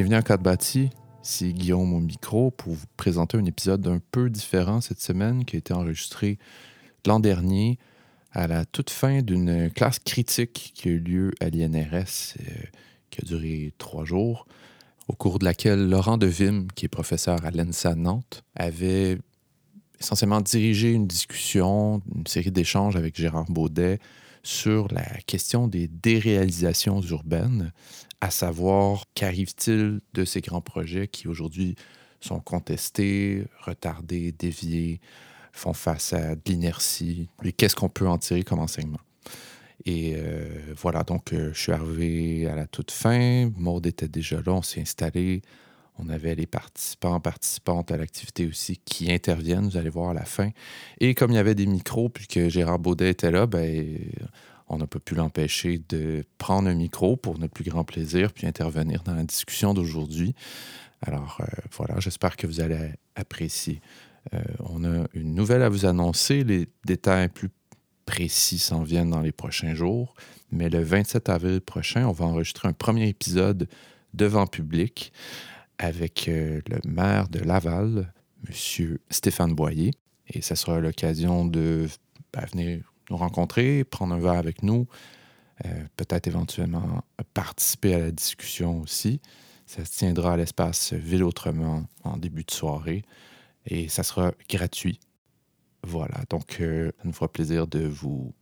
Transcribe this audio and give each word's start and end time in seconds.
Bienvenue 0.00 0.16
à 0.16 0.22
Code. 0.22 0.88
C'est 1.20 1.52
Guillaume 1.52 1.92
au 1.92 2.00
micro 2.00 2.50
pour 2.50 2.72
vous 2.72 2.86
présenter 2.96 3.36
un 3.36 3.44
épisode 3.44 3.86
un 3.86 4.00
peu 4.12 4.30
différent 4.30 4.80
cette 4.80 5.02
semaine 5.02 5.44
qui 5.44 5.56
a 5.56 5.58
été 5.58 5.74
enregistré 5.74 6.38
l'an 7.06 7.20
dernier 7.20 7.78
à 8.32 8.46
la 8.46 8.64
toute 8.64 8.88
fin 8.88 9.20
d'une 9.20 9.70
classe 9.70 9.98
critique 9.98 10.72
qui 10.74 10.88
a 10.88 10.92
eu 10.92 11.00
lieu 11.00 11.32
à 11.40 11.50
l'INRS, 11.50 12.32
euh, 12.40 12.64
qui 13.10 13.20
a 13.20 13.26
duré 13.26 13.74
trois 13.76 14.06
jours, 14.06 14.46
au 15.06 15.12
cours 15.12 15.38
de 15.38 15.44
laquelle 15.44 15.90
Laurent 15.90 16.16
Devim, 16.16 16.66
qui 16.74 16.86
est 16.86 16.88
professeur 16.88 17.44
à 17.44 17.50
l'ENSA 17.50 17.94
Nantes, 17.94 18.42
avait 18.56 19.18
essentiellement 20.00 20.40
dirigé 20.40 20.92
une 20.94 21.06
discussion, 21.06 22.00
une 22.16 22.26
série 22.26 22.50
d'échanges 22.50 22.96
avec 22.96 23.20
Gérard 23.20 23.50
Baudet 23.50 23.98
sur 24.42 24.88
la 24.92 25.04
question 25.26 25.68
des 25.68 25.88
déréalisations 25.88 27.00
urbaines, 27.00 27.72
à 28.20 28.30
savoir 28.30 29.04
qu'arrive-t-il 29.14 30.00
de 30.14 30.24
ces 30.24 30.40
grands 30.40 30.60
projets 30.60 31.08
qui 31.08 31.28
aujourd'hui 31.28 31.76
sont 32.20 32.40
contestés, 32.40 33.44
retardés, 33.64 34.32
déviés, 34.32 35.00
font 35.52 35.72
face 35.72 36.12
à 36.12 36.34
de 36.34 36.40
l'inertie, 36.46 37.28
et 37.44 37.52
qu'est-ce 37.52 37.74
qu'on 37.74 37.88
peut 37.88 38.08
en 38.08 38.18
tirer 38.18 38.42
comme 38.42 38.60
enseignement? 38.60 39.00
Et 39.86 40.14
euh, 40.16 40.74
voilà, 40.76 41.02
donc 41.02 41.32
euh, 41.32 41.52
je 41.54 41.60
suis 41.60 41.72
arrivé 41.72 42.46
à 42.46 42.54
la 42.54 42.66
toute 42.66 42.90
fin, 42.90 43.50
Maud 43.56 43.86
était 43.86 44.08
déjà 44.08 44.36
là, 44.36 44.52
on 44.52 44.62
s'est 44.62 44.82
installé, 44.82 45.42
on 46.02 46.08
avait 46.08 46.34
les 46.34 46.46
participants, 46.46 47.20
participantes 47.20 47.90
à 47.90 47.96
l'activité 47.96 48.46
aussi 48.46 48.78
qui 48.78 49.12
interviennent, 49.12 49.68
vous 49.68 49.76
allez 49.76 49.90
voir 49.90 50.10
à 50.10 50.14
la 50.14 50.24
fin. 50.24 50.50
Et 51.00 51.14
comme 51.14 51.30
il 51.32 51.34
y 51.34 51.38
avait 51.38 51.54
des 51.54 51.66
micros, 51.66 52.08
puis 52.08 52.26
que 52.26 52.48
Gérard 52.48 52.78
Baudet 52.78 53.10
était 53.10 53.30
là, 53.30 53.46
ben, 53.46 53.98
on 54.68 54.78
n'a 54.78 54.86
pas 54.86 55.00
pu 55.00 55.14
l'empêcher 55.14 55.82
de 55.88 56.24
prendre 56.38 56.68
un 56.68 56.74
micro 56.74 57.16
pour 57.16 57.38
notre 57.38 57.52
plus 57.52 57.64
grand 57.64 57.84
plaisir, 57.84 58.32
puis 58.32 58.46
intervenir 58.46 59.02
dans 59.02 59.14
la 59.14 59.24
discussion 59.24 59.74
d'aujourd'hui. 59.74 60.34
Alors 61.02 61.38
euh, 61.40 61.46
voilà, 61.76 61.98
j'espère 61.98 62.36
que 62.36 62.46
vous 62.46 62.60
allez 62.60 62.90
apprécier. 63.16 63.80
Euh, 64.34 64.42
on 64.60 64.84
a 64.84 65.06
une 65.14 65.34
nouvelle 65.34 65.62
à 65.62 65.68
vous 65.68 65.86
annoncer. 65.86 66.44
Les 66.44 66.68
détails 66.84 67.28
plus 67.28 67.48
précis 68.04 68.58
s'en 68.58 68.82
viennent 68.82 69.10
dans 69.10 69.20
les 69.20 69.32
prochains 69.32 69.74
jours. 69.74 70.14
Mais 70.52 70.68
le 70.68 70.82
27 70.82 71.28
avril 71.28 71.60
prochain, 71.60 72.06
on 72.06 72.12
va 72.12 72.26
enregistrer 72.26 72.68
un 72.68 72.72
premier 72.72 73.08
épisode 73.08 73.68
devant 74.14 74.46
public 74.46 75.12
avec 75.80 76.28
euh, 76.28 76.60
le 76.68 76.78
maire 76.88 77.28
de 77.28 77.40
Laval, 77.40 78.12
M. 78.46 78.98
Stéphane 79.08 79.54
Boyer. 79.54 79.92
Et 80.28 80.42
ça 80.42 80.54
sera 80.54 80.78
l'occasion 80.78 81.46
de 81.46 81.88
ben, 82.32 82.44
venir 82.52 82.92
nous 83.08 83.16
rencontrer, 83.16 83.82
prendre 83.82 84.14
un 84.14 84.20
verre 84.20 84.34
avec 84.34 84.62
nous, 84.62 84.86
euh, 85.64 85.68
peut-être 85.96 86.28
éventuellement 86.28 87.02
participer 87.34 87.94
à 87.94 87.98
la 87.98 88.10
discussion 88.12 88.80
aussi. 88.80 89.20
Ça 89.66 89.84
se 89.84 89.98
tiendra 89.98 90.34
à 90.34 90.36
l'espace 90.36 90.92
Ville 90.92 91.24
Autrement 91.24 91.84
en 92.04 92.18
début 92.18 92.44
de 92.44 92.50
soirée 92.50 93.02
et 93.66 93.88
ça 93.88 94.02
sera 94.02 94.32
gratuit. 94.48 95.00
Voilà, 95.82 96.20
donc 96.28 96.58
euh, 96.60 96.92
ça 96.98 97.02
nous 97.04 97.12
fera 97.12 97.28
plaisir 97.28 97.66
de 97.66 97.80
vous 97.80 98.34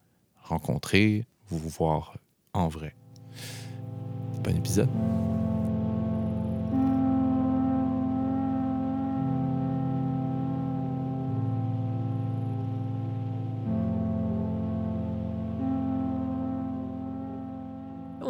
rencontrer, 0.42 1.24
vous 1.48 1.68
voir 1.68 2.18
en 2.52 2.68
vrai. 2.68 2.96
Bon 4.42 4.56
épisode. 4.56 4.90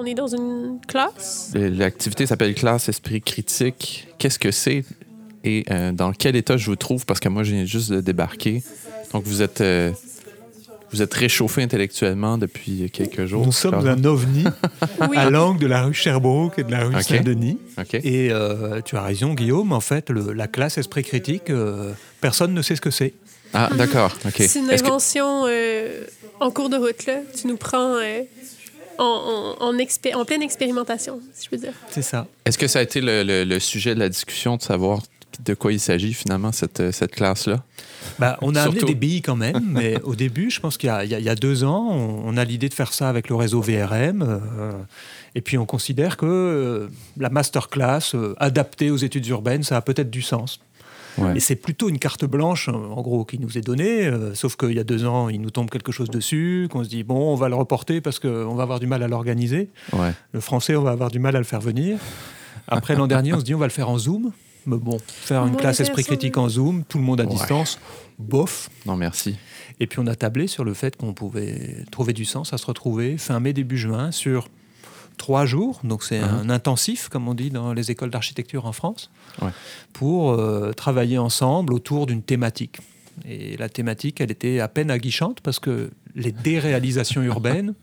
Est 0.08 0.14
dans 0.14 0.34
une 0.34 0.78
classe? 0.86 1.52
L'activité 1.54 2.26
s'appelle 2.26 2.54
Classe 2.54 2.88
Esprit 2.88 3.20
Critique. 3.20 4.08
Qu'est-ce 4.18 4.38
que 4.38 4.50
c'est 4.50 4.84
et 5.44 5.64
euh, 5.70 5.92
dans 5.92 6.12
quel 6.12 6.36
état 6.36 6.56
je 6.56 6.66
vous 6.66 6.76
trouve? 6.76 7.06
Parce 7.06 7.20
que 7.20 7.28
moi, 7.28 7.42
je 7.42 7.54
viens 7.54 7.64
juste 7.64 7.90
de 7.90 8.00
débarquer. 8.00 8.62
Donc, 9.12 9.24
vous 9.24 9.42
êtes, 9.42 9.60
euh, 9.60 9.92
vous 10.90 11.02
êtes 11.02 11.14
réchauffé 11.14 11.62
intellectuellement 11.62 12.38
depuis 12.38 12.90
quelques 12.90 13.26
jours. 13.26 13.46
Nous 13.46 13.52
sommes 13.52 13.86
un 13.86 14.04
ovni 14.04 14.44
à 15.16 15.30
l'angle 15.30 15.60
de 15.60 15.66
la 15.66 15.84
rue 15.84 15.94
Sherbrooke 15.94 16.58
et 16.58 16.64
de 16.64 16.70
la 16.70 16.84
rue 16.84 17.02
Saint-Denis. 17.02 17.58
Et 17.92 18.30
euh, 18.30 18.80
tu 18.84 18.96
as 18.96 19.02
raison, 19.02 19.34
Guillaume. 19.34 19.72
En 19.72 19.80
fait, 19.80 20.10
la 20.10 20.48
classe 20.48 20.78
Esprit 20.78 21.04
Critique, 21.04 21.52
personne 22.20 22.52
ne 22.52 22.62
sait 22.62 22.76
ce 22.76 22.80
que 22.80 22.90
c'est. 22.90 23.14
Ah, 23.54 23.70
d'accord. 23.74 24.14
C'est 24.36 24.58
une 24.58 24.70
invention 24.70 25.46
en 26.40 26.50
cours 26.50 26.68
de 26.68 26.76
route. 26.76 27.06
Là. 27.06 27.20
Tu 27.40 27.46
nous 27.46 27.56
prends 27.56 27.96
en, 28.98 29.56
en, 29.60 30.24
pleine 30.24 30.42
expérimentation, 30.42 31.20
si 31.32 31.44
je 31.44 31.50
peux 31.50 31.56
dire. 31.56 31.72
C'est 31.90 32.02
ça. 32.02 32.26
Est-ce 32.44 32.58
que 32.58 32.66
ça 32.66 32.80
a 32.80 32.82
été 32.82 33.00
le, 33.02 33.58
sujet 33.58 33.94
de 33.94 34.00
la 34.00 34.08
discussion 34.08 34.56
de 34.56 34.62
savoir 34.62 35.00
de 35.44 35.54
quoi 35.54 35.72
il 35.72 35.78
s'agit 35.78 36.14
finalement, 36.14 36.52
cette, 36.52 36.90
cette 36.90 37.14
classe-là? 37.14 37.62
Bah, 38.18 38.38
on 38.40 38.54
a 38.54 38.62
amené 38.62 38.80
des 38.80 38.94
billes 38.94 39.22
quand 39.22 39.36
même, 39.36 39.62
mais 39.68 40.00
au 40.02 40.14
début, 40.14 40.50
je 40.50 40.60
pense 40.60 40.76
qu'il 40.76 40.90
y, 40.90 41.08
y, 41.08 41.28
a 41.28 41.34
deux 41.34 41.64
ans, 41.64 41.88
on, 41.90 42.36
a 42.36 42.44
l'idée 42.44 42.68
de 42.68 42.74
faire 42.74 42.92
ça 42.92 43.08
avec 43.08 43.28
le 43.28 43.36
réseau 43.36 43.60
VRM. 43.60 44.22
Euh, 44.22 44.72
et 45.34 45.40
puis 45.40 45.58
on 45.58 45.66
considère 45.66 46.16
que 46.16 46.26
euh, 46.26 46.88
la 47.16 47.30
masterclass 47.30 48.14
euh, 48.14 48.34
adaptée 48.38 48.90
aux 48.90 48.96
études 48.96 49.26
urbaines, 49.28 49.62
ça 49.62 49.76
a 49.76 49.82
peut-être 49.82 50.10
du 50.10 50.22
sens. 50.22 50.60
Et 51.34 51.40
c'est 51.40 51.56
plutôt 51.56 51.88
une 51.88 51.98
carte 51.98 52.24
blanche, 52.24 52.68
en 52.68 53.00
gros, 53.02 53.24
qui 53.24 53.38
nous 53.38 53.58
est 53.58 53.62
donnée. 53.62 54.06
Euh, 54.06 54.34
sauf 54.34 54.56
qu'il 54.56 54.72
y 54.72 54.78
a 54.78 54.84
deux 54.84 55.04
ans, 55.04 55.28
il 55.28 55.40
nous 55.40 55.50
tombe 55.50 55.70
quelque 55.70 55.92
chose 55.92 56.10
dessus, 56.10 56.68
qu'on 56.70 56.84
se 56.84 56.88
dit, 56.88 57.02
bon, 57.02 57.32
on 57.32 57.34
va 57.34 57.48
le 57.48 57.54
reporter 57.54 58.00
parce 58.00 58.18
qu'on 58.18 58.54
va 58.54 58.62
avoir 58.62 58.80
du 58.80 58.86
mal 58.86 59.02
à 59.02 59.08
l'organiser. 59.08 59.70
Le 60.32 60.40
français, 60.40 60.76
on 60.76 60.82
va 60.82 60.90
avoir 60.90 61.10
du 61.10 61.18
mal 61.18 61.36
à 61.36 61.38
le 61.38 61.44
faire 61.44 61.60
venir. 61.60 61.98
Après 62.68 62.94
l'an 62.94 63.06
dernier, 63.06 63.32
on 63.32 63.40
se 63.40 63.44
dit, 63.44 63.54
on 63.54 63.58
va 63.58 63.66
le 63.66 63.72
faire 63.72 63.88
en 63.88 63.98
Zoom. 63.98 64.32
Mais 64.66 64.76
bon, 64.76 64.98
faire 65.06 65.46
une 65.46 65.56
classe 65.56 65.80
esprit 65.80 66.04
critique 66.04 66.36
en 66.36 66.48
Zoom, 66.48 66.84
tout 66.84 66.98
le 66.98 67.04
monde 67.04 67.20
à 67.20 67.24
distance, 67.24 67.78
bof. 68.18 68.68
Non, 68.84 68.96
merci. 68.96 69.36
Et 69.80 69.86
puis 69.86 69.98
on 70.00 70.06
a 70.06 70.14
tablé 70.14 70.46
sur 70.46 70.64
le 70.64 70.74
fait 70.74 70.96
qu'on 70.96 71.14
pouvait 71.14 71.84
trouver 71.90 72.12
du 72.12 72.24
sens 72.24 72.52
à 72.52 72.58
se 72.58 72.66
retrouver 72.66 73.16
fin 73.16 73.40
mai, 73.40 73.52
début 73.52 73.78
juin 73.78 74.10
sur 74.10 74.48
trois 75.18 75.44
jours, 75.44 75.80
donc 75.84 76.02
c'est 76.02 76.20
uh-huh. 76.20 76.40
un 76.40 76.50
intensif, 76.50 77.10
comme 77.10 77.28
on 77.28 77.34
dit 77.34 77.50
dans 77.50 77.74
les 77.74 77.90
écoles 77.90 78.10
d'architecture 78.10 78.64
en 78.64 78.72
France, 78.72 79.10
pour 79.92 80.30
euh, 80.30 80.72
travailler 80.72 81.18
ensemble 81.18 81.74
autour 81.74 82.06
d'une 82.06 82.22
thématique. 82.22 82.78
Et 83.26 83.56
la 83.56 83.68
thématique, 83.68 84.20
elle 84.20 84.30
était 84.30 84.60
à 84.60 84.68
peine 84.68 84.90
aguichante 84.90 85.40
parce 85.40 85.58
que 85.58 85.90
les 86.14 86.32
déréalisations 86.32 87.22
urbaines, 87.34 87.74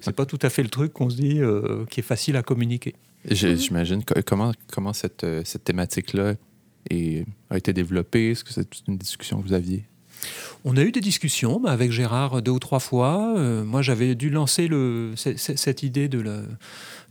c'est 0.00 0.16
pas 0.16 0.26
tout 0.26 0.38
à 0.42 0.50
fait 0.50 0.62
le 0.62 0.70
truc 0.70 0.92
qu'on 0.92 1.10
se 1.10 1.16
dit 1.16 1.40
euh, 1.40 1.84
qui 1.90 2.00
est 2.00 2.04
facile 2.04 2.36
à 2.36 2.42
communiquer. 2.42 2.94
J'imagine 3.28 4.02
comment, 4.26 4.52
comment 4.72 4.92
cette, 4.92 5.24
euh, 5.24 5.42
cette 5.44 5.64
thématique-là 5.64 6.34
a 7.50 7.56
été 7.56 7.72
développée? 7.72 8.30
Est-ce 8.30 8.42
que 8.42 8.52
c'est 8.52 8.68
une 8.88 8.96
discussion 8.96 9.40
que 9.40 9.46
vous 9.46 9.52
aviez? 9.52 9.84
On 10.64 10.76
a 10.76 10.82
eu 10.82 10.92
des 10.92 11.00
discussions 11.00 11.64
avec 11.64 11.90
Gérard 11.90 12.42
deux 12.42 12.50
ou 12.50 12.58
trois 12.58 12.80
fois. 12.80 13.34
Euh, 13.36 13.64
moi, 13.64 13.82
j'avais 13.82 14.14
dû 14.14 14.30
lancer 14.30 14.68
le, 14.68 15.12
cette 15.16 15.82
idée 15.82 16.08
de 16.08 16.44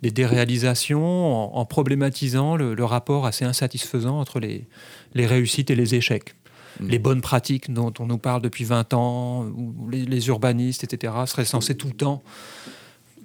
des 0.02 0.12
déréalisations 0.12 1.58
en, 1.58 1.66
problématisant 1.66 2.56
le, 2.56 2.86
rapport 2.86 3.26
assez 3.26 3.44
insatisfaisant 3.44 4.20
entre 4.20 4.40
les, 4.40 4.66
les 5.14 5.26
réussites 5.26 5.72
et 5.72 5.76
les 5.76 5.96
échecs. 5.96 6.36
Mmh. 6.80 6.88
Les 6.88 7.00
bonnes 7.00 7.22
pratiques 7.22 7.74
dont 7.74 7.94
on 8.00 8.06
nous 8.06 8.18
parle 8.18 8.42
depuis 8.42 8.64
20 8.64 8.94
ans, 8.94 9.44
où 9.46 9.90
les, 9.90 10.06
les 10.06 10.28
urbanistes, 10.28 10.86
etc., 10.86 11.14
seraient 11.26 11.44
censés 11.44 11.76
tout 11.76 11.88
le 11.88 11.96
temps 11.96 12.24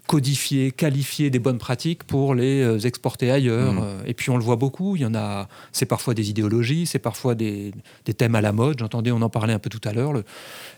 codifier, 0.06 0.71
qualifier 0.71 1.31
des 1.31 1.39
bonnes 1.39 1.59
pratiques 1.59 2.05
pour 2.05 2.35
les 2.35 2.62
euh, 2.62 2.79
exporter 2.81 3.31
ailleurs. 3.31 3.73
Mmh. 3.73 3.81
Euh, 3.83 4.03
et 4.06 4.15
puis 4.15 4.31
on 4.31 4.37
le 4.37 4.43
voit 4.43 4.56
beaucoup, 4.56 4.97
il 4.97 5.03
y 5.03 5.06
en 5.06 5.15
a, 5.15 5.49
c'est 5.73 5.87
parfois 5.87 6.15
des 6.15 6.31
idéologies, 6.31 6.87
c'est 6.87 6.99
parfois 6.99 7.35
des, 7.35 7.73
thèmes 8.17 8.35
à 8.35 8.41
la 8.41 8.53
mode. 8.53 8.79
J'entendais, 8.79 9.11
on 9.11 9.23
en 9.23 9.31
parlait 9.31 9.55
un 9.55 9.59
peu 9.59 9.71
tout 9.71 9.81
à 9.89 9.93
l'heure, 9.93 10.12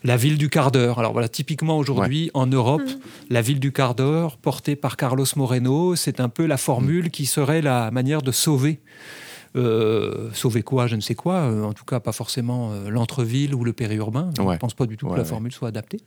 la 0.04 0.16
ville 0.16 0.38
du 0.38 0.48
quart 0.48 0.70
d'heure. 0.70 0.98
Alors 0.98 1.12
voilà, 1.12 1.28
typiquement 1.28 1.76
aujourd'hui 1.78 2.30
en 2.34 2.46
Europe, 2.46 2.82
mmh. 2.82 3.30
la 3.30 3.42
ville 3.42 3.60
du 3.60 3.72
quart 3.72 3.94
d'heure 3.94 4.36
portée 4.36 4.76
par 4.76 4.96
Carlos 4.96 5.26
Moreno, 5.34 5.96
c'est 5.96 6.20
un 6.20 6.28
peu 6.28 6.46
la 6.46 6.56
formule 6.56 7.06
mmh. 7.06 7.10
qui 7.10 7.26
serait 7.26 7.62
la 7.62 7.90
manière 7.90 8.22
de 8.22 8.32
sauver. 8.32 8.80
Euh, 9.56 10.28
sauver 10.34 10.62
quoi, 10.62 10.86
je 10.86 10.96
ne 10.96 11.00
sais 11.00 11.14
quoi, 11.14 11.44
en 11.44 11.72
tout 11.72 11.86
cas 11.86 11.98
pas 11.98 12.12
forcément 12.12 12.72
l'entre-ville 12.88 13.54
ou 13.54 13.64
le 13.64 13.72
périurbain. 13.72 14.30
Je 14.36 14.42
ne 14.42 14.56
pense 14.58 14.74
pas 14.74 14.84
du 14.84 14.96
tout 14.98 15.08
que 15.08 15.16
la 15.16 15.24
formule 15.24 15.52
soit 15.52 15.68
adaptée. 15.68 16.00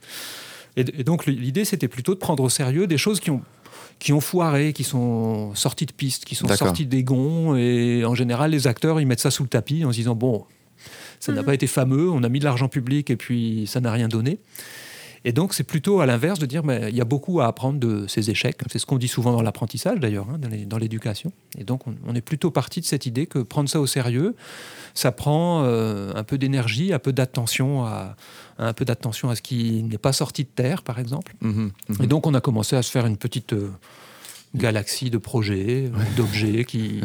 Et, 0.79 1.03
donc 1.03 1.25
l'idée, 1.25 1.65
c'était 1.65 1.87
plutôt 1.87 2.13
de 2.13 2.19
prendre 2.19 2.43
au 2.43 2.49
sérieux 2.49 2.87
des 2.87 2.97
choses 2.97 3.19
qui 3.19 3.31
ont 3.31 3.41
qui 3.99 4.13
ont 4.13 4.21
foiré, 4.21 4.71
qui 4.71 4.85
sont 4.85 5.53
sorties 5.55 5.85
de 5.85 5.91
piste, 5.91 6.23
qui 6.23 6.33
sont 6.33 6.47
sorties 6.47 6.85
des 6.85 7.03
gonds. 7.03 7.57
Et 7.57 8.05
en 8.05 8.15
général, 8.15 8.51
les 8.51 8.65
acteurs, 8.65 9.01
ils 9.01 9.05
mettent 9.05 9.19
ça 9.19 9.29
sous 9.29 9.43
le 9.43 9.49
tapis 9.49 9.83
en 9.83 9.91
se 9.91 9.97
disant, 9.97 10.15
bon, 10.15 10.45
ça 11.19 11.33
n'a 11.33 11.41
mhm. 11.41 11.45
pas 11.45 11.53
été 11.53 11.67
fameux, 11.67 12.09
on 12.09 12.23
a 12.23 12.29
mis 12.29 12.39
de 12.39 12.45
l'argent 12.45 12.69
public 12.69 13.09
et 13.09 13.17
puis 13.17 13.65
ça 13.67 13.81
n'a 13.81 13.91
rien 13.91 14.07
donné. 14.07 14.39
Et 15.25 15.33
donc, 15.33 15.53
c'est 15.53 15.65
plutôt 15.65 15.99
à 15.99 16.05
l'inverse 16.05 16.39
de 16.39 16.45
dire, 16.45 16.63
mais 16.63 16.87
il 16.89 16.95
y 16.95 17.01
a 17.01 17.05
beaucoup 17.05 17.41
à 17.41 17.47
apprendre 17.47 17.77
de 17.77 18.07
ces 18.07 18.29
échecs. 18.29 18.55
C'est 18.71 18.79
ce 18.79 18.85
qu'on 18.85 18.97
dit 18.97 19.09
souvent 19.09 19.33
dans 19.33 19.41
l'apprentissage, 19.41 19.99
d'ailleurs, 19.99 20.27
hein, 20.29 20.39
dans 20.65 20.77
l'éducation. 20.77 21.33
Et 21.57 21.65
donc, 21.65 21.81
on, 21.87 22.15
est 22.15 22.21
plutôt 22.21 22.51
parti 22.51 22.79
de 22.79 22.85
cette 22.85 23.05
idée 23.05 23.25
que 23.25 23.39
prendre 23.39 23.67
ça 23.67 23.81
au 23.81 23.87
sérieux, 23.87 24.35
ça 24.99 25.13
prend 25.13 25.63
euh, 25.63 26.11
un 26.13 26.23
peu 26.23 26.37
d'énergie, 26.37 26.91
un 26.91 26.99
peu 26.99 27.13
d'attention 27.13 27.85
à, 27.85 28.17
un 28.57 28.73
peu 28.73 28.83
d'attention 28.83 29.29
à 29.29 29.35
ce 29.37 29.41
qui 29.41 29.81
n'est 29.83 29.97
pas 29.97 30.11
sorti 30.11 30.43
de 30.43 30.49
terre, 30.49 30.83
par 30.83 30.99
exemple. 30.99 31.33
Mhm, 31.39 31.71
mhm. 31.87 32.03
Et 32.03 32.07
donc, 32.07 32.27
on 32.27 32.33
a 32.33 32.41
commencé 32.41 32.75
à 32.75 32.81
se 32.81 32.91
faire 32.91 33.05
une 33.05 33.15
petite, 33.15 33.53
euh, 33.53 33.71
galaxie 34.55 35.09
de 35.09 35.17
projets, 35.17 35.89
d'objets 36.17 36.65
qui, 36.65 37.01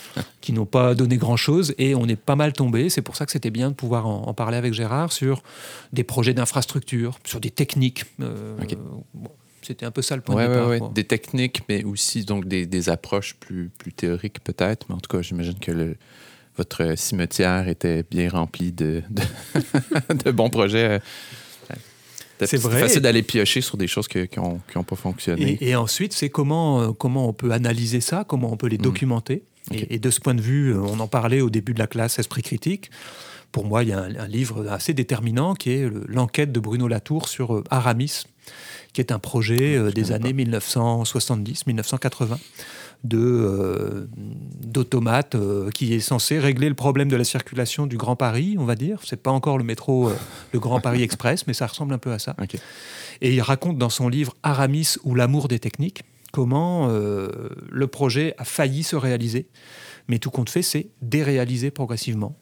qui 0.40 0.52
n'ont 0.52 0.66
pas 0.66 0.96
donné 0.96 1.18
grand-chose. 1.18 1.72
Et 1.78 1.94
on 1.94 2.06
est 2.08 2.16
pas 2.16 2.34
mal 2.34 2.52
tombé. 2.52 2.90
C'est 2.90 3.02
pour 3.02 3.14
ça 3.14 3.26
que 3.26 3.32
c'était 3.32 3.50
bien 3.50 3.68
de 3.70 3.74
pouvoir 3.74 4.06
en, 4.06 4.34
parler 4.34 4.56
avec 4.56 4.72
Gérard 4.72 5.12
sur 5.12 5.42
des 5.92 6.04
projets 6.04 6.34
d'infrastructure, 6.34 7.18
sur 7.24 7.38
des 7.38 7.50
techniques. 7.50 8.06
Euh, 8.20 8.56
c'était 9.62 9.86
un 9.86 9.90
peu 9.92 10.02
ça 10.02 10.16
le 10.16 10.22
point 10.22 10.34
de 10.34 10.48
départ. 10.48 10.90
Des 10.90 11.04
techniques, 11.04 11.62
mais 11.68 11.84
aussi 11.84 12.24
donc 12.24 12.46
des, 12.46 12.66
des 12.66 12.88
approches 12.88 13.36
plus, 13.36 13.70
plus 13.78 13.92
théoriques 13.92 14.42
peut-être. 14.42 14.86
Mais 14.88 14.94
en 14.96 15.00
tout 15.00 15.14
cas, 15.14 15.22
j'imagine 15.22 15.58
que 15.58 15.72
le, 15.72 15.96
votre 16.56 16.96
cimetière 16.96 17.68
était 17.68 18.04
bien 18.10 18.28
rempli 18.28 18.72
de, 18.72 19.02
de, 20.24 20.30
bons 20.32 20.50
projets. 20.50 21.00
C'est 22.44 22.56
vrai. 22.58 22.80
facile 22.80 23.00
d'aller 23.00 23.22
piocher 23.22 23.60
sur 23.60 23.76
des 23.76 23.86
choses 23.86 24.08
qui 24.08 24.18
n'ont 24.36 24.82
pas 24.84 24.96
fonctionné. 24.96 25.56
Et, 25.60 25.74
ensuite, 25.74 26.12
c'est 26.12 26.28
comment, 26.28 26.82
euh, 26.82 26.92
comment 26.92 27.28
on 27.28 27.32
peut 27.32 27.52
analyser 27.52 28.00
ça, 28.00 28.24
comment 28.28 28.52
on 28.52 28.56
peut 28.56 28.66
les 28.66 28.78
mm. 28.78 28.82
documenter. 28.82 29.42
Et, 29.72 29.98
de 29.98 30.10
ce 30.10 30.20
point 30.20 30.34
de 30.34 30.40
vue, 30.40 30.74
euh, 30.74 30.80
on 30.80 31.00
en 31.00 31.08
parlait 31.08 31.40
au 31.40 31.50
début 31.50 31.74
de 31.74 31.78
la 31.78 31.86
classe 31.86 32.18
Esprit 32.18 32.42
critique. 32.42 32.90
Pour 33.52 33.64
moi, 33.64 33.82
il 33.82 33.88
y 33.88 33.92
a 33.92 34.00
un, 34.00 34.28
livre 34.28 34.68
assez 34.68 34.92
déterminant 34.92 35.54
qui 35.54 35.70
est 35.70 35.90
l'enquête 36.06 36.52
de 36.52 36.60
Bruno 36.60 36.88
Latour 36.88 37.28
sur 37.28 37.54
euh, 37.54 37.64
Aramis, 37.70 38.24
qui 38.96 39.02
est 39.02 39.12
un 39.12 39.18
projet 39.18 39.92
des 39.92 40.12
années 40.12 40.32
1970-1980 40.32 42.38
de 43.04 43.18
euh, 43.18 44.08
d'automates 44.64 45.34
euh, 45.34 45.70
qui 45.70 45.92
est 45.94 46.00
censé 46.00 46.38
régler 46.38 46.70
le 46.70 46.74
problème 46.74 47.08
de 47.08 47.16
la 47.16 47.24
circulation 47.24 47.86
du 47.86 47.96
Grand 47.96 48.16
Paris, 48.16 48.56
on 48.58 48.64
va 48.64 48.74
dire. 48.74 49.00
C'est 49.04 49.22
pas 49.22 49.30
encore 49.30 49.58
le 49.58 49.64
métro, 49.64 50.08
euh, 50.08 50.16
le 50.52 50.60
Grand 50.60 50.80
Paris 50.80 51.02
Express, 51.02 51.46
mais 51.46 51.52
ça 51.52 51.66
ressemble 51.66 51.92
un 51.94 51.98
peu 51.98 52.12
à 52.12 52.18
ça. 52.18 52.34
Et 53.20 53.34
il 53.34 53.40
raconte 53.40 53.78
dans 53.78 53.90
son 53.90 54.08
livre 54.08 54.34
Aramis 54.42 54.96
ou 55.04 55.14
l'amour 55.14 55.48
des 55.48 55.58
techniques 55.58 56.02
comment 56.32 56.88
le 56.88 57.86
projet 57.86 58.34
a 58.36 58.44
failli 58.44 58.82
se 58.82 58.94
réaliser, 58.94 59.48
mais 60.06 60.18
tout 60.18 60.30
compte 60.30 60.50
fait, 60.50 60.60
c'est 60.60 60.90
déréalisé 61.00 61.70
progressivement 61.70 62.36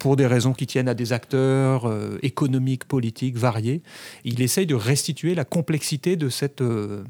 pour 0.00 0.16
des 0.16 0.26
raisons 0.26 0.54
qui 0.54 0.66
tiennent 0.66 0.88
à 0.88 0.94
des 0.94 1.12
acteurs 1.12 1.86
euh, 1.86 2.18
économiques, 2.22 2.86
politiques 2.86 3.36
variés. 3.36 3.82
Il 4.24 4.40
essaye 4.40 4.66
de 4.66 4.74
restituer 4.74 5.34
la 5.34 5.44
complexité 5.44 6.16
de, 6.16 6.30
cette, 6.30 6.62
euh, 6.62 7.04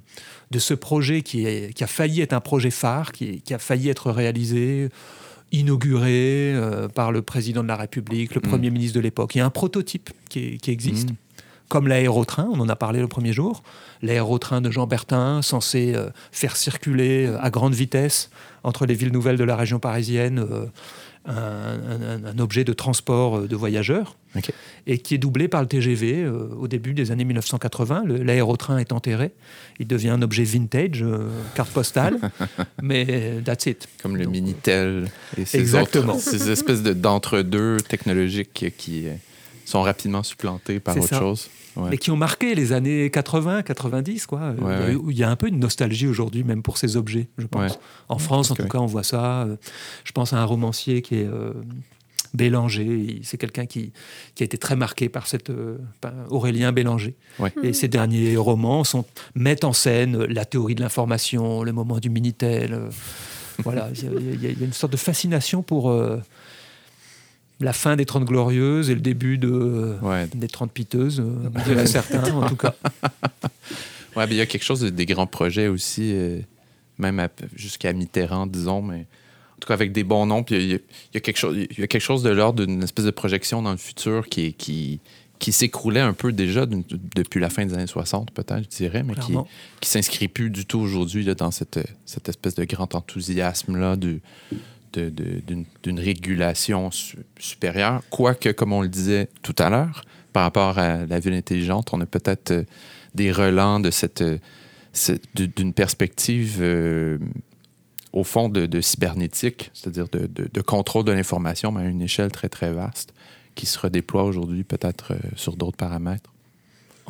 de 0.50 0.58
ce 0.58 0.74
projet 0.74 1.22
qui, 1.22 1.46
est, 1.46 1.72
qui, 1.72 1.84
a 1.84 1.86
failli 1.86 2.20
être 2.20 2.32
un 2.32 2.40
projet 2.40 2.70
phare, 2.70 3.12
qui, 3.12 3.42
qui 3.42 3.54
a 3.54 3.60
failli 3.60 3.88
être 3.88 4.10
réalisé, 4.10 4.88
inauguré 5.52 6.52
euh, 6.52 6.88
par 6.88 7.12
le 7.12 7.22
président 7.22 7.62
de 7.62 7.68
la 7.68 7.76
République, 7.76 8.34
le 8.34 8.40
mm. 8.44 8.50
Premier 8.50 8.70
ministre 8.70 8.96
de 8.96 9.00
l'époque. 9.00 9.36
Il 9.36 9.38
y 9.38 9.40
a 9.40 9.46
un 9.46 9.50
prototype 9.50 10.10
qui, 10.28 10.58
qui 10.58 10.72
existe. 10.72 11.10
Mm. 11.10 11.16
Comme 11.68 11.86
l'aérotrain, 11.86 12.48
on 12.52 12.58
en 12.58 12.68
a 12.68 12.74
parlé 12.74 12.98
le 12.98 13.06
premier 13.06 13.32
jour, 13.32 13.62
l'aérotrain 14.02 14.60
de 14.60 14.72
Jean 14.72 14.88
Bertin, 14.88 15.42
censé 15.42 15.94
faire 16.32 16.56
circuler 16.56 17.32
à 17.38 17.48
grande 17.50 17.74
vitesse 17.74 18.30
entre 18.64 18.86
les 18.86 18.94
villes 18.94 19.12
nouvelles 19.12 19.36
de 19.36 19.44
la 19.44 19.54
région 19.54 19.78
parisienne 19.78 20.44
un, 21.26 22.38
objet 22.38 22.64
de 22.64 22.72
transport 22.72 23.38
euh, 23.38 23.46
de 23.46 23.56
voyageurs 23.56 24.16
et 24.86 24.98
qui 24.98 25.14
est 25.14 25.18
doublé 25.18 25.48
par 25.48 25.60
le 25.60 25.66
TGV 25.66 26.22
euh, 26.22 26.48
au 26.58 26.68
début 26.68 26.94
des 26.94 27.10
années 27.10 27.24
1980. 27.24 28.04
L'aérotrain 28.06 28.78
est 28.78 28.92
enterré, 28.92 29.32
il 29.78 29.86
devient 29.86 30.10
un 30.10 30.22
objet 30.22 30.44
vintage, 30.44 31.02
euh, 31.02 31.28
carte 31.54 31.70
postale, 31.70 32.18
mais 32.82 33.40
that's 33.44 33.66
it. 33.66 33.88
Comme 34.02 34.16
le 34.16 34.26
Minitel 34.26 35.10
et 35.36 35.44
ces, 35.44 35.58
Exactement. 35.58 36.18
ces 36.18 36.50
espèces 36.50 36.82
d'entre-deux 36.82 37.78
technologiques 37.78 38.72
qui 38.76 39.06
sont 39.64 39.82
rapidement 39.82 40.22
supplantés 40.22 40.80
par 40.80 40.96
autre 40.96 41.18
chose 41.18 41.50
mais 41.88 41.98
qui 41.98 42.10
ont 42.10 42.16
marqué 42.16 42.54
les 42.54 42.72
années 42.72 43.10
80, 43.10 43.62
90. 43.62 44.26
Quoi. 44.26 44.54
il, 45.08 45.16
y 45.16 45.22
a, 45.22 45.30
un 45.30 45.36
peu 45.36 45.48
une 45.48 45.58
nostalgie 45.58 46.06
aujourd'hui, 46.06 46.44
même 46.44 46.62
pour 46.62 46.78
ces 46.78 46.96
objets, 46.96 47.28
je 47.38 47.46
pense. 47.46 47.78
En 48.08 48.18
France, 48.18 48.50
en 48.50 48.54
tout 48.54 48.68
cas, 48.68 48.78
on 48.78 48.86
voit 48.86 49.02
ça. 49.02 49.42
Euh, 49.42 49.56
je 50.04 50.12
pense 50.12 50.32
à 50.32 50.38
un 50.38 50.44
romancier 50.44 51.02
qui 51.02 51.16
est. 51.16 51.26
Euh, 51.26 51.52
Bélanger, 52.32 53.22
c'est 53.24 53.38
quelqu'un 53.38 53.66
qui, 53.66 53.92
qui 54.36 54.44
a 54.44 54.46
été 54.46 54.56
très 54.56 54.76
marqué 54.76 55.08
par 55.08 55.26
cette 55.26 55.50
euh, 55.50 55.78
Aurélien 56.28 56.70
Bélanger. 56.70 57.16
Et 57.64 57.72
ses 57.72 57.88
derniers 57.88 58.36
romans 58.36 58.84
sont, 58.84 59.04
mettent 59.34 59.64
en 59.64 59.72
scène 59.72 60.16
la 60.26 60.44
théorie 60.44 60.76
de 60.76 60.80
l'information, 60.80 61.64
le 61.64 61.72
moment 61.72 61.98
du 61.98 62.08
Minitel. 62.08 62.88
voilà, 63.64 63.88
il 63.94 64.40
y, 64.40 64.46
a 64.46 64.50
une 64.64 64.72
sorte 64.72 64.92
de 64.92 64.96
fascination 64.96 65.64
pour, 65.64 65.92
la 67.60 67.72
fin 67.72 67.96
des 67.96 68.06
Trente 68.06 68.24
Glorieuses 68.24 68.90
et 68.90 68.94
le 68.94 69.00
début 69.00 69.38
de, 69.38 69.96
des 70.34 70.48
Trente 70.48 70.72
Piteuses, 70.72 71.20
euh, 71.20 71.86
certains 71.86 72.32
en 72.32 72.48
tout 72.48 72.56
cas. 72.56 72.74
Oui, 74.16 74.24
il 74.28 74.36
y 74.36 74.40
a 74.40 74.46
quelque 74.46 74.64
chose 74.64 74.80
des 74.80 75.06
grands 75.06 75.28
projets 75.28 75.68
aussi, 75.68 76.12
euh, 76.12 76.40
même 76.98 77.28
jusqu'à 77.54 77.92
Mitterrand, 77.92 78.48
disons, 78.48 78.82
mais 78.82 79.06
en 79.56 79.60
tout 79.60 79.68
cas 79.68 79.74
avec 79.74 79.92
des 79.92 80.02
bons 80.02 80.26
noms. 80.26 80.42
Puis 80.42 80.56
il 80.56 80.70
y, 81.14 81.16
a, 81.16 81.20
quelque 81.20 81.36
chose, 81.36 81.56
il 81.56 81.78
y 81.78 81.84
a 81.84 81.86
quelque 81.86 82.02
chose 82.02 82.24
de 82.24 82.30
l'ordre 82.30 82.66
d'une 82.66 82.82
espèce 82.82 83.04
de 83.04 83.12
projection 83.12 83.62
dans 83.62 83.70
le 83.70 83.76
futur 83.76 84.28
qui, 84.28 84.54
qui, 84.54 84.98
qui 85.38 85.52
s'écroulait 85.52 86.00
un 86.00 86.12
peu 86.12 86.32
déjà 86.32 86.66
depuis 86.66 87.38
la 87.38 87.50
fin 87.50 87.64
des 87.64 87.74
années 87.74 87.86
60, 87.86 88.32
peut-être, 88.32 88.64
je 88.64 88.76
dirais, 88.76 89.04
mais 89.04 89.14
qui, 89.14 89.34
qui 89.80 89.88
s'inscrit 89.88 90.26
plus 90.26 90.50
du 90.50 90.66
tout 90.66 90.80
aujourd'hui 90.80 91.24
dans 91.36 91.52
cette, 91.52 91.78
cette 92.04 92.28
espèce 92.28 92.56
de 92.56 92.64
grand 92.64 92.92
enthousiasme-là 92.96 93.94
du, 93.94 94.20
d'une 94.92 96.00
régulation 96.00 96.90
supérieure. 97.38 98.02
Quoique, 98.10 98.50
comme 98.50 98.72
on 98.72 98.82
le 98.82 98.88
disait 98.88 99.28
tout 99.42 99.54
à 99.58 99.70
l'heure, 99.70 100.04
par 100.32 100.44
rapport 100.44 100.78
à 100.78 101.06
la 101.06 101.20
ville 101.20 101.34
intelligente, 101.34 101.90
on 101.92 102.00
a 102.00 102.06
peut-être 102.06 102.50
euh, 102.52 102.64
des 103.14 103.32
relents 103.32 103.80
de 103.80 103.90
cette, 103.90 104.22
euh, 104.22 104.38
d'une 105.34 105.72
perspective 105.72 106.58
euh, 106.60 107.18
au 108.12 108.24
fond 108.24 108.48
de, 108.48 108.80
cybernétique, 108.80 109.70
c'est-à-dire 109.72 110.06
de, 110.08 110.60
contrôle 110.62 111.04
de 111.04 111.12
l'information, 111.12 111.70
mais 111.72 111.82
à 111.82 111.84
une 111.88 112.02
échelle 112.02 112.32
très 112.32 112.48
très 112.48 112.72
vaste, 112.72 113.14
qui 113.54 113.66
se 113.66 113.78
redéploie 113.78 114.24
aujourd'hui 114.24 114.64
peut-être 114.64 115.14
sur 115.36 115.56
d'autres 115.56 115.76
paramètres. 115.76 116.32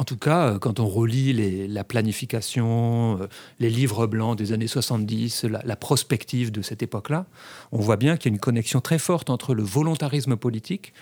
En 0.00 0.04
tout 0.04 0.16
cas, 0.16 0.46
euh, 0.46 0.58
quand 0.58 0.80
on 0.80 0.86
relit 0.86 1.68
la 1.68 1.84
planification, 1.84 3.18
euh, 3.20 3.26
les 3.58 3.68
livres 3.68 4.06
blancs 4.06 4.34
des 4.38 4.54
années 4.54 4.66
70, 4.66 5.44
la, 5.44 5.76
prospective 5.76 6.50
de 6.50 6.62
cette 6.62 6.82
époque-là, 6.82 7.26
on 7.70 7.80
voit 7.80 7.98
bien 7.98 8.16
qu'il 8.16 8.32
y 8.32 8.32
a 8.32 8.34
une 8.34 8.40
connexion 8.40 8.80
très 8.80 8.98
forte 8.98 9.28
entre 9.28 9.52
le 9.52 9.62
volontarisme 9.62 10.36
politique, 10.36 10.94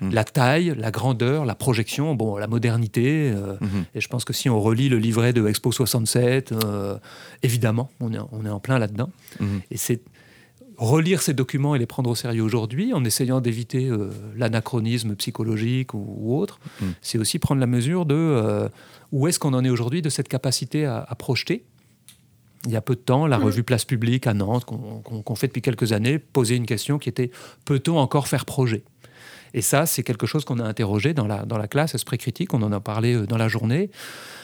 hmm. 0.00 0.10
la 0.10 0.22
taille, 0.22 0.72
la 0.78 0.92
grandeur, 0.92 1.44
la 1.44 1.56
projection, 1.56 2.14
bon, 2.14 2.36
la 2.36 2.46
modernité. 2.46 3.32
Euh, 3.34 3.56
hmm. 3.60 3.86
Et 3.96 4.00
je 4.00 4.06
pense 4.06 4.24
que 4.24 4.32
si 4.32 4.48
on 4.48 4.60
relit 4.60 4.88
le 4.88 4.98
livret 4.98 5.32
de 5.32 5.44
Expo 5.48 5.72
67, 5.72 6.54
évidemment, 7.42 7.90
on 7.98 8.12
est, 8.12 8.18
on 8.30 8.46
est 8.46 8.50
en 8.50 8.60
plein 8.60 8.78
là-dedans. 8.78 9.10
Hmm. 9.40 9.58
Et 9.72 9.76
c'est 9.76 10.00
relire 10.76 11.22
ces 11.22 11.34
documents 11.34 11.74
et 11.74 11.78
les 11.78 11.86
prendre 11.86 12.10
au 12.10 12.14
sérieux 12.14 12.42
aujourd'hui, 12.42 12.92
en 12.92 13.04
essayant 13.04 13.40
d'éviter 13.40 13.88
euh, 13.88 14.10
l'anachronisme 14.36 15.14
psychologique 15.16 15.94
ou, 15.94 16.36
autre, 16.36 16.58
mm. 16.80 16.86
c'est 17.00 17.18
aussi 17.18 17.38
prendre 17.38 17.60
la 17.60 17.66
mesure 17.66 18.06
de 18.06 18.14
euh, 18.14 18.68
où 19.12 19.26
est-ce 19.28 19.38
qu'on 19.38 19.54
en 19.54 19.64
est 19.64 19.70
aujourd'hui 19.70 20.02
de 20.02 20.08
cette 20.08 20.28
capacité 20.28 20.84
à, 20.86 21.06
projeter. 21.18 21.64
Il 22.66 22.72
y 22.72 22.76
a 22.76 22.80
peu 22.80 22.94
de 22.94 23.00
temps, 23.00 23.26
la 23.26 23.38
mm. 23.38 23.44
revue 23.44 23.62
Place 23.62 23.84
Publique 23.84 24.26
à 24.26 24.34
Nantes, 24.34 24.64
qu'on 24.64 25.34
fait 25.34 25.46
depuis 25.46 25.62
quelques 25.62 25.92
années, 25.92 26.18
posait 26.18 26.56
une 26.56 26.66
question 26.66 26.98
qui 26.98 27.08
était 27.08 27.30
peut-on 27.64 27.98
encore 27.98 28.28
faire 28.28 28.44
projet? 28.44 28.84
Et 29.56 29.62
ça, 29.62 29.86
c'est 29.86 30.02
quelque 30.02 30.26
chose 30.26 30.44
qu'on 30.44 30.58
a 30.58 30.64
interrogé 30.64 31.14
dans 31.14 31.28
la, 31.28 31.44
dans 31.44 31.58
la 31.58 31.68
classe 31.68 31.94
Esprit 31.94 32.18
Critique, 32.18 32.54
on 32.54 32.62
en 32.62 32.72
a 32.72 32.80
parlé 32.80 33.14
euh, 33.14 33.26
dans 33.26 33.38
la 33.38 33.48
journée, 33.48 33.90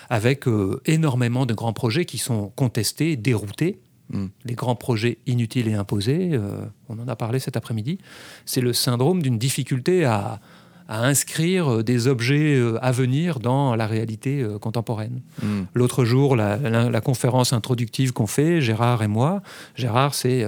avec 0.09 0.47
énormément 0.87 1.47
de 1.47 1.55
grands 1.55 1.73
projets 1.73 2.05
qui 2.05 2.19
sont 2.19 2.49
contestés, 2.57 3.17
déroutés 3.17 3.79
Mm. 4.11 4.27
Les 4.45 4.55
grands 4.55 4.75
projets 4.75 5.19
inutiles 5.27 5.69
et 5.69 5.75
imposés, 5.75 6.31
euh, 6.33 6.65
on 6.89 6.99
en 6.99 7.09
a 7.09 7.17
parlé 7.17 7.39
cet 7.39 7.57
après-midi, 7.57 7.99
c'est 8.45 8.61
le 8.61 8.73
syndrome 8.73 9.23
d'une 9.23 9.39
difficulté 9.39 10.05
à, 10.05 10.41
inscrire 10.89 11.73
euh, 11.73 11.83
des 11.85 12.09
objets 12.09 12.57
euh, 12.57 12.77
à 12.83 12.91
venir 12.91 13.39
dans 13.39 13.77
la 13.77 13.87
réalité 13.87 14.45
contemporaine. 14.61 15.21
Mm. 15.43 15.63
L'autre 15.75 16.05
jour, 16.05 16.35
la, 16.35 17.01
conférence 17.01 17.53
introductive 17.53 18.13
qu'on 18.13 18.27
fait, 18.27 18.61
Gérard 18.61 19.03
et 19.03 19.09
moi, 19.09 19.43
Gérard, 19.77 20.15
c'est 20.15 20.47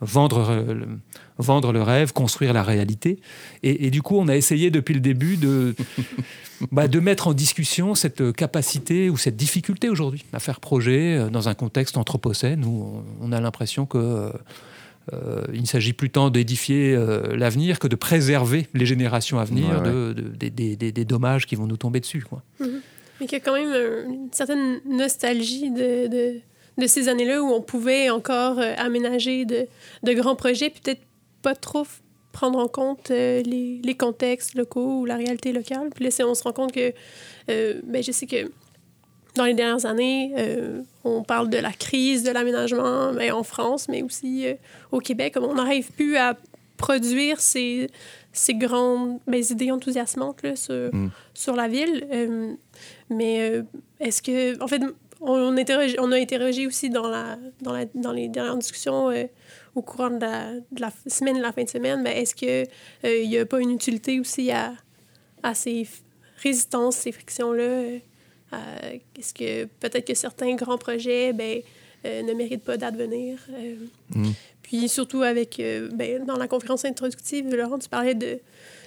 vendre, 0.00 0.64
vendre 1.38 1.72
le 1.72 1.82
rêve, 1.82 2.12
construire 2.12 2.52
la 2.52 2.62
réalité. 2.62 3.18
Et, 3.62 3.90
du 3.90 4.02
coup, 4.02 4.16
on 4.18 4.28
a 4.28 4.36
essayé 4.36 4.70
depuis 4.70 4.94
le 4.94 5.00
début 5.00 5.36
de, 5.36 5.74
bah, 6.72 6.88
de 6.88 7.00
mettre 7.00 7.28
en 7.28 7.34
discussion 7.34 7.94
cette 7.94 8.32
capacité 8.32 9.10
ou 9.10 9.16
cette 9.16 9.36
difficulté 9.36 9.88
aujourd'hui 9.88 10.24
à 10.32 10.38
faire 10.38 10.60
projet 10.60 11.16
euh, 11.16 11.28
dans 11.28 11.48
un 11.48 11.54
contexte 11.54 11.96
anthropocène 11.96 12.64
où 12.64 13.02
on 13.20 13.32
a 13.32 13.40
l'impression 13.40 13.86
que 13.86 14.32
euh, 15.12 15.42
il 15.52 15.62
ne 15.62 15.66
s'agit 15.66 15.92
plus 15.92 16.10
tant 16.10 16.30
d'édifier 16.30 16.94
euh, 16.94 17.36
l'avenir 17.36 17.78
que 17.78 17.88
de 17.88 17.96
préserver 17.96 18.68
les 18.72 18.86
générations 18.86 19.38
à 19.40 19.44
venir 19.44 19.82
De, 19.82 20.14
des 20.14 21.04
dommages 21.04 21.46
qui 21.46 21.56
vont 21.56 21.66
nous 21.66 21.76
tomber 21.76 22.00
dessus. 22.00 22.22
Quoi. 22.22 22.42
Mm-hmm. 22.60 22.80
Mais 23.20 23.26
qu'il 23.26 23.38
y 23.38 23.40
a 23.40 23.44
quand 23.44 23.54
même 23.54 23.72
une 24.08 24.28
certaine 24.32 24.80
nostalgie 24.86 25.70
de, 25.70 26.40
de 26.78 26.86
ces 26.86 27.08
années-là 27.08 27.42
où 27.42 27.48
on 27.48 27.60
pouvait 27.60 28.10
encore 28.10 28.58
aménager 28.78 29.44
de, 29.44 29.66
grands 30.12 30.36
projets, 30.36 30.70
peut-être 30.70 31.00
pas 31.42 31.54
trop 31.54 31.86
prendre 32.32 32.58
en 32.58 32.68
compte 32.68 33.10
euh, 33.10 33.42
les, 33.42 33.80
les, 33.84 33.94
contextes 33.94 34.54
locaux 34.54 35.00
ou 35.00 35.04
la 35.04 35.16
réalité 35.16 35.52
locale. 35.52 35.90
Puis 35.94 36.04
là, 36.04 36.26
on 36.26 36.34
se 36.34 36.42
rend 36.42 36.52
compte 36.52 36.72
que, 36.72 36.92
euh, 37.50 37.80
ben, 37.84 38.02
je 38.02 38.10
sais 38.10 38.26
que 38.26 38.50
dans 39.34 39.44
les 39.44 39.54
dernières 39.54 39.86
années, 39.86 40.34
on 41.04 41.22
parle 41.22 41.48
de 41.48 41.56
la 41.56 41.72
crise 41.72 42.22
de 42.22 42.30
l'aménagement 42.30 43.12
mais 43.14 43.30
en 43.30 43.42
France, 43.42 43.88
mais 43.88 44.02
aussi 44.02 44.44
au 44.90 44.98
Québec. 44.98 45.38
On 45.40 45.54
n'arrive 45.54 45.90
plus 45.92 46.18
à 46.18 46.36
produire 46.76 47.40
ces, 47.40 47.88
ces 48.34 48.52
grandes 48.52 49.20
ben, 49.26 49.42
idées 49.42 49.70
enthousiasmantes 49.70 50.42
là, 50.42 50.54
sur, 50.54 50.94
mm. 50.94 51.10
sur 51.32 51.56
la 51.56 51.66
ville. 51.66 52.58
mais 53.08 53.62
est-ce 54.00 54.20
que, 54.20 54.62
en 54.62 54.68
fait, 54.68 54.82
on, 55.22 55.32
on, 55.32 55.56
on 55.56 56.12
a 56.12 56.16
interrogé 56.18 56.66
aussi 56.66 56.90
dans, 56.90 57.08
la, 57.08 57.38
dans, 57.62 57.72
la, 57.72 57.86
dans 57.94 58.12
les 58.12 58.28
dernières 58.28 58.58
discussions 58.58 59.10
au 59.74 59.82
courant 59.82 60.10
de 60.10 60.20
la, 60.20 60.52
de 60.52 60.80
la, 60.80 60.92
semaine 61.06 61.36
et 61.36 61.40
la 61.40 61.52
fin 61.52 61.64
de 61.64 61.68
semaine, 61.68 62.02
mais 62.02 62.20
est-ce 62.20 62.34
qu'il 62.34 62.68
n'y 63.04 63.36
euh, 63.36 63.42
a 63.42 63.46
pas 63.46 63.60
une 63.60 63.70
utilité 63.70 64.20
aussi 64.20 64.50
à, 64.50 64.74
à 65.42 65.54
ces 65.54 65.86
résistances, 66.42 66.96
ces 66.96 67.12
frictions-là? 67.12 67.62
Euh, 67.62 67.98
est-ce 69.18 69.32
que 69.32 69.64
peut-être 69.80 70.06
que 70.06 70.14
certains 70.14 70.54
grands 70.56 70.76
projets 70.76 71.32
ben, 71.32 71.60
euh, 72.04 72.22
ne 72.22 72.34
méritent 72.34 72.64
pas 72.64 72.76
d'advenir? 72.76 73.38
Mm. 74.14 74.30
Puis 74.62 74.88
surtout 74.88 75.22
avec, 75.22 75.60
ben, 75.94 76.24
dans 76.24 76.36
la 76.36 76.48
conférence 76.48 76.84
introductive, 76.84 77.54
Laurent, 77.54 77.78
tu 77.78 77.88
parlais 77.88 78.14
de, 78.14 78.40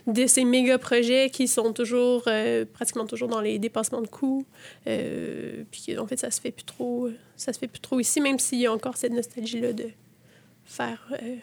de 0.08 0.28
ces 0.28 0.46
méga 0.46 0.78
projets 0.78 1.30
qui 1.32 1.48
sont 1.48 1.74
toujours, 1.74 2.28
pratiquement 2.74 3.06
toujours 3.06 3.28
dans 3.28 3.42
les 3.42 3.60
dépassements 3.60 4.02
de 4.02 4.08
coûts. 4.08 4.46
puis 4.86 5.98
en 5.98 6.08
fait, 6.08 6.18
ça 6.18 6.32
se 6.32 6.40
fait 6.40 6.52
plus 6.52 6.64
trop, 6.64 7.10
ça 7.36 7.54
se 7.54 7.60
fait 7.60 7.68
plus 7.68 7.82
trop 7.82 8.00
ici, 8.00 8.22
même 8.22 8.40
s'il 8.40 8.60
y 8.60 8.68
a 8.68 8.74
encore 8.74 8.98
cette 8.98 9.14
nostalgie-là 9.14 9.74
de 9.74 9.90
faire 10.66 11.08
euh, 11.12 11.36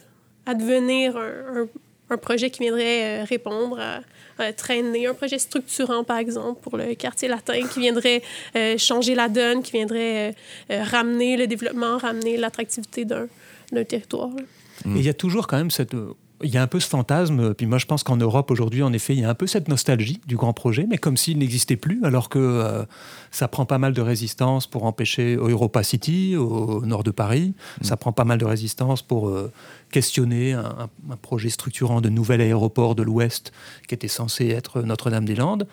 advenir 0.46 1.16
un, 1.16 1.68
un, 2.10 2.16
projet 2.16 2.50
qui 2.50 2.60
viendrait 2.60 3.20
euh, 3.20 3.24
répondre 3.24 3.78
à, 3.80 4.52
traîner, 4.52 5.06
un 5.06 5.14
projet 5.14 5.38
structurant, 5.38 6.02
par 6.04 6.18
exemple, 6.18 6.60
pour 6.62 6.76
le 6.76 6.94
quartier 6.94 7.28
latin, 7.28 7.60
qui 7.72 7.80
viendrait 7.80 8.22
euh, 8.56 8.76
changer 8.76 9.14
la 9.14 9.28
donne, 9.28 9.62
qui 9.62 9.72
viendrait 9.72 10.34
ramener 10.68 11.36
le 11.36 11.46
développement, 11.46 11.98
ramener 11.98 12.36
l'attractivité 12.36 13.04
d'un 13.04 13.28
territoire. 13.84 14.30
Et 14.84 14.88
il 14.88 15.02
y 15.02 15.08
a 15.08 15.14
toujours 15.14 15.46
quand 15.46 15.58
même 15.58 15.70
cette 15.70 15.94
il 16.42 16.50
y 16.50 16.56
a 16.56 16.62
un 16.62 16.66
peu 16.66 16.80
ce 16.80 16.88
fantasme, 16.88 17.54
puis 17.54 17.66
moi 17.66 17.78
je 17.78 17.86
pense 17.86 18.02
qu'en 18.02 18.16
Europe 18.16 18.50
aujourd'hui, 18.50 18.82
en 18.82 18.92
effet, 18.92 19.14
il 19.14 19.20
y 19.20 19.24
a 19.24 19.28
un 19.28 19.34
peu 19.34 19.46
cette 19.46 19.68
nostalgie 19.68 20.20
du 20.26 20.36
grand 20.36 20.52
projet, 20.52 20.86
mais 20.88 20.98
comme 20.98 21.16
s'il 21.16 21.38
n'existait 21.38 21.76
plus, 21.76 22.04
alors 22.04 22.28
que 22.28 22.38
euh, 22.38 22.84
ça 23.30 23.48
prend 23.48 23.64
pas 23.64 23.78
mal 23.78 23.92
de 23.92 24.00
résistance 24.00 24.66
pour 24.66 24.84
empêcher 24.84 25.34
Europa 25.36 25.82
City, 25.82 26.36
au 26.36 26.84
nord 26.84 27.02
de 27.02 27.10
Paris, 27.10 27.54
mm. 27.80 27.84
ça 27.84 27.96
prend 27.96 28.12
pas 28.12 28.24
mal 28.24 28.38
de 28.38 28.44
résistance 28.44 29.02
pour 29.02 29.28
euh, 29.28 29.50
questionner 29.90 30.52
un, 30.52 30.88
un, 31.10 31.16
projet 31.16 31.50
structurant 31.50 32.00
de 32.00 32.08
nouvel 32.08 32.40
aéroport 32.40 32.94
de 32.94 33.02
l'Ouest 33.02 33.52
qui 33.88 33.94
était 33.94 34.08
censé 34.08 34.48
être 34.48 34.82
Notre-Dame-des-Landes. 34.82 35.66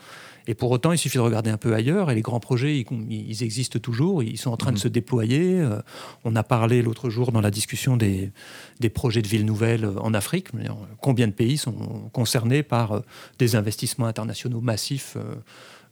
Et 0.49 0.55
pour 0.55 0.71
autant, 0.71 0.91
il 0.91 0.97
suffit 0.97 1.19
de 1.19 1.21
regarder 1.21 1.51
un 1.51 1.57
peu 1.57 1.75
ailleurs, 1.75 2.09
et 2.09 2.15
les 2.15 2.23
grands 2.23 2.39
projets, 2.39 2.83
ils, 3.07 3.43
existent 3.43 3.77
toujours, 3.77 4.23
ils 4.23 4.39
sont 4.39 4.49
en 4.49 4.57
train 4.57 4.71
de 4.71 4.77
mhm. 4.77 4.81
se 4.81 4.87
déployer. 4.87 5.59
Euh, 5.59 5.79
on 6.23 6.35
a 6.35 6.41
parlé 6.41 6.81
l'autre 6.81 7.11
jour 7.11 7.31
dans 7.31 7.39
la 7.39 7.51
discussion 7.51 7.97
des, 7.97 8.31
des 8.79 8.89
projets 8.89 9.21
de 9.21 9.27
villes 9.27 9.45
nouvelles 9.45 9.85
euh, 9.85 9.99
en 9.99 10.15
Afrique. 10.15 10.47
Euh, 10.55 10.69
combien 11.01 11.27
de 11.27 11.33
pays 11.33 11.59
sont 11.59 12.09
concernés 12.13 12.63
par 12.63 13.03
des 13.37 13.55
investissements 13.55 14.07
internationaux 14.07 14.59
massifs, 14.59 15.17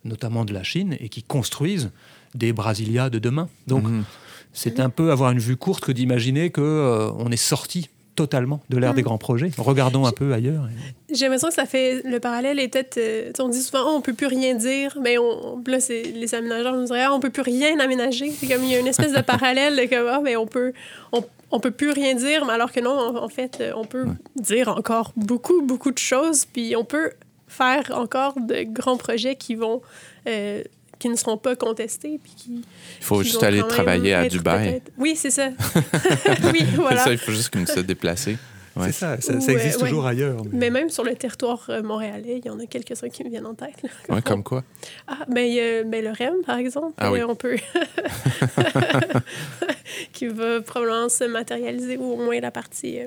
notamment 0.03 0.43
de 0.43 0.53
la 0.53 0.63
Chine, 0.63 0.97
et 0.99 1.09
qui 1.09 1.21
construisent 1.21 1.91
des 2.33 2.51
Brasilia 2.51 3.11
de 3.11 3.19
demain? 3.19 3.49
Donc, 3.67 3.83
mhm. 3.83 4.05
c'est 4.53 4.79
un 4.79 4.89
peu 4.89 5.11
avoir 5.11 5.29
une 5.29 5.37
vue 5.37 5.57
courte 5.57 5.85
que 5.85 5.91
d'imaginer 5.91 6.49
qu'on 6.49 7.15
on 7.15 7.31
est 7.31 7.37
sorti 7.37 7.89
totalement 8.17 8.59
de 8.69 8.77
l'ère 8.77 8.95
des 8.95 9.01
hmm. 9.01 9.05
grands 9.05 9.17
projets. 9.19 9.51
Regardons 9.57 10.05
un 10.05 10.11
peu 10.11 10.33
ailleurs. 10.33 10.67
J'ai 11.09 11.25
l'impression 11.25 11.49
que 11.49 11.53
ça 11.53 11.67
fait 11.67 12.01
le 12.03 12.19
parallèle 12.19 12.59
est 12.59 12.67
peut-être. 12.67 12.97
Euh, 12.97 13.31
on 13.39 13.47
dit 13.47 13.61
souvent, 13.61 13.83
oh, 13.85 13.95
on 13.95 14.01
peut 14.01 14.13
plus 14.13 14.25
rien 14.25 14.55
dire, 14.55 14.97
mais 15.01 15.17
on, 15.19 15.63
là, 15.65 15.77
les 15.89 16.35
aménageurs 16.35 16.75
nous 16.75 16.85
diraient, 16.85 17.05
oh, 17.09 17.13
on 17.13 17.19
peut 17.19 17.29
plus 17.29 17.43
rien 17.43 17.79
aménager. 17.79 18.31
C'est 18.31 18.47
comme 18.47 18.63
il 18.63 18.71
y 18.71 18.75
a 18.75 18.79
une 18.79 18.87
espèce 18.87 19.13
de 19.13 19.21
parallèle 19.21 19.75
de 19.77 19.85
comme, 19.85 20.07
ah, 20.09 20.19
mais 20.23 20.35
on 20.35 20.47
peut, 20.47 20.73
on, 21.11 21.23
on, 21.51 21.59
peut 21.59 21.71
plus 21.71 21.91
rien 21.91 22.15
dire, 22.15 22.43
mais 22.45 22.53
alors 22.53 22.71
que 22.71 22.79
non, 22.79 23.15
en, 23.15 23.29
fait, 23.29 23.63
on 23.75 23.85
peut 23.85 24.07
dire 24.35 24.69
encore 24.69 25.13
beaucoup, 25.15 25.61
beaucoup 25.61 25.91
de 25.91 25.99
choses, 25.99 26.45
puis 26.45 26.75
on 26.75 26.83
peut 26.83 27.11
faire 27.47 27.83
encore 27.93 28.33
de 28.39 28.63
grands 28.63 28.97
projets 28.97 29.35
qui 29.35 29.53
vont 29.53 29.81
euh, 30.27 30.63
qui 30.99 31.09
ne 31.09 31.15
seront 31.15 31.37
pas 31.37 31.55
contestés. 31.55 32.19
Puis 32.23 32.33
qui, 32.35 32.65
il 32.99 33.03
faut 33.03 33.23
juste 33.23 33.43
aller 33.43 33.61
travailler 33.67 34.13
à 34.13 34.27
Dubaï. 34.27 34.81
Oui, 34.97 35.15
c'est 35.15 35.31
ça. 35.31 35.49
oui, 36.53 36.65
voilà. 36.75 37.03
ça, 37.03 37.11
il 37.11 37.17
faut 37.17 37.31
juste 37.31 37.49
comme 37.49 37.67
se 37.67 37.79
déplacer. 37.79 38.37
C'est 38.83 38.91
ça, 38.91 39.19
ça, 39.19 39.33
existe 39.33 39.79
toujours 39.79 40.05
ailleurs. 40.05 40.43
Mais... 40.51 40.69
même 40.69 40.89
sur 40.89 41.03
le 41.03 41.15
territoire 41.15 41.65
euh, 41.69 41.81
montréalais, 41.81 42.39
il 42.43 42.45
y 42.45 42.49
en 42.49 42.59
a 42.59 42.65
quelques-uns 42.65 43.09
qui 43.09 43.23
me 43.23 43.29
viennent 43.29 43.45
en 43.45 43.55
tête. 43.55 43.83
Là, 44.07 44.21
comme, 44.21 44.43
quoi? 44.43 44.63
Ah, 45.07 45.25
ben, 45.27 45.83
ben, 45.89 46.03
le 46.03 46.11
REM, 46.11 46.43
par 46.45 46.57
exemple. 46.57 46.93
Ah, 46.97 47.11
oui. 47.11 47.23
On 47.23 47.35
peut... 47.35 47.57
qui 50.13 50.27
va 50.27 50.61
probablement 50.61 51.09
se 51.09 51.23
matérialiser, 51.23 51.97
ou 51.97 52.13
au 52.13 52.17
moins 52.17 52.39
la 52.39 52.51
partie... 52.51 52.99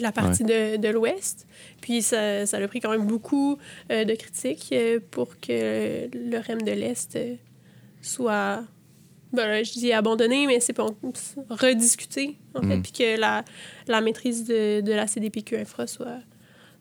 La 0.00 0.12
partie 0.12 0.44
de, 0.44 0.76
de 0.76 0.88
l'Ouest. 0.88 1.46
Puis 1.80 2.02
ça, 2.02 2.46
ça, 2.46 2.56
a 2.56 2.68
pris 2.68 2.80
quand 2.80 2.90
même 2.90 3.06
beaucoup 3.06 3.58
euh, 3.90 4.04
de 4.04 4.14
critiques 4.14 4.70
euh, 4.72 5.00
pour 5.10 5.38
que 5.38 6.08
le 6.12 6.38
REM 6.38 6.62
de 6.62 6.72
l'Est 6.72 7.16
euh, 7.16 7.34
soit, 8.00 8.64
ben, 9.32 9.64
je 9.64 9.72
dis 9.72 9.92
abandonné, 9.92 10.46
mais 10.46 10.60
c'est 10.60 10.72
pas 10.72 10.86
rediscuté, 11.50 12.38
en 12.54 12.62
fait, 12.62 12.76
mm. 12.76 12.82
puis 12.82 12.92
que 12.92 13.20
la, 13.20 13.44
la 13.86 14.00
maîtrise 14.00 14.44
de, 14.44 14.80
de, 14.80 14.92
la 14.92 15.06
CDPQ 15.06 15.58
Infra 15.58 15.86
soit, 15.86 16.20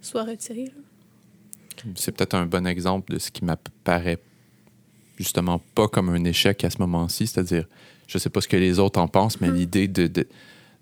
soit 0.02 0.24
retirée. 0.24 0.72
C'est 1.96 2.12
peut-être 2.16 2.36
un 2.36 2.46
bon 2.46 2.68
exemple 2.68 3.14
de 3.14 3.20
ce 3.20 3.32
qui 3.32 3.44
m'apparaît 3.44 4.20
justement 5.18 5.62
pas 5.76 5.88
comme 5.88 6.10
un 6.10 6.24
échec 6.24 6.64
à 6.64 6.70
ce 6.70 6.78
moment-ci, 6.80 7.28
c'est-à-dire, 7.28 7.66
je 8.08 8.18
sais 8.18 8.30
pas 8.30 8.42
ce 8.42 8.48
que 8.48 8.58
les 8.58 8.80
autres 8.80 9.00
en 9.00 9.08
pensent, 9.08 9.42
mais 9.42 9.50
mm. 9.50 9.56
l'idée 9.56 9.88
de, 9.88 10.08
de 10.08 10.28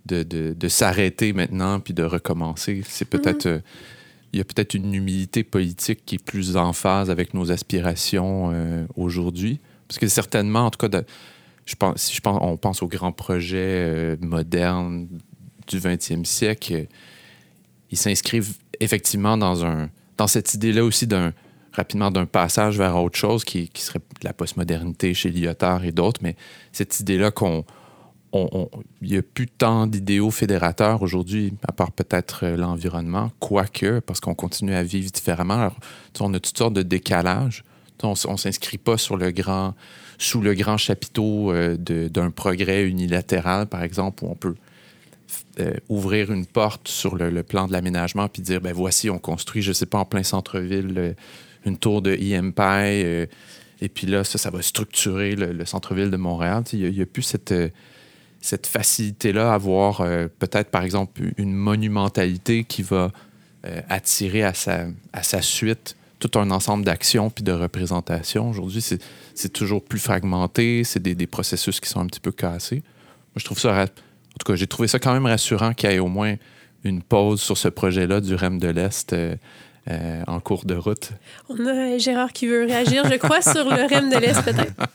de, 0.05 0.23
de, 0.23 0.67
s'arrêter 0.67 1.33
maintenant 1.33 1.79
puis 1.79 1.93
de 1.93 2.03
recommencer. 2.03 2.81
C'est 2.87 3.05
peut-être. 3.05 3.45
Mhm. 3.45 3.53
Euh, 3.53 3.59
il 4.31 4.37
y 4.37 4.41
a 4.41 4.43
peut-être 4.43 4.75
une 4.75 4.93
humilité 4.93 5.43
politique 5.43 6.05
qui 6.05 6.15
est 6.15 6.23
plus 6.23 6.55
en 6.55 6.71
phase 6.71 7.09
avec 7.09 7.33
nos 7.33 7.51
aspirations 7.51 8.51
euh, 8.53 8.85
aujourd'hui. 8.95 9.59
Parce 9.87 9.97
que 9.97 10.07
certainement, 10.07 10.67
en 10.67 10.69
tout 10.69 10.87
cas, 10.87 11.01
je 11.65 11.75
pense, 11.75 11.97
si 11.97 12.15
je 12.15 12.21
pense, 12.21 12.37
on 12.41 12.55
pense 12.55 12.83
aux 12.83 12.87
grands 12.87 13.11
projets 13.11 13.57
euh, 13.57 14.17
modernes 14.21 15.07
du 15.67 15.79
20e 15.79 16.25
siècle, 16.25 16.85
ils 17.89 17.97
s'inscrivent 17.97 18.53
effectivement 18.79 19.35
dans, 19.35 19.65
un, 19.65 19.89
dans 20.17 20.27
cette 20.27 20.53
idée-là 20.53 20.83
aussi 20.83 21.07
d'un 21.07 21.33
rapidement 21.73 22.11
d'un 22.11 22.25
passage 22.25 22.77
vers 22.77 22.97
autre 22.97 23.17
chose 23.17 23.43
qui, 23.43 23.69
qui 23.69 23.81
serait 23.81 24.01
la 24.23 24.33
postmodernité 24.33 25.13
chez 25.13 25.29
Lyotard 25.29 25.85
et 25.85 25.91
d'autres, 25.91 26.19
mais 26.23 26.35
cette 26.71 26.99
idée-là 26.99 27.31
qu'on 27.31 27.63
il 28.33 29.09
n'y 29.09 29.17
a 29.17 29.21
plus 29.21 29.47
tant 29.47 29.87
d'idéaux 29.87 30.29
fédérateurs 30.29 31.01
aujourd'hui, 31.01 31.53
à 31.67 31.71
part 31.71 31.91
peut-être 31.91 32.45
euh, 32.45 32.57
l'environnement, 32.57 33.31
quoique, 33.39 33.99
parce 33.99 34.19
qu'on 34.19 34.35
continue 34.35 34.73
à 34.73 34.83
vivre 34.83 35.11
différemment. 35.11 35.55
Alors, 35.55 35.77
on 36.19 36.33
a 36.33 36.39
toutes 36.39 36.57
sortes 36.57 36.73
de 36.73 36.83
décalages. 36.83 37.63
On 38.03 38.11
ne 38.11 38.37
s'inscrit 38.37 38.77
pas 38.77 38.97
sur 38.97 39.17
le 39.17 39.31
grand, 39.31 39.73
sous 40.17 40.41
le 40.41 40.53
grand 40.53 40.77
chapiteau 40.77 41.51
euh, 41.51 41.75
d'un 41.75 42.31
progrès 42.31 42.83
unilatéral, 42.83 43.65
par 43.65 43.83
exemple, 43.83 44.23
où 44.23 44.29
on 44.29 44.35
peut 44.35 44.55
euh, 45.59 45.73
ouvrir 45.89 46.31
une 46.31 46.45
porte 46.45 46.87
sur 46.87 47.15
le, 47.15 47.43
plan 47.43 47.67
de 47.67 47.73
l'aménagement 47.73 48.29
puis 48.29 48.41
dire, 48.41 48.61
ben 48.61 48.73
voici, 48.73 49.09
on 49.09 49.19
construit, 49.19 49.61
je 49.61 49.69
ne 49.69 49.73
sais 49.73 49.85
pas, 49.85 49.97
en 49.97 50.05
plein 50.05 50.23
centre-ville, 50.23 51.15
une 51.65 51.77
tour 51.77 52.01
de 52.01 52.13
EMPI. 52.13 53.27
et 53.81 53.89
puis 53.89 54.07
là, 54.07 54.23
ça, 54.23 54.37
ça 54.37 54.49
va 54.49 54.61
structurer 54.61 55.35
le, 55.35 55.65
centre-ville 55.65 56.09
de 56.11 56.17
Montréal. 56.17 56.63
Il 56.71 56.91
n'y 56.91 57.01
a, 57.01 57.05
plus 57.05 57.23
cette 57.23 57.53
cette 58.41 58.67
facilité-là 58.67 59.51
à 59.51 59.55
avoir 59.55 60.01
euh, 60.01 60.27
peut-être, 60.39 60.69
par 60.69 60.83
exemple, 60.83 61.21
une 61.37 61.53
monumentalité 61.53 62.63
qui 62.63 62.83
va 62.83 63.11
euh, 63.65 63.81
attirer 63.89 64.43
à 64.43 64.53
sa, 64.53 64.85
à 65.13 65.23
sa 65.23 65.41
suite 65.41 65.95
tout 66.19 66.37
un 66.37 66.51
ensemble 66.51 66.83
d'actions 66.83 67.29
puis 67.29 67.43
de 67.43 67.51
représentations. 67.51 68.49
Aujourd'hui, 68.49 68.81
c'est 68.81 69.53
toujours 69.53 69.83
plus 69.83 69.99
fragmenté, 69.99 70.83
c'est 70.83 71.01
des, 71.01 71.15
des, 71.15 71.27
processus 71.27 71.79
qui 71.79 71.89
sont 71.89 72.01
un 72.01 72.07
petit 72.07 72.19
peu 72.19 72.31
cassés. 72.31 72.77
Moi, 72.77 73.37
je 73.37 73.45
trouve 73.45 73.59
ça... 73.59 73.83
En 73.83 73.85
tout 73.85 74.51
cas, 74.51 74.55
j'ai 74.55 74.67
trouvé 74.67 74.87
ça 74.87 74.99
quand 74.99 75.13
même 75.13 75.25
rassurant 75.25 75.73
qu'il 75.73 75.89
y 75.89 75.93
ait 75.93 75.99
au 75.99 76.07
moins 76.07 76.35
une 76.83 77.01
pause 77.01 77.41
sur 77.41 77.57
ce 77.57 77.67
projet-là 77.67 78.21
du 78.21 78.35
REM 78.35 78.59
de 78.59 78.67
l'Est 78.67 79.13
euh, 79.89 80.21
en 80.27 80.39
cours 80.39 80.65
de 80.65 80.75
route. 80.75 81.09
On 81.49 81.65
a 81.65 81.97
Gérard 81.97 82.31
qui 82.31 82.47
veut 82.47 82.65
réagir, 82.65 83.09
je 83.09 83.15
crois, 83.15 83.41
sur 83.41 83.65
le 83.65 83.87
REM 83.87 84.09
de 84.09 84.17
l'Est, 84.17 84.41
peut-être. 84.43 84.73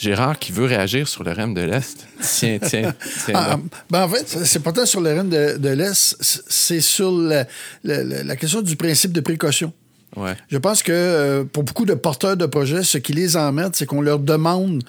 Gérard 0.00 0.38
qui 0.38 0.50
veut 0.50 0.64
réagir 0.64 1.06
sur 1.06 1.24
le 1.24 1.32
REM 1.32 1.52
de 1.52 1.60
l'Est. 1.60 2.06
Tiens, 2.22 2.58
tiens, 2.58 2.94
tiens. 3.26 3.34
Ah, 3.34 3.58
ben 3.90 4.04
en 4.04 4.08
fait, 4.08 4.26
c'est 4.46 4.62
pas 4.62 4.72
tant 4.72 4.86
sur 4.86 5.02
le 5.02 5.12
REM 5.12 5.28
de, 5.28 5.58
de 5.58 5.68
l'Est, 5.68 6.16
c'est 6.48 6.80
sur 6.80 7.12
la, 7.12 7.44
la, 7.84 8.36
question 8.36 8.62
du 8.62 8.76
principe 8.76 9.12
de 9.12 9.20
précaution. 9.20 9.74
Ouais. 10.16 10.34
Je 10.48 10.56
pense 10.56 10.82
que 10.82 10.90
euh, 10.90 11.44
pour 11.44 11.64
beaucoup 11.64 11.84
de 11.84 11.92
porteurs 11.92 12.38
de 12.38 12.46
projets, 12.46 12.82
ce 12.82 12.96
qui 12.96 13.12
les 13.12 13.36
emmerde, 13.36 13.76
c'est 13.76 13.84
qu'on 13.84 14.00
leur 14.00 14.18
demande 14.18 14.82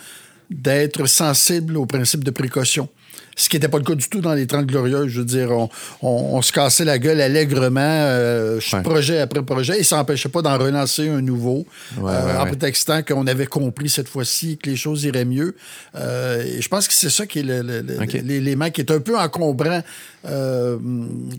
d'être 0.50 1.06
sensible 1.06 1.76
aux 1.76 1.86
principes 1.86 2.24
de 2.24 2.32
précaution 2.32 2.88
ce 3.36 3.50
qui 3.50 3.56
n'était 3.56 3.68
pas 3.68 3.78
le 3.78 3.84
cas 3.84 3.96
du 3.96 4.08
tout 4.08 4.22
dans 4.22 4.34
les 4.34 4.48
30 4.48 4.66
Glorieuses. 4.66 5.08
Je 5.08 5.20
veux 5.20 5.26
dire, 5.26 5.50
on, 6.02 6.42
se 6.42 6.52
cassait 6.52 6.86
la 6.86 7.00
gueule 7.00 7.22
allègrement, 7.22 7.80
euh, 7.82 8.60
projet 8.84 9.20
après 9.20 9.44
projet, 9.44 9.80
et 9.80 9.84
ça 9.84 9.98
n'empêchait 9.98 10.30
pas 10.30 10.42
d'en 10.42 10.58
relancer 10.58 11.10
un 11.10 11.22
nouveau, 11.22 11.66
euh, 12.00 12.38
en 12.38 12.46
prétextant 12.46 13.04
qu'on 13.04 13.28
avait 13.28 13.46
compris 13.46 13.90
cette 13.90 14.08
fois-ci 14.08 14.58
que 14.58 14.70
les 14.70 14.76
choses 14.76 15.04
iraient 15.04 15.26
mieux. 15.26 15.56
Euh, 15.96 16.44
et 16.44 16.62
je 16.62 16.68
pense 16.68 16.88
que 16.88 16.94
c'est 16.94 17.10
ça 17.10 17.26
qui 17.26 17.40
est 17.40 18.24
l'élément 18.24 18.70
qui 18.70 18.82
est 18.82 18.92
un 18.92 19.00
peu 19.00 19.18
encombrant. 19.18 19.82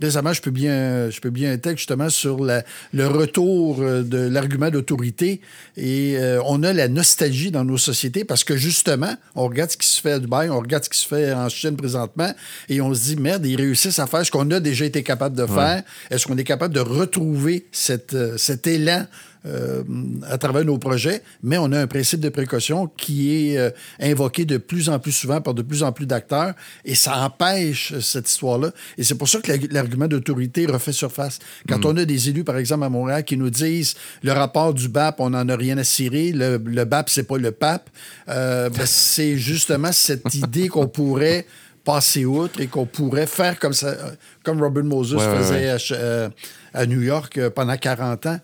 récemment, 0.00 0.32
je 0.32 0.40
publie, 0.40 0.68
un, 0.68 1.10
je 1.10 1.20
publie 1.20 1.46
un 1.46 1.58
texte 1.58 1.78
justement 1.78 2.08
sur 2.08 2.38
le 2.44 3.06
retour 3.06 3.78
de 3.78 4.28
l'argument 4.28 4.70
d'autorité 4.70 5.40
et 5.76 6.16
on 6.46 6.62
a 6.62 6.72
la 6.72 6.88
nostalgie 6.88 7.50
dans 7.50 7.64
nos 7.64 7.78
sociétés 7.78 8.24
parce 8.24 8.44
que 8.44 8.56
justement, 8.56 9.14
on 9.34 9.46
regarde 9.48 9.70
ce 9.70 9.76
qui 9.76 9.88
se 9.88 10.00
fait 10.00 10.12
à 10.12 10.18
Dubaï, 10.18 10.48
on 10.50 10.58
regarde 10.58 10.84
ce 10.84 10.88
qui 10.88 10.98
se 10.98 11.06
fait 11.06 11.32
en 11.32 11.48
Chine 11.48 11.76
présentement 11.82 12.32
et 12.68 12.80
on 12.80 12.94
se 12.94 13.02
dit, 13.02 13.16
merde, 13.16 13.44
ils 13.44 13.56
réussissent 13.56 13.98
à 13.98 14.06
faire 14.06 14.24
ce 14.24 14.30
qu'on 14.30 14.50
a 14.50 14.60
déjà 14.60 14.84
été 14.84 15.02
capable 15.02 15.36
de 15.36 15.46
faire. 15.46 15.82
Est-ce 16.10 16.26
qu'on 16.26 16.38
est 16.38 16.44
capable 16.44 16.74
de 16.74 16.80
retrouver 16.80 17.66
cette, 17.72 18.14
euh, 18.14 18.36
cet 18.36 18.66
élan 18.66 19.06
euh, 19.44 19.82
à 20.30 20.38
travers 20.38 20.64
nos 20.64 20.78
projets, 20.78 21.20
mais 21.42 21.58
on 21.58 21.72
a 21.72 21.80
un 21.80 21.88
principe 21.88 22.20
de 22.20 22.28
précaution 22.28 22.86
qui 22.96 23.50
est 23.50 23.58
euh, 23.58 23.70
invoqué 24.00 24.44
de 24.44 24.56
plus 24.56 24.88
en 24.88 25.00
plus 25.00 25.10
souvent 25.10 25.40
par 25.40 25.52
de 25.52 25.62
plus 25.62 25.82
en 25.82 25.90
plus 25.90 26.06
d'acteurs 26.06 26.54
et 26.84 26.94
ça 26.94 27.18
empêche 27.24 27.98
cette 27.98 28.28
histoire-là. 28.28 28.70
Et 28.98 29.02
c'est 29.02 29.16
pour 29.16 29.28
ça 29.28 29.40
que 29.40 29.50
l'argument 29.72 30.06
d'autorité 30.06 30.66
refait 30.66 30.92
surface. 30.92 31.40
Quand 31.68 31.78
mm. 31.78 31.86
on 31.86 31.96
a 31.96 32.04
des 32.04 32.28
élus, 32.28 32.44
par 32.44 32.56
exemple, 32.56 32.84
à 32.84 32.88
Montréal, 32.88 33.24
qui 33.24 33.36
nous 33.36 33.50
disent 33.50 33.96
le 34.22 34.30
rapport 34.30 34.74
du 34.74 34.88
BAP, 34.88 35.18
on 35.18 35.30
n'en 35.30 35.48
a 35.48 35.56
rien 35.56 35.76
à 35.76 35.82
cirer, 35.82 36.30
le, 36.30 36.62
le 36.64 36.84
BAP, 36.84 37.10
c'est 37.10 37.24
pas 37.24 37.38
le 37.38 37.50
pape, 37.50 37.90
ben, 38.28 38.70
c'est 38.84 39.36
justement 39.38 39.90
cette 39.90 40.32
idée 40.36 40.68
qu'on 40.68 40.86
pourrait 40.86 41.46
passer 41.84 42.24
outre 42.24 42.60
et 42.60 42.66
qu'on 42.66 42.86
pourrait 42.86 43.26
faire 43.26 43.58
comme 43.58 43.72
ça, 43.72 43.96
comme 44.44 44.60
Robin 44.60 44.82
Moses 44.82 45.16
faisait 45.18 45.76
euh, 45.92 46.28
À, 46.72 46.86
New 46.86 47.02
York 47.02 47.36
euh, 47.38 47.50
pendant 47.50 47.76
40 47.76 48.26
ans. 48.26 48.40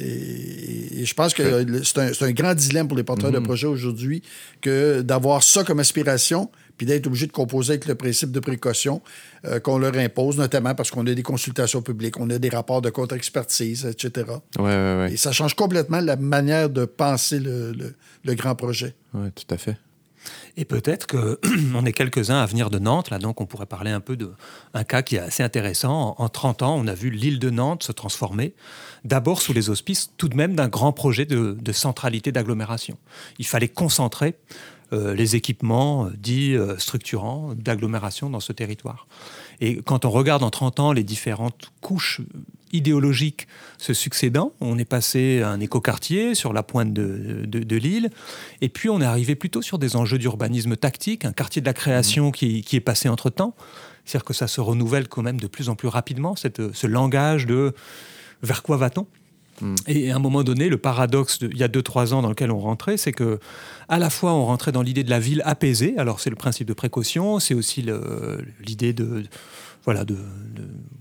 Et, 0.00 1.04
je 1.04 1.14
pense 1.14 1.34
que 1.34 1.64
c'est 1.84 2.22
un, 2.22 2.32
grand 2.32 2.54
dilemme 2.54 2.88
pour 2.88 2.96
les 2.96 3.04
porteurs 3.04 3.30
de 3.30 3.38
mm-hmm. 3.38 3.44
projets 3.44 3.66
aujourd'hui 3.66 4.22
que 4.60 5.02
d'avoir 5.02 5.42
ça 5.42 5.62
comme 5.62 5.78
aspiration, 5.80 6.50
puis 6.76 6.86
d'être 6.86 7.06
obligé 7.06 7.26
de 7.26 7.32
composer 7.32 7.74
avec 7.74 7.86
le 7.86 7.94
principe 7.94 8.32
de 8.32 8.40
précaution 8.40 9.02
euh, 9.44 9.60
qu'on 9.60 9.78
leur 9.78 9.96
impose, 9.96 10.36
notamment 10.36 10.74
parce 10.74 10.90
qu'on 10.90 11.06
a 11.06 11.14
des 11.14 11.22
consultations 11.22 11.82
publiques, 11.82 12.18
on 12.18 12.30
a 12.30 12.38
des 12.38 12.48
rapports 12.48 12.82
de 12.82 12.90
contre-expertise, 12.90 13.86
etc. 13.86 14.26
Ouais, 14.58 15.12
Et 15.12 15.16
ça 15.16 15.32
change 15.32 15.54
complètement 15.54 16.00
la 16.00 16.16
manière 16.16 16.70
de 16.70 16.84
penser 16.84 17.38
le, 17.38 17.72
le 18.24 18.34
grand 18.34 18.54
projet. 18.54 18.94
Oui, 19.14 19.28
tout 19.32 19.54
à 19.54 19.58
fait. 19.58 19.76
Et 20.56 20.64
peut-être 20.64 21.06
qu'on 21.06 21.84
est 21.86 21.92
quelques-uns 21.92 22.40
à 22.40 22.46
venir 22.46 22.70
de 22.70 22.78
Nantes, 22.78 23.10
là, 23.10 23.18
donc 23.18 23.40
on 23.40 23.46
pourrait 23.46 23.66
parler 23.66 23.90
un 23.90 24.00
peu 24.00 24.16
d'un 24.16 24.84
cas 24.84 25.02
qui 25.02 25.16
est 25.16 25.20
assez 25.20 25.42
intéressant. 25.42 26.14
En, 26.18 26.28
30 26.28 26.62
ans, 26.62 26.76
on 26.76 26.86
a 26.86 26.94
vu 26.94 27.10
l'île 27.10 27.38
de 27.38 27.50
Nantes 27.50 27.82
se 27.82 27.92
transformer, 27.92 28.54
d'abord 29.04 29.40
sous 29.40 29.52
les 29.52 29.70
auspices 29.70 30.12
tout 30.16 30.28
de 30.28 30.36
même 30.36 30.54
d'un 30.54 30.68
grand 30.68 30.92
projet 30.92 31.24
de, 31.24 31.72
centralité 31.72 32.32
d'agglomération. 32.32 32.98
Il 33.38 33.46
fallait 33.46 33.68
concentrer 33.68 34.36
euh, 34.92 35.14
les 35.14 35.36
équipements 35.36 36.06
euh, 36.06 36.10
dits 36.18 36.54
euh, 36.54 36.76
structurants 36.76 37.54
d'agglomération 37.54 38.28
dans 38.28 38.40
ce 38.40 38.52
territoire. 38.52 39.06
Et 39.60 39.76
quand 39.76 40.04
on 40.04 40.10
regarde 40.10 40.42
en 40.42 40.50
30 40.50 40.80
ans 40.80 40.92
les 40.92 41.02
différentes 41.02 41.72
couches 41.80 42.20
idéologiques 42.72 43.46
se 43.78 43.94
succédant, 43.94 44.52
on 44.60 44.78
est 44.78 44.84
passé 44.84 45.42
à 45.42 45.50
un 45.50 45.60
écoquartier 45.60 46.34
sur 46.34 46.52
la 46.52 46.62
pointe 46.62 46.92
de, 46.92 47.76
l'île, 47.76 48.10
et 48.60 48.68
puis 48.68 48.88
on 48.88 49.00
est 49.00 49.06
arrivé 49.06 49.34
plutôt 49.34 49.62
sur 49.62 49.78
des 49.78 49.96
enjeux 49.96 50.18
d'urbanisme 50.18 50.76
tactique, 50.76 51.24
un 51.24 51.32
quartier 51.32 51.60
de 51.60 51.66
la 51.66 51.74
création 51.74 52.28
mmh. 52.28 52.32
qui, 52.32 52.76
est 52.76 52.80
passé 52.80 53.08
entre-temps. 53.08 53.54
C'est-à-dire 54.04 54.24
que 54.24 54.34
ça 54.34 54.48
se 54.48 54.60
renouvelle 54.60 55.08
quand 55.08 55.22
même 55.22 55.38
de 55.38 55.46
plus 55.46 55.68
en 55.68 55.76
plus 55.76 55.88
rapidement, 55.88 56.34
cette, 56.34 56.72
ce 56.72 56.86
langage 56.86 57.46
de 57.46 57.72
vers 58.42 58.62
quoi 58.62 58.76
va-t-on? 58.76 59.06
Mmh. 59.60 59.74
et 59.86 60.10
à 60.10 60.16
un 60.16 60.18
moment 60.18 60.42
donné, 60.42 60.68
le 60.70 60.78
paradoxe 60.78 61.38
il 61.42 61.58
y 61.58 61.62
a 61.62 61.68
2-3 61.68 62.14
ans 62.14 62.22
dans 62.22 62.30
lequel 62.30 62.50
on 62.50 62.58
rentrait, 62.58 62.96
c'est 62.96 63.12
que 63.12 63.38
à 63.88 63.98
la 63.98 64.08
fois 64.08 64.32
on 64.32 64.46
rentrait 64.46 64.72
dans 64.72 64.80
l'idée 64.82 65.04
de 65.04 65.10
la 65.10 65.20
ville 65.20 65.42
apaisée, 65.44 65.94
alors 65.98 66.20
c'est 66.20 66.30
le 66.30 66.36
principe 66.36 66.66
de 66.66 66.72
précaution, 66.72 67.38
c'est 67.38 67.54
aussi 67.54 67.84
l'idée 68.64 68.92
de, 68.92 69.24
voilà, 69.84 70.04
de, 70.04 70.16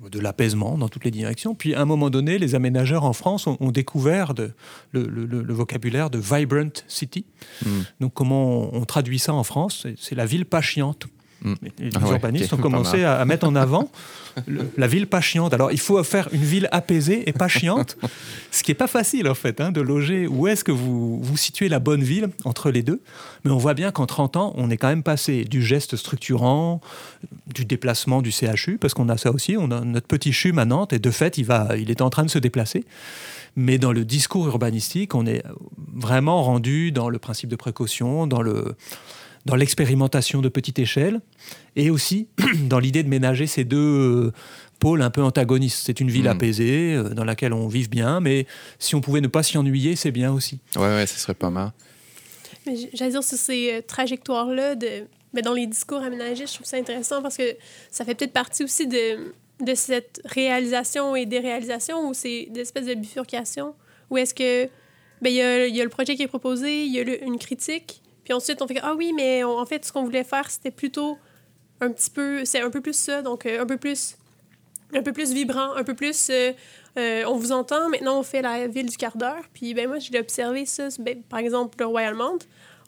de, 0.09 0.19
l'apaisement 0.19 0.77
dans 0.77 0.89
toutes 0.89 1.05
les 1.05 1.11
directions. 1.11 1.55
Puis 1.55 1.73
à 1.73 1.81
un 1.81 1.85
moment 1.85 2.09
donné, 2.09 2.37
les 2.37 2.53
aménageurs 2.53 3.05
en 3.05 3.13
France 3.13 3.47
ont, 3.47 3.71
découvert 3.71 4.33
de, 4.33 4.51
le, 4.91 5.53
vocabulaire 5.53 6.09
de 6.09 6.19
vibrant 6.19 6.73
city. 6.87 7.25
Hmm. 7.65 7.81
Donc 8.01 8.13
comment 8.13 8.73
on, 8.75 8.83
traduit 8.83 9.19
ça 9.19 9.33
en 9.33 9.43
France 9.43 9.87
C'est 9.97 10.15
la 10.15 10.25
ville 10.25 10.45
pas 10.45 10.61
chiante. 10.61 11.07
Hmm. 11.43 11.53
Les, 11.79 11.89
ah 11.95 11.99
urbanistes 12.01 12.53
ont 12.53 12.57
commencé 12.57 13.03
à, 13.03 13.23
mettre 13.25 13.47
en 13.47 13.55
avant 13.55 13.89
la 14.77 14.87
ville 14.87 15.07
pas 15.07 15.21
chiante. 15.21 15.53
Alors, 15.53 15.71
il 15.71 15.79
faut 15.79 16.01
faire 16.03 16.29
une 16.31 16.43
ville 16.43 16.69
apaisée 16.71 17.27
et 17.27 17.33
pas 17.33 17.47
chiante, 17.47 17.97
ce 18.51 18.63
qui 18.63 18.71
n'est 18.71 18.75
pas 18.75 18.87
facile, 18.87 19.27
en 19.27 19.33
fait, 19.33 19.59
hein, 19.59 19.71
de 19.71 19.81
loger. 19.81 20.27
Où 20.27 20.47
est-ce 20.47 20.63
que 20.63 20.71
vous, 20.71 21.19
vous 21.21 21.37
situez 21.37 21.69
la 21.69 21.79
bonne 21.79 22.03
ville 22.03 22.29
entre 22.45 22.71
les 22.71 22.83
deux? 22.83 23.01
Mais 23.43 23.51
on 23.51 23.57
voit 23.57 23.73
bien 23.73 23.91
qu'en 23.91 24.05
30 24.05 24.37
ans, 24.37 24.53
on 24.55 24.69
est 24.69 24.77
quand 24.77 24.87
même 24.87 25.03
passé 25.03 25.43
du 25.43 25.61
geste 25.61 25.95
structurant, 25.95 26.81
du 27.53 27.65
déplacement 27.65 28.21
du 28.21 28.31
CHU, 28.31 28.77
parce 28.79 28.93
qu'on 28.93 29.09
a 29.09 29.17
ça 29.17 29.31
aussi. 29.31 29.57
On 29.57 29.71
a 29.71 29.81
notre 29.81 30.07
petit 30.07 30.31
CHU 30.31 30.53
à 30.57 30.65
Nantes, 30.65 30.93
et 30.93 30.99
de 30.99 31.11
fait, 31.11 31.37
il, 31.37 31.45
va, 31.45 31.69
il 31.77 31.89
est 31.91 32.01
en 32.01 32.09
train 32.09 32.23
de 32.23 32.29
se 32.29 32.39
déplacer. 32.39 32.85
Mais 33.55 33.77
dans 33.77 33.91
le 33.91 34.05
discours 34.05 34.47
urbanistique, 34.47 35.13
on 35.13 35.25
est 35.25 35.43
vraiment 35.93 36.41
rendu 36.43 36.91
dans 36.91 37.09
le 37.09 37.19
principe 37.19 37.49
de 37.49 37.57
précaution, 37.57 38.25
dans 38.25 38.41
le 38.41 38.75
dans 39.45 39.55
l'expérimentation 39.55 40.41
de 40.41 40.49
petite 40.49 40.79
échelle 40.79 41.21
et 41.75 41.89
aussi 41.89 42.27
dans 42.69 42.79
l'idée 42.79 43.03
de 43.03 43.09
ménager 43.09 43.47
ces 43.47 43.63
deux 43.63 43.77
euh, 43.77 44.31
pôles 44.79 45.01
un 45.01 45.09
peu 45.09 45.23
antagonistes. 45.23 45.83
C'est 45.85 45.99
une 45.99 46.09
ville 46.09 46.25
hmm. 46.25 46.35
apaisée 46.35 46.95
euh, 46.95 47.09
dans 47.09 47.23
laquelle 47.23 47.53
on 47.53 47.67
vive 47.67 47.89
bien, 47.89 48.19
mais 48.19 48.45
si 48.79 48.95
on 48.95 49.01
pouvait 49.01 49.21
ne 49.21 49.27
pas 49.27 49.43
s'y 49.43 49.57
ennuyer, 49.57 49.95
c'est 49.95 50.11
bien 50.11 50.31
aussi. 50.31 50.59
Ouais, 50.75 50.81
ouais, 50.81 51.07
ce 51.07 51.19
serait 51.19 51.33
pas 51.33 51.49
mal. 51.49 51.71
J'allais 52.93 53.11
dire 53.11 53.23
sur 53.23 53.37
ces 53.37 53.73
euh, 53.73 53.81
trajectoires-là, 53.81 54.75
de... 54.75 55.07
mais 55.33 55.41
dans 55.41 55.53
les 55.53 55.65
discours 55.65 56.01
aménagés, 56.01 56.45
je 56.45 56.53
trouve 56.53 56.67
ça 56.67 56.77
intéressant 56.77 57.21
parce 57.21 57.37
que 57.37 57.55
ça 57.89 58.05
fait 58.05 58.13
peut-être 58.13 58.33
partie 58.33 58.63
aussi 58.63 58.87
de, 58.87 59.33
de 59.61 59.75
cette 59.75 60.21
réalisation 60.25 61.15
et 61.15 61.25
déréalisation 61.25 62.09
ou 62.09 62.13
c'est 62.13 62.47
des 62.51 62.61
espèces 62.61 62.85
de 62.85 62.93
bifurcation 62.93 63.73
où 64.11 64.17
est-ce 64.17 64.33
que 64.33 64.69
ben, 65.21 65.29
il 65.29 65.35
y, 65.35 65.41
a, 65.41 65.67
y, 65.67 65.81
a, 65.81 65.83
le 65.83 65.89
projet 65.89 66.15
qui 66.15 66.23
est 66.23 66.27
proposé, 66.27 66.83
il 66.83 66.91
y 66.91 66.99
a 66.99 67.03
une 67.23 67.37
critique, 67.37 68.00
puis 68.23 68.33
ensuite, 68.33 68.61
on 68.61 68.67
fait 68.67 68.79
ah 68.81 68.93
oui, 68.95 69.13
mais 69.13 69.43
en 69.43 69.65
fait, 69.65 69.83
ce 69.85 69.91
qu'on 69.91 70.03
voulait 70.03 70.23
faire, 70.23 70.49
c'était 70.49 70.71
plutôt 70.71 71.17
un 71.81 71.91
petit 71.91 72.09
peu, 72.09 72.45
c'est 72.45 72.61
un 72.61 72.69
peu 72.69 72.79
plus 72.79 72.93
ça, 72.93 73.21
donc 73.21 73.45
euh, 73.45 73.61
un 73.61 73.65
peu 73.65 73.77
plus, 73.77 74.15
un 74.93 75.01
peu 75.01 75.11
plus 75.11 75.33
vibrant, 75.33 75.73
un 75.73 75.83
peu 75.83 75.95
plus, 75.95 76.29
euh, 76.29 76.53
euh, 76.97 77.23
on 77.27 77.35
vous 77.35 77.51
entend. 77.51 77.89
Maintenant, 77.89 78.19
on 78.19 78.23
fait 78.23 78.41
la 78.41 78.67
ville 78.67 78.89
du 78.89 78.97
quart 78.97 79.17
d'heure. 79.17 79.43
Puis 79.53 79.73
ben 79.73 79.87
moi, 79.87 79.97
j'ai 79.99 80.17
observé 80.19 80.65
ça, 80.65 80.87
ben, 80.99 81.21
par 81.23 81.39
exemple, 81.39 81.77
le 81.79 81.87
Royal 81.87 82.13
Mount. 82.13 82.39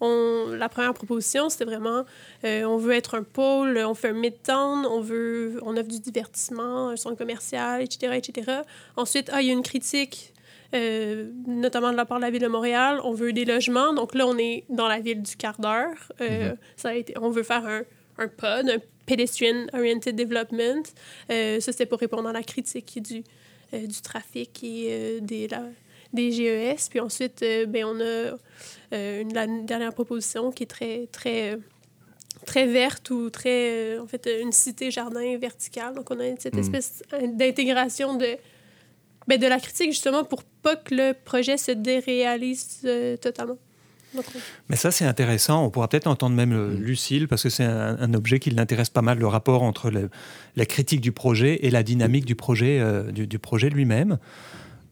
On, 0.02 0.48
la 0.50 0.70
première 0.70 0.94
proposition, 0.94 1.50
c'était 1.50 1.64
vraiment, 1.64 2.04
on 2.44 2.78
veut 2.78 2.92
être 2.92 3.16
un 3.16 3.24
pôle, 3.24 3.78
on 3.78 3.94
fait 3.94 4.10
un 4.10 4.14
midtown, 4.14 4.86
on 4.86 5.00
veut, 5.00 5.60
on 5.62 5.78
offre 5.78 5.88
du 5.88 6.00
divertissement, 6.00 6.90
un 6.90 6.98
centre 6.98 7.18
commercial, 7.18 7.82
etc., 7.82 8.14
etc. 8.18 8.62
Ensuite, 8.98 9.30
ah, 9.32 9.42
il 9.42 9.48
y 9.48 9.50
a 9.52 9.54
une 9.54 9.64
critique 9.64 10.33
euh, 10.74 11.30
notamment 11.46 11.92
de 11.92 11.98
la 11.98 12.06
part 12.06 12.18
de 12.18 12.24
la 12.24 12.32
ville 12.32 12.42
de 12.42 12.48
Montréal. 12.48 13.00
On 13.04 13.14
veut 13.14 13.34
des 13.34 13.46
logements. 13.46 13.94
Donc 13.94 14.16
là, 14.16 14.26
on 14.26 14.38
est 14.38 14.64
dans 14.70 14.88
la 14.88 15.00
ville 15.00 15.22
du 15.22 15.36
quart 15.36 15.60
d'heure. 15.60 16.12
Euh, 16.22 16.50
mhm. 16.50 16.58
ça 16.76 16.90
a 16.90 16.94
été, 16.96 17.14
on 17.20 17.30
veut 17.30 17.44
faire 17.44 17.66
un, 17.66 17.84
un 18.18 18.28
POD, 18.28 18.70
un 18.70 18.80
Pedestrian 19.06 19.68
Oriented 19.74 20.16
Development. 20.16 20.84
Euh, 21.30 21.60
ça, 21.60 21.72
c'était 21.72 21.86
pour 21.86 22.00
répondre 22.00 22.28
à 22.28 22.34
la 22.34 22.44
critique 22.44 23.02
du, 23.02 23.24
du 23.74 24.02
trafic 24.02 24.64
et 24.64 25.20
des, 25.22 25.48
des 26.12 26.32
GES. 26.32 26.90
Puis 26.90 27.00
ensuite, 27.00 27.46
ben, 27.68 27.86
on 27.86 28.00
a 28.00 28.38
une, 28.96 29.34
la 29.34 29.48
dernière 29.48 29.94
proposition 29.94 30.52
qui 30.52 30.64
est 30.64 30.68
très, 30.68 31.08
très 31.12 31.58
très 32.46 32.66
verte 32.66 33.10
ou 33.10 33.30
très, 33.30 33.98
en 34.00 34.08
fait, 34.08 34.30
une 34.42 34.52
cité-jardin 34.52 35.38
verticale. 35.38 35.94
Donc, 35.94 36.12
on 36.12 36.20
a 36.20 36.36
cette 36.38 36.56
mhm. 36.56 36.60
espèce 36.60 37.04
d'intégration 37.24 38.16
de 38.16 38.38
ben, 39.28 39.40
de 39.40 39.48
la 39.48 39.60
critique, 39.60 39.92
justement, 39.92 40.24
pour 40.24 40.44
pas 40.44 40.76
que 40.76 40.96
le 40.96 41.14
projet 41.14 41.58
se 41.58 41.72
déréalise 41.72 42.82
euh, 42.86 43.18
totalement. 43.18 43.58
Mais 44.70 44.76
ça, 44.76 44.92
c'est 44.92 45.06
intéressant. 45.06 45.66
On 45.66 45.70
pourra 45.70 45.88
peut-être 45.88 46.08
entendre 46.08 46.36
même 46.36 46.54
euh, 46.54 46.76
Lucille, 46.78 47.28
parce 47.28 47.44
que 47.44 47.50
c'est 47.50 47.64
un, 47.64 48.14
objet 48.14 48.40
qui 48.40 48.52
l'intéresse 48.52 48.90
pas 48.90 49.02
mal, 49.02 49.18
le 49.18 49.28
rapport 49.28 49.64
entre 49.64 49.92
la 50.56 50.66
critique 50.66 51.02
du 51.02 51.12
projet 51.12 51.66
et 51.66 51.72
la 51.72 51.84
dynamique 51.84 52.26
du 52.26 52.36
projet, 52.36 52.80
euh, 52.80 53.12
du, 53.12 53.40
projet 53.40 53.70
lui-même. 53.70 54.18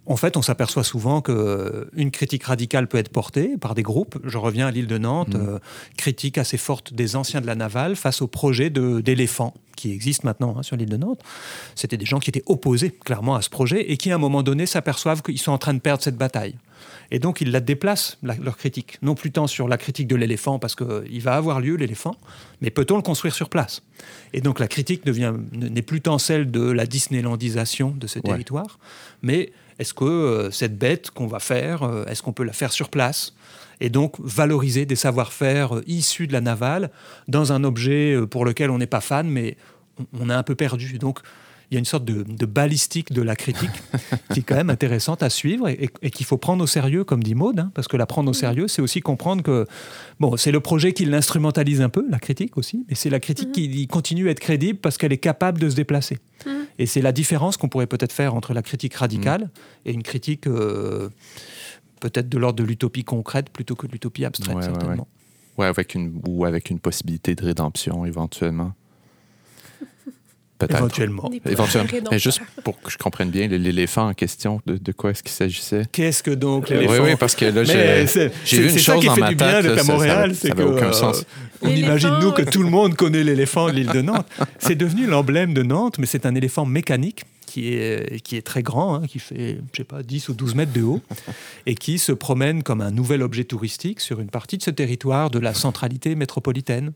En 0.08 0.16
fait, 0.18 0.36
on 0.36 0.42
s'aperçoit 0.42 0.84
souvent 0.84 1.22
qu'une 1.22 2.12
critique 2.12 2.44
radicale 2.44 2.88
peut 2.88 2.98
être 2.98 3.10
portée 3.10 3.56
par 3.58 3.76
des 3.76 3.84
groupes. 3.84 4.18
Je 4.24 4.38
reviens 4.40 4.68
à 4.68 4.72
l'île 4.72 4.88
de 4.88 4.98
Nantes, 4.98 5.36
mmh. 5.36 5.60
critique 5.96 6.38
assez 6.40 6.58
forte 6.58 6.94
des 6.94 7.16
anciens 7.16 7.40
de 7.40 7.46
la 7.46 7.56
navale 7.56 7.96
face 7.96 8.22
au 8.22 8.28
projet 8.28 8.70
d'éléphants 8.72 9.54
qui 9.76 9.92
existent 9.92 10.28
maintenant 10.28 10.56
hein, 10.58 10.64
sur 10.64 10.76
l'île 10.76 10.90
de 10.90 10.98
Nantes, 10.98 11.22
c'était 11.76 11.98
des 11.98 12.06
gens 12.06 12.20
qui 12.20 12.30
étaient 12.30 12.44
opposés 12.46 12.92
clairement 12.92 13.36
à 13.36 13.42
ce 13.42 13.50
projet 13.50 13.92
et 13.92 13.98
qui 13.98 14.12
à 14.12 14.16
un 14.16 14.20
moment 14.20 14.44
donné 14.44 14.66
s'aperçoivent 14.68 15.24
qu'ils 15.24 15.40
sont 15.40 15.52
en 15.54 15.58
train 15.58 15.74
de 15.74 15.80
perdre 15.80 16.04
cette 16.04 16.18
bataille. 16.18 16.56
Et 17.10 17.20
donc, 17.20 17.42
ils 17.42 17.52
la 17.52 17.60
déplacent, 17.62 18.18
la- 18.24 18.36
leur 18.36 18.58
critique. 18.58 18.98
Non 19.02 19.16
plus 19.16 19.32
tant 19.32 19.48
sur 19.48 19.68
la 19.68 19.78
critique 19.78 20.08
de 20.08 20.16
l'éléphant, 20.16 20.60
parce 20.60 20.76
qu'il 20.76 21.22
va 21.22 21.36
avoir 21.36 21.60
lieu, 21.60 21.76
l'éléphant, 21.76 22.16
mais 22.62 22.70
peut-on 22.70 22.96
le 22.96 23.02
construire 23.02 23.34
sur 23.34 23.50
place? 23.50 23.82
Et 24.34 24.42
donc, 24.42 24.60
la 24.60 24.68
critique 24.68 25.04
n'est 25.06 25.82
plus 25.82 26.02
tant 26.02 26.18
celle 26.20 26.50
de 26.52 26.62
la 26.62 26.86
Disneylandisation 26.86 27.92
de 27.98 28.08
ce 28.08 28.20
Ouais. 28.20 28.24
territoire, 28.24 28.80
mais 29.22 29.52
est-ce 29.82 29.96
que 29.96 30.06
euh, 30.06 30.52
cette 30.52 30.78
bête 30.78 31.10
qu'on 31.10 31.26
va 31.26 31.40
faire, 31.40 31.82
euh, 31.82 32.06
est-ce 32.06 32.22
qu'on 32.22 32.34
peut 32.34 32.44
la 32.44 32.54
faire 32.54 32.72
sur 32.72 32.88
place 32.90 33.34
et 33.84 33.90
donc 33.90 34.14
valoriser 34.20 34.86
des 34.86 34.96
savoir-faire 34.96 35.78
euh, 35.78 35.84
issus 35.88 36.28
de 36.28 36.34
la 36.34 36.42
navale 36.42 36.92
dans 37.28 37.52
un 37.52 37.64
objet 37.64 38.16
pour 38.30 38.46
lequel 38.46 38.70
on 38.70 38.78
n'est 38.78 38.86
pas 38.86 39.02
fan, 39.02 39.28
mais 39.28 39.58
on, 40.14 40.30
on 40.30 40.30
un 40.30 40.44
peu 40.44 40.54
perdu. 40.54 41.00
Donc, 41.00 41.20
il 41.72 41.76
y 41.76 41.78
a 41.78 41.80
une 41.80 41.86
sorte 41.86 42.04
de, 42.06 42.24
de 42.24 42.46
balistique 42.46 43.14
de 43.14 43.22
la 43.22 43.36
critique 43.38 43.70
qui 44.34 44.40
est 44.40 44.44
quand 44.44 44.56
même 44.56 44.70
intéressante 44.70 45.24
à 45.24 45.30
suivre 45.30 45.70
et, 45.70 45.86
et- 45.86 45.90
et 46.02 46.10
qu'il 46.12 46.26
faut 46.26 46.38
prendre 46.38 46.62
au 46.64 46.68
sérieux, 46.68 47.04
comme 47.06 47.24
dit 47.24 47.34
Maud, 47.34 47.58
hein, 47.60 47.72
parce 47.74 47.88
que 47.88 47.96
la 47.98 48.06
prendre 48.06 48.30
au 48.30 48.34
sérieux, 48.34 48.68
c'est 48.68 48.82
aussi 48.82 49.00
comprendre 49.00 49.42
que 49.42 49.66
bon, 50.20 50.36
c'est 50.38 50.52
le 50.52 50.60
projet 50.60 50.92
qui 50.94 51.06
l'instrumentalise 51.06 51.82
un 51.82 51.90
peu, 51.90 52.06
la 52.10 52.20
critique 52.20 52.58
aussi, 52.58 52.86
mais 52.90 52.96
c'est 52.96 53.10
la 53.10 53.20
critique 53.22 53.52
qui 53.54 53.88
continue 53.88 54.28
à 54.28 54.32
être 54.32 54.40
crédible 54.42 54.80
parce 54.80 54.98
qu'elle 54.98 55.14
est 55.14 55.18
capable 55.18 55.60
de 55.60 55.70
se 55.70 55.76
déplacer. 55.76 56.20
Mhm. 56.46 56.52
Et 56.80 56.86
c'est 56.86 57.02
la 57.02 57.12
différence 57.14 57.56
qu'on 57.58 57.70
pourrait 57.70 57.88
peut-être 57.88 58.12
faire 58.14 58.36
entre 58.36 58.54
la 58.54 58.62
critique 58.62 58.96
radicale 58.96 59.50
et 59.86 59.94
une 59.94 60.04
critique 60.04 60.48
euh, 60.48 61.10
peut-être 62.00 62.28
de 62.30 62.38
l'ordre 62.38 62.58
de 62.60 62.64
l'utopie 62.68 63.04
concrète 63.04 63.50
plutôt 63.50 63.76
que 63.76 63.88
de 63.88 63.92
l'utopie 63.92 64.26
abstraite, 64.26 64.56
Ouais, 64.58 64.64
ouais, 64.64 64.68
ouais. 64.70 64.74
certainement. 64.80 65.08
Ouais, 65.58 65.68
avec 65.68 65.96
une, 65.96 66.20
ou 66.28 66.46
avec 66.46 66.70
une 66.70 66.80
possibilité 66.80 67.36
de 67.36 67.46
rédemption 67.46 68.06
éventuellement. 68.06 68.74
Peut-être. 70.68 70.78
Éventuellement. 70.78 71.32
Éventuellement. 71.46 71.90
Mais 72.12 72.20
juste 72.20 72.42
pour 72.64 72.80
que 72.82 72.90
je 72.92 72.98
comprenne 72.98 73.30
bien, 73.30 73.48
l'éléphant 73.48 74.08
en 74.10 74.14
question, 74.14 74.62
de, 74.66 74.78
de 74.78 74.92
quoi 74.92 75.12
est-ce 75.12 75.24
qu'il 75.24 75.32
s'agissait? 75.32 75.84
Qu'est-ce 75.92 76.22
que 76.24 76.32
donc 76.32 76.68
Oui, 76.70 76.76
l'éléphant? 76.76 77.04
oui, 77.04 77.16
parce 77.20 77.36
que 77.36 77.46
là, 77.46 77.64
j'ai 77.64 77.74
vu 77.74 78.02
une 78.02 78.08
c'est 78.08 78.80
ça 78.80 78.94
chose 78.94 79.02
qui 79.02 79.08
dans 79.08 79.16
fait 79.16 79.22
ma 79.22 79.30
du 79.30 79.36
bien 79.36 79.52
tête. 79.54 79.64
d'être 79.64 79.76
là, 79.76 79.82
à 79.82 79.86
Montréal, 79.86 80.36
ça 80.36 80.42
c'est 80.42 80.48
n'avait 80.50 80.64
aucun 80.64 80.90
euh, 80.90 80.94
sens. 80.94 81.26
On 81.64 81.70
imagine, 81.70 82.12
nous, 82.22 82.32
que 82.32 82.42
euh, 82.44 82.46
tout 82.46 82.64
le 82.64 82.70
monde 82.70 82.96
connaît 82.96 83.24
l'éléphant 83.24 83.68
de 83.68 83.74
l'île 83.74 83.92
de 83.92 84.02
Nantes. 84.02 84.28
C'est 84.60 84.76
devenu 84.76 85.06
l'emblème 85.08 85.54
de 85.54 85.64
Nantes, 85.64 85.98
mais 86.00 86.06
c'est 86.06 86.26
un 86.26 86.34
éléphant 86.36 86.66
mécanique 86.66 87.24
qui 87.46 87.74
est, 87.74 88.22
qui 88.24 88.38
est 88.38 88.42
très 88.42 88.64
grand, 88.64 88.96
hein, 88.96 89.02
qui 89.08 89.20
fait, 89.20 89.58
je 89.74 89.78
sais 89.78 89.84
pas, 89.84 90.04
10 90.04 90.30
ou 90.30 90.34
12 90.34 90.56
mètres 90.56 90.72
de 90.74 90.82
haut, 90.82 91.02
et 91.66 91.76
qui 91.76 92.00
se 92.00 92.12
promène 92.12 92.64
comme 92.64 92.82
un 92.82 92.92
nouvel 92.92 93.22
objet 93.22 93.44
touristique 93.44 94.00
sur 94.00 94.20
une 94.22 94.30
partie 94.30 94.58
de 94.58 94.64
ce 94.64 94.72
territoire 94.72 95.30
de 95.30 95.40
la 95.40 95.54
centralité 95.54 96.16
métropolitaine, 96.16 96.92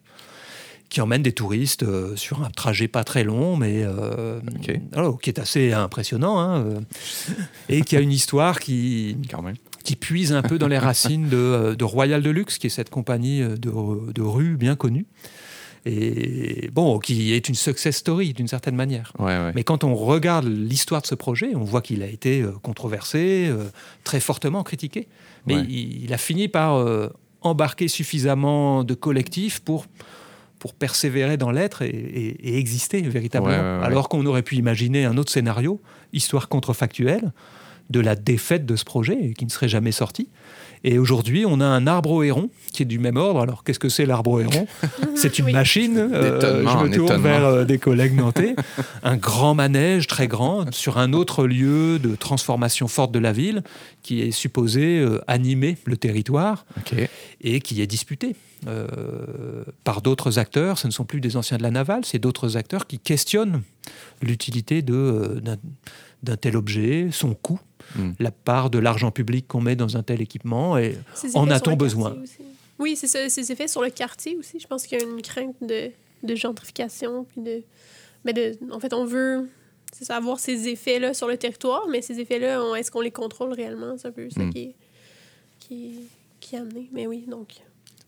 qui 0.90 1.02
emmène 1.02 1.24
des 1.24 1.32
touristes 1.34 1.84
euh, 1.84 2.16
sur 2.16 2.44
un 2.44 2.50
trajet 2.50 2.88
pas 2.88 3.04
très 3.04 3.24
long, 3.24 3.58
mais 3.58 3.84
euh, 3.84 4.40
alors, 4.94 5.20
qui 5.20 5.30
est 5.30 5.40
assez 5.40 5.74
impressionnant, 5.74 6.40
hein, 6.40 6.60
euh, 6.64 6.80
et 7.70 7.82
qui 7.82 7.98
a 7.98 8.00
une 8.00 8.12
histoire 8.12 8.60
qui, 8.60 9.18
qui 9.84 9.96
puise 9.96 10.32
un 10.34 10.42
peu 10.42 10.58
dans 10.58 10.68
les 10.68 10.78
racines 10.78 11.28
de, 11.30 11.76
de 11.78 11.84
Royal 11.84 12.22
Deluxe, 12.22 12.58
qui 12.58 12.68
est 12.68 12.70
cette 12.70 12.90
compagnie 12.90 13.42
de, 13.42 14.12
de 14.14 14.22
rue 14.22 14.58
bien 14.58 14.76
connue, 14.76 15.06
et 15.88 16.70
bon, 16.74 16.98
qui 16.98 17.34
est 17.34 17.48
une 17.48 17.56
success 17.56 17.98
story 17.98 18.34
d'une 18.34 18.48
certaine 18.48 18.76
manière. 18.76 19.14
Ouais, 19.20 19.26
ouais. 19.38 19.52
Mais 19.54 19.64
quand 19.64 19.84
on 19.84 19.94
regarde 19.96 20.46
l'histoire 20.48 21.02
de 21.02 21.08
ce 21.08 21.14
projet, 21.16 21.50
on 21.56 21.64
voit 21.64 21.82
qu'il 21.82 22.02
a 22.02 22.08
été 22.08 22.44
controversé, 22.64 23.48
euh, 23.50 23.66
très 24.04 24.20
fortement 24.20 24.64
critiqué. 24.64 25.08
Mais 25.46 25.56
Ouais. 25.58 25.66
il, 25.70 26.06
il 26.06 26.14
a 26.14 26.18
fini 26.18 26.48
par 26.48 26.76
euh, 26.78 27.10
embarquer 27.42 27.88
suffisamment 27.88 28.84
de 28.84 28.96
collectifs 28.96 29.60
pour, 29.60 29.86
pour 30.66 30.74
persévérer 30.74 31.38
dans 31.38 31.52
l'être 31.52 31.84
et, 31.84 31.90
et- 31.90 32.50
et 32.50 32.58
exister 32.58 33.00
véritablement. 33.04 33.56
Ouais, 33.56 33.62
ouais, 33.62 33.80
ouais. 33.82 33.86
Alors 33.86 34.10
qu'on 34.10 34.26
aurait 34.26 34.42
pu 34.42 34.56
imaginer 34.56 35.06
un 35.06 35.16
autre 35.16 35.32
scénario, 35.32 35.80
histoire 36.12 36.50
contrefactuelle, 36.50 37.34
de 37.92 38.00
la 38.00 38.16
défaite 38.16 38.66
de 38.66 38.76
ce 38.76 38.84
projet 38.84 39.16
et 39.22 39.34
qui 39.36 39.46
ne 39.46 39.52
serait 39.52 39.68
jamais 39.68 39.92
sorti. 39.92 40.28
Et 40.88 41.00
aujourd'hui, 41.00 41.46
on 41.48 41.60
a 41.62 41.66
un 41.66 41.88
arbre 41.88 42.12
au 42.12 42.22
héron 42.22 42.52
qui 42.72 42.84
est 42.84 42.86
du 42.86 43.00
même 43.00 43.18
ordre. 43.18 43.40
Alors, 43.40 43.64
qu'est-ce 43.64 43.80
que 43.80 43.90
c'est 43.90 44.06
l'arbre 44.06 44.30
au 44.32 44.40
héron 44.40 44.68
C'est 45.16 45.40
une 45.40 45.46
Oui. 45.46 45.54
machine. 45.54 45.98
euh, 45.98 46.62
je 46.62 46.78
me 46.78 46.94
tourne 46.94 46.94
étonnement. 46.94 47.18
vers 47.24 47.46
euh, 47.46 47.66
des 47.66 47.80
collègues 47.80 48.14
nantais. 48.16 48.56
un 49.04 49.18
grand 49.18 49.56
manège 49.56 50.06
très 50.06 50.28
grand 50.28 50.72
sur 50.72 51.00
un 51.00 51.12
autre 51.14 51.48
lieu 51.48 51.98
de 51.98 52.16
transformation 52.16 52.88
forte 52.88 53.12
de 53.12 53.18
la 53.20 53.32
ville 53.32 53.64
qui 54.04 54.22
est 54.22 54.30
supposé 54.30 55.00
euh, 55.00 55.20
animer 55.28 55.76
le 55.86 55.98
territoire 55.98 56.66
et 57.42 57.62
qui 57.62 57.82
est 57.82 57.88
disputé 57.88 58.36
euh, 58.68 59.64
par 59.84 60.04
d'autres 60.04 60.38
acteurs. 60.38 60.78
Ce 60.78 60.86
ne 60.86 60.92
sont 60.92 61.04
plus 61.06 61.20
des 61.20 61.36
anciens 61.36 61.58
de 61.58 61.64
la 61.64 61.72
navale, 61.72 62.06
c'est 62.06 62.20
d'autres 62.20 62.58
acteurs 62.58 62.86
qui 62.86 63.00
questionnent 63.00 63.64
l'utilité 64.22 64.84
euh, 64.88 65.40
d'un 66.22 66.38
tel 66.38 66.56
objet, 66.58 67.08
son 67.12 67.34
coût, 67.34 67.60
Mm. 67.96 68.12
la 68.20 68.32
part 68.32 68.70
de 68.70 68.80
l'argent 68.80 69.12
public 69.12 69.48
qu'on 69.48 69.62
met 69.62 69.76
dans 69.76 69.96
un 69.98 70.04
tel 70.04 70.22
équipement. 70.22 70.78
Et 70.78 70.98
En 71.34 71.50
a-t-on 71.50 71.76
besoin? 71.76 72.16
Oui, 72.80 72.96
c'est 72.98 73.08
ça, 73.08 73.30
ses 73.30 73.52
effets 73.52 73.68
sur 73.70 73.82
le 73.82 73.90
quartier 73.90 74.36
aussi. 74.38 74.60
Je 74.60 74.68
pense 74.68 74.86
qu'il 74.86 75.00
y 75.00 75.02
a 75.02 75.06
une 75.06 75.22
crainte 75.22 75.56
de, 75.62 75.92
de 76.24 76.36
gentrification. 76.36 77.26
Puis 77.32 77.42
de, 77.42 77.64
mais 78.26 78.34
de, 78.34 78.58
en 78.72 78.80
fait, 78.80 78.94
on 78.94 79.06
veut 79.06 79.48
avoir 80.10 80.40
ces 80.40 80.68
effets-là 80.68 81.14
sur 81.14 81.28
le 81.28 81.38
territoire, 81.38 81.84
mais 81.90 82.02
ces 82.02 82.20
effets-là, 82.20 82.62
est-ce 82.78 82.92
qu'on 82.92 83.00
les 83.02 83.12
contrôle 83.12 83.54
réellement? 83.54 83.96
C'est 83.98 84.10
un 84.10 84.12
peu 84.12 84.30
ça 84.30 84.42
Mm. 84.42 84.50
qui, 84.54 84.60
est, 84.60 84.76
qui, 85.60 85.94
qui 86.42 86.56
est 86.56 86.60
amené. 86.60 86.90
Mais 86.92 87.08
oui, 87.08 87.24
donc. 87.30 87.48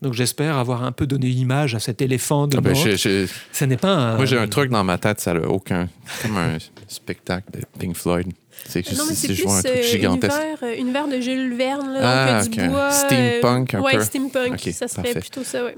donc 0.02 0.14
j'espère 0.14 0.58
avoir 0.58 0.84
un 0.84 0.92
peu 0.92 1.08
donné 1.08 1.30
image 1.30 1.76
à 1.76 1.80
cet 1.80 2.02
éléphant 2.02 2.46
de 2.48 2.58
Ah 2.58 2.62
ben, 2.62 2.76
Ce 2.76 3.64
n'est 3.66 3.78
pas 3.78 3.94
un... 3.94 4.16
Moi, 4.18 4.26
j'ai 4.26 4.38
un 4.38 4.48
truc 4.50 4.70
dans 4.70 4.84
ma 4.84 4.98
tête, 4.98 5.22
ça 5.22 5.34
n'a 5.34 5.48
aucun. 5.48 5.88
Comme 6.22 6.36
un 6.38 6.58
spectacle 6.90 7.52
de 7.58 7.62
Pink 7.80 7.96
Floyd. 7.96 8.28
C'est 8.66 8.92
non, 8.98 9.06
mais 9.08 9.16
c'est 9.16 9.34
plus 9.34 9.48
un 9.48 9.62
truc 9.62 9.74
euh, 9.78 9.82
gigantesque. 9.84 10.36
univers, 10.36 10.58
euh, 10.64 10.76
univers 10.78 11.08
de 11.08 11.20
Jules 11.22 11.54
Verne, 11.56 11.94
là, 11.94 12.00
Ah, 12.38 12.44
donc, 12.44 12.58
euh, 12.58 12.62
du 12.64 12.70
bois. 12.70 12.92
Steampunk, 12.92 13.74
un 13.76 13.82
ouais, 13.82 13.96
peu. 13.98 14.04
steampunk, 14.04 14.60
ça 14.74 14.88
serait 14.88 15.04
parfait. 15.04 15.20
plutôt 15.22 15.44
ça, 15.44 15.64
ouais. 15.64 15.76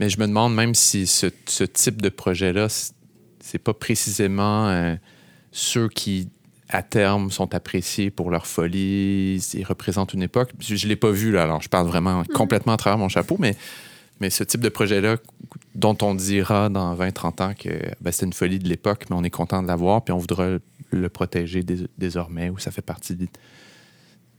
Mais 0.00 0.10
je 0.10 0.18
me 0.20 0.26
demande 0.26 0.54
même 0.54 0.74
si 0.74 1.06
ce, 1.06 1.26
ce 1.46 1.64
type 1.64 2.02
de 2.02 2.10
projet-là, 2.10 2.66
c'est 3.40 3.58
pas 3.58 3.72
précisément 3.72 4.68
euh, 4.68 4.94
ceux 5.52 5.88
qui, 5.88 6.28
à 6.68 6.82
terme, 6.82 7.30
sont 7.30 7.54
appréciés 7.54 8.10
pour 8.10 8.30
leur 8.30 8.46
folie, 8.46 9.36
ils 9.54 9.64
représentent 9.64 10.12
une 10.12 10.22
époque. 10.22 10.50
Je, 10.60 10.76
je 10.76 10.86
l'ai 10.86 10.96
pas 10.96 11.10
vu, 11.10 11.32
là, 11.32 11.44
alors 11.44 11.62
je 11.62 11.68
parle 11.70 11.86
vraiment 11.86 12.22
complètement 12.34 12.74
à 12.74 12.76
travers 12.76 12.98
mon 12.98 13.08
chapeau, 13.08 13.36
mais, 13.38 13.56
mais 14.20 14.28
ce 14.28 14.44
type 14.44 14.60
de 14.60 14.68
projet-là, 14.68 15.16
dont 15.74 15.96
on 16.02 16.14
dira 16.14 16.68
dans 16.68 16.94
20-30 16.94 17.42
ans 17.42 17.54
que 17.58 17.70
ben, 18.02 18.10
c'était 18.12 18.26
une 18.26 18.32
folie 18.34 18.58
de 18.58 18.68
l'époque, 18.68 19.04
mais 19.08 19.16
on 19.16 19.24
est 19.24 19.30
content 19.30 19.62
de 19.62 19.68
l'avoir, 19.68 20.02
puis 20.04 20.12
on 20.12 20.18
voudra 20.18 20.58
le 20.90 21.08
protéger 21.08 21.62
dés- 21.62 21.88
désormais, 21.98 22.50
ou 22.50 22.58
ça 22.58 22.70
fait 22.70 22.82
partie 22.82 23.14
de... 23.14 23.26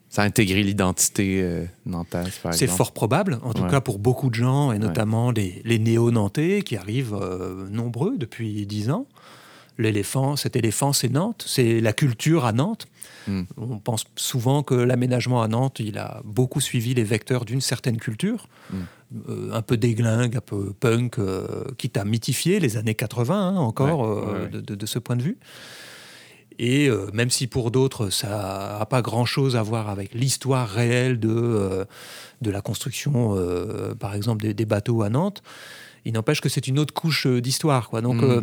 Ça 0.09 0.21
a 0.21 0.25
intégré 0.25 0.63
l'identité 0.63 1.41
euh, 1.43 1.65
nantaise, 1.85 2.37
par 2.41 2.53
C'est 2.53 2.67
fort 2.67 2.93
probable, 2.93 3.39
en 3.43 3.53
tout 3.53 3.63
Ouais. 3.63 3.69
cas 3.69 3.81
pour 3.81 3.99
beaucoup 3.99 4.29
de 4.29 4.35
gens, 4.35 4.71
et 4.71 4.79
notamment 4.79 5.31
les, 5.31 5.61
les 5.65 5.79
néo-nantais 5.79 6.61
qui 6.61 6.77
arrivent 6.77 7.17
euh, 7.19 7.67
nombreux 7.69 8.17
depuis 8.17 8.65
dix 8.65 8.89
ans. 8.89 9.05
L'éléphant, 9.79 10.35
cet 10.37 10.55
éléphant, 10.55 10.91
c'est 10.93 11.09
Nantes, 11.09 11.43
c'est 11.45 11.81
la 11.81 11.93
culture 11.93 12.45
à 12.45 12.51
Nantes. 12.53 12.87
Mm. 13.27 13.41
On 13.57 13.77
pense 13.79 14.05
souvent 14.15 14.63
que 14.63 14.73
l'aménagement 14.73 15.43
à 15.43 15.47
Nantes, 15.47 15.79
il 15.81 15.97
a 15.99 16.21
beaucoup 16.25 16.61
suivi 16.61 16.93
les 16.95 17.03
vecteurs 17.03 17.45
d'une 17.45 17.61
certaine 17.61 17.97
culture, 17.97 18.47
Mm. 18.71 18.75
Euh, 19.29 19.51
un 19.53 19.61
peu 19.61 19.77
déglingue, 19.77 20.35
un 20.35 20.41
peu 20.41 20.73
punk, 20.77 21.15
quitte 21.77 21.95
à 21.95 22.03
mythifier 22.03 22.59
les 22.59 22.75
années 22.75 22.93
80 22.95 23.35
hein, 23.39 23.55
encore 23.55 24.01
Ouais, 24.01 24.33
ouais, 24.33 24.39
ouais. 24.43 24.49
De, 24.49 24.59
de- 24.59 24.75
de 24.75 24.85
ce 24.85 24.99
point 24.99 25.15
de 25.15 25.23
vue. 25.23 25.37
Et 26.59 26.89
euh, 26.89 27.07
même 27.13 27.29
si 27.29 27.45
pour 27.47 27.69
d'autres, 27.71 28.09
ça 28.09 28.77
n'a 28.79 28.85
pas 28.87 29.01
grand-chose 29.01 29.55
à 29.55 29.61
voir 29.61 29.89
avec 29.89 30.13
l'histoire 30.15 30.67
réelle 30.67 31.19
de, 31.19 31.29
euh, 31.29 31.85
de 32.41 32.49
la 32.51 32.61
construction, 32.61 33.35
euh, 33.37 33.93
par 33.93 34.15
exemple, 34.15 34.41
des, 34.43 34.53
des 34.53 34.65
bateaux 34.65 35.03
à 35.03 35.09
Nantes, 35.09 35.43
il 36.05 36.13
n'empêche 36.13 36.39
que 36.39 36.47
c'est 36.47 36.67
une 36.67 36.79
autre 36.79 36.93
couche 36.93 37.27
d'histoire. 37.27 37.89
quoi. 37.89 38.01
Donc 38.01 38.23
euh, 38.23 38.41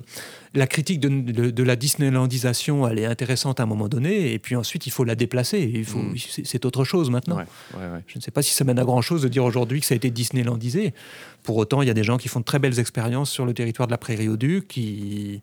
la 0.53 0.67
critique 0.67 1.01
de, 1.01 1.09
de- 1.09 1.51
de 1.51 1.63
la 1.63 1.77
Disneylandisation, 1.77 2.87
elle 2.87 2.99
est 2.99 3.07
intéressante 3.07 3.59
à 3.59 3.63
un 3.63 3.67
moment 3.67 3.89
donné, 3.89 4.33
et 4.35 4.39
puis 4.39 4.55
ensuite, 4.55 4.87
il 4.87 4.91
faut 4.91 5.05
la 5.05 5.15
déplacer. 5.15 5.61
Il 5.75 5.85
faut, 5.87 5.99
Mhm. 5.99 6.15
c'est, 6.19 6.45
c'est 6.47 6.65
autre 6.67 6.85
chose 6.85 7.09
maintenant. 7.11 7.37
Ouais, 7.39 7.47
ouais, 7.75 7.87
ouais. 7.95 8.05
Je 8.07 8.19
ne 8.19 8.23
sais 8.23 8.31
pas 8.31 8.43
si 8.43 8.53
ça 8.53 8.65
mène 8.65 8.79
à 8.79 8.85
grand-chose 8.85 9.23
de 9.23 9.29
dire 9.29 9.45
aujourd'hui 9.45 9.81
que 9.81 9.87
ça 9.87 9.95
a 9.95 9.97
été 9.97 10.11
Disneylandisé. 10.11 10.93
Pour 11.43 11.57
autant, 11.57 11.81
il 11.83 11.89
y 11.89 11.91
a 11.91 11.95
des 11.95 12.05
gens 12.05 12.19
qui 12.19 12.29
font 12.29 12.41
de 12.41 12.45
très 12.45 12.59
belles 12.59 12.79
expériences 12.79 13.31
sur 13.31 13.47
le 13.47 13.55
territoire 13.55 13.87
de 13.89 13.93
la 13.93 13.99
Prairie 13.99 14.29
au 14.29 14.37
Duc, 14.37 14.69
qui... 14.69 15.41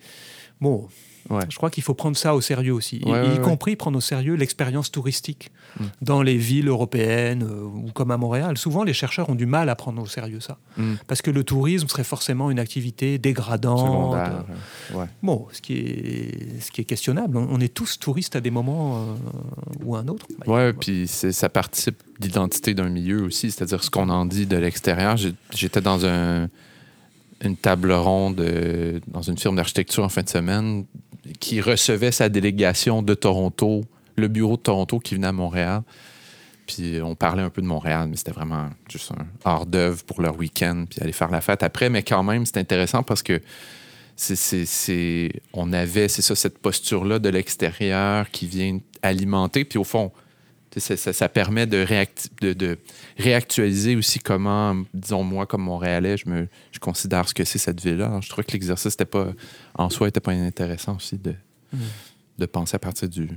Bon, 0.62 0.88
Ouais. 1.32 1.44
je 1.50 1.56
crois 1.58 1.70
qu'il 1.70 1.82
faut 1.84 1.94
prendre 1.94 2.16
ça 2.18 2.36
au 2.36 2.42
sérieux 2.42 2.74
aussi, 2.74 2.98
y, 2.98 3.10
Ouais, 3.10 3.40
compris 3.42 3.76
prendre 3.76 3.98
au 3.98 4.02
sérieux 4.02 4.36
l'expérience 4.36 4.92
touristique 4.92 5.50
Mm. 5.80 5.84
dans 6.02 6.22
les 6.22 6.36
villes 6.36 6.68
européennes 6.68 7.44
euh, 7.44 7.64
ou 7.64 7.92
comme 7.94 8.12
à 8.12 8.18
Montréal. 8.18 8.58
Souvent, 8.58 8.84
les 8.84 8.92
chercheurs 8.92 9.30
ont 9.30 9.36
du 9.36 9.46
mal 9.46 9.70
à 9.70 9.76
prendre 9.76 10.02
au 10.02 10.06
sérieux 10.06 10.42
ça, 10.42 10.58
Mm. 10.78 10.96
parce 11.08 11.22
que 11.22 11.32
le 11.32 11.44
tourisme 11.46 11.88
serait 11.88 12.04
forcément 12.04 12.52
une 12.52 12.60
activité 12.60 13.18
dégradante. 13.18 14.16
Euh. 14.94 15.06
Bon, 15.24 15.48
ce 15.54 15.62
qui 15.62 15.74
est, 15.78 16.62
ce 16.62 16.72
qui 16.72 16.82
est 16.82 16.84
questionnable. 16.86 17.38
On, 17.38 17.48
on 17.52 17.60
est 17.62 17.74
tous 17.74 17.98
touristes 18.00 18.36
à 18.36 18.42
des 18.42 18.52
moments 18.52 18.98
euh, 18.98 19.06
ou 19.86 19.96
à 19.96 20.00
un 20.00 20.08
autre. 20.10 20.26
Bah, 20.40 20.52
Ouais, 20.54 20.74
puis 20.74 21.08
ça 21.08 21.48
participe 21.50 22.02
d'identité 22.20 22.74
d'un 22.74 22.90
milieu 22.90 23.24
aussi, 23.24 23.50
c'est-à-dire 23.52 23.82
ce 23.84 23.90
qu'on 23.90 24.10
en 24.10 24.26
dit 24.26 24.46
de 24.48 24.58
l'extérieur. 24.58 25.16
J'étais 25.54 25.82
dans 25.82 26.06
un, 26.06 26.50
une 27.42 27.56
table 27.56 27.92
ronde 27.94 28.40
euh, 28.42 29.00
dans 29.08 29.22
une 29.22 29.38
firme 29.38 29.56
d'architecture 29.56 30.04
en 30.04 30.10
fin 30.10 30.22
de 30.24 30.30
semaine 30.30 30.86
qui 31.40 31.62
recevait 31.62 32.12
sa 32.12 32.30
délégation 32.30 33.02
de 33.02 33.14
Toronto, 33.14 33.84
le 34.16 34.28
bureau 34.28 34.58
de 34.58 34.62
Toronto 34.62 35.00
qui 35.00 35.16
venait 35.16 35.28
à 35.28 35.32
Montréal. 35.32 35.82
puis 36.68 37.02
on 37.02 37.16
parlait 37.16 37.44
un 37.44 37.50
peu 37.50 37.62
de 37.62 37.68
Montréal, 37.68 38.08
mais 38.10 38.16
c'était 38.18 38.32
vraiment 38.32 38.70
juste 38.90 39.12
un 39.12 39.26
hors-d'œuvre 39.44 40.04
pour 40.04 40.22
leur 40.22 40.38
week-end, 40.38 40.86
puis 40.90 41.02
aller 41.02 41.12
faire 41.12 41.32
la 41.32 41.42
fête 41.42 41.64
après. 41.64 41.90
Mais 41.90 42.04
quand 42.04 42.24
même, 42.24 42.46
c'est 42.46 42.58
intéressant 42.58 43.04
parce 43.04 43.24
que 43.24 43.42
c'est, 44.16 45.32
on 45.54 45.74
avait, 45.74 46.08
c'est 46.08 46.22
ça, 46.22 46.36
cette 46.36 46.60
posture-là 46.60 47.20
de 47.20 47.30
l'extérieur 47.30 48.30
qui 48.30 48.46
vient 48.46 48.80
alimenter, 49.02 49.66
puis 49.66 49.80
au 49.80 49.84
fond, 49.84 50.12
ça, 50.80 51.30
permet 51.30 51.68
de, 51.68 51.86
de, 52.42 52.78
réactualiser 53.18 53.96
aussi 53.96 54.20
comment, 54.20 54.84
disons 54.94 55.24
moi, 55.24 55.46
comme 55.46 55.64
Montréalais, 55.64 56.18
je, 56.18 56.30
me, 56.30 56.48
je 56.72 56.80
considère 56.80 57.28
ce 57.28 57.34
que 57.34 57.44
c'est 57.44 57.60
cette 57.60 57.82
ville-là. 57.82 58.20
Je 58.22 58.30
trouvais 58.30 58.44
que 58.44 58.54
l'exercice 58.54 58.96
pas, 58.96 59.28
en 59.76 59.90
soi 59.90 60.08
n'était 60.08 60.20
pas 60.20 60.32
intéressant 60.32 60.96
aussi 60.96 61.18
de, 61.18 61.34
mm. 61.74 61.78
de 62.40 62.46
penser 62.46 62.76
à 62.76 62.80
partir 62.80 63.10
du, 63.10 63.30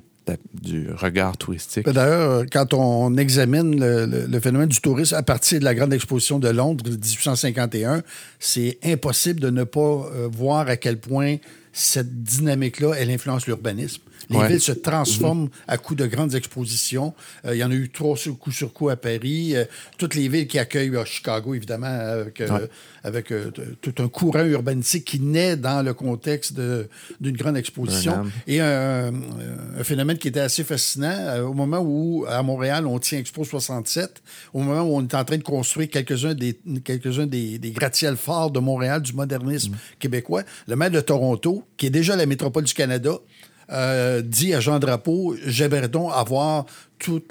du 0.54 0.90
regard 0.92 1.36
touristique. 1.36 1.88
D'ailleurs, 1.88 2.44
quand 2.50 2.72
on 2.74 3.16
examine 3.16 3.78
le, 3.78 4.40
phénomène 4.40 4.68
du 4.68 4.80
tourisme 4.80 5.14
à 5.14 5.22
partir 5.22 5.58
de 5.58 5.64
la 5.64 5.74
grande 5.74 5.92
exposition 5.92 6.38
de 6.38 6.48
Londres 6.48 6.84
de 6.84 6.90
1851, 6.90 8.02
c'est 8.38 8.78
impossible 8.84 9.40
de 9.40 9.50
ne 9.50 9.64
pas 9.64 9.80
euh, 9.80 10.28
voir 10.30 10.68
à 10.68 10.76
quel 10.76 10.98
point 10.98 11.36
cette 11.72 12.22
dynamique-là, 12.22 12.94
elle 12.98 13.10
influence 13.10 13.46
l'urbanisme. 13.46 14.02
Les 14.30 14.48
villes 14.48 14.60
se 14.60 14.72
transforment 14.72 15.48
à 15.68 15.78
coup 15.78 15.94
de 15.94 16.06
grandes 16.06 16.34
expositions. 16.34 17.14
Euh, 17.44 17.54
il 17.54 17.58
y 17.58 17.64
en 17.64 17.70
a 17.70 17.74
eu 17.74 17.90
trois 17.90 18.16
coup 18.38 18.52
sur 18.52 18.72
coup 18.72 18.88
à 18.88 18.96
Paris. 18.96 19.54
Euh, 19.54 19.64
toutes 19.98 20.14
les 20.14 20.28
villes 20.28 20.46
qui 20.46 20.58
accueillent 20.58 20.96
euh, 20.96 21.04
Chicago, 21.04 21.54
évidemment, 21.54 21.86
avec, 23.02 23.32
tout 23.80 23.94
un 23.98 24.08
courant 24.08 24.44
urbanistique 24.44 25.04
qui 25.04 25.20
naît 25.20 25.56
dans 25.56 25.84
le 25.84 25.94
contexte 25.94 26.54
d'une 27.20 27.36
grande 27.36 27.56
exposition. 27.56 28.24
Et 28.46 28.60
un, 28.60 29.12
phénomène 29.82 30.18
qui 30.18 30.28
était 30.28 30.40
assez 30.40 30.64
fascinant, 30.64 31.40
au 31.44 31.52
moment 31.52 31.80
où, 31.80 32.24
à 32.28 32.42
Montréal, 32.42 32.86
on 32.86 32.98
tient 32.98 33.18
Expo 33.18 33.44
67, 33.44 34.22
au 34.52 34.60
moment 34.60 34.82
où 34.82 34.96
on 34.96 35.02
est 35.02 35.14
en 35.14 35.24
train 35.24 35.36
de 35.36 35.42
construire 35.42 35.90
quelques-uns 35.90 36.34
des, 36.34 36.58
quelques 36.82 37.20
des, 37.26 37.58
des 37.58 37.70
gratte-ciels 37.70 38.16
forts 38.16 38.50
de 38.50 38.60
Montréal, 38.60 39.02
du 39.02 39.12
modernisme 39.12 39.72
mm. 39.72 39.98
québécois, 39.98 40.42
le 40.66 40.76
maire 40.76 40.90
de 40.90 41.00
Toronto, 41.00 41.64
qui 41.76 41.86
est 41.86 41.90
déjà 41.90 42.16
la 42.16 42.26
métropole 42.26 42.64
du 42.64 42.74
Canada, 42.74 43.18
euh, 43.70 44.22
dit 44.22 44.54
à 44.54 44.60
Jean 44.60 44.78
Drapeau, 44.78 45.36
j'aimerais 45.44 45.88
donc 45.88 46.12
avoir 46.14 46.66
tout, 47.04 47.22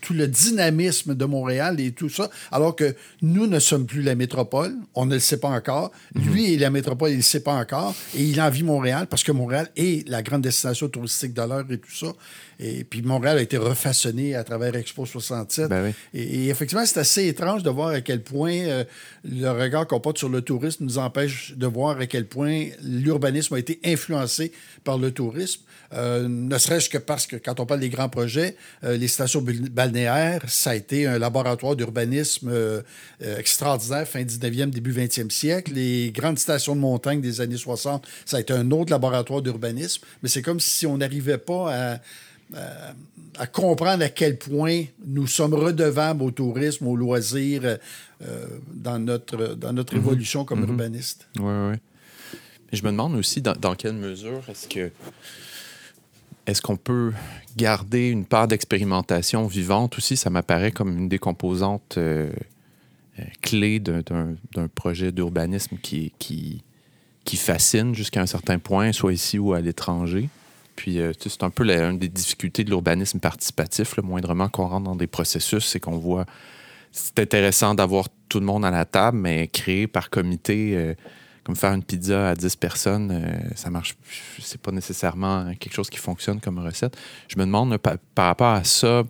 tout 0.00 0.12
le 0.12 0.26
dynamisme 0.26 1.14
de 1.14 1.24
Montréal 1.24 1.80
et 1.80 1.92
tout 1.92 2.08
ça, 2.08 2.30
alors 2.50 2.74
que 2.74 2.96
nous 3.22 3.46
ne 3.46 3.60
sommes 3.60 3.86
plus 3.86 4.02
la 4.02 4.16
métropole, 4.16 4.74
on 4.94 5.06
ne 5.06 5.14
le 5.14 5.20
sait 5.20 5.38
pas 5.38 5.48
encore. 5.48 5.92
Mhm. 6.14 6.32
Lui 6.32 6.54
est 6.54 6.56
la 6.56 6.70
métropole, 6.70 7.10
il 7.10 7.12
ne 7.12 7.18
le 7.18 7.22
sait 7.22 7.40
pas 7.40 7.54
encore, 7.54 7.94
et 8.16 8.24
il 8.24 8.40
envie 8.40 8.64
Montréal 8.64 9.06
parce 9.08 9.22
que 9.22 9.30
Montréal 9.30 9.70
est 9.76 10.08
la 10.08 10.22
grande 10.22 10.42
destination 10.42 10.88
touristique 10.88 11.32
de 11.32 11.42
l'heure 11.42 11.64
et 11.70 11.78
tout 11.78 11.94
ça. 11.94 12.12
Et 12.60 12.82
puis 12.82 13.02
Montréal 13.02 13.38
a 13.38 13.42
été 13.42 13.56
refaçonné 13.56 14.34
à 14.34 14.42
travers 14.42 14.74
Expo 14.74 15.06
67. 15.06 15.68
Ben 15.68 15.92
et, 16.12 16.48
effectivement, 16.48 16.84
c'est 16.84 16.98
assez 16.98 17.28
étrange 17.28 17.62
de 17.62 17.70
voir 17.70 17.90
à 17.90 18.00
quel 18.00 18.22
point 18.22 18.52
euh, 18.52 18.84
le 19.24 19.48
regard 19.50 19.86
qu'on 19.86 20.00
porte 20.00 20.18
sur 20.18 20.28
le 20.28 20.42
tourisme 20.42 20.84
nous 20.84 20.98
empêche 20.98 21.54
de 21.56 21.66
voir 21.68 22.00
à 22.00 22.06
quel 22.06 22.26
point 22.26 22.66
l'urbanisme 22.82 23.54
a 23.54 23.60
été 23.60 23.78
influencé 23.84 24.50
par 24.82 24.98
le 24.98 25.12
tourisme. 25.12 25.60
Euh, 25.92 26.26
ne 26.28 26.58
serait-ce 26.58 26.88
que 26.88 26.98
parce 26.98 27.26
que 27.26 27.36
quand 27.36 27.60
on 27.60 27.66
parle 27.66 27.80
des 27.80 27.88
grands 27.88 28.08
projets, 28.08 28.56
euh, 28.84 28.87
les 28.96 29.08
stations 29.08 29.44
balnéaires, 29.70 30.42
ça 30.48 30.70
a 30.70 30.74
été 30.74 31.06
un 31.06 31.18
laboratoire 31.18 31.76
d'urbanisme 31.76 32.48
euh, 32.50 32.82
extraordinaire, 33.20 34.06
fin 34.06 34.22
19e, 34.22 34.70
début 34.70 34.92
20e 34.92 35.30
siècle. 35.30 35.72
Les 35.74 36.10
grandes 36.10 36.38
stations 36.38 36.74
de 36.74 36.80
montagne 36.80 37.20
des 37.20 37.40
années 37.40 37.56
60, 37.56 38.06
ça 38.24 38.36
a 38.36 38.40
été 38.40 38.52
un 38.52 38.70
autre 38.70 38.90
laboratoire 38.90 39.42
d'urbanisme. 39.42 40.04
Mais 40.22 40.28
c'est 40.28 40.42
comme 40.42 40.60
si 40.60 40.86
on 40.86 40.98
n'arrivait 40.98 41.38
pas 41.38 41.72
à, 41.72 42.00
à, 43.38 43.46
comprendre 43.46 44.04
à 44.04 44.08
quel 44.08 44.38
point 44.38 44.84
nous 45.06 45.26
sommes 45.26 45.54
redevables 45.54 46.22
au 46.22 46.30
tourisme, 46.30 46.86
au 46.86 46.96
loisir, 46.96 47.78
dans 48.72 48.98
notre, 48.98 49.54
dans 49.54 49.72
notre 49.72 49.94
mm-hmm. 49.94 49.98
évolution 49.98 50.44
comme 50.44 50.64
mm-hmm. 50.64 50.70
urbaniste. 50.70 51.28
Oui, 51.38 51.52
oui. 51.70 51.76
Je 52.72 52.82
me 52.82 52.90
demande 52.90 53.14
aussi 53.14 53.40
dans, 53.40 53.54
dans 53.54 53.74
quelle 53.74 53.94
mesure 53.94 54.42
est-ce 54.48 54.68
que 54.68 54.90
est-ce 56.48 56.62
qu'on 56.62 56.76
peut 56.76 57.12
garder 57.58 58.08
une 58.08 58.24
part 58.24 58.48
d'expérimentation 58.48 59.46
vivante 59.46 59.98
aussi? 59.98 60.16
Ça 60.16 60.30
m'apparaît 60.30 60.72
comme 60.72 60.96
une 60.96 61.08
des 61.08 61.18
composantes 61.18 61.96
euh, 61.98 62.32
euh, 63.18 63.22
clés 63.42 63.80
d'un 63.80 64.34
projet 64.74 65.12
d'urbanisme 65.12 65.76
qui, 65.76 66.62
fascine 67.36 67.94
jusqu'à 67.94 68.22
un 68.22 68.26
certain 68.26 68.58
point, 68.58 68.92
soit 68.92 69.12
ici 69.12 69.38
ou 69.38 69.52
à 69.52 69.60
l'étranger. 69.60 70.30
Puis 70.74 71.00
euh, 71.00 71.12
c'est 71.20 71.42
un 71.42 71.50
peu 71.50 71.64
la, 71.64 71.90
une 71.90 71.98
des 71.98 72.08
difficultés 72.08 72.64
de 72.64 72.70
l'urbanisme 72.70 73.20
participatif, 73.20 73.98
le 73.98 74.02
moindrement 74.02 74.48
qu'on 74.48 74.68
rentre 74.68 74.84
dans 74.84 74.96
des 74.96 75.06
processus, 75.06 75.66
c'est 75.66 75.80
qu'on 75.80 75.98
voit... 75.98 76.24
C'est 76.92 77.18
intéressant 77.18 77.74
d'avoir 77.74 78.06
tout 78.30 78.40
le 78.40 78.46
monde 78.46 78.64
à 78.64 78.70
la 78.70 78.86
table, 78.86 79.18
mais 79.18 79.48
créer 79.48 79.86
par 79.86 80.08
comité 80.08 80.94
comme 81.48 81.56
faire 81.56 81.72
une 81.72 81.82
pizza 81.82 82.28
à 82.28 82.34
10 82.34 82.56
personnes, 82.56 83.10
euh, 83.10 83.54
ça 83.54 83.70
marche. 83.70 83.96
C'est 84.38 84.60
pas 84.60 84.70
nécessairement 84.70 85.54
quelque 85.54 85.72
chose 85.72 85.88
qui 85.88 85.96
fonctionne 85.96 86.40
comme 86.40 86.58
recette. 86.58 86.94
Je 87.26 87.38
me 87.38 87.46
demande 87.46 87.74
par, 87.78 87.96
rapport 88.26 88.52
à 88.52 88.64
ça, 88.64 89.02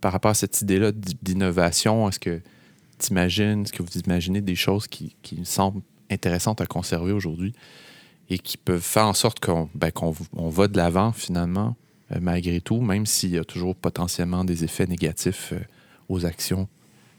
par 0.00 0.10
rapport 0.10 0.32
à 0.32 0.34
cette 0.34 0.60
idée-là 0.62 0.90
d'innovation, 0.90 2.08
est-ce 2.08 2.18
que 2.18 2.40
tu 2.98 3.12
imagines, 3.12 3.62
est-ce 3.62 3.72
que 3.72 3.84
vous 3.84 4.00
imaginez 4.04 4.40
des 4.40 4.56
choses 4.56 4.88
qui, 4.88 5.14
qui 5.22 5.44
semblent 5.44 5.80
intéressantes 6.10 6.60
à 6.60 6.66
conserver 6.66 7.12
aujourd'hui 7.12 7.54
et 8.28 8.40
qui 8.40 8.56
peuvent 8.56 8.82
faire 8.82 9.06
en 9.06 9.14
sorte 9.14 9.38
qu'on 9.38 9.70
ben, 9.76 9.92
va 10.34 10.66
de 10.66 10.76
l'avant 10.76 11.12
finalement, 11.12 11.76
euh, 12.10 12.18
malgré 12.20 12.60
tout, 12.60 12.80
même 12.80 13.06
s'il 13.06 13.30
y 13.30 13.38
a 13.38 13.44
toujours 13.44 13.76
potentiellement 13.76 14.42
des 14.42 14.64
effets 14.64 14.88
négatifs 14.88 15.52
euh, 15.52 15.60
aux 16.08 16.26
actions 16.26 16.66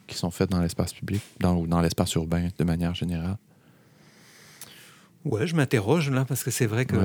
qui 0.07 0.17
sont 0.17 0.29
faites 0.29 0.49
dans 0.49 0.61
l'espace 0.61 0.91
public, 0.91 1.21
dans, 1.39 1.65
dans 1.65 1.79
l'espace 1.79 2.13
urbain 2.15 2.49
de 2.57 2.63
manière 2.65 2.93
générale? 2.93 3.37
Ouais, 5.25 5.47
je 5.47 5.55
m'interroge 5.55 6.09
là 6.09 6.25
parce 6.25 6.43
que 6.43 6.51
c'est 6.51 6.65
vrai 6.65 6.85
que 6.85 6.95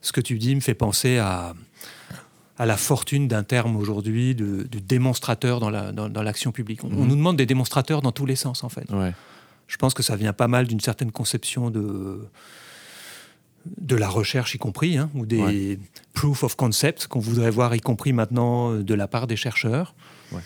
ce 0.00 0.12
que 0.12 0.20
tu 0.20 0.38
dis 0.38 0.54
me 0.54 0.60
fait 0.60 0.74
penser 0.74 1.18
à, 1.18 1.54
à 2.58 2.66
la 2.66 2.76
fortune 2.76 3.28
d'un 3.28 3.42
terme 3.42 3.76
aujourd'hui 3.76 4.34
de, 4.34 4.66
démonstrateur 4.78 5.58
dans 5.58 5.70
l'action 5.70 6.00
la, 6.04 6.08
dans, 6.08 6.52
publique. 6.52 6.84
On, 6.84 6.88
mhm. 6.88 7.08
nous 7.08 7.16
demande 7.16 7.36
des 7.36 7.46
démonstrateurs 7.46 8.02
dans 8.02 8.12
tous 8.12 8.26
les 8.26 8.36
sens 8.36 8.62
en 8.62 8.68
fait. 8.68 8.86
Je 9.66 9.76
pense 9.76 9.94
que 9.94 10.02
ça 10.02 10.16
vient 10.16 10.32
pas 10.32 10.48
mal 10.48 10.66
d'une 10.66 10.80
certaine 10.80 11.12
conception 11.12 11.70
de 11.70 12.20
de 13.80 13.94
la 13.94 14.08
recherche 14.08 14.56
y 14.56 14.58
compris, 14.58 14.98
hein, 14.98 15.08
ou 15.14 15.24
des 15.24 15.78
proof 16.14 16.42
of 16.42 16.56
concept 16.56 17.06
qu'on 17.06 17.20
voudrait 17.20 17.50
voir 17.50 17.72
y 17.76 17.80
compris 17.80 18.12
maintenant 18.12 18.74
de 18.74 18.94
la 18.94 19.06
part 19.06 19.28
des 19.28 19.36
chercheurs. 19.36 19.94
Ouais. 20.32 20.40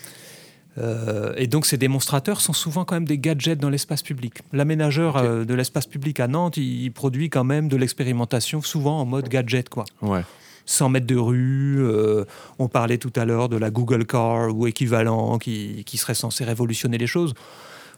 Euh, 0.77 1.33
et 1.37 1.47
donc 1.47 1.65
ces 1.65 1.77
démonstrateurs 1.77 2.41
sont 2.41 2.53
souvent 2.53 2.85
quand 2.85 2.95
même 2.95 3.07
des 3.07 3.17
gadgets 3.17 3.59
dans 3.59 3.69
l'espace 3.69 4.03
public. 4.03 4.41
L'aménageur 4.53 5.17
euh, 5.17 5.43
de 5.43 5.53
l'espace 5.53 5.87
public 5.87 6.19
à 6.19 6.27
Nantes, 6.27 6.57
il, 6.57 6.91
produit 6.91 7.29
quand 7.29 7.43
même 7.43 7.67
de 7.67 7.77
l'expérimentation, 7.77 8.61
souvent 8.61 8.99
en 8.99 9.05
mode 9.05 9.27
gadget, 9.29 9.69
quoi. 9.69 9.85
Ouais. 10.01 10.21
100 10.65 10.89
mètres 10.89 11.07
de 11.07 11.15
rue, 11.15 11.77
euh, 11.79 12.25
on 12.59 12.67
parlait 12.67 12.97
tout 12.97 13.13
à 13.15 13.23
l'heure 13.23 13.47
de 13.47 13.55
la 13.55 13.69
Google 13.69 14.05
Car 14.05 14.53
ou 14.53 14.67
équivalent 14.67 15.37
qui, 15.37 15.83
qui, 15.85 15.97
serait 15.97 16.13
censé 16.13 16.43
révolutionner 16.43 16.97
les 16.97 17.07
choses. 17.07 17.33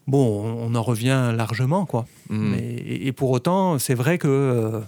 Bon, 0.05 0.43
on, 0.43 0.75
en 0.75 0.83
revient 0.83 1.33
largement, 1.35 1.85
quoi. 1.85 2.05
Hmm. 2.29 2.53
et, 2.55 3.11
pour 3.11 3.31
autant, 3.31 3.79
c'est 3.79 3.95
vrai 3.95 4.17
que 4.17 4.81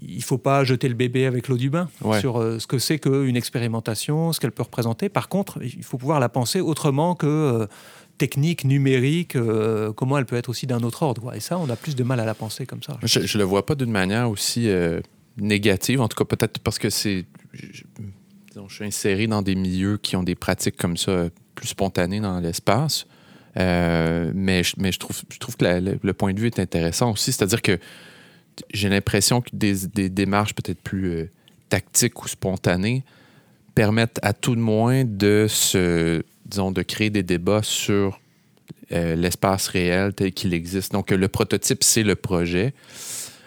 il 0.00 0.22
faut 0.22 0.38
pas 0.38 0.64
jeter 0.64 0.88
le 0.88 0.94
bébé 0.94 1.26
avec 1.26 1.48
l'eau 1.48 1.56
du 1.56 1.70
bain 1.70 1.88
sur 2.20 2.38
euh, 2.38 2.58
ce 2.58 2.66
que 2.66 2.78
c'est 2.78 2.98
qu'une 2.98 3.36
expérimentation, 3.36 4.32
ce 4.32 4.40
qu'elle 4.40 4.52
peut 4.52 4.62
représenter. 4.62 5.08
Par 5.08 5.28
contre, 5.28 5.58
il 5.62 5.82
faut 5.82 5.98
pouvoir 5.98 6.20
la 6.20 6.28
penser 6.28 6.60
autrement 6.60 7.14
que 7.14 7.26
euh, 7.26 7.66
technique, 8.16 8.64
numérique, 8.64 9.36
euh, 9.36 9.92
comment 9.92 10.18
elle 10.18 10.26
peut 10.26 10.36
être 10.36 10.48
aussi 10.48 10.66
d'un 10.66 10.82
autre 10.82 11.02
ordre. 11.02 11.34
Et 11.34 11.40
ça, 11.40 11.58
on 11.58 11.68
a 11.68 11.76
plus 11.76 11.96
de 11.96 12.04
mal 12.04 12.20
à 12.20 12.24
la 12.24 12.34
penser 12.34 12.66
comme 12.66 12.82
ça. 12.82 12.98
Je 13.02 13.20
ne 13.20 13.38
le 13.38 13.44
vois 13.44 13.66
pas 13.66 13.74
d'une 13.74 13.90
manière 13.90 14.30
aussi 14.30 14.68
négative, 15.36 16.00
en 16.00 16.08
tout 16.08 16.16
cas 16.16 16.24
peut-être 16.24 16.58
parce 16.60 16.78
que 16.78 16.90
c'est... 16.90 17.24
Je, 17.52 17.82
suis 18.70 18.84
inséré 18.84 19.28
dans 19.28 19.40
des 19.40 19.54
milieux 19.54 19.98
qui 19.98 20.16
ont 20.16 20.24
des 20.24 20.34
pratiques 20.34 20.76
comme 20.76 20.96
ça 20.96 21.28
plus 21.54 21.68
spontanées 21.68 22.20
dans 22.20 22.40
l'espace. 22.40 23.06
mais, 23.54 24.62
je, 24.64 24.74
mais 24.78 24.92
je, 24.92 24.98
trouve, 24.98 25.16
je 25.30 25.38
trouve 25.38 25.56
que 25.56 25.96
le 26.02 26.12
point 26.12 26.32
de 26.32 26.40
vue 26.40 26.48
est 26.48 26.58
intéressant 26.58 27.12
aussi. 27.12 27.32
C'est-à-dire 27.32 27.62
que 27.62 27.78
j'ai 28.72 28.88
l'impression 28.88 29.40
que 29.40 29.50
des, 29.52 30.08
démarches 30.08 30.54
peut-être 30.54 30.80
plus 30.80 31.10
euh, 31.10 31.30
tactiques 31.68 32.22
ou 32.24 32.28
spontanées 32.28 33.04
permettent 33.74 34.18
à 34.22 34.32
tout 34.32 34.56
de 34.56 34.60
moins 34.60 35.04
de 35.04 35.46
se, 35.48 36.22
disons, 36.46 36.72
de 36.72 36.82
créer 36.82 37.10
des 37.10 37.22
débats 37.22 37.62
sur 37.62 38.20
euh, 38.92 39.14
l'espace 39.14 39.68
réel 39.68 40.14
tel 40.14 40.32
qu'il 40.32 40.54
existe. 40.54 40.92
Donc, 40.92 41.10
le 41.10 41.28
prototype, 41.28 41.84
c'est 41.84 42.02
le 42.02 42.16
projet. 42.16 42.74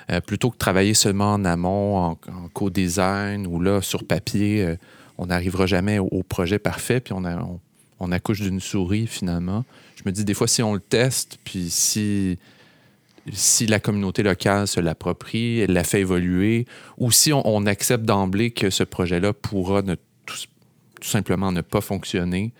Euh, 0.09 0.21
plutôt 0.21 0.49
que 0.49 0.55
de 0.55 0.59
travailler 0.59 0.93
seulement 0.93 1.33
en 1.33 1.45
amont, 1.45 1.97
en, 1.97 2.15
co-design 2.53 3.47
ou 3.47 3.59
là, 3.59 3.81
sur 3.81 4.05
papier, 4.05 4.75
on 5.17 5.27
n'arrivera 5.27 5.65
jamais 5.65 5.99
au, 5.99 6.23
projet 6.23 6.59
parfait, 6.59 6.99
puis 6.99 7.13
on, 7.13 7.23
on 7.99 8.11
accouche 8.11 8.41
d'une 8.41 8.59
souris 8.59 9.07
finalement. 9.07 9.63
Je 9.95 10.03
me 10.05 10.11
dis 10.11 10.25
des 10.25 10.33
fois, 10.33 10.47
si 10.47 10.63
on 10.63 10.73
le 10.73 10.79
teste, 10.79 11.37
puis 11.43 11.69
si 11.69 12.39
si 13.31 13.65
la 13.65 13.79
communauté 13.79 14.23
locale 14.23 14.67
se 14.67 14.79
l'approprie, 14.79 15.59
elle 15.59 15.73
la 15.73 15.83
fait 15.83 16.01
évoluer, 16.01 16.65
ou 16.97 17.11
si 17.11 17.31
on, 17.33 17.65
accepte 17.65 18.03
d'emblée 18.03 18.51
que 18.51 18.69
ce 18.69 18.83
projet-là 18.83 19.33
pourra 19.33 19.81
ne 19.81 19.95
tout 19.95 21.09
simplement 21.09 21.51
ne 21.51 21.61
pas 21.61 21.81
fonctionner, 21.81 22.53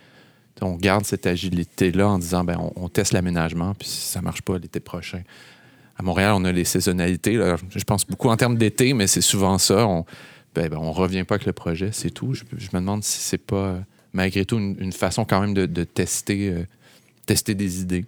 on 0.61 0.75
garde 0.75 1.05
cette 1.05 1.25
agilité-là 1.25 2.07
en 2.07 2.19
disant 2.19 2.43
ben, 2.43 2.57
on, 2.75 2.89
teste 2.89 3.13
l'aménagement, 3.13 3.73
puis 3.73 3.87
si 3.87 4.01
ça 4.01 4.19
ne 4.19 4.25
marche 4.25 4.41
pas 4.41 4.57
l'été 4.57 4.79
prochain. 4.79 5.21
À 5.97 6.03
Montréal, 6.03 6.33
on 6.35 6.45
a 6.45 6.51
les 6.51 6.65
saisonnalités. 6.65 7.33
Je 7.69 7.83
pense 7.83 8.05
beaucoup 8.05 8.29
en 8.29 8.37
termes 8.37 8.57
d'été, 8.57 8.93
mais 8.93 9.07
c'est 9.07 9.21
souvent 9.21 9.57
ça. 9.57 9.87
On 9.87 10.05
ben, 10.53 10.67
ben, 10.67 10.77
on 10.77 10.91
revient 10.91 11.23
pas 11.23 11.35
avec 11.35 11.47
le 11.47 11.53
projet, 11.53 11.89
c'est 11.93 12.11
tout. 12.11 12.33
Je, 12.33 12.43
me 12.43 12.79
demande 12.79 13.03
si 13.03 13.19
c'est 13.19 13.37
pas, 13.37 13.79
malgré 14.13 14.45
tout, 14.45 14.57
une, 14.57 14.91
façon 14.91 15.23
quand 15.23 15.39
même 15.39 15.53
de, 15.53 15.63
euh, 15.63 16.65
tester 17.25 17.55
des 17.55 17.81
idées. 17.81 18.05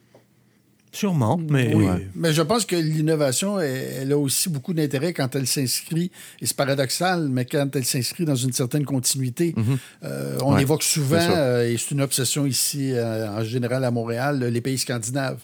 Sûrement, 0.93 1.39
mais... 1.49 1.73
Mais 2.15 2.33
je 2.33 2.43
pense 2.43 2.65
que 2.65 2.75
l'innovation, 2.75 3.59
elle, 3.59 4.11
a 4.11 4.17
aussi 4.17 4.47
beaucoup 4.47 4.75
d'intérêt 4.75 5.11
quand 5.11 5.35
elle 5.35 5.47
s'inscrit, 5.47 6.11
et 6.39 6.45
c'est 6.45 6.55
paradoxal, 6.55 7.29
mais 7.29 7.45
quand 7.45 7.75
elle 7.75 7.83
s'inscrit 7.83 8.25
dans 8.25 8.35
une 8.35 8.53
certaine 8.53 8.85
continuité. 8.85 9.55
Mhm. 9.57 9.77
Euh, 10.03 10.37
on 10.43 10.55
évoque 10.55 10.83
souvent, 10.83 11.17
euh, 11.19 11.67
et 11.67 11.77
c'est 11.77 11.91
une 11.91 12.01
obsession 12.01 12.45
ici, 12.45 12.91
euh, 12.93 13.27
en 13.39 13.43
général 13.43 13.83
à 13.83 13.89
Montréal, 13.89 14.43
les 14.43 14.61
pays 14.61 14.77
scandinaves. 14.77 15.39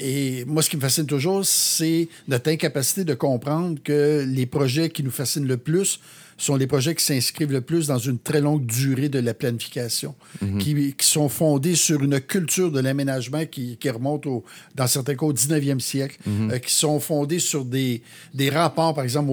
et 0.00 0.44
moi, 0.46 0.62
ce 0.62 0.70
qui 0.70 0.76
me 0.76 0.82
fascine 0.82 1.06
toujours, 1.06 1.44
c'est 1.44 2.08
notre 2.26 2.50
incapacité 2.50 3.04
de 3.04 3.12
comprendre 3.12 3.78
que 3.84 4.24
les 4.26 4.46
projets 4.46 4.88
qui 4.88 5.02
nous 5.02 5.10
fascinent 5.10 5.46
le 5.46 5.58
plus 5.58 6.00
sont 6.36 6.56
les 6.56 6.66
projets 6.66 6.94
qui 6.94 7.04
s'inscrivent 7.04 7.52
le 7.52 7.60
plus 7.60 7.86
dans 7.86 7.98
une 7.98 8.18
très 8.18 8.40
longue 8.40 8.66
durée 8.66 9.08
de 9.08 9.18
la 9.18 9.34
planification, 9.34 10.14
mhm. 10.42 10.58
qui, 10.58 10.94
sont 11.00 11.28
fondés 11.28 11.74
sur 11.74 12.02
une 12.02 12.20
culture 12.20 12.70
de 12.70 12.80
l'aménagement 12.80 13.46
qui, 13.46 13.78
remonte, 13.84 14.26
au, 14.26 14.44
dans 14.74 14.86
certains 14.86 15.14
cas, 15.14 15.26
au 15.26 15.32
19e 15.32 15.80
siècle, 15.80 16.18
mhm. 16.26 16.50
euh, 16.50 16.58
qui 16.58 16.72
sont 16.72 17.00
fondés 17.00 17.38
sur 17.38 17.64
des, 17.64 18.02
des 18.34 18.50
rapports, 18.50 18.94
par 18.94 19.04
exemple, 19.04 19.32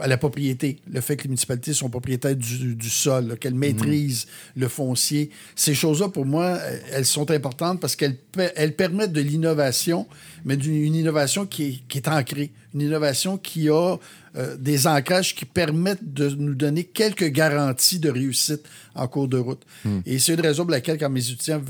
à 0.00 0.06
la 0.06 0.16
propriété, 0.16 0.78
le 0.90 1.00
fait 1.00 1.16
que 1.16 1.24
les 1.24 1.28
municipalités 1.28 1.72
sont 1.72 1.90
propriétaires 1.90 2.36
du, 2.36 2.90
sol, 2.90 3.36
qu'elles 3.38 3.54
mhm. 3.54 3.60
maîtrisent 3.60 4.26
le 4.56 4.68
foncier. 4.68 5.30
Ces 5.56 5.74
choses-là, 5.74 6.08
pour 6.08 6.26
moi, 6.26 6.58
elles 6.92 7.06
sont 7.06 7.30
importantes 7.30 7.80
parce 7.80 7.96
qu'elles 7.96 8.16
elles 8.56 8.74
permettent 8.74 9.12
de 9.12 9.20
l'innovation, 9.20 10.06
mais 10.44 10.56
d'une 10.56 10.94
innovation 10.94 11.46
qui 11.46 11.62
est, 11.64 11.88
qui 11.88 11.98
est 11.98 12.08
ancrée, 12.08 12.50
une 12.74 12.80
innovation 12.80 13.36
qui 13.36 13.68
a 13.68 13.96
euh, 14.34 14.56
des 14.56 14.86
ancrages 14.86 15.34
qui 15.34 15.44
permettent 15.44 16.14
de 16.14 16.30
nous 16.30 16.54
donner 16.54 16.84
quelques 16.84 17.26
garanties 17.26 17.98
de 17.98 18.10
réussite 18.10 18.62
en 18.94 19.06
cours 19.06 19.28
de 19.28 19.36
route. 19.36 19.60
Hmm. 19.84 19.98
Et 20.06 20.18
c'est 20.18 20.32
une 20.32 20.40
raison 20.40 20.62
pour 20.62 20.70
laquelle, 20.70 20.96
quand 20.98 21.10
mes 21.10 21.30
étudiants, 21.30 21.60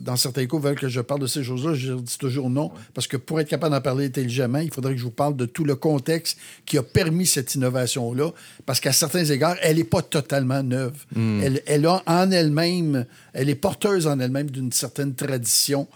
dans 0.00 0.16
certains 0.16 0.44
cas, 0.44 0.58
veulent 0.58 0.78
que 0.78 0.88
je 0.88 1.00
parle 1.00 1.20
de 1.20 1.26
ces 1.26 1.42
choses-là, 1.42 1.72
je 1.72 1.94
dis 1.94 2.18
toujours 2.18 2.50
non, 2.50 2.72
parce 2.92 3.06
que 3.06 3.16
pour 3.16 3.40
être 3.40 3.48
capable 3.48 3.74
d'en 3.74 3.80
parler 3.80 4.06
intelligemment, 4.06 4.58
il 4.58 4.70
faudrait 4.70 4.92
que 4.92 4.98
je 4.98 5.04
vous 5.04 5.10
parle 5.10 5.34
de 5.34 5.46
tout 5.46 5.64
le 5.64 5.76
contexte 5.76 6.38
qui 6.66 6.76
a 6.76 6.82
permis 6.82 7.26
cette 7.26 7.54
innovation-là, 7.54 8.32
parce 8.66 8.80
qu'à 8.80 8.92
certains 8.92 9.24
égards, 9.24 9.56
elle 9.62 9.78
n'est 9.78 9.84
pas 9.84 10.02
totalement 10.02 10.62
neuve. 10.62 11.06
Hmm. 11.16 11.40
Elle, 11.42 11.62
elle 11.64 11.86
a 11.86 12.02
en 12.06 12.30
elle-même, 12.30 13.06
elle 13.32 13.48
est 13.48 13.54
porteuse 13.54 14.06
en 14.06 14.20
elle-même 14.20 14.50
d'une 14.50 14.72
certaine 14.72 15.14
tradition 15.14 15.88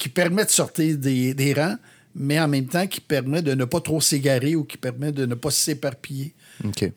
qui 0.00 0.08
permet 0.08 0.46
de 0.46 0.50
sortir 0.50 0.96
des, 0.96 1.34
des 1.34 1.52
rangs, 1.52 1.76
mais 2.14 2.40
en 2.40 2.48
même 2.48 2.64
temps 2.64 2.86
qui 2.86 3.02
permet 3.02 3.42
de 3.42 3.54
ne 3.54 3.66
pas 3.66 3.80
trop 3.80 4.00
s'égarer 4.00 4.56
ou 4.56 4.64
qui 4.64 4.78
permet 4.78 5.12
de 5.12 5.26
ne 5.26 5.34
pas 5.34 5.50
s'éparpiller. 5.50 6.32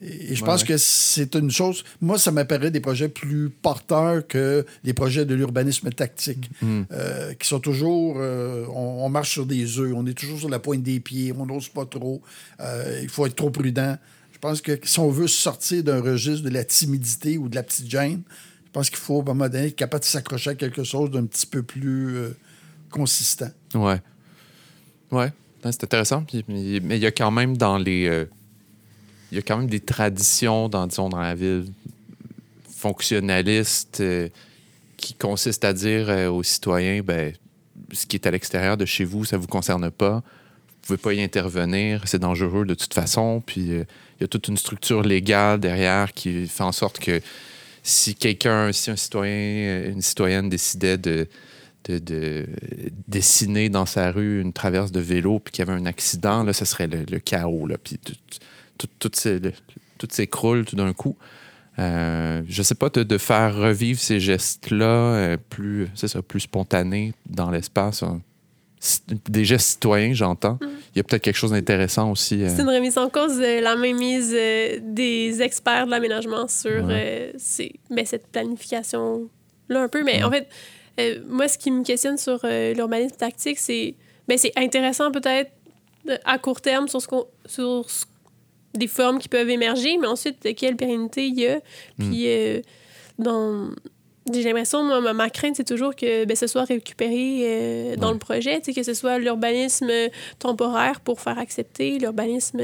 Et 0.02 0.36
je 0.36 0.44
pense 0.44 0.63
que 0.63 0.78
c'est 0.78 1.36
une 1.36 1.52
chose. 1.52 1.84
Moi, 2.00 2.18
ça 2.18 2.32
m'apparaît 2.32 2.72
des 2.72 2.80
projets 2.80 3.10
plus 3.10 3.50
porteurs 3.50 4.26
que 4.26 4.66
des 4.86 4.94
projets 4.94 5.26
de 5.26 5.36
l'urbanisme 5.36 5.89
tactique, 5.89 6.50
mm. 6.62 6.82
euh, 6.92 7.34
qui 7.34 7.46
sont 7.46 7.60
toujours. 7.60 8.16
Euh, 8.20 8.66
on, 8.74 9.10
marche 9.10 9.32
sur 9.32 9.46
des 9.46 9.80
œufs, 9.80 9.94
on 9.94 10.06
est 10.06 10.13
toujours 10.13 10.39
sur 10.39 10.50
la 10.50 10.60
pointe 10.60 10.82
des 10.82 11.02
pieds, 11.02 11.34
on 11.38 11.46
n'ose 11.46 11.68
pas 11.68 11.86
trop. 11.86 12.22
Euh, 12.62 13.00
il 13.04 13.10
faut 13.10 13.26
être 13.26 13.36
trop 13.36 13.50
prudent. 13.50 13.98
Je 14.32 14.39
pense 14.39 14.62
que 14.62 14.80
si 14.84 15.00
on 15.00 15.10
veut 15.10 15.28
sortir 15.28 15.84
d'un 15.84 16.02
registre 16.02 16.44
de 16.44 16.54
la 16.54 16.63
timidité 16.63 17.38
ou 17.38 17.50
de 17.50 17.56
la 17.56 17.63
petite 17.63 17.89
gêne, 17.89 18.24
je 18.66 18.72
pense 18.72 18.89
qu'il 18.89 19.00
faut, 19.00 19.20
à 19.20 19.22
un 19.22 19.26
moment 19.26 19.50
donné, 19.50 19.68
être 19.68 19.76
capable 19.76 20.04
de 20.04 20.08
s'accrocher 20.08 20.52
à 20.52 20.56
quelque 20.56 20.84
chose 20.84 21.12
d'un 21.12 21.26
petit 21.26 21.46
peu 21.46 21.63
plus 21.63 22.34
consistant. 22.94 23.50
Ouais. 23.74 24.00
Ouais, 25.12 25.32
c'est 25.64 25.84
intéressant. 25.84 26.26
mais 26.48 26.78
il 26.98 26.98
y 26.98 27.06
a 27.06 27.12
quand 27.12 27.32
même 27.32 27.58
dans 27.58 27.78
les. 27.78 28.08
Euh, 28.08 28.26
y 29.32 29.38
a 29.40 29.42
quand 29.42 29.58
même 29.58 29.70
des 29.70 29.80
traditions 29.80 30.70
dans, 30.70 30.86
disons, 30.86 31.10
dans 31.10 31.20
la 31.22 31.34
ville 31.34 31.66
fonctionnalistes 32.70 34.02
euh, 34.02 34.30
qui 34.98 35.16
consistent 35.16 35.66
à 35.66 35.74
dire 35.74 36.10
euh, 36.10 36.30
aux 36.30 36.44
citoyens 36.44 37.02
ben, 37.02 37.34
ce 37.92 38.06
qui 38.06 38.16
est 38.16 38.28
à 38.28 38.32
l'extérieur 38.32 38.78
de 38.78 38.86
chez 38.86 39.06
vous, 39.06 39.26
ça 39.26 39.38
ne 39.38 39.42
vous 39.42 39.48
concerne 39.48 39.90
pas. 39.90 40.16
Vous 40.86 40.94
ne 40.94 40.98
pouvez 40.98 40.98
pas 40.98 41.14
y 41.14 41.24
intervenir, 41.24 42.04
c'est 42.06 42.20
dangereux 42.20 42.66
de 42.66 42.76
toute 42.76 42.94
façon. 42.94 43.42
Puis 43.44 43.62
il 43.62 43.86
y 44.22 44.24
a 44.24 44.28
toute 44.28 44.48
une 44.50 44.58
structure 44.58 45.02
légale 45.02 45.60
derrière 45.60 46.14
qui 46.14 46.48
fait 46.48 46.64
en 46.64 46.72
sorte 46.72 47.00
que 47.00 47.22
si 47.82 48.16
quelqu'un, 48.16 48.72
si 48.72 48.92
un 48.92 48.96
citoyen, 48.96 49.86
une 49.86 50.02
citoyenne 50.02 50.50
décidait 50.50 50.98
de 50.98 51.28
de, 51.89 52.46
dessiner 53.08 53.69
dans 53.69 53.86
sa 53.86 54.12
rue 54.12 54.41
une 54.41 54.54
traverse 54.54 54.91
de 54.91 55.00
vélo 55.00 55.39
puis 55.39 55.52
qu'il 55.52 55.65
y 55.65 55.69
avait 55.69 55.80
un 55.80 55.86
accident, 55.86 56.43
là, 56.43 56.54
ce 56.54 56.65
serait 56.65 56.88
le, 56.88 57.19
chaos. 57.19 57.67
Là, 57.67 57.78
puis 57.78 58.00
tout, 58.78 58.88
tout, 59.00 59.12
s'écroule 60.10 60.65
tout 60.65 60.76
d'un 60.76 60.93
coup. 60.93 61.15
Euh, 61.80 62.43
je 62.48 62.62
sais 62.62 62.76
pas, 62.76 62.89
de, 62.89 63.17
faire 63.17 63.56
revivre 63.56 64.00
ces 64.00 64.19
gestes-là 64.19 64.86
euh, 64.86 65.38
plus, 65.50 65.88
ça, 65.96 66.22
plus 66.22 66.41
spontanés 66.41 67.13
dans 67.26 67.50
l'espace. 67.50 68.04
Hein. 68.04 68.22
Des 69.30 69.46
gestes 69.46 69.72
citoyens, 69.72 70.13
j'entends. 70.13 70.60
Mm. 70.62 70.67
Il 70.93 70.98
y 70.98 71.00
a 71.00 71.04
peut-être 71.04 71.24
quelque 71.24 71.38
chose 71.38 71.52
d'intéressant 71.52 72.12
aussi. 72.12 72.43
Euh. 72.43 72.50
C'est 72.50 72.62
une 72.62 72.69
remise 72.69 72.98
en 72.98 73.10
cause 73.10 73.38
de 73.38 73.62
la 73.62 73.76
mainmise 73.76 74.32
des 74.32 75.41
experts 75.41 75.88
de 75.88 75.91
l'aménagement 75.91 76.48
sur 76.48 76.86
ben, 76.86 77.34
cette 78.06 78.28
planification-là 78.28 79.82
un 79.82 79.88
peu. 79.88 80.04
Mais 80.04 80.24
en 80.24 80.30
fait, 80.30 80.48
euh, 81.00 81.20
moi, 81.28 81.48
ce 81.48 81.58
qui 81.58 81.72
me 81.72 81.84
questionne 81.84 82.18
sur 82.18 82.40
euh, 82.44 82.74
l'urbanisme 82.74 83.16
tactique, 83.16 83.60
c'est 83.60 83.96
ben, 84.28 84.38
c'est 84.38 84.54
intéressant 84.56 85.12
peut-être 85.12 85.52
à 86.26 86.38
court 86.38 86.62
terme 86.62 86.88
sur, 86.88 87.02
ce 87.02 87.08
sur 87.46 87.86
des 88.74 88.88
formes 88.88 89.20
qui 89.20 89.30
peuvent 89.30 89.50
émerger, 89.50 89.98
mais 89.98 90.08
ensuite, 90.08 90.56
quelle 90.56 90.76
pérennité 90.76 91.28
il 91.28 91.40
y 91.40 91.48
a. 91.48 91.58
Hmm. 91.58 92.10
Puis, 92.10 92.24
euh, 92.28 92.62
dans 93.18 93.70
j'ai 94.32 94.44
l'impression, 94.44 94.84
moi, 94.84 95.14
ma, 95.14 95.30
crainte, 95.30 95.58
c'est 95.58 95.68
toujours 95.68 95.98
que 95.98 96.24
ben, 96.24 96.36
ce 96.38 96.48
soit 96.48 96.64
récupéré 96.64 97.98
dans 97.98 98.14
le 98.14 98.18
projet, 98.18 98.62
que 98.62 98.84
ce 98.84 98.94
soit 98.94 99.20
l'urbanisme 99.20 99.92
temporaire 100.40 101.02
pour 101.02 101.20
faire 101.20 101.38
accepter, 101.38 102.00
l'urbanisme 102.00 102.62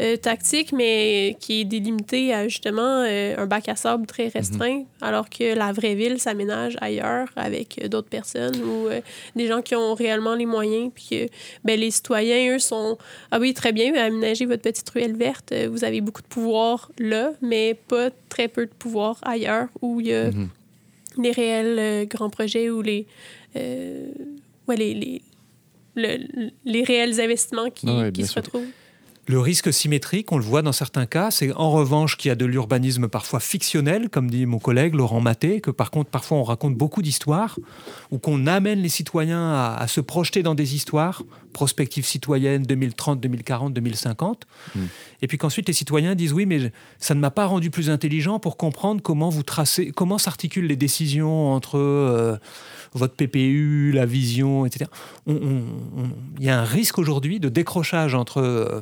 euh, 0.00 0.16
tactique, 0.16 0.72
mais 0.72 1.36
qui 1.40 1.60
est 1.60 1.64
délimité 1.64 2.32
à 2.32 2.48
justement 2.48 3.04
euh, 3.06 3.34
un 3.36 3.46
bac 3.46 3.68
à 3.68 3.76
sable 3.76 4.06
très 4.06 4.26
mhm. 4.26 4.30
restreint, 4.32 4.84
alors 5.02 5.28
que 5.28 5.54
la 5.54 5.72
vraie 5.72 5.94
ville 5.94 6.18
s'aménage 6.18 6.78
ailleurs 6.80 7.28
avec 7.36 7.78
euh, 7.78 7.88
d'autres 7.88 8.08
personnes 8.08 8.56
ou 8.62 8.88
des 9.36 9.46
gens 9.46 9.60
qui 9.60 9.74
ont 9.74 9.92
réellement 9.92 10.34
les 10.34 10.46
moyens. 10.46 10.90
Puis 10.94 11.08
que 11.10 11.26
ben, 11.64 11.78
les 11.78 11.90
citoyens, 11.90 12.54
eux, 12.54 12.58
sont 12.58 12.96
Ah 13.30 13.38
oui, 13.38 13.52
très 13.52 13.72
bien, 13.72 13.94
aménagez 13.94 14.46
votre 14.46 14.62
petite 14.62 14.88
ruelle 14.88 15.16
verte, 15.16 15.52
vous 15.70 15.84
avez 15.84 16.00
beaucoup 16.00 16.22
de 16.22 16.28
pouvoir 16.28 16.90
là, 16.98 17.32
mais 17.42 17.74
pas 17.74 18.08
très 18.30 18.48
peu 18.48 18.64
de 18.64 18.72
pouvoir 18.72 19.18
ailleurs 19.20 19.68
où 19.82 20.00
il 20.00 20.06
y 20.06 20.14
a 20.14 20.30
mhm. 20.30 20.48
les 21.18 21.32
réels 21.32 22.08
grands 22.08 22.30
projets 22.30 22.70
ou 22.70 22.80
les. 22.80 23.06
Ouais, 23.54 24.76
les, 24.76 24.94
les, 24.94 25.22
les 26.64 26.84
réels 26.84 27.20
investissements 27.20 27.70
qui, 27.70 27.88
qui 28.14 28.24
se 28.24 28.34
retrouvent. 28.34 28.64
Le 29.28 29.38
risque 29.38 29.72
symétrique, 29.72 30.32
on 30.32 30.38
le 30.38 30.42
voit 30.42 30.62
dans 30.62 30.72
certains 30.72 31.06
cas, 31.06 31.30
c'est 31.30 31.52
en 31.52 31.70
revanche 31.70 32.16
qu'il 32.16 32.30
y 32.30 32.32
a 32.32 32.34
de 32.34 32.46
l'urbanisme 32.46 33.06
parfois 33.06 33.38
fictionnel, 33.38 34.08
comme 34.08 34.30
dit 34.30 34.46
mon 34.46 34.58
collègue 34.58 34.94
Laurent 34.94 35.20
Maté, 35.20 35.60
que 35.60 35.70
par 35.70 35.90
contre 35.90 36.10
parfois 36.10 36.38
on 36.38 36.42
raconte 36.42 36.74
beaucoup 36.74 37.00
d'histoires, 37.02 37.58
ou 38.10 38.18
qu'on 38.18 38.46
amène 38.46 38.80
les 38.80 38.88
citoyens 38.88 39.52
à, 39.52 39.86
se 39.86 40.00
projeter 40.00 40.42
dans 40.42 40.54
des 40.54 40.74
histoires, 40.74 41.22
prospectives 41.52 42.06
citoyennes 42.06 42.62
2030, 42.62 43.20
2040, 43.20 43.72
2050, 43.74 44.46
et 45.22 45.26
puis 45.26 45.38
qu'ensuite 45.38 45.68
les 45.68 45.74
citoyens 45.74 46.14
disent 46.14 46.32
oui, 46.32 46.46
mais 46.46 46.72
ça 46.98 47.14
ne 47.14 47.20
m'a 47.20 47.30
pas 47.30 47.46
rendu 47.46 47.70
plus 47.70 47.90
intelligent 47.90 48.40
pour 48.40 48.56
comprendre 48.56 49.02
comment 49.02 49.28
vous 49.28 49.42
tracez, 49.42 49.92
comment 49.92 50.18
s'articulent 50.18 50.66
les 50.66 50.76
décisions 50.76 51.52
entre 51.52 51.78
euh, 51.78 52.36
votre 52.94 53.14
PPU, 53.14 53.92
la 53.92 54.06
vision, 54.06 54.66
etc. 54.66 54.90
Il 55.26 55.64
y 56.40 56.48
a 56.48 56.58
un 56.58 56.64
risque 56.64 56.98
aujourd'hui 56.98 57.40
de 57.40 57.48
décrochage 57.48 58.14
entre 58.14 58.38
euh, 58.38 58.80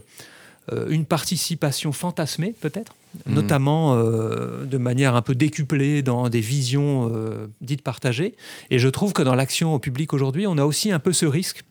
euh, 0.72 0.86
une 0.90 1.04
participation 1.04 1.92
fantasmée, 1.92 2.54
peut-être, 2.60 2.94
hmm. 3.26 3.34
notamment 3.34 3.94
euh, 3.94 4.64
de 4.64 4.76
manière 4.76 5.14
un 5.14 5.22
peu 5.22 5.34
décuplée 5.34 6.02
dans 6.02 6.28
des 6.28 6.40
visions 6.40 7.10
euh, 7.14 7.46
dites 7.60 7.82
partagées. 7.82 8.34
Et 8.70 8.78
je 8.78 8.88
trouve 8.88 9.12
que 9.12 9.22
dans 9.22 9.34
l'action 9.34 9.74
au 9.74 9.78
public 9.78 10.12
aujourd'hui, 10.12 10.46
on 10.46 10.58
a 10.58 10.64
aussi 10.64 10.92
un 10.92 10.98
peu 10.98 11.12
ce 11.12 11.24
risque 11.24 11.64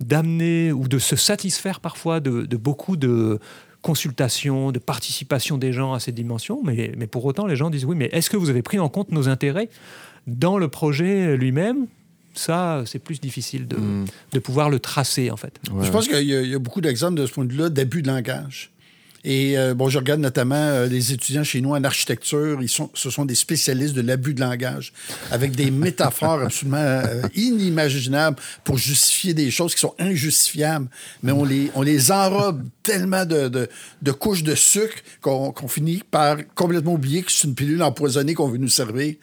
d'amener 0.00 0.72
ou 0.72 0.88
de 0.88 0.98
se 0.98 1.16
satisfaire 1.16 1.80
parfois 1.80 2.20
de, 2.20 2.56
beaucoup 2.56 2.96
de 2.96 3.38
consultations, 3.82 4.72
de 4.72 4.78
participation 4.78 5.58
des 5.58 5.72
gens 5.72 5.92
à 5.92 6.00
ces 6.00 6.12
dimensions, 6.12 6.60
mais, 6.64 6.92
mais 6.96 7.06
pour 7.06 7.24
autant 7.26 7.46
les 7.46 7.56
gens 7.56 7.68
disent 7.68 7.84
oui, 7.84 7.96
mais 7.96 8.08
est-ce 8.12 8.30
que 8.30 8.38
vous 8.38 8.48
avez 8.48 8.62
pris 8.62 8.78
en 8.78 8.88
compte 8.88 9.10
nos 9.10 9.28
intérêts 9.28 9.68
dans 10.26 10.58
le 10.58 10.68
projet 10.68 11.36
lui-même 11.36 11.86
ça, 12.34 12.84
c'est 12.86 13.00
plus 13.00 13.20
difficile 13.20 13.66
de, 13.66 13.76
hmm. 13.76 14.40
pouvoir 14.42 14.70
le 14.70 14.78
tracer, 14.78 15.30
en 15.30 15.36
fait. 15.36 15.52
Je 15.82 15.90
pense 15.90 16.08
qu'il 16.08 16.22
y, 16.22 16.54
a 16.54 16.58
beaucoup 16.58 16.80
d'exemples 16.80 17.20
de 17.20 17.26
ce 17.26 17.32
point 17.32 17.44
de 17.44 17.52
vue-là 17.52 17.70
d'abus 17.70 18.02
de 18.02 18.08
langage. 18.08 18.70
Et 19.22 19.58
euh, 19.58 19.74
bon, 19.74 19.90
je 19.90 19.98
regarde 19.98 20.20
notamment 20.20 20.54
euh, 20.54 20.86
les 20.86 21.12
étudiants 21.12 21.44
chez 21.44 21.60
nous 21.60 21.72
en 21.72 21.84
architecture. 21.84 22.62
Ils 22.62 22.70
sont, 22.70 22.90
ce 22.94 23.10
sont 23.10 23.26
des 23.26 23.34
spécialistes 23.34 23.94
de 23.94 24.00
l'abus 24.00 24.32
de 24.32 24.40
langage, 24.40 24.94
avec 25.30 25.52
des 25.52 25.70
métaphores 25.70 26.40
absolument 26.40 26.78
euh, 26.78 27.22
inimaginables 27.34 28.38
pour 28.64 28.78
justifier 28.78 29.34
des 29.34 29.50
choses 29.50 29.74
qui 29.74 29.80
sont 29.80 29.94
injustifiables. 29.98 30.88
Mais 31.22 31.32
on 31.32 31.44
les, 31.44 31.70
on 31.74 31.82
les 31.82 32.10
enrobe 32.10 32.64
tellement 32.82 33.26
de, 33.26 33.48
de, 33.48 33.68
de 34.00 34.12
couches 34.12 34.42
de 34.42 34.54
sucre 34.54 34.96
qu'on 35.20 35.68
finit 35.68 36.02
par 36.10 36.38
complètement 36.54 36.94
oublier 36.94 37.22
que 37.22 37.30
c'est 37.30 37.46
une 37.46 37.54
pilule 37.54 37.82
empoisonnée 37.82 38.32
qu'on 38.32 38.48
veut 38.48 38.56
nous 38.56 38.68
servir. 38.68 39.16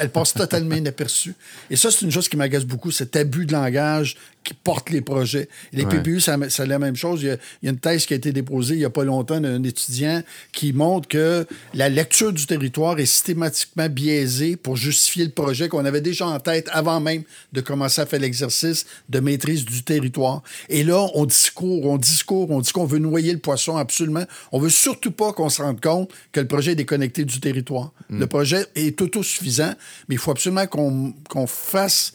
Elle 0.00 0.10
passe 0.10 0.34
totalement 0.34 0.74
inaperçue. 0.74 1.34
Et 1.70 1.76
ça, 1.76 1.90
c'est 1.90 2.04
une 2.04 2.10
chose 2.10 2.28
qui 2.28 2.36
m'agace 2.36 2.64
beaucoup, 2.64 2.90
cet 2.90 3.16
abus 3.16 3.46
de 3.46 3.52
langage 3.52 4.16
qui 4.46 4.54
porte 4.54 4.90
les 4.90 5.00
projets. 5.00 5.48
les 5.72 5.84
PPU, 5.84 6.20
c'est 6.20 6.66
la 6.66 6.78
même 6.78 6.94
chose. 6.94 7.20
Il 7.22 7.28
y, 7.28 7.30
a, 7.30 7.70
une 7.70 7.78
thèse 7.78 8.06
qui 8.06 8.14
a 8.14 8.16
été 8.16 8.32
déposée 8.32 8.74
il 8.74 8.78
n'y 8.78 8.84
a 8.84 8.90
pas 8.90 9.02
longtemps 9.02 9.40
d'un 9.40 9.62
étudiant 9.64 10.22
qui 10.52 10.72
montre 10.72 11.08
que 11.08 11.44
la 11.74 11.88
lecture 11.88 12.32
du 12.32 12.46
territoire 12.46 12.98
est 13.00 13.06
systématiquement 13.06 13.88
biaisée 13.88 14.56
pour 14.56 14.76
justifier 14.76 15.24
le 15.24 15.32
projet 15.32 15.68
qu'on 15.68 15.84
avait 15.84 16.00
déjà 16.00 16.28
en 16.28 16.38
tête 16.38 16.68
avant 16.72 17.00
même 17.00 17.24
de 17.52 17.60
commencer 17.60 18.00
à 18.00 18.06
faire 18.06 18.20
l'exercice 18.20 18.86
de 19.08 19.18
maîtrise 19.18 19.64
du 19.64 19.82
territoire. 19.82 20.42
Et 20.68 20.84
là, 20.84 21.08
on 21.14 21.26
discourt, 21.26 21.84
on 21.86 21.98
discourt, 21.98 22.50
on 22.50 22.60
dit 22.60 22.70
qu'on 22.70 22.86
veut 22.86 23.00
noyer 23.00 23.32
le 23.32 23.40
poisson 23.40 23.76
absolument. 23.76 24.24
On 24.52 24.60
veut 24.60 24.70
surtout 24.70 25.10
pas 25.10 25.32
qu'on 25.32 25.48
se 25.48 25.60
rende 25.60 25.80
compte 25.80 26.10
que 26.30 26.38
le 26.38 26.46
projet 26.46 26.72
est 26.72 26.76
déconnecté 26.76 27.24
du 27.24 27.40
territoire. 27.40 27.92
Mm. 28.10 28.20
Le 28.20 28.26
projet 28.28 28.66
est 28.76 28.96
mais 29.42 30.14
il 30.14 30.18
faut 30.18 30.30
absolument 30.30 30.66
qu'on 30.66 31.46
fasse 31.46 32.12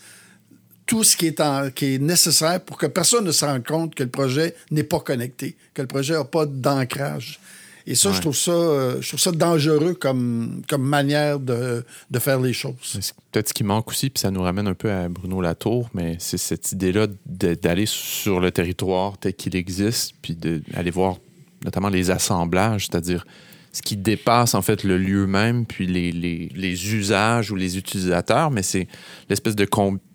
tout 0.85 1.03
ce 1.03 1.15
qui 1.15 1.27
est, 1.27 1.73
qui 1.73 1.95
est 1.95 1.99
nécessaire 1.99 2.59
pour 2.61 2.77
que 2.77 2.85
personne 2.85 3.23
ne 3.23 3.31
se 3.31 3.45
rende 3.45 3.65
compte 3.65 3.95
que 3.95 4.03
le 4.03 4.09
projet 4.09 4.55
n'est 4.71 4.83
pas 4.83 4.99
connecté, 4.99 5.55
que 5.73 5.81
le 5.81 5.87
projet 5.87 6.13
n'a 6.13 6.25
pas 6.25 6.45
d'ancrage. 6.45 7.39
Et 7.87 7.95
ça, 7.95 8.11
je, 8.11 8.21
trouve 8.21 8.35
ça 8.35 8.51
euh, 8.51 9.01
je 9.01 9.07
trouve 9.07 9.19
ça 9.19 9.31
dangereux 9.31 9.95
comme, 9.95 10.61
comme 10.69 10.83
manière 10.83 11.39
de, 11.39 11.83
de 12.11 12.19
faire 12.19 12.39
les 12.39 12.53
choses. 12.53 12.99
Peut-être 13.31 13.49
ce 13.49 13.53
qui 13.53 13.63
manque 13.63 13.89
aussi, 13.89 14.09
puis 14.09 14.19
ça 14.19 14.31
nous 14.31 14.41
ramène 14.41 14.67
un 14.67 14.73
peu 14.73 14.91
à 14.91 15.09
Bruno 15.09 15.41
Latour, 15.41 15.89
mais 15.93 16.15
c'est 16.19 16.37
cette 16.37 16.71
idée-là 16.71 17.07
d'aller 17.25 17.85
sur 17.87 18.39
le 18.39 18.51
territoire 18.51 19.17
tel 19.17 19.33
qu'il 19.33 19.55
existe, 19.55 20.13
puis 20.21 20.35
d'aller 20.35 20.91
voir 20.91 21.17
notamment 21.63 21.89
les 21.89 22.11
assemblages, 22.11 22.87
c'est-à-dire 22.87 23.25
ce 23.73 23.81
qui 23.81 23.95
dépasse 23.95 24.53
en 24.53 24.61
fait 24.61 24.83
le 24.83 24.97
lieu 24.97 25.27
même, 25.27 25.65
puis 25.65 25.87
les, 25.87 26.11
les, 26.11 26.49
les 26.53 26.93
usages 26.93 27.51
ou 27.51 27.55
les 27.55 27.77
utilisateurs, 27.77 28.51
mais 28.51 28.63
c'est 28.63 28.87
l'espèce 29.29 29.55
de 29.55 29.65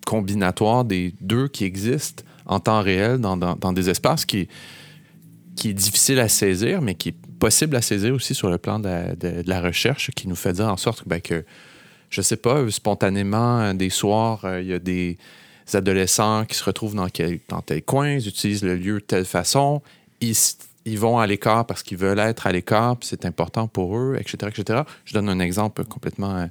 combinatoire 0.05 0.85
des 0.85 1.15
deux 1.21 1.49
qui 1.49 1.65
existent 1.65 2.23
en 2.45 2.61
temps 2.61 2.83
réel 2.83 3.19
dans, 3.19 3.37
dans, 3.37 3.73
des 3.73 3.91
espaces 3.91 4.25
qui, 4.25 4.49
qui 5.57 5.71
est 5.71 5.75
difficile 5.75 6.21
à 6.21 6.29
saisir, 6.29 6.83
mais 6.83 6.95
qui 6.95 7.11
est 7.11 7.17
possible 7.39 7.77
à 7.77 7.83
saisir 7.83 8.15
aussi 8.15 8.35
sur 8.35 8.51
le 8.51 8.59
plan 8.59 8.79
de, 8.79 9.43
la 9.47 9.61
recherche, 9.61 10.11
qui 10.13 10.29
nous 10.29 10.37
fait 10.37 10.53
dire 10.53 10.69
en 10.69 10.77
sorte 10.77 11.03
ben, 11.07 11.21
que, 11.21 11.45
je 12.11 12.23
sais 12.23 12.37
pas, 12.37 12.71
spontanément, 12.71 13.75
des 13.75 13.91
soirs, 13.91 14.45
euh, 14.45 14.61
il 14.61 14.69
y 14.69 14.75
a 14.75 14.79
des 14.79 15.19
adolescents 15.73 16.45
qui 16.45 16.57
se 16.57 16.63
retrouvent 16.63 16.95
dans, 16.95 17.09
quel, 17.09 17.41
dans 17.49 17.63
tel 17.63 17.83
coin, 17.83 18.13
ils 18.13 18.29
utilisent 18.29 18.63
le 18.63 18.77
lieu 18.77 18.95
de 18.95 19.05
telle 19.05 19.25
façon, 19.25 19.83
ils 20.21 20.37
ils 20.87 20.99
vont 20.99 21.19
à 21.19 21.27
l'écart 21.27 21.67
parce 21.67 21.83
qu'ils 21.83 21.99
veulent 21.99 22.21
être 22.21 22.47
à 22.47 22.53
l'écart, 22.53 22.97
puis 22.97 23.09
c'est 23.09 23.27
important 23.27 23.67
pour 23.67 23.99
eux, 23.99 24.17
etc., 24.19 24.53
etc. 24.57 24.83
Je 25.05 25.13
donne 25.13 25.29
un 25.29 25.41
exemple 25.41 25.85
complètement 25.85 26.37
euh, 26.37 26.47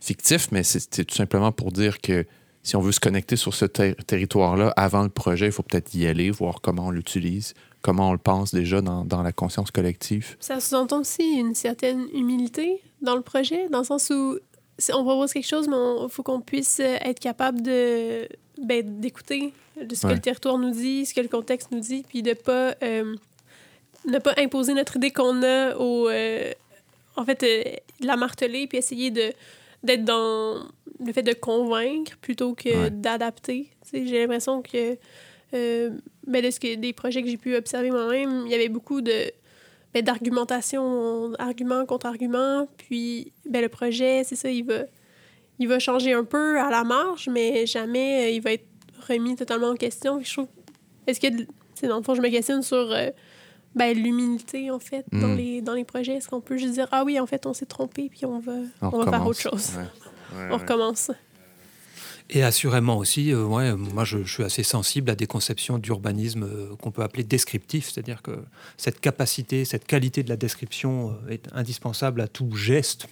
fictif, 0.00 0.48
mais 0.52 0.62
c'est 0.62 1.04
tout 1.04 1.14
simplement 1.14 1.52
pour 1.52 1.72
dire 1.72 2.00
que 2.00 2.24
si 2.62 2.76
on 2.76 2.80
veut 2.80 2.92
se 2.92 3.00
connecter 3.00 3.34
sur 3.34 3.54
ce 3.54 3.64
territoire-là 3.64 4.72
avant 4.76 5.02
le 5.02 5.08
projet, 5.08 5.46
il 5.46 5.52
faut 5.52 5.64
peut-être 5.64 5.92
y 5.94 6.06
aller, 6.06 6.30
voir 6.30 6.60
comment 6.60 6.86
on 6.86 6.90
l'utilise, 6.92 7.54
comment 7.82 8.10
on 8.10 8.12
le 8.12 8.18
pense 8.18 8.54
déjà 8.54 8.80
dans, 8.80 9.04
dans 9.04 9.22
la 9.22 9.32
conscience 9.32 9.72
collective. 9.72 10.36
Ça 10.38 10.60
sous-entend 10.60 11.00
aussi 11.00 11.24
une 11.24 11.56
certaine 11.56 12.06
humilité 12.14 12.80
dans 13.00 13.16
le 13.16 13.22
projet, 13.22 13.68
dans 13.68 13.78
le 13.78 13.84
sens 13.84 14.10
où 14.10 14.38
on 14.94 15.04
propose 15.04 15.32
quelque 15.32 15.48
chose, 15.48 15.66
mais 15.66 15.76
il 15.76 16.08
faut 16.08 16.22
qu'on 16.22 16.40
puisse 16.40 16.78
être 16.78 17.18
capable 17.18 17.62
de 17.62 18.28
ben, 18.62 19.00
d'écouter 19.00 19.52
ce 19.76 20.06
que 20.06 20.12
le 20.12 20.20
territoire 20.20 20.58
nous 20.58 20.70
dit, 20.70 21.04
ce 21.04 21.14
que 21.14 21.20
le 21.20 21.28
contexte 21.28 21.72
nous 21.72 21.80
dit, 21.80 22.04
puis 22.08 22.22
de 22.22 22.34
pas 22.34 22.74
euh, 22.82 23.16
ne 24.06 24.18
pas 24.18 24.34
imposer 24.38 24.74
notre 24.74 24.96
idée 24.96 25.10
qu'on 25.10 25.42
a 25.42 25.76
au. 25.76 26.08
Euh, 26.08 26.52
en 27.16 27.24
fait, 27.24 27.42
euh, 27.42 27.62
la 28.00 28.16
marteler 28.16 28.66
puis 28.66 28.78
essayer 28.78 29.10
de 29.10 29.32
d'être 29.82 30.04
dans 30.04 30.64
le 31.04 31.12
fait 31.12 31.22
de 31.22 31.32
convaincre 31.32 32.16
plutôt 32.20 32.54
que 32.54 32.88
d'adapter. 32.88 33.68
J'ai 33.92 34.20
l'impression 34.20 34.62
que, 34.62 34.96
euh, 35.54 35.90
ben, 36.26 36.44
de 36.44 36.50
ce 36.50 36.60
que 36.60 36.76
des 36.76 36.92
projets 36.92 37.22
que 37.22 37.28
j'ai 37.28 37.36
pu 37.36 37.56
observer 37.56 37.90
moi-même, 37.90 38.44
il 38.46 38.52
y 38.52 38.54
avait 38.54 38.68
beaucoup 38.68 39.00
de 39.00 39.32
ben, 39.92 40.02
d'argumentation, 40.02 41.34
argument 41.38 41.84
contre 41.84 42.06
argument. 42.06 42.68
Puis 42.76 43.32
ben, 43.44 43.60
le 43.60 43.68
projet, 43.68 44.22
c'est 44.24 44.36
ça, 44.36 44.50
il 44.50 44.64
va, 44.64 44.84
il 45.58 45.66
va 45.66 45.80
changer 45.80 46.12
un 46.12 46.24
peu 46.24 46.60
à 46.60 46.70
la 46.70 46.84
marge, 46.84 47.28
mais 47.28 47.66
jamais 47.66 48.34
il 48.34 48.40
va 48.40 48.52
être 48.52 48.66
remis 49.08 49.34
totalement 49.34 49.70
en 49.70 49.76
question. 49.76 50.20
Je 50.22 50.32
trouve. 50.32 50.48
Est-ce 51.06 51.20
que. 51.20 51.26
Dans 51.82 51.96
le 51.96 52.04
fond, 52.04 52.14
je 52.14 52.22
me 52.22 52.28
questionne 52.28 52.62
sur 52.62 52.94
ben, 53.74 53.96
l'humilité, 53.96 54.70
en 54.70 54.78
fait, 54.78 55.04
dans, 55.12 55.28
hmm. 55.28 55.36
les, 55.36 55.62
dans 55.62 55.74
les 55.74 55.84
projets. 55.84 56.14
Est-ce 56.14 56.28
qu'on 56.28 56.40
peut 56.40 56.56
juste 56.56 56.74
dire, 56.74 56.88
ah 56.92 57.04
oui, 57.04 57.18
en 57.18 57.26
fait, 57.26 57.46
on 57.46 57.54
s'est 57.54 57.66
trompé, 57.66 58.10
puis 58.10 58.26
on 58.26 58.38
va, 58.38 58.52
on, 58.82 59.04
va 59.04 59.10
faire 59.10 59.26
autre 59.26 59.40
chose. 59.40 59.72
on 60.50 60.58
recommence. 60.58 61.10
Et 62.34 62.42
assurément 62.42 62.96
aussi, 62.96 63.32
euh, 63.32 63.44
ouais, 63.44 63.74
moi 63.74 64.04
je, 64.04 64.24
suis 64.24 64.42
assez 64.42 64.62
sensible 64.62 65.10
à 65.10 65.14
des 65.14 65.26
conceptions 65.26 65.78
d'urbanisme 65.78 66.44
euh, 66.44 66.76
qu'on 66.76 66.90
peut 66.90 67.02
appeler 67.02 67.24
descriptif, 67.24 67.90
c'est-à-dire 67.90 68.22
que 68.22 68.32
cette 68.78 69.00
capacité, 69.00 69.66
cette 69.66 69.86
qualité 69.86 70.22
de 70.22 70.30
la 70.30 70.36
description 70.36 71.10
euh, 71.26 71.32
est 71.32 71.48
indispensable 71.52 72.22
à 72.22 72.28
tout 72.28 72.54
geste. 72.56 73.06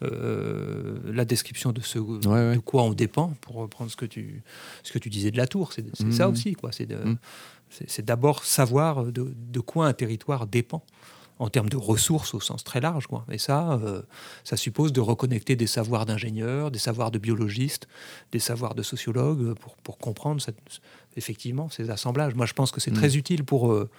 la 0.00 1.24
description 1.24 1.70
de 1.70 1.80
ce 1.80 1.98
de 2.00 2.58
quoi 2.58 2.82
on 2.82 2.92
dépend, 2.92 3.34
pour 3.40 3.54
reprendre 3.56 3.88
ce 3.88 3.96
que 3.96 4.06
tu, 4.06 4.42
ce 4.82 4.90
que 4.90 4.98
tu 4.98 5.08
disais 5.08 5.30
de 5.30 5.36
la 5.36 5.46
tour, 5.46 5.72
c'est 5.72 5.84
ça 6.10 6.26
hmm. 6.26 6.32
aussi, 6.32 6.54
quoi. 6.54 6.72
C'est 6.72 6.86
de, 6.86 6.96
hmm. 6.96 7.18
C'est 7.86 8.04
d'abord 8.04 8.44
savoir 8.44 9.04
de, 9.04 9.60
quoi 9.60 9.86
un 9.86 9.92
territoire 9.92 10.46
dépend 10.46 10.82
en 11.38 11.48
termes 11.48 11.68
de 11.68 11.76
ressources 11.76 12.34
au 12.34 12.40
sens 12.40 12.62
très 12.62 12.80
large. 12.80 13.06
Quoi. 13.06 13.24
Et 13.30 13.38
ça, 13.38 13.72
euh, 13.72 14.02
ça 14.44 14.56
suppose 14.56 14.92
de 14.92 15.00
reconnecter 15.00 15.56
des 15.56 15.66
savoirs 15.66 16.06
d'ingénieurs, 16.06 16.70
des 16.70 16.78
savoirs 16.78 17.10
de 17.10 17.18
biologistes, 17.18 17.88
des 18.30 18.38
savoirs 18.38 18.74
de 18.74 18.82
sociologues 18.82 19.54
pour, 19.54 19.76
pour 19.76 19.98
comprendre 19.98 20.44
effectivement 21.16 21.68
ces 21.68 21.90
assemblages. 21.90 22.34
Moi, 22.34 22.46
je 22.46 22.52
pense 22.52 22.70
que 22.70 22.80
c'est 22.80 22.92
très 22.92 23.08
mm. 23.08 23.18
utile 23.18 23.44
pour, 23.44 23.72
euh, 23.72 23.90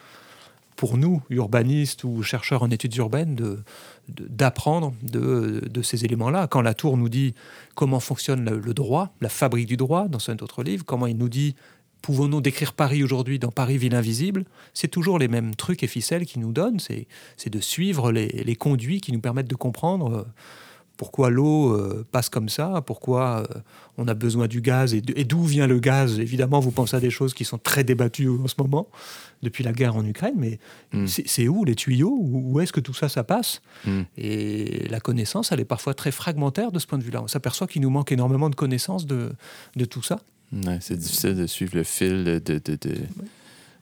pour 0.75 0.97
nous, 0.97 1.21
urbanistes 1.29 2.03
ou 2.03 2.23
chercheurs 2.23 2.63
en 2.63 2.69
études 2.69 2.95
urbaines, 2.95 3.35
d'apprendre 4.07 4.93
de, 5.01 5.19
de, 5.19 5.67
de, 5.67 5.81
ces 5.81 6.05
éléments-là. 6.05 6.47
Quand 6.47 6.61
la 6.61 6.73
tour 6.73 6.97
nous 6.97 7.09
dit 7.09 7.33
comment 7.75 7.99
fonctionne 7.99 8.49
le, 8.49 8.59
le, 8.59 8.73
droit, 8.73 9.13
la 9.21 9.29
fabrique 9.29 9.67
du 9.67 9.77
droit, 9.77 10.07
dans 10.07 10.29
un 10.29 10.37
autre 10.37 10.63
livre, 10.63 10.85
comment 10.85 11.07
il 11.07 11.17
nous 11.17 11.29
dit 11.29 11.55
pouvons-nous 12.03 12.41
décrire 12.41 12.73
Paris 12.73 13.01
aujourd'hui 13.01 13.39
dans 13.39 13.49
Paris 13.49 13.79
Ville 13.79 13.95
Invisible? 13.95 14.45
C'est 14.75 14.89
toujours 14.89 15.17
les 15.17 15.29
mêmes 15.29 15.55
trucs 15.55 15.81
et 15.83 15.87
ficelles 15.87 16.25
qui 16.25 16.37
nous 16.37 16.51
donnent, 16.51 16.79
c'est 16.79 17.49
de 17.49 17.59
suivre 17.59 18.11
les, 18.11 18.55
conduits 18.55 19.01
qui 19.01 19.11
nous 19.11 19.21
permettent 19.21 19.49
de 19.49 19.55
comprendre 19.55 20.13
euh, 20.13 20.23
pourquoi 20.97 21.29
l'eau 21.29 21.73
euh, 21.73 22.05
passe 22.11 22.29
comme 22.29 22.49
ça, 22.49 22.83
pourquoi 22.85 23.45
euh, 23.49 23.59
on 23.97 24.07
a 24.07 24.13
besoin 24.13 24.47
du 24.47 24.61
gaz 24.61 24.93
et 24.93 25.01
d'où 25.01 25.43
vient 25.43 25.65
le 25.65 25.79
gaz. 25.79 26.19
Évidemment, 26.19 26.59
vous 26.59 26.71
pensez 26.71 26.97
à 26.97 26.99
des 26.99 27.09
choses 27.09 27.33
qui 27.33 27.45
sont 27.45 27.57
très 27.57 27.85
débattues 27.85 28.29
en 28.29 28.47
ce 28.47 28.55
moment, 28.57 28.89
depuis 29.41 29.63
la 29.63 29.71
guerre 29.71 29.95
en 29.95 30.05
Ukraine, 30.05 30.35
mais 30.37 30.59
hmm. 30.91 31.07
c'est 31.07 31.47
où 31.47 31.63
les 31.63 31.75
tuyaux? 31.75 32.17
Où, 32.21 32.59
est-ce 32.59 32.73
que 32.73 32.81
tout 32.81 32.93
ça, 32.93 33.07
ça 33.07 33.23
passe? 33.23 33.61
Hmm. 33.85 34.03
Et 34.17 34.87
la 34.89 34.99
connaissance, 34.99 35.53
elle 35.53 35.61
est 35.61 35.65
parfois 35.65 35.93
très 35.93 36.11
fragmentaire 36.11 36.73
de 36.73 36.79
ce 36.79 36.87
point 36.87 36.97
de 36.97 37.03
vue-là. 37.03 37.23
On 37.23 37.27
s'aperçoit 37.27 37.67
qu'il 37.67 37.81
nous 37.81 37.89
manque 37.89 38.11
énormément 38.11 38.49
de 38.49 38.55
connaissances 38.55 39.05
de, 39.05 39.31
de 39.77 39.85
tout 39.85 40.03
ça 40.03 40.19
c'est 40.81 40.97
difficile 40.97 41.35
de 41.35 41.47
suivre 41.47 41.75
le 41.75 41.83
fil 41.83 42.23
de, 42.23 42.39
de, 42.39 42.77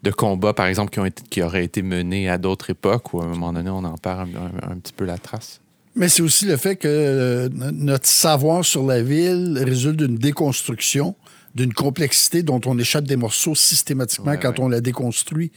de, 0.03 0.11
combats, 0.11 0.53
par 0.53 0.67
exemple, 0.67 0.91
qui, 0.91 0.99
ont 0.99 1.05
été, 1.05 1.24
qui 1.30 1.41
auraient 1.41 1.65
été 1.65 1.82
menés 1.82 2.30
à 2.30 2.38
d'autres 2.38 2.69
époques 2.69 3.13
où, 3.13 3.22
à 3.22 3.26
un 3.26 3.28
moment 3.28 3.53
donné, 3.53 3.69
on 3.69 3.84
en 3.84 3.97
perd 3.97 4.30
un, 4.61 4.78
petit 4.78 4.93
peu 4.93 5.05
la 5.05 5.17
trace. 5.17 5.59
Mais 5.95 6.07
c'est 6.07 6.22
aussi 6.22 6.45
le 6.45 6.55
fait 6.55 6.78
que 6.78 6.88
euh, 6.88 7.49
notre 7.74 8.07
savoir 8.07 8.63
sur 8.63 8.86
la 8.86 9.01
ville 9.01 9.61
résulte 9.61 9.97
d'une 9.97 10.17
déconstruction, 10.17 11.15
d'une 11.53 11.74
complexité 11.74 12.43
dont 12.43 12.61
on 12.65 12.78
échappe 12.80 13.03
des 13.03 13.17
morceaux 13.17 13.55
systématiquement 13.55 14.38
quand 14.38 14.59
on 14.59 14.69
la 14.69 14.80
déconstruit. 14.80 15.51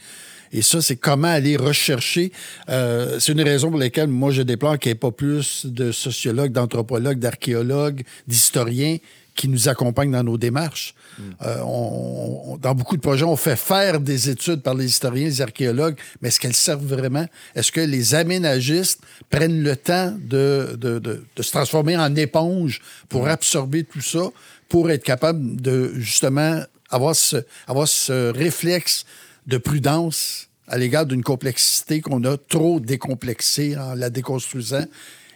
Et 0.51 0.61
ça, 0.61 0.81
c'est 0.81 0.95
comment 0.95 1.27
aller 1.27 1.57
rechercher. 1.57 2.31
Euh, 2.69 3.19
c'est 3.19 3.31
une 3.31 3.41
raison 3.41 3.69
pour 3.69 3.79
laquelle 3.79 4.07
moi, 4.07 4.31
je 4.31 4.41
déplore 4.41 4.77
qu'il 4.77 4.89
n'y 4.89 4.93
ait 4.93 4.99
pas 4.99 5.11
plus 5.11 5.65
de 5.65 5.91
sociologues, 5.91 6.51
d'anthropologues, 6.51 7.19
d'archéologues, 7.19 8.03
d'historiens 8.27 8.97
qui 9.35 9.49
nous 9.49 9.67
accompagnent 9.67 10.11
dans 10.11 10.23
nos 10.23 10.37
démarches. 10.37 10.95
Mm. 11.19 11.21
Euh, 11.41 11.57
on, 11.63 12.57
dans 12.59 12.73
beaucoup 12.73 12.95
de 12.95 13.01
projets, 13.01 13.25
on 13.25 13.35
fait 13.35 13.57
faire 13.57 13.99
des 13.99 14.29
études 14.29 14.61
par 14.61 14.73
les 14.73 14.85
historiens, 14.85 15.25
les 15.25 15.41
archéologues, 15.41 15.97
mais 16.21 16.29
est-ce 16.29 16.39
qu'elles 16.39 16.55
servent 16.55 16.85
vraiment? 16.85 17.25
Est-ce 17.53 17.71
que 17.71 17.81
les 17.81 18.15
aménagistes 18.15 19.01
prennent 19.29 19.61
le 19.61 19.75
temps 19.75 20.13
de, 20.17 20.77
de, 20.79 20.99
de, 20.99 21.23
de 21.35 21.43
se 21.43 21.51
transformer 21.51 21.97
en 21.97 22.15
éponge 22.15 22.81
pour 23.09 23.25
mm. 23.25 23.29
absorber 23.29 23.83
tout 23.83 24.01
ça, 24.01 24.29
pour 24.69 24.89
être 24.89 25.03
capable 25.03 25.61
de 25.61 25.93
justement 25.95 26.61
avoir 26.89 27.15
ce, 27.15 27.37
avoir 27.67 27.87
ce 27.87 28.31
réflexe 28.31 29.05
de 29.47 29.57
prudence 29.57 30.47
à 30.67 30.77
l'égard 30.77 31.05
d'une 31.05 31.23
complexité 31.23 32.01
qu'on 32.01 32.23
a 32.23 32.37
trop 32.37 32.79
décomplexée 32.79 33.77
en 33.77 33.93
la 33.93 34.09
déconstruisant 34.09 34.85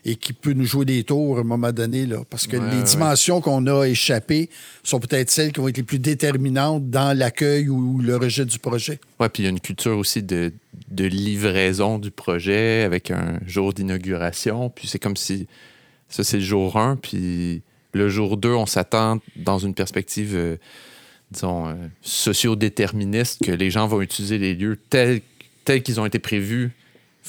et 0.10 0.16
qui 0.16 0.34
peut 0.34 0.54
nous 0.54 0.66
jouer 0.66 0.86
des 0.86 1.04
tours 1.04 1.38
à 1.38 1.42
un 1.42 1.44
moment 1.44 1.72
donné. 1.72 2.06
Là, 2.06 2.24
parce 2.30 2.48
que 2.48 2.58
Ouais, 2.58 2.70
les 2.72 2.78
ouais. 2.78 2.84
dimensions 2.84 3.42
qu'on 3.42 3.68
a 3.68 3.86
échappées 3.86 4.50
sont 4.84 5.00
peut-être 5.00 5.30
celles 5.30 5.52
qui 5.52 5.60
vont 5.60 5.68
être 5.68 5.78
les 5.78 5.84
plus 5.84 6.00
déterminantes 6.00 6.90
dans 6.90 7.16
l'accueil 7.16 7.70
ou 7.70 8.00
le 8.00 8.16
rejet 8.18 8.46
du 8.46 8.58
projet. 8.58 9.00
Ouais, 9.20 9.30
puis 9.30 9.44
il 9.44 9.46
y 9.46 9.48
a 9.48 9.52
une 9.52 9.60
culture 9.60 9.98
aussi 9.98 10.24
de, 10.24 10.52
de 10.90 11.06
livraison 11.06 12.00
du 12.00 12.10
projet 12.10 12.82
avec 12.84 13.12
un 13.12 13.40
jour 13.46 13.72
d'inauguration. 13.74 14.70
Puis 14.72 14.88
c'est 14.88 15.00
comme 15.00 15.16
si 15.18 15.48
ça, 16.10 16.24
c'est 16.24 16.38
le 16.38 16.44
jour 16.44 16.78
1. 16.78 16.96
Puis 16.96 17.62
le 17.94 18.10
jour 18.10 18.38
2, 18.38 18.50
on 18.50 18.66
s'attend 18.66 19.20
dans 19.36 19.60
une 19.60 19.76
perspective, 19.76 20.32
euh, 20.36 20.56
disons, 21.32 21.68
euh, 21.68 21.74
socio-déterministe 22.02 23.46
que 23.46 23.52
les 23.52 23.70
gens 23.70 23.88
vont 23.88 24.02
utiliser 24.02 24.38
les 24.38 24.56
lieux 24.56 24.78
tels, 24.90 25.22
tels 25.66 25.84
qu'ils 25.84 26.00
ont 26.00 26.06
été 26.06 26.20
prévus 26.20 26.72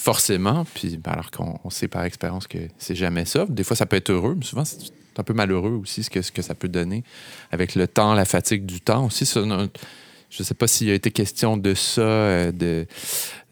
forcément. 0.01 0.64
Puis 0.74 0.96
ben, 0.96 1.12
alors 1.12 1.30
qu'on 1.30 1.61
on 1.62 1.70
sait 1.70 1.88
par 1.88 2.05
expérience 2.05 2.46
que 2.46 2.59
c'est 2.78 2.94
jamais 2.94 3.24
ça. 3.26 3.46
Des 3.48 3.62
fois, 3.64 3.76
ça 3.76 3.86
peut 3.86 3.96
être 3.96 4.11
heureux, 4.11 4.34
mais 4.36 4.44
souvent, 4.44 4.64
c'est 4.64 4.78
un 5.18 5.22
peu 5.22 5.34
malheureux 5.34 5.72
aussi 5.72 6.03
ce 6.03 6.11
que, 6.11 6.22
ce 6.22 6.32
que 6.32 6.42
ça 6.42 6.55
peut 6.55 6.68
donner 6.68 7.05
avec 7.51 7.74
le 7.74 7.86
temps, 7.86 8.14
la 8.14 8.24
fatigue 8.24 8.64
du 8.64 8.80
temps 8.80 9.07
aussi. 9.07 9.26
je 9.26 9.40
ne 9.40 10.44
sais 10.44 10.55
pas 10.55 10.66
s'il 10.66 10.88
y 10.88 10.90
a 10.90 10.94
été 10.94 11.11
question 11.11 11.57
de 11.59 11.74
ça 11.74 12.01
euh, 12.01 12.53
de, 12.53 12.86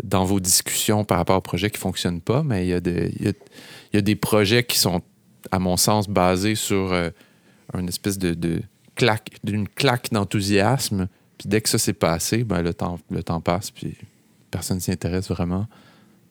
dans 0.03 0.25
vos 0.25 0.41
discussions 0.41 1.05
par 1.05 1.19
rapport 1.19 1.37
aux 1.37 1.43
projets 1.43 1.69
qui 1.71 1.77
ne 1.77 1.83
fonctionnent 1.83 2.21
pas, 2.23 2.43
mais 2.43 2.67
il 2.67 2.71
y, 2.71 2.75
a 2.75 2.81
y 3.93 3.97
a- 3.97 4.01
des 4.01 4.17
projets 4.17 4.65
qui 4.65 4.79
sont, 4.79 5.03
à 5.51 5.59
mon 5.59 5.77
sens, 5.77 6.09
basés 6.09 6.55
sur 6.55 6.93
euh, 6.93 7.11
une 7.75 7.89
espèce 7.89 8.17
de, 8.19 8.33
de 8.33 8.63
claque, 8.95 9.37
d'une 9.45 9.69
claque 9.69 10.11
d'enthousiasme. 10.13 11.09
Puis 11.37 11.49
dès 11.49 11.61
que 11.61 11.69
ça 11.69 11.79
s'est 11.79 11.93
passé, 11.93 12.45
ben, 12.45 12.63
le, 12.63 12.73
temps, 12.73 12.99
le 13.11 13.23
temps 13.23 13.41
passe, 13.43 13.71
puis 13.71 13.95
personne 14.51 14.79
ne 14.79 14.83
s'y 14.83 14.93
intéresse 14.93 15.29
vraiment. 15.29 15.67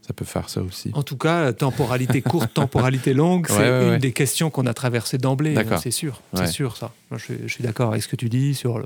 Ça 0.08 0.14
peut 0.14 0.24
faire 0.26 0.48
ça 0.50 0.62
aussi. 0.62 0.90
En 0.94 1.04
tout 1.04 1.18
cas, 1.18 1.52
temporalité 1.52 2.22
courte, 2.22 2.54
temporalité 2.54 3.14
longue, 3.14 3.48
c'est 3.50 3.58
Ouais, 3.58 3.70
ouais, 3.70 3.84
une 3.84 3.90
ouais. 3.92 4.00
des 4.00 4.14
questions 4.14 4.50
qu'on 4.50 4.66
a 4.66 4.74
traversées 4.74 5.18
d'emblée. 5.18 5.54
D'accord. 5.54 5.74
hein, 5.74 5.82
C'est 5.84 5.92
sûr, 5.92 6.22
c'est 6.34 6.48
sûr 6.48 6.78
ça. 6.78 6.94
Moi, 7.12 7.18
je, 7.20 7.24
suis- 7.26 7.40
je 7.46 7.54
suis 7.54 7.64
d'accord 7.64 7.90
avec 7.92 8.02
ce 8.04 8.08
que 8.08 8.16
tu 8.16 8.30
dis 8.30 8.56
sur 8.56 8.80
le. 8.80 8.86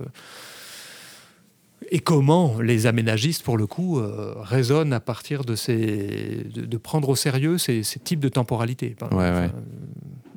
Et 1.92 2.00
comment 2.00 2.60
les 2.62 2.86
aménagistes, 2.88 3.44
pour 3.44 3.58
le 3.58 3.68
coup, 3.68 4.00
euh, 4.00 4.34
raisonnent 4.40 4.94
à 4.94 5.00
partir 5.00 5.44
de 5.44 5.56
ces, 5.56 6.46
de, 6.56 6.62
de 6.66 6.78
prendre 6.78 7.10
au 7.10 7.16
sérieux 7.16 7.58
ces, 7.58 7.84
ces 7.84 8.00
types 8.00 8.20
de 8.20 8.30
temporalité. 8.30 8.96
Enfin. 9.02 9.16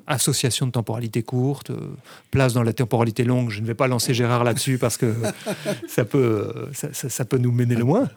Association 0.06 0.66
de 0.66 0.72
temporalité 0.72 1.22
courte, 1.22 1.70
euh, 1.70 1.76
place 2.30 2.52
dans 2.54 2.62
la 2.62 2.72
temporalité 2.72 3.24
longue. 3.24 3.50
Je 3.50 3.60
ne 3.60 3.66
vais 3.66 3.74
pas 3.74 3.86
lancer 3.88 4.14
Gérard 4.14 4.44
là-dessus 4.44 4.78
parce 4.78 4.96
que 4.96 5.14
ça 5.88 6.04
peut, 6.04 6.52
euh, 6.56 6.66
ça, 6.72 6.88
ça- 6.92 7.08
ça 7.08 7.24
peut 7.24 7.38
nous 7.38 7.52
mener 7.52 7.74
loin. 7.76 8.08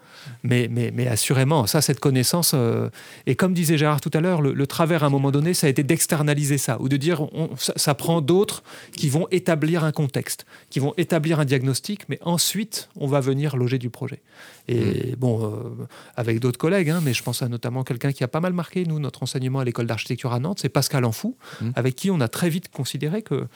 Mais, 0.42 0.68
mais, 0.70 0.90
mais 0.94 1.06
assurément, 1.06 1.66
ça, 1.66 1.80
cette 1.80 2.00
connaissance. 2.00 2.52
euh, 2.54 2.88
et 3.26 3.34
comme 3.34 3.54
disait 3.54 3.78
Gérard 3.78 4.00
tout 4.00 4.10
à 4.14 4.20
l'heure, 4.20 4.42
le, 4.42 4.52
le 4.52 4.66
travers 4.66 5.02
à 5.02 5.06
un 5.06 5.10
moment 5.10 5.30
donné, 5.30 5.54
ça 5.54 5.66
a 5.66 5.70
été 5.70 5.82
d'externaliser 5.82 6.58
ça, 6.58 6.80
ou 6.80 6.88
de 6.88 6.96
dire 6.96 7.22
on- 7.34 7.50
ça, 7.56 7.72
ça 7.76 7.94
prend 7.94 8.20
d'autres 8.20 8.62
qui 8.96 9.08
vont 9.08 9.26
établir 9.30 9.84
un 9.84 9.92
contexte, 9.92 10.44
qui 10.70 10.80
vont 10.80 10.92
établir 10.96 11.40
un 11.40 11.44
diagnostic, 11.44 12.08
mais 12.08 12.18
ensuite, 12.22 12.88
on 12.96 13.06
va 13.06 13.20
venir 13.20 13.56
loger 13.56 13.78
du 13.78 13.90
projet. 13.90 14.20
Et 14.68 15.16
bon, 15.16 15.44
euh, 15.44 15.86
avec 16.14 16.40
d'autres 16.40 16.58
collègues, 16.58 16.90
hein, 16.90 17.00
mais 17.02 17.14
je 17.14 17.22
pense 17.22 17.42
à 17.42 17.48
notamment 17.48 17.84
quelqu'un 17.84 18.12
qui 18.12 18.22
a 18.22 18.28
pas 18.28 18.40
mal 18.40 18.52
marqué, 18.52 18.84
nous, 18.84 18.98
notre 19.00 19.22
enseignement 19.22 19.60
à 19.60 19.64
l'école 19.64 19.86
d'architecture 19.86 20.32
à 20.32 20.40
Nantes, 20.40 20.58
c'est 20.60 20.68
Pascal 20.68 21.04
Enfou, 21.06 21.36
Mm. 21.60 21.70
avec 21.74 21.96
qui 21.96 22.10
on 22.10 22.20
a 22.20 22.28
très 22.28 22.50
vite 22.50 22.70
considéré 22.70 23.22
que 23.22 23.46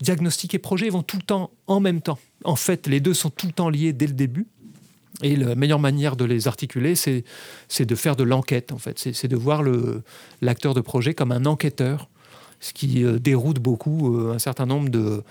diagnostic 0.00 0.54
et 0.54 0.58
projet 0.58 0.90
vont 0.90 1.02
tout 1.02 1.16
le 1.16 1.22
temps 1.22 1.50
en 1.66 1.80
même 1.80 2.02
temps. 2.02 2.18
En 2.44 2.56
fait, 2.56 2.86
les 2.86 3.00
deux 3.00 3.14
sont 3.14 3.30
tout 3.30 3.46
le 3.46 3.52
temps 3.52 3.70
liés 3.70 3.92
dès 3.92 4.06
le 4.06 4.12
début. 4.12 4.46
Et 5.22 5.34
la 5.34 5.54
meilleure 5.56 5.80
manière 5.80 6.14
de 6.14 6.24
les 6.24 6.46
articuler, 6.46 6.94
c'est 6.94 7.24
de 7.80 7.94
faire 7.94 8.14
de 8.14 8.22
l'enquête, 8.22 8.70
en 8.70 8.78
fait. 8.78 8.98
C'est 8.98 9.26
de 9.26 9.36
voir 9.36 9.64
l'acteur 10.40 10.74
de 10.74 10.80
projet 10.80 11.14
comme 11.14 11.32
un 11.32 11.44
enquêteur, 11.46 12.08
ce 12.60 12.72
qui 12.72 13.04
euh, 13.04 13.18
déroute 13.18 13.58
beaucoup 13.58 14.16
euh, 14.16 14.34
un 14.34 14.38
certain 14.38 14.66
nombre 14.66 14.90
de, 14.90 15.22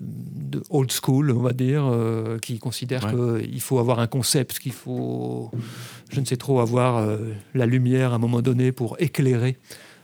de 0.00 0.62
old 0.70 0.90
school, 0.92 1.30
on 1.30 1.40
va 1.42 1.52
dire, 1.52 1.84
euh, 1.84 2.38
qui 2.38 2.58
considèrent 2.58 3.08
qu'il 3.10 3.60
faut 3.60 3.78
avoir 3.78 3.98
un 4.00 4.06
concept, 4.06 4.58
qu'il 4.58 4.72
faut, 4.72 5.50
je 6.10 6.20
ne 6.20 6.24
sais 6.24 6.36
trop, 6.36 6.60
avoir 6.60 6.96
euh, 6.98 7.18
la 7.54 7.66
lumière 7.66 8.12
à 8.12 8.16
un 8.16 8.18
moment 8.18 8.42
donné 8.42 8.72
pour 8.72 8.96
éclairer 9.00 9.56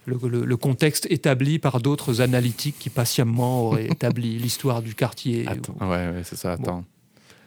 le, 0.07 0.17
le- 0.29 0.45
le 0.45 0.57
contexte 0.57 1.07
établi 1.11 1.59
par 1.59 1.81
d'autres 1.81 2.21
analytiques 2.21 2.79
qui 2.79 2.91
patiemment 2.91 3.63
auraient 3.67 3.87
établi 3.91 4.39
l'histoire 4.39 4.83
du 4.83 4.95
quartier. 4.95 5.47
Attends. 5.47 5.75
ou- 5.81 5.85
Ouais, 5.85 6.09
ouais, 6.11 6.23
c'est 6.25 6.37
ça, 6.37 6.53
attends. 6.53 6.85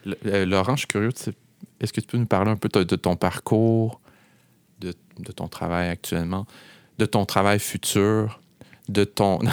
Le- 0.06 0.18
euh, 0.28 0.46
Laurent, 0.46 0.76
je 0.76 0.80
suis 0.82 0.88
curieux, 0.88 1.12
est-ce 1.80 1.91
que 1.94 2.02
tu 2.02 2.08
peux 2.08 2.18
nous 2.18 2.26
parler 2.26 2.52
un 2.52 2.56
peu 2.58 2.70
de, 2.70 2.84
de 2.84 2.96
ton 2.96 3.16
parcours, 3.16 4.00
de, 4.80 4.94
de 5.20 5.32
ton 5.32 5.48
travail 5.48 5.89
actuellement, 5.89 6.46
de 7.00 7.06
ton 7.06 7.26
travail 7.26 7.60
futur, 7.60 8.39
de 8.89 9.04
ton 9.04 9.39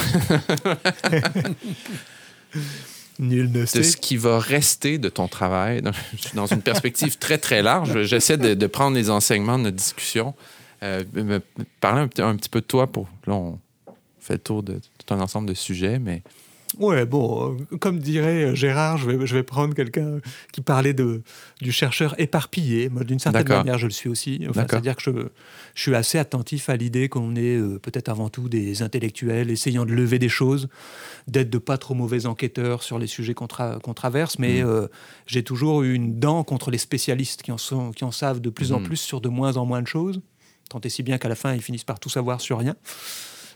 Nul 3.19 3.51
ne 3.53 3.61
de 3.61 3.67
ce 3.67 3.97
qui 3.99 4.17
va 4.17 4.39
rester 4.39 4.97
de 4.99 5.09
ton 5.11 5.29
travail. 5.29 5.83
Dans 6.35 6.47
une 6.47 6.63
perspective 6.63 7.19
très, 7.19 7.37
très 7.39 7.63
large. 7.63 8.03
J'essaie 8.05 8.39
de, 8.39 8.55
de 8.55 8.67
prendre 8.67 8.97
les 8.97 9.11
enseignements 9.11 9.59
de 9.59 9.65
notre 9.65 9.77
discussion. 9.77 10.35
Euh, 10.83 11.05
parler 11.81 12.01
un, 12.01 12.09
petit- 12.09 12.23
un 12.23 12.35
petit 12.37 12.49
peu 12.49 12.61
de 12.63 12.67
toi 12.67 12.87
pour. 12.87 13.09
Là, 13.27 13.35
on 13.35 13.59
fait 14.21 14.35
le 14.35 14.39
tour 14.39 14.63
de 14.63 14.81
tout 15.05 15.13
un 15.15 15.21
ensemble 15.21 15.49
de 15.49 15.55
sujets, 15.55 15.99
mais. 15.99 16.23
Ouais, 16.79 17.05
bon, 17.05 17.57
euh, 17.73 17.77
comme 17.79 17.99
dirait 17.99 18.55
Gérard, 18.55 18.97
je 18.97 19.11
vais, 19.11 19.27
je 19.27 19.35
vais 19.35 19.43
prendre 19.43 19.75
quelqu'un 19.75 20.21
qui 20.53 20.61
parlait 20.61 20.93
de, 20.93 21.23
du 21.61 21.73
chercheur 21.73 22.15
éparpillé. 22.19 22.89
Moi, 22.89 23.03
d'une 23.03 23.19
certaine 23.19 23.43
manière, 23.59 23.77
je 23.79 23.87
le 23.87 23.93
suis 23.93 24.09
aussi. 24.09 24.47
Enfin. 24.49 24.67
C'est-à-dire 24.69 24.95
que 24.95 25.03
je, 25.03 25.11
je 25.75 25.83
suis 25.83 25.95
assez 25.97 26.17
attentif 26.19 26.69
à 26.69 26.77
l'idée 26.77 27.09
qu'on 27.09 27.35
est 27.35 27.57
euh, 27.57 27.79
peut-être 27.81 28.09
avant 28.09 28.29
tout 28.29 28.49
des 28.49 28.83
intellectuels 28.83 29.51
essayant 29.51 29.85
de 29.85 29.93
lever 29.93 30.21
des 30.21 30.29
choses, 30.29 30.69
d'être 31.27 31.51
de 31.51 31.59
pas 31.59 31.77
trop 31.77 31.95
mauvais 31.95 32.27
enquêteurs 32.27 32.83
sur 32.85 32.99
les 33.01 33.09
sujets 33.09 33.35
qu'on 33.35 33.47
tra- 33.47 33.81
qu'on 33.81 33.95
traverse, 33.95 34.39
mais 34.39 34.63
Mm. 34.63 34.67
euh, 34.69 34.87
j'ai 35.27 35.43
toujours 35.43 35.83
eu 35.83 35.93
une 35.95 36.21
dent 36.21 36.45
contre 36.45 36.71
les 36.71 36.79
spécialistes 36.79 37.43
qui 37.43 37.51
en, 37.53 37.59
sont, 37.59 37.91
qui 37.91 38.05
en 38.05 38.13
savent 38.13 38.41
de 38.41 38.51
plus 38.51 38.73
en 38.73 38.79
Mm. 38.81 38.85
plus 38.85 38.97
sur 38.99 39.21
de 39.21 39.29
moins 39.29 39.57
en 39.57 39.67
moins 39.67 39.83
de 39.83 39.89
choses, 39.89 40.21
tant 40.69 40.81
et 40.83 40.89
si 40.89 41.03
bien 41.03 41.19
qu'à 41.19 41.29
la 41.29 41.35
fin, 41.35 41.53
ils 41.53 41.63
finissent 41.63 41.83
par 41.85 41.99
tout 41.99 42.09
savoir 42.11 42.41
sur 42.41 42.59
rien. 42.61 42.77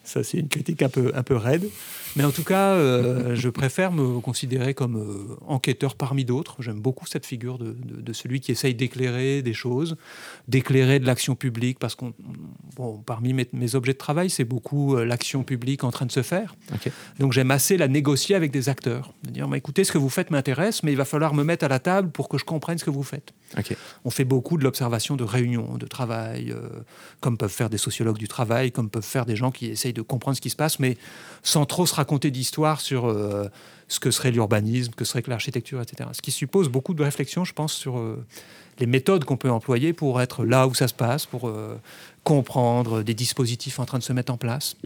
Ça, 0.05 0.23
c'est 0.23 0.39
une 0.39 0.49
critique 0.49 0.83
un 0.83 0.89
peu, 0.89 1.11
un 1.15 1.23
peu 1.23 1.35
raide. 1.37 1.69
Mais 2.17 2.23
en 2.25 2.31
tout 2.31 2.45
cas, 2.45 2.75
euh, 2.75 3.35
je 3.43 3.49
préfère 3.49 3.91
me 3.91 4.21
considérer 4.21 4.73
comme 4.75 4.97
euh, 4.97 5.37
enquêteur 5.47 5.97
parmi 5.97 6.25
d'autres. 6.25 6.57
J'aime 6.63 6.79
beaucoup 6.81 7.07
cette 7.07 7.27
figure 7.27 7.59
de, 7.59 7.73
de- 7.73 8.01
de 8.01 8.13
celui 8.13 8.41
qui 8.41 8.53
essaye 8.53 8.75
d'éclairer 8.75 9.43
des 9.43 9.53
choses, 9.55 9.97
d'éclairer 10.47 11.01
de 11.01 11.07
l'action 11.07 11.35
publique, 11.35 11.79
parce 11.79 11.95
qu'on, 11.95 12.13
bon, 12.77 12.99
parmi 13.05 13.33
mes, 13.33 13.49
mes 13.53 13.75
objets 13.75 13.95
de 13.95 13.99
travail, 13.99 14.31
c'est 14.31 14.45
beaucoup 14.45 14.95
euh, 14.97 15.05
l'action 15.05 15.43
publique 15.43 15.83
en 15.85 15.91
train 15.91 16.07
de 16.07 16.13
se 16.13 16.23
faire. 16.23 16.55
Donc 17.19 17.33
j'aime 17.33 17.51
assez 17.51 17.77
la 17.77 17.89
négocier 17.89 18.35
avec 18.37 18.53
des 18.53 18.69
acteurs. 18.69 19.13
De 19.25 19.31
dire, 19.31 19.49
bah, 19.49 19.57
écoutez, 19.57 19.85
ce 19.85 19.91
que 19.93 19.99
vous 19.99 20.11
faites 20.11 20.31
m'intéresse, 20.31 20.83
mais 20.83 20.93
il 20.93 20.97
va 20.99 21.05
falloir 21.05 21.35
me 21.35 21.43
mettre 21.45 21.65
à 21.65 21.69
la 21.69 21.79
table 21.81 22.11
pour 22.11 22.29
que 22.29 22.39
je 22.39 22.45
comprenne 22.45 22.79
ce 22.79 22.85
que 22.85 22.91
vous 22.91 23.03
faites. 23.03 23.33
On 24.05 24.11
fait 24.11 24.25
beaucoup 24.25 24.59
de 24.59 24.65
l'observation 24.65 25.17
de 25.17 25.25
réunions, 25.25 25.77
de 25.77 25.87
travail, 25.87 26.51
euh, 26.51 26.69
comme 27.21 27.37
peuvent 27.37 27.53
faire 27.53 27.71
des 27.71 27.79
sociologues 27.79 28.19
du 28.19 28.29
travail, 28.29 28.73
comme 28.73 28.91
peuvent 28.91 29.05
faire 29.05 29.27
des 29.27 29.37
gens 29.37 29.51
qui 29.51 29.67
essayent 29.67 29.93
de 29.93 30.03
comprendre 30.03 30.37
ce 30.37 30.41
qui 30.41 30.51
se 30.51 30.57
passe, 30.57 30.79
mais 30.79 30.97
sans 31.43 31.65
trop 31.67 31.87
se 31.87 31.95
raconter 31.95 32.31
d'histoire 32.31 32.81
sur 32.81 33.07
euh, 33.07 33.49
ce 33.89 34.01
que 34.01 34.11
serait 34.11 34.31
l'urbanisme, 34.31 34.93
que 34.95 35.05
serait 35.05 35.23
l'architecture, 35.27 35.81
etc. 35.81 36.11
Ce 36.13 36.23
qui 36.23 36.33
suppose 36.33 36.69
beaucoup 36.69 36.95
de 36.95 37.03
réflexion, 37.03 37.45
je 37.45 37.53
pense, 37.53 37.73
sur 37.73 37.99
euh, 37.99 38.25
les 38.79 38.87
méthodes 38.87 39.25
qu'on 39.25 39.37
peut 39.37 39.51
employer 39.51 39.93
pour 39.93 40.21
être 40.21 40.45
là 40.45 40.67
où 40.67 40.75
ça 40.75 40.89
se 40.89 40.95
passe, 40.95 41.27
pour 41.27 41.53
comprendre 42.25 43.03
des 43.03 43.15
dispositifs 43.15 43.79
en 43.79 43.85
train 43.85 43.99
de 43.99 44.03
se 44.03 44.13
mettre 44.13 44.33
en 44.33 44.37
place 44.37 44.77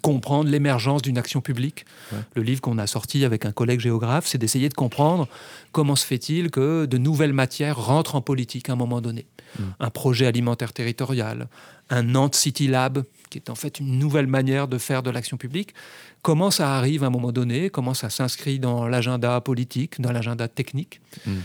comprendre 0.00 0.50
l'émergence 0.50 1.02
d'une 1.02 1.18
action 1.18 1.40
publique. 1.40 1.84
Ouais. 2.12 2.18
Le 2.34 2.42
livre 2.42 2.60
qu'on 2.60 2.78
a 2.78 2.86
sorti 2.86 3.24
avec 3.24 3.44
un 3.44 3.52
collègue 3.52 3.80
géographe, 3.80 4.26
c'est 4.26 4.38
d'essayer 4.38 4.68
de 4.68 4.74
comprendre 4.74 5.28
comment 5.72 5.96
se 5.96 6.06
fait-il 6.06 6.50
que 6.50 6.86
de 6.86 6.98
nouvelles 6.98 7.32
matières 7.32 7.78
rentrent 7.78 8.14
en 8.14 8.20
politique 8.20 8.68
à 8.68 8.72
un 8.72 8.76
moment 8.76 9.00
donné. 9.00 9.26
Mm. 9.58 9.62
Un 9.80 9.90
projet 9.90 10.26
alimentaire 10.26 10.72
territorial, 10.72 11.48
un 11.90 12.02
Nantes 12.02 12.34
City 12.34 12.66
Lab, 12.68 13.04
qui 13.30 13.38
est 13.38 13.50
en 13.50 13.54
fait 13.54 13.80
une 13.80 13.98
nouvelle 13.98 14.26
manière 14.26 14.68
de 14.68 14.78
faire 14.78 15.02
de 15.02 15.10
l'action 15.10 15.36
publique. 15.36 15.74
Comment 16.22 16.50
ça 16.50 16.76
arrive 16.76 17.04
à 17.04 17.06
un 17.06 17.10
moment 17.10 17.32
donné? 17.32 17.70
Comment 17.70 17.94
ça 17.94 18.10
s'inscrit 18.10 18.58
dans 18.58 18.88
l'agenda 18.88 19.40
politique, 19.40 20.00
dans 20.00 20.12
l'agenda 20.12 20.48
technique? 20.48 21.00
Mm. 21.26 21.38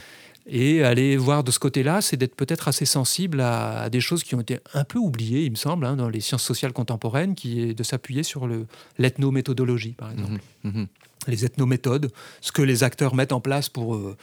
Et 0.47 0.83
aller 0.83 1.17
voir 1.17 1.43
de 1.43 1.49
ce 1.51 1.57
côté-là, 1.59 2.01
c'est 2.01 2.17
d'être 2.17 2.35
peut-être 2.35 2.67
assez 2.67 2.85
sensible 2.85 3.41
à, 3.41 3.81
à 3.81 3.89
des 3.89 3.99
choses 3.99 4.23
qui 4.23 4.35
ont 4.35 4.41
été 4.41 4.59
un 4.73 4.83
peu 4.83 4.99
oubliées, 4.99 5.41
il 5.43 5.51
me 5.51 5.55
semble, 5.55 5.85
hein, 5.85 5.95
dans 5.95 6.09
les 6.09 6.21
sciences 6.21 6.43
sociales 6.43 6.71
contemporaines, 6.73 7.33
qui 7.35 7.61
est 7.61 7.73
de 7.73 7.83
s'appuyer 7.83 8.21
sur 8.23 8.45
le- 8.47 8.67
l'ethnométhodologie, 8.99 9.93
par 9.93 10.11
exemple. 10.11 10.39
Mhm. 10.63 10.71
Mhm. 10.71 10.87
Les 11.27 11.45
ethnométhodes, 11.45 12.11
ce 12.41 12.51
que 12.51 12.61
les 12.61 12.83
acteurs 12.83 13.15
mettent 13.15 13.31
en 13.33 13.39
place 13.41 13.69
pour 13.69 13.95
euh, 13.95 14.15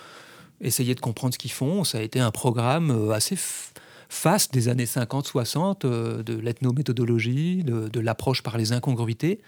essayer 0.61 0.95
de 0.95 1.01
comprendre 1.01 1.35
ce 1.35 1.39
qu'ils 1.39 1.51
font, 1.51 1.83
ça 1.83 1.99
a 1.99 2.03
été 2.03 2.20
un 2.20 2.31
programme 2.31 2.91
euh, 2.93 3.11
assez 3.11 3.35
f- 3.35 3.70
face 4.09 4.51
des 4.51 4.68
années 4.68 4.85
50-60 4.85 5.87
de 6.23 6.35
l'ethnométhodologie, 6.39 7.64
de, 7.64 7.89
de 7.89 8.01
l'approche 8.01 8.43
par 8.43 8.57
les 8.59 8.73
incongruités. 8.73 9.41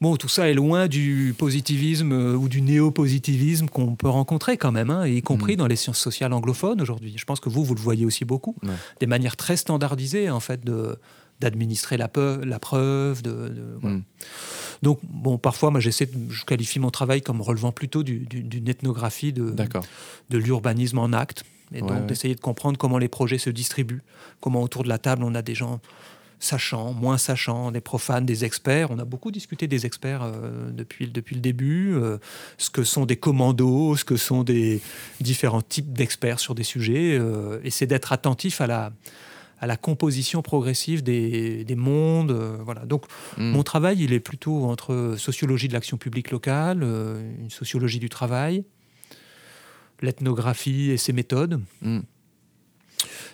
Bon, 0.00 0.16
tout 0.16 0.28
ça 0.28 0.48
est 0.48 0.54
loin 0.54 0.86
du 0.86 1.34
positivisme 1.36 2.12
ou 2.12 2.48
du 2.48 2.60
néo-positivisme 2.62 3.68
qu'on 3.68 3.96
peut 3.96 4.08
rencontrer 4.08 4.56
quand 4.56 4.70
même, 4.70 4.90
hein, 4.90 5.06
y 5.06 5.22
compris 5.22 5.54
mm. 5.54 5.56
dans 5.56 5.66
les 5.66 5.76
sciences 5.76 5.98
sociales 5.98 6.32
anglophones 6.32 6.80
aujourd'hui. 6.80 7.14
Je 7.16 7.24
pense 7.24 7.40
que 7.40 7.48
vous, 7.48 7.64
vous 7.64 7.74
le 7.74 7.80
voyez 7.80 8.06
aussi 8.06 8.24
beaucoup. 8.24 8.54
Des 9.00 9.06
manières 9.06 9.36
très 9.36 9.56
standardisées, 9.56 10.30
en 10.30 10.40
fait, 10.40 10.64
de, 10.64 10.98
d'administrer 11.40 11.96
la, 11.96 12.10
la, 12.44 12.58
preuve. 12.58 13.22
De, 13.22 13.52
mm. 13.82 14.02
Donc, 14.82 15.00
bon, 15.02 15.38
parfois, 15.38 15.70
moi, 15.70 15.80
j'essaie, 15.80 16.08
je 16.30 16.44
qualifie 16.44 16.78
mon 16.78 16.90
travail 16.90 17.22
comme 17.22 17.40
relevant 17.40 17.72
plutôt 17.72 18.02
d'une 18.02 18.68
ethnographie 18.68 19.32
de, 19.32 19.54
de 20.30 20.38
l'urbanisme 20.38 20.98
en 20.98 21.12
acte. 21.12 21.44
Et 21.74 21.80
donc, 21.80 22.06
d'essayer 22.06 22.34
de 22.34 22.40
comprendre 22.40 22.78
comment 22.78 22.98
les 22.98 23.08
projets 23.08 23.38
se 23.38 23.50
distribuent, 23.50 24.02
comment 24.40 24.62
autour 24.62 24.84
de 24.84 24.88
la 24.88 24.98
table, 24.98 25.22
on 25.24 25.34
a 25.34 25.42
des 25.42 25.54
gens 25.54 25.80
sachants, 26.38 26.92
moins 26.92 27.18
sachants, 27.18 27.70
des 27.72 27.80
profanes, 27.80 28.26
des 28.26 28.44
experts. 28.44 28.90
On 28.90 28.98
a 28.98 29.04
beaucoup 29.04 29.30
discuté 29.30 29.66
des 29.66 29.86
experts 29.86 30.22
euh, 30.22 30.70
depuis, 30.70 31.08
depuis 31.08 31.34
le 31.34 31.40
début, 31.40 31.94
euh, 31.94 32.18
ce 32.58 32.70
que 32.70 32.84
sont 32.84 33.06
des 33.06 33.16
commandos, 33.16 33.96
ce 33.96 34.04
que 34.04 34.16
sont 34.16 34.44
des 34.44 34.80
différents 35.20 35.62
types 35.62 35.92
d'experts 35.92 36.40
sur 36.40 36.54
des 36.54 36.64
sujets, 36.64 37.18
euh, 37.18 37.60
et 37.64 37.70
c'est 37.70 37.86
d'être 37.86 38.12
attentif 38.12 38.60
à 38.60 38.66
la, 38.66 38.92
à 39.60 39.66
la 39.66 39.76
composition 39.76 40.42
progressive 40.42 41.02
des, 41.02 41.66
mondes. 41.76 42.30
Euh, 42.30 42.56
voilà. 42.64 42.84
Donc 42.84 43.06
hmm. 43.36 43.50
mon 43.50 43.62
travail, 43.62 44.02
il 44.02 44.12
est 44.12 44.20
plutôt 44.20 44.64
entre 44.64 45.14
sociologie 45.18 45.68
de 45.68 45.72
l'action 45.72 45.96
publique 45.96 46.30
locale, 46.30 46.80
euh, 46.82 47.20
une 47.40 47.50
sociologie 47.50 47.98
du 47.98 48.08
travail, 48.08 48.64
l'ethnographie 50.00 50.90
et 50.90 50.96
ses 50.96 51.12
méthodes. 51.12 51.60
Hmm 51.82 52.00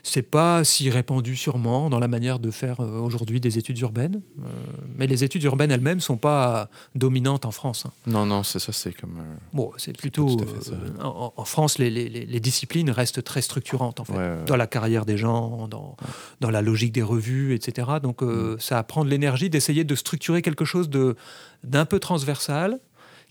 c'est 0.02 0.22
pas 0.22 0.64
si 0.64 0.90
répandu 0.90 1.36
sûrement 1.36 1.90
dans 1.90 1.98
la 1.98 2.08
manière 2.08 2.38
de 2.38 2.50
faire 2.50 2.80
euh, 2.80 2.98
aujourd'hui 2.98 3.40
des 3.40 3.58
études 3.58 3.78
urbaines. 3.80 4.20
Euh, 4.38 4.48
mais 4.96 5.06
les 5.06 5.24
études 5.24 5.42
urbaines 5.44 5.70
elles-mêmes 5.70 6.00
sont 6.00 6.16
pas 6.16 6.68
dominantes 6.94 7.44
en 7.44 7.50
France. 7.50 7.84
Hein. 7.86 7.92
Non, 8.06 8.26
non, 8.26 8.42
c'est 8.42 8.58
ça, 8.58 8.72
c'est 8.72 8.92
comme. 8.92 9.18
Euh, 9.18 9.34
bon, 9.52 9.72
c'est 9.76 9.96
plutôt. 9.96 10.36
En, 11.00 11.44
France, 11.44 11.78
les, 11.78 12.40
disciplines 12.40 12.90
restent 12.90 13.22
très 13.22 13.42
structurantes 13.42 14.00
en 14.00 14.04
fait, 14.04 14.44
dans 14.46 14.56
la 14.56 14.66
carrière 14.66 15.06
des 15.06 15.16
gens, 15.16 15.68
dans, 15.68 15.96
dans 16.40 16.50
la 16.50 16.62
logique 16.62 16.92
des 16.92 17.02
revues, 17.02 17.54
etc. 17.54 17.88
Donc 18.02 18.22
mm. 18.22 18.58
ça 18.58 18.82
prend 18.82 19.04
de 19.04 19.10
l'énergie 19.10 19.50
d'essayer 19.50 19.84
de 19.84 19.94
structurer 19.94 20.42
quelque 20.42 20.64
chose 20.64 20.88
de 20.90 21.16
d'un 21.62 21.86
peu 21.86 21.98
transversal 21.98 22.78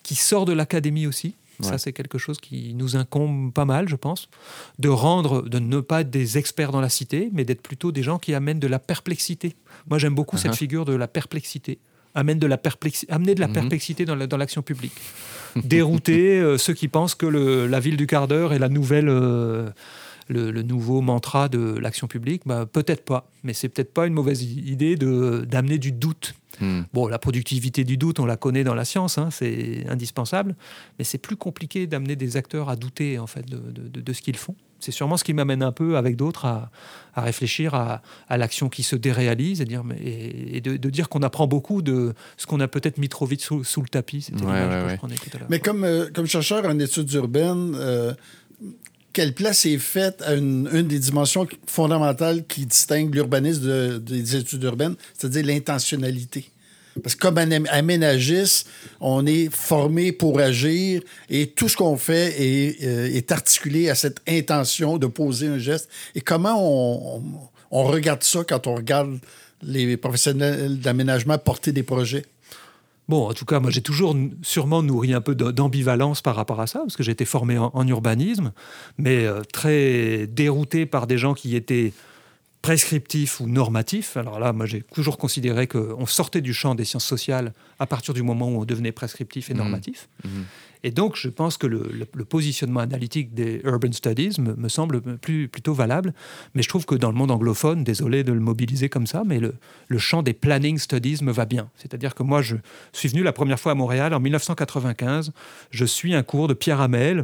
qui 0.01 0.15
sort 0.15 0.45
de 0.45 0.53
l'académie 0.53 1.07
aussi 1.07 1.35
ça, 1.61 1.77
c'est 1.77 1.93
quelque 1.93 2.17
chose 2.17 2.39
qui 2.39 2.73
nous 2.73 2.95
incombe 2.95 3.53
pas 3.53 3.65
mal, 3.65 3.87
je 3.87 3.95
pense, 3.95 4.29
de 4.79 4.89
rendre, 4.89 5.43
de 5.43 5.59
ne 5.59 5.79
pas 5.79 6.01
être 6.01 6.09
des 6.09 6.37
experts 6.37 6.71
dans 6.71 6.81
la 6.81 6.89
cité, 6.89 7.29
mais 7.31 7.45
d'être 7.45 7.61
plutôt 7.61 7.91
des 7.91 8.03
gens 8.03 8.19
qui 8.19 8.33
amènent 8.33 8.59
de 8.59 8.67
la 8.67 8.79
perplexité. 8.79 9.55
Moi, 9.89 9.99
j'aime 9.99 10.15
beaucoup 10.15 10.37
cette 10.37 10.51
uh-huh. 10.51 10.57
figure 10.57 10.85
de 10.85 10.93
la 10.93 11.07
perplexité. 11.07 11.79
Amène 12.15 12.37
de 12.37 12.47
la 12.47 12.59
amener 13.09 13.33
de 13.33 13.39
la 13.39 13.47
mm-hmm. 13.47 13.53
perplexité 13.53 14.05
dans 14.05 14.37
l'action 14.37 14.61
publique. 14.61 14.93
Dérouter 15.55 16.39
euh, 16.39 16.57
ceux 16.59 16.73
qui 16.73 16.87
pensent 16.87 17.15
que 17.15 17.25
la 17.25 17.79
ville 17.79 17.97
du 17.97 18.05
quart 18.05 18.27
d'heure 18.27 18.53
est 18.53 18.59
la 18.59 18.69
nouvelle. 18.69 19.09
Euh, 19.09 19.69
le, 20.29 20.61
nouveau 20.61 21.01
mantra 21.01 21.49
de 21.49 21.77
l'action 21.77 22.07
publique 22.07 22.43
bah, 22.45 22.65
Peut-être 22.65 23.03
pas, 23.03 23.29
mais 23.43 23.53
c'est 23.53 23.67
peut-être 23.69 23.93
pas 23.93 24.07
une 24.07 24.13
mauvaise 24.13 24.41
idée 24.41 24.95
d'amener 24.95 25.77
du 25.77 25.91
doute 25.91 26.33
Hmm. 26.63 26.83
Bon, 26.93 27.07
la 27.07 27.19
productivité 27.19 27.83
du 27.83 27.97
doute, 27.97 28.19
on 28.19 28.25
la 28.25 28.37
connaît 28.37 28.63
dans 28.63 28.73
la 28.73 28.85
science, 28.85 29.17
hein, 29.17 29.29
c'est 29.31 29.85
indispensable, 29.89 30.55
mais 30.97 31.03
c'est 31.03 31.17
plus 31.17 31.35
compliqué 31.35 31.87
d'amener 31.87 32.15
des 32.15 32.37
acteurs 32.37 32.69
à 32.69 32.75
douter 32.75 33.19
en 33.19 33.27
fait 33.27 33.45
de, 33.45 34.13
ce 34.13 34.21
qu'ils 34.21 34.37
font. 34.37 34.55
C'est 34.79 34.91
sûrement 34.91 35.17
ce 35.17 35.23
qui 35.23 35.33
m'amène 35.33 35.63
un 35.63 35.71
peu 35.71 35.97
avec 35.97 36.15
d'autres 36.15 36.45
à, 36.45 36.71
réfléchir 37.15 37.73
à, 37.73 38.01
l'action 38.29 38.69
qui 38.69 38.83
se 38.83 38.95
déréalise 38.95 39.61
et, 39.61 39.65
dire, 39.65 39.83
et, 40.01 40.61
de, 40.61 40.89
dire 40.89 41.09
qu'on 41.09 41.21
apprend 41.21 41.47
beaucoup 41.47 41.81
de 41.81 42.13
ce 42.37 42.45
qu'on 42.45 42.59
a 42.59 42.67
peut-être 42.67 42.97
mis 42.97 43.09
trop 43.09 43.25
vite 43.25 43.41
sous, 43.41 43.81
le 43.81 43.89
tapis. 43.89 44.21
C'était 44.21 44.45
Mais 45.49 45.59
comme, 45.59 45.83
euh, 45.83 46.09
comme 46.13 46.25
chercheur 46.25 46.65
en 46.65 46.79
études 46.79 47.11
urbaines, 47.13 47.75
euh, 47.75 48.13
quelle 49.13 49.33
place 49.33 49.65
est 49.65 49.77
faite 49.77 50.21
à 50.23 50.33
une, 50.33 50.63
des 50.63 50.99
dimensions 50.99 51.47
fondamentales 51.67 52.45
qui 52.45 52.65
distingue 52.65 53.13
l'urbanisme 53.13 53.99
des 53.99 54.35
études 54.35 54.63
urbaines, 54.63 54.95
c'est-à-dire 55.17 55.45
l'intentionnalité? 55.45 56.49
Parce 57.01 57.15
que 57.15 57.21
comme 57.21 57.37
aménagiste, 57.37 58.67
on 58.99 59.25
est 59.25 59.53
formé 59.53 60.11
pour 60.11 60.39
agir 60.39 61.01
et 61.29 61.47
tout 61.47 61.67
ce 61.67 61.75
qu'on 61.75 61.97
fait 61.97 62.35
est, 62.39 62.83
euh, 62.83 63.21
articulé 63.33 63.89
à 63.89 63.95
cette 63.95 64.19
intention 64.27 64.97
de 64.97 65.07
poser 65.07 65.47
un 65.47 65.57
geste. 65.57 65.89
Et 66.13 66.21
comment 66.21 66.55
on, 66.59 67.23
on 67.71 67.83
regarde 67.85 68.23
ça 68.23 68.43
quand 68.47 68.67
on 68.67 68.75
regarde 68.75 69.17
les 69.63 69.97
professionnels 69.97 70.79
d'aménagement 70.79 71.37
porter 71.37 71.71
des 71.71 71.83
projets? 71.83 72.25
Bon, 73.09 73.27
en 73.27 73.33
tout 73.33 73.45
cas, 73.45 73.59
moi, 73.59 73.69
j'ai 73.69 73.81
toujours 73.81 74.15
sûrement 74.43 74.81
nourri 74.81 75.13
un 75.13 75.19
peu 75.19 75.35
d'ambivalence 75.35 76.21
par 76.21 76.35
rapport 76.35 76.61
à 76.61 76.67
ça, 76.67 76.79
parce 76.79 76.95
que 76.95 77.03
j'ai 77.03 77.11
été 77.11 77.25
formé 77.25 77.57
en, 77.57 77.87
urbanisme, 77.87 78.53
mais 78.97 79.25
euh, 79.25 79.41
très 79.41 80.25
dérouté 80.27 80.85
par 80.85 81.05
des 81.05 81.17
gens 81.17 81.33
qui 81.33 81.55
étaient 81.55 81.91
prescriptifs 82.63 83.41
ou 83.41 83.47
normatifs. 83.47 84.15
Alors 84.17 84.39
là, 84.39 84.53
moi, 84.53 84.65
j'ai 84.65 84.81
toujours 84.81 85.17
considéré 85.17 85.67
qu'on 85.67 86.05
sortait 86.05 86.41
du 86.41 86.53
champ 86.53 86.75
des 86.75 86.85
sciences 86.85 87.05
sociales 87.05 87.53
à 87.77 87.85
partir 87.85 88.13
du 88.13 88.23
moment 88.23 88.47
où 88.47 88.61
on 88.61 88.65
devenait 88.65 88.93
prescriptif 88.93 89.51
et 89.51 89.53
mmh. 89.53 89.57
normatif. 89.57 90.09
Mmh. 90.23 90.29
Et 90.85 90.91
donc, 90.91 91.15
je 91.17 91.27
pense 91.27 91.57
que 91.57 91.67
le, 91.67 92.05
positionnement 92.25 92.79
analytique 92.79 93.33
des 93.33 93.61
urban 93.65 93.91
studies 93.91 94.39
me, 94.39 94.69
semble 94.69 95.01
plus, 95.17 95.49
plutôt 95.49 95.73
valable. 95.73 96.13
Mais 96.55 96.61
je 96.61 96.69
trouve 96.69 96.85
que 96.85 96.95
dans 96.95 97.11
le 97.11 97.17
monde 97.17 97.31
anglophone, 97.31 97.83
désolé 97.83 98.23
de 98.23 98.31
le 98.31 98.39
mobiliser 98.39 98.87
comme 98.87 99.07
ça, 99.07 99.23
mais 99.25 99.39
le, 99.39 99.53
champ 99.97 100.23
des 100.23 100.33
planning 100.33 100.77
studies 100.77 101.21
me 101.21 101.33
va 101.33 101.45
bien. 101.45 101.69
C'est-à-dire 101.75 102.15
que 102.15 102.23
moi, 102.23 102.41
je 102.41 102.55
suis 102.93 103.09
venu 103.09 103.23
la 103.23 103.33
première 103.33 103.59
fois 103.59 103.73
à 103.73 103.75
Montréal 103.75 104.13
en 104.13 104.21
1995. 104.21 105.31
Je 105.69 105.85
suis 105.85 106.15
un 106.15 106.23
cours 106.23 106.47
de 106.47 106.53
Pierre 106.53 106.79
Hamel, 106.79 107.23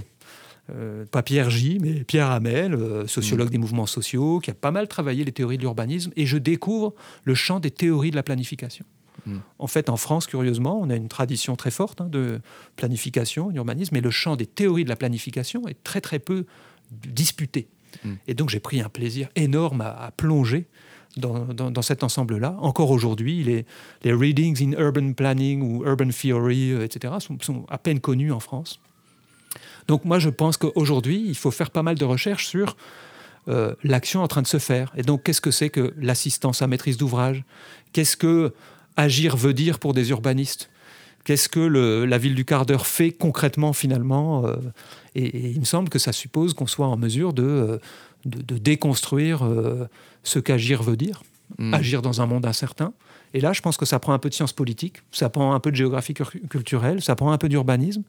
euh, 0.75 1.05
pas 1.05 1.23
Pierre 1.23 1.49
J, 1.49 1.79
mais 1.81 2.03
Pierre 2.03 2.29
Hamel, 2.31 2.73
euh, 2.73 3.07
sociologue 3.07 3.47
mmh. 3.47 3.51
des 3.51 3.57
mouvements 3.57 3.85
sociaux, 3.85 4.39
qui 4.39 4.51
a 4.51 4.53
pas 4.53 4.71
mal 4.71 4.87
travaillé 4.87 5.23
les 5.23 5.31
théories 5.31 5.57
de 5.57 5.61
l'urbanisme, 5.63 6.11
et 6.15 6.25
je 6.25 6.37
découvre 6.37 6.93
le 7.23 7.35
champ 7.35 7.59
des 7.59 7.71
théories 7.71 8.11
de 8.11 8.15
la 8.15 8.23
planification. 8.23 8.85
En 9.59 9.67
fait, 9.67 9.89
en 9.89 9.97
France, 9.97 10.27
curieusement, 10.27 10.79
on 10.81 10.89
a 10.89 10.95
une 10.95 11.07
tradition 11.07 11.55
très 11.55 11.71
forte 11.71 12.01
hein, 12.01 12.07
de 12.07 12.39
planification, 12.75 13.51
d'urbanisme, 13.51 13.93
mais 13.93 14.01
le 14.01 14.11
champ 14.11 14.35
des 14.35 14.45
théories 14.45 14.83
de 14.83 14.89
la 14.89 14.95
planification 14.95 15.67
est 15.67 15.83
très 15.83 16.01
très 16.01 16.19
peu 16.19 16.45
disputé. 16.91 17.67
Mm. 18.03 18.13
Et 18.27 18.33
donc 18.33 18.49
j'ai 18.49 18.59
pris 18.59 18.81
un 18.81 18.89
plaisir 18.89 19.29
énorme 19.35 19.81
à, 19.81 20.11
plonger 20.15 20.67
dans, 21.17 21.81
cet 21.81 22.03
ensemble-là. 22.03 22.55
Encore 22.59 22.91
aujourd'hui, 22.91 23.43
les, 23.43 23.65
les, 24.03 24.13
readings 24.13 24.63
in 24.63 24.71
urban 24.79 25.13
planning 25.13 25.61
ou 25.61 25.83
urban 25.85 26.09
theory, 26.09 26.71
euh, 26.71 26.85
etc., 26.85 27.13
sont, 27.19 27.65
à 27.69 27.77
peine 27.77 27.99
connus 27.99 28.31
en 28.31 28.39
France. 28.39 28.79
Donc 29.89 30.05
moi, 30.05 30.19
je 30.19 30.29
pense 30.29 30.55
qu'aujourd'hui, 30.55 31.25
il 31.27 31.35
faut 31.35 31.49
faire 31.49 31.71
pas 31.71 31.81
mal 31.81 31.95
de 31.95 32.05
recherches 32.05 32.45
sur 32.45 32.77
euh, 33.47 33.73
l'action 33.83 34.21
en 34.21 34.27
train 34.27 34.43
de 34.43 34.47
se 34.47 34.59
faire. 34.59 34.93
Et 34.95 35.01
donc, 35.01 35.23
qu'est-ce 35.23 35.41
que 35.41 35.49
c'est 35.49 35.71
que 35.71 35.95
l'assistance 35.97 36.61
à 36.61 36.67
maîtrise 36.67 36.95
d'ouvrage? 36.95 37.43
Qu'est-ce 37.91 38.15
que 38.15 38.53
agir 38.97 39.35
veut 39.35 39.55
dire 39.55 39.79
pour 39.79 39.95
des 39.95 40.11
urbanistes? 40.11 40.69
Qu'est-ce 41.23 41.49
que 41.49 41.59
la 41.59 42.17
ville 42.19 42.35
du 42.35 42.45
quart 42.45 42.67
d'heure 42.67 42.85
fait 42.85 43.11
concrètement 43.11 43.73
finalement 43.73 44.45
euh, 44.45 44.57
et, 45.15 45.49
il 45.49 45.59
me 45.59 45.65
semble 45.65 45.89
que 45.89 45.97
ça 45.97 46.11
suppose 46.11 46.53
qu'on 46.53 46.67
soit 46.67 46.87
en 46.87 46.95
mesure 46.95 47.33
de, 47.33 47.43
euh, 47.43 47.77
de, 48.25 48.59
déconstruire 48.59 49.43
euh, 49.43 49.87
ce 50.21 50.37
qu'agir 50.37 50.83
veut 50.83 50.97
dire, 50.97 51.23
hmm. 51.57 51.73
agir 51.73 52.03
dans 52.03 52.21
un 52.21 52.27
monde 52.27 52.45
incertain. 52.45 52.93
Et 53.33 53.41
là, 53.41 53.53
je 53.53 53.61
pense 53.61 53.75
que 53.75 53.85
ça 53.85 53.97
prend 53.97 54.13
un 54.13 54.19
peu 54.19 54.29
de 54.29 54.35
science 54.35 54.53
politique, 54.53 54.97
ça 55.11 55.29
prend 55.29 55.53
un 55.55 55.59
peu 55.59 55.71
de 55.71 55.75
géographie 55.75 56.13
culturelle, 56.13 57.01
ça 57.01 57.15
prend 57.15 57.31
un 57.31 57.39
peu 57.39 57.49
d'urbanisme 57.49 58.03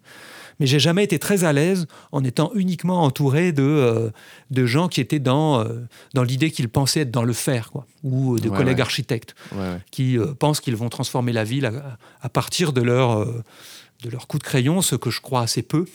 mais 0.61 0.67
j'ai 0.67 0.79
jamais 0.79 1.03
été 1.03 1.19
très 1.19 1.43
à 1.45 1.53
l'aise 1.53 1.87
en 2.13 2.23
étant 2.23 2.53
uniquement 2.55 3.03
entouré 3.03 3.53
de, 3.53 3.63
euh, 3.63 4.11
de 4.51 4.67
gens 4.67 4.89
qui 4.89 5.01
étaient 5.01 5.19
dans, 5.19 5.61
euh, 5.61 5.81
dans 6.15 6.23
l'idée 6.23 6.51
qu'ils 6.51 6.69
pensaient 6.69 7.01
être 7.01 7.11
dans 7.11 7.25
le 7.25 7.33
faire, 7.33 7.73
quoi, 7.73 7.87
ou 8.05 8.39
de 8.39 8.49
collègues 8.49 8.81
architectes 8.81 9.35
qui 9.91 10.19
euh, 10.19 10.35
pensent 10.39 10.61
qu'ils 10.61 10.77
vont 10.77 10.91
transformer 10.91 11.33
la 11.33 11.45
ville 11.45 11.67
à, 11.67 11.99
à 12.21 12.29
partir 12.29 12.73
de 12.73 12.83
leur, 12.83 13.27
de 13.27 14.11
leur 14.11 14.29
coup 14.29 14.39
de 14.39 14.45
crayon, 14.45 14.83
ce 14.83 14.95
que 14.95 15.11
je 15.11 15.21
crois 15.21 15.41
assez 15.41 15.63
peu. 15.63 15.87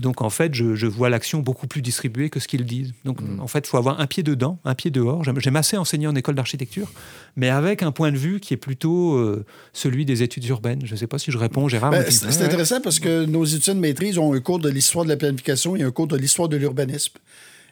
Donc 0.00 0.22
en 0.22 0.30
fait, 0.30 0.54
je, 0.54 0.86
vois 0.86 1.10
l'action 1.10 1.40
beaucoup 1.40 1.66
plus 1.66 1.82
distribuée 1.82 2.30
que 2.30 2.40
ce 2.40 2.48
qu'ils 2.48 2.64
disent. 2.64 2.92
Donc 3.04 3.20
mm. 3.20 3.40
en 3.40 3.46
fait, 3.46 3.60
il 3.60 3.66
faut 3.66 3.76
avoir 3.76 4.00
un 4.00 4.06
pied 4.06 4.22
dedans, 4.22 4.58
un 4.64 4.74
pied 4.74 4.90
dehors. 4.90 5.22
J'aime 5.24 5.56
assez 5.56 5.76
enseigné 5.76 6.06
en 6.06 6.14
école 6.14 6.34
d'architecture, 6.34 6.90
mais 7.36 7.48
avec 7.48 7.82
un 7.82 7.92
point 7.92 8.12
de 8.12 8.16
vue 8.16 8.40
qui 8.40 8.54
est 8.54 8.58
plutôt 8.58 9.14
euh, 9.14 9.44
celui 9.72 10.04
des 10.04 10.22
études 10.22 10.44
urbaines. 10.46 10.82
Je 10.84 10.92
ne 10.92 10.98
sais 10.98 11.06
pas 11.06 11.18
si 11.18 11.30
je 11.30 11.38
réponds, 11.38 11.68
Gérard. 11.68 11.90
Ben, 11.90 12.04
c'est 12.10 12.42
intéressant 12.42 12.80
parce 12.80 13.00
que 13.00 13.24
nos 13.24 13.44
étudiants 13.44 13.74
de 13.74 13.80
maîtrise 13.80 14.18
ont 14.18 14.32
un 14.32 14.40
cours 14.40 14.58
de 14.58 14.68
l'histoire 14.68 15.04
de 15.04 15.10
la 15.10 15.16
planification 15.16 15.76
et 15.76 15.82
un 15.82 15.90
cours 15.90 16.06
de 16.06 16.16
l'histoire 16.16 16.48
de 16.48 16.56
l'urbanisme. 16.56 17.14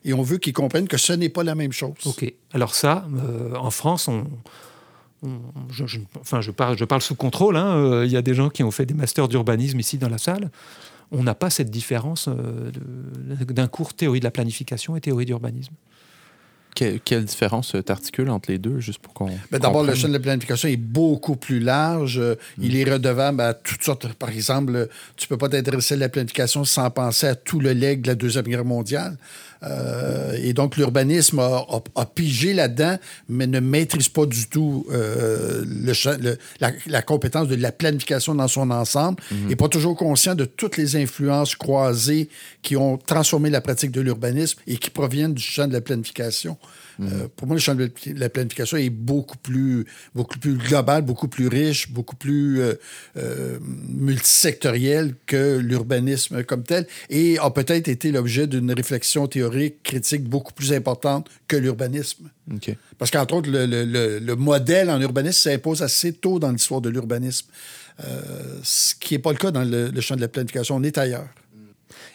Et 0.05 0.12
on 0.12 0.22
veut 0.22 0.39
qu'ils 0.39 0.53
comprennent 0.53 0.89
que 0.89 0.99
ce 0.99 1.12
n'est 1.12 1.29
pas 1.29 1.43
la 1.43 1.55
même 1.55 1.72
chose. 1.72 1.95
OK. 2.05 2.33
Alors 2.53 2.74
ça, 2.74 3.09
euh, 3.16 3.55
en 3.57 3.70
France, 3.70 4.07
on, 4.09 4.24
je, 5.70 5.99
enfin, 6.20 6.41
je 6.41 6.51
parle, 6.51 6.77
je 6.79 6.85
parle 6.85 7.03
sous 7.03 7.14
contrôle. 7.14 7.57
Hein. 7.57 7.77
Euh, 7.77 8.07
il 8.07 8.12
y 8.12 8.16
a 8.16 8.22
des 8.22 8.35
gens 8.35 8.49
qui 8.51 8.62
ont 8.62 8.70
fait 8.70 8.87
des 8.87 8.95
masters 8.95 9.29
d'urbanisme 9.29 9.81
ici 9.81 9.99
dans 9.99 10.09
la 10.09 10.18
salle 10.18 10.51
on 11.16 11.22
n'a 11.22 11.34
pas 11.34 11.50
cette 11.50 11.70
différence 11.70 12.28
euh, 12.28 12.70
d'un 13.48 13.68
cours 13.68 13.94
théorie 13.94 14.20
de 14.20 14.24
la 14.24 14.30
planification 14.30 14.96
et 14.96 15.00
théorie 15.00 15.24
d'urbanisme. 15.24 15.74
quelle 16.74 17.24
différence 17.24 17.74
t'articule 17.84 18.28
entre 18.30 18.50
les 18.50 18.58
deux, 18.58 18.80
juste 18.80 18.98
pour 18.98 19.14
qu'on. 19.14 19.30
Ben, 19.50 19.58
D'abord, 19.58 19.82
le 19.82 19.94
champ 19.94 20.08
de 20.08 20.12
la 20.12 20.20
planification 20.20 20.68
est 20.68 20.76
beaucoup 20.76 21.36
plus 21.36 21.58
large. 21.60 22.20
Il 22.58 22.72
mm. 22.72 22.76
est 22.76 22.92
redevable 22.92 23.40
à 23.40 23.54
toutes 23.54 23.82
sortes. 23.82 24.12
Par 24.14 24.28
exemple, 24.28 24.88
tu 25.16 25.24
ne 25.24 25.28
peux 25.28 25.38
pas 25.38 25.48
t'intéresser 25.48 25.94
à 25.94 25.98
la 25.98 26.08
planification 26.08 26.64
sans 26.64 26.90
penser 26.90 27.26
à 27.26 27.34
tout 27.34 27.60
le 27.60 27.72
leg 27.72 28.02
de 28.02 28.08
la 28.08 28.14
Deuxième 28.14 28.44
Guerre 28.44 28.64
mondiale. 28.64 29.16
Euh, 29.62 30.36
et 30.42 30.52
donc, 30.52 30.76
l'urbanisme 30.76 31.38
a, 31.38 32.07
pigé 32.14 32.52
là-dedans, 32.52 32.98
mais 33.28 33.46
ne 33.46 33.61
maîtrise 33.61 34.09
pas 34.09 34.26
du 34.26 34.46
tout 34.48 34.86
euh, 34.90 35.64
le, 35.66 36.36
la, 36.86 37.02
compétence 37.02 37.48
de 37.48 37.57
la 37.57 37.72
planification 37.72 38.34
dans 38.34 38.48
son 38.48 38.70
ensemble 38.70 39.22
et 39.30 39.34
mhm. 39.50 39.57
pas 39.57 39.68
toujours 39.68 39.96
conscient 39.96 40.34
de 40.34 40.44
toutes 40.44 40.76
les 40.76 40.96
influences 40.96 41.54
croisées 41.54 42.28
qui 42.62 42.76
ont 42.76 42.96
transformé 42.96 43.50
la 43.50 43.61
pratique 43.61 43.90
de 43.90 44.00
l'urbanisme 44.00 44.61
et 44.66 44.76
qui 44.76 44.90
proviennent 44.90 45.34
du 45.34 45.42
champ 45.42 45.66
de 45.66 45.72
la 45.72 45.80
planification. 45.80 46.57
Euh, 47.01 47.28
pour 47.34 47.47
moi, 47.47 47.57
le 47.57 47.61
champ 47.61 47.74
de 47.74 47.90
la 48.14 48.28
planification 48.28 48.76
est 48.76 48.90
beaucoup 48.90 49.36
plus, 49.36 49.86
beaucoup 50.14 50.38
plus 50.38 50.55
global, 50.55 51.03
beaucoup 51.03 51.28
plus 51.28 51.49
riche, 51.49 51.90
beaucoup 51.90 52.16
plus 52.16 52.61
euh, 52.61 52.74
euh, 53.16 53.59
multisectoriel 53.61 55.14
que 55.26 55.59
l'urbanisme 55.59 56.42
comme 56.44 56.62
tel 56.62 56.86
et 57.11 57.38
a 57.38 57.51
peut-être 57.51 57.88
été 57.88 58.11
l'objet 58.12 58.47
d'une 58.47 58.72
réflexion 58.72 59.26
théorique, 59.26 59.82
critique 59.82 60.24
beaucoup 60.24 60.53
plus 60.53 60.72
importante 60.72 61.28
que 61.49 61.57
l'urbanisme. 61.57 62.30
Parce 62.99 63.11
qu'entre 63.11 63.34
autres, 63.34 63.51
le, 63.53 64.34
modèle 64.34 64.90
en 64.90 65.01
urbanisme 65.01 65.51
s'impose 65.51 65.82
assez 65.82 66.12
tôt 66.12 66.38
dans 66.38 66.53
l'histoire 66.53 66.80
de 66.80 66.88
l'urbanisme, 66.88 67.49
ce 68.62 68.94
qui 68.94 69.14
n'est 69.14 69.18
pas 69.18 69.32
le 69.32 69.38
cas 69.38 69.51
dans 69.51 69.64
le 69.64 70.01
champ 70.01 70.14
de 70.14 70.20
la 70.20 70.28
planification. 70.28 70.76
On 70.76 70.82
est 70.82 70.97
ailleurs. 70.97 71.28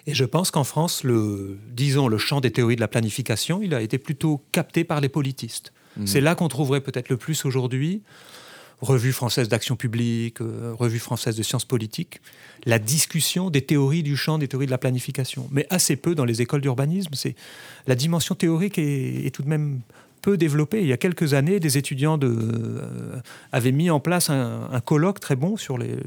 Et 0.08 0.14
je 0.14 0.26
pense 0.26 0.52
qu'en 0.52 0.64
France, 0.64 1.04
le, 1.04 1.58
disons, 1.70 2.08
le 2.08 2.18
champ 2.18 2.42
des 2.42 2.52
théories 2.52 2.76
de 2.76 2.82
la 2.82 2.88
planification, 2.88 3.62
il 3.62 3.74
a 3.74 3.82
été 3.82 3.98
plutôt 3.98 4.44
capté 4.52 4.84
par 4.84 5.02
les 5.02 5.10
politistes. 5.10 5.74
Mmh. 5.98 6.08
C'est 6.08 6.22
là 6.22 6.36
qu'on 6.36 6.48
trouverait 6.48 6.82
peut-être 6.82 7.10
le 7.10 7.18
plus 7.18 7.46
aujourd'hui, 7.46 8.02
revue 8.82 9.12
française 9.12 9.48
d'action 9.48 9.76
publique, 9.76 10.42
euh, 10.42 10.74
revue 10.78 11.00
française 11.00 11.36
de 11.36 11.44
sciences 11.44 11.66
politiques, 11.66 12.20
la 12.66 12.80
discussion 12.80 13.50
des 13.50 13.62
théories 13.62 14.04
du 14.04 14.18
champ 14.18 14.38
des 14.38 14.48
théories 14.48 14.66
de 14.66 14.72
la 14.72 14.78
planification. 14.78 15.48
Mais 15.52 15.68
assez 15.70 15.96
peu 15.96 16.16
dans 16.16 16.26
les 16.26 16.42
écoles 16.42 16.62
d'urbanisme. 16.62 17.12
C'est 17.14 17.36
la 17.88 17.96
dimension 17.96 18.36
théorique 18.36 18.78
est, 18.78 19.34
tout 19.34 19.44
de 19.44 19.50
même 19.50 19.82
peu 20.22 20.38
développée. 20.38 20.82
Il 20.82 20.88
y 20.88 20.94
a 20.94 20.98
quelques 20.98 21.34
années, 21.34 21.60
des 21.60 21.78
étudiants 21.78 22.18
de, 22.18 22.28
euh, 22.28 23.20
avaient 23.52 23.72
mis 23.72 23.90
en 23.90 24.00
place 24.00 24.30
un, 24.30 24.82
colloque 24.86 25.20
très 25.20 25.36
bon 25.36 25.58
sur 25.58 25.78
les, 25.78 25.98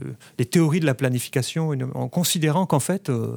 théories 0.47 0.81
de 0.81 0.87
la 0.87 0.95
planification, 0.95 1.71
en 1.95 2.09
considérant 2.09 2.67
qu'en 2.67 2.81
fait, 2.81 3.09
euh, 3.11 3.37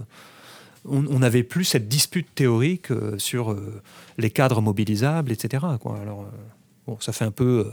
on 0.87 1.19
n'avait 1.19 1.43
plus 1.43 1.65
cette 1.65 1.87
dispute 1.87 2.27
théorique 2.33 2.91
euh, 2.91 3.17
sur 3.17 3.51
euh, 3.51 3.81
les 4.17 4.29
cadres 4.29 4.61
mobilisables, 4.61 5.31
etc. 5.31 5.65
Alors, 5.65 6.21
euh, 6.21 6.37
bon, 6.87 6.97
ça 6.99 7.11
fait 7.11 7.25
un 7.25 7.31
peu 7.31 7.67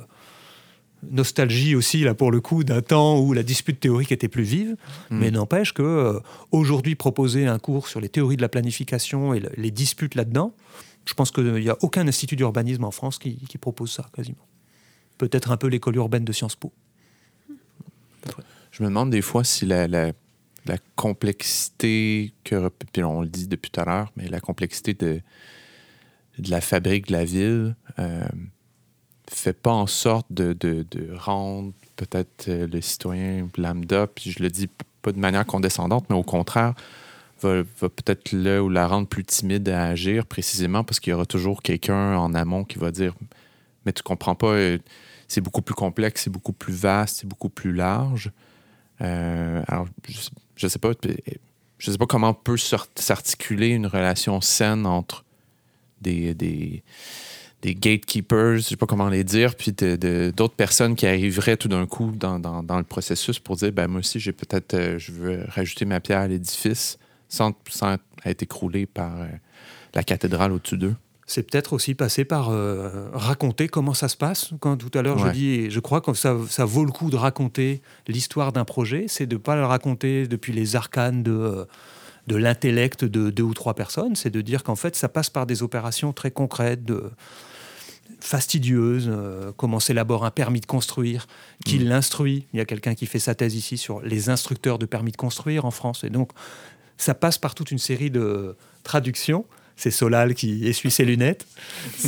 nostalgie 1.10 1.74
aussi, 1.74 2.02
là, 2.02 2.14
pour 2.14 2.32
le 2.32 2.40
coup, 2.40 2.64
d'un 2.64 2.80
temps 2.80 3.20
où 3.20 3.32
la 3.32 3.42
dispute 3.42 3.78
théorique 3.78 4.10
était 4.10 4.28
plus 4.28 4.42
vive, 4.42 4.76
hmm. 5.10 5.18
mais 5.18 5.30
n'empêche 5.30 5.74
que 5.74 6.20
aujourd'hui 6.50 6.94
proposer 6.94 7.46
un 7.46 7.58
cours 7.58 7.88
sur 7.88 8.00
les 8.00 8.08
théories 8.08 8.36
de 8.36 8.42
la 8.42 8.48
planification 8.48 9.34
et 9.34 9.42
les 9.56 9.70
disputes 9.70 10.14
là-dedans, 10.14 10.54
je 11.04 11.14
pense 11.14 11.30
qu'il 11.30 11.52
n'y 11.52 11.68
a 11.68 11.76
aucun 11.82 12.06
institut 12.08 12.36
d'urbanisme 12.36 12.84
en 12.84 12.90
France 12.90 13.18
qui, 13.18 13.58
propose 13.60 13.92
ça, 13.92 14.06
quasiment. 14.14 14.46
Peut-être 15.18 15.50
un 15.50 15.56
peu 15.56 15.68
l'école 15.68 15.96
urbaine 15.96 16.24
de 16.24 16.32
Sciences 16.32 16.56
Po. 16.56 16.72
Je 18.70 18.82
me 18.82 18.88
demande 18.88 19.10
des 19.10 19.22
fois 19.22 19.44
si 19.44 19.66
la, 19.66 20.12
complexité 20.96 22.32
que, 22.42 22.68
puis 22.92 23.04
on 23.04 23.20
le 23.20 23.28
dit 23.28 23.46
depuis 23.46 23.70
tout 23.70 23.80
à 23.80 23.84
l'heure, 23.84 24.12
mais 24.16 24.28
la 24.28 24.40
complexité 24.40 24.94
de, 24.94 25.20
de 26.38 26.50
la 26.50 26.60
fabrique 26.60 27.08
de 27.08 27.12
la 27.12 27.24
ville 27.24 27.76
euh, 27.98 28.24
fait 29.30 29.52
pas 29.52 29.72
en 29.72 29.86
sorte 29.86 30.26
de, 30.30 30.56
rendre 31.16 31.72
peut-être 31.96 32.48
euh, 32.48 32.66
le 32.66 32.80
citoyen 32.80 33.48
lambda, 33.56 34.06
puis 34.06 34.30
je 34.30 34.42
le 34.42 34.50
dis 34.50 34.68
pas 35.02 35.12
de 35.12 35.18
manière 35.18 35.46
condescendante, 35.46 36.06
mais 36.08 36.16
au 36.16 36.22
contraire, 36.22 36.74
va, 37.48 37.88
peut-être 37.88 38.32
là 38.32 38.62
ou 38.62 38.68
la 38.68 38.86
rendre 38.86 39.08
plus 39.08 39.24
timide 39.24 39.68
à 39.68 39.86
agir, 39.86 40.26
précisément 40.26 40.84
parce 40.84 41.00
qu'il 41.00 41.10
y 41.10 41.14
aura 41.14 41.26
toujours 41.26 41.62
quelqu'un 41.62 42.16
en 42.16 42.34
amont 42.34 42.64
qui 42.64 42.78
va 42.78 42.90
dire 42.90 43.14
Mais 43.86 43.92
tu 43.92 44.02
comprends 44.02 44.34
pas, 44.34 44.48
euh, 44.48 44.78
c'est 45.28 45.40
beaucoup 45.40 45.62
plus 45.62 45.74
complexe, 45.74 46.22
c'est 46.24 46.30
beaucoup 46.30 46.52
plus 46.52 46.74
vaste, 46.74 47.18
c'est 47.20 47.28
beaucoup 47.28 47.48
plus 47.48 47.72
large. 47.72 48.30
alors, 49.00 49.86
je 50.56 50.68
sais 50.68 50.78
pas, 50.78 50.92
je 51.78 51.90
sais 51.90 51.98
pas 51.98 52.06
comment 52.06 52.32
peut 52.34 52.56
s'articuler 52.56 53.68
une 53.68 53.86
relation 53.86 54.40
saine 54.40 54.86
entre 54.86 55.24
des, 56.00 56.34
des, 56.34 56.82
des, 57.62 57.74
gatekeepers, 57.74 58.56
je 58.56 58.60
sais 58.62 58.76
pas 58.76 58.86
comment 58.86 59.08
les 59.08 59.24
dire, 59.24 59.54
puis 59.54 59.72
d'autres 59.72 60.54
personnes 60.54 60.94
qui 60.94 61.06
arriveraient 61.06 61.56
tout 61.56 61.68
d'un 61.68 61.86
coup 61.86 62.12
dans, 62.14 62.38
dans, 62.38 62.78
le 62.78 62.84
processus 62.84 63.38
pour 63.38 63.56
dire, 63.56 63.72
ben 63.72 63.88
moi 63.88 64.00
aussi, 64.00 64.20
j'ai 64.20 64.32
peut-être, 64.32 64.74
euh, 64.74 64.98
je 64.98 65.12
veux 65.12 65.44
rajouter 65.48 65.84
ma 65.84 66.00
pierre 66.00 66.20
à 66.20 66.28
l'édifice 66.28 66.98
sans, 67.34 67.52
sans 67.68 67.96
être 68.24 68.42
écroulé 68.42 68.86
par 68.86 69.20
euh, 69.20 69.26
la 69.94 70.02
cathédrale 70.02 70.52
au-dessus 70.52 70.78
d'eux. 70.78 70.94
C'est 71.26 71.50
peut-être 71.50 71.72
aussi 71.72 71.94
passer 71.94 72.24
par 72.24 72.50
euh, 72.50 73.08
raconter 73.14 73.68
comment 73.68 73.94
ça 73.94 74.08
se 74.08 74.16
passe. 74.16 74.52
Quand 74.60 74.76
tout 74.76 74.96
à 74.96 75.02
l'heure 75.02 75.18
je 75.18 75.28
dis, 75.28 75.70
je 75.70 75.80
crois 75.80 76.00
que 76.00 76.12
ça, 76.12 76.36
ça, 76.50 76.64
vaut 76.66 76.84
le 76.84 76.92
coup 76.92 77.10
de 77.10 77.16
raconter 77.16 77.80
l'histoire 78.08 78.52
d'un 78.52 78.66
projet, 78.66 79.06
c'est 79.08 79.26
de 79.26 79.36
ne 79.36 79.40
pas 79.40 79.56
le 79.56 79.64
raconter 79.64 80.28
depuis 80.28 80.52
les 80.52 80.76
arcanes 80.76 81.22
de, 81.22 81.32
euh, 81.32 81.64
de 82.26 82.36
l'intellect 82.36 83.04
de 83.04 83.30
deux 83.30 83.42
ou 83.42 83.54
trois 83.54 83.74
personnes, 83.74 84.16
c'est 84.16 84.30
de 84.30 84.42
dire 84.42 84.62
qu'en 84.62 84.76
fait 84.76 84.96
ça 84.96 85.08
passe 85.08 85.30
par 85.30 85.46
des 85.46 85.62
opérations 85.62 86.12
très 86.12 86.30
concrètes, 86.30 86.84
de, 86.84 87.10
fastidieuses, 88.24 89.08
euh, 89.08 89.52
comment 89.56 89.80
s'élabore 89.80 90.24
un 90.24 90.30
permis 90.30 90.60
de 90.60 90.66
construire, 90.66 91.26
qui 91.64 91.78
mm. 91.78 91.84
l'instruit. 91.84 92.46
Il 92.52 92.58
y 92.58 92.60
a 92.60 92.64
quelqu'un 92.64 92.94
qui 92.94 93.06
fait 93.06 93.18
sa 93.18 93.34
thèse 93.34 93.54
ici 93.54 93.76
sur 93.76 94.00
les 94.00 94.30
instructeurs 94.30 94.78
de 94.78 94.86
permis 94.86 95.12
de 95.12 95.16
construire 95.16 95.64
en 95.64 95.70
France. 95.70 96.04
Et 96.04 96.10
donc 96.10 96.30
ça 96.96 97.14
passe 97.14 97.38
par 97.38 97.54
toute 97.54 97.70
une 97.70 97.78
série 97.78 98.10
de 98.10 98.56
traductions 98.82 99.46
c'est 99.76 99.90
Solal 99.90 100.34
qui 100.34 100.66
essuie 100.66 100.90
ses 100.90 101.04
lunettes. 101.04 101.46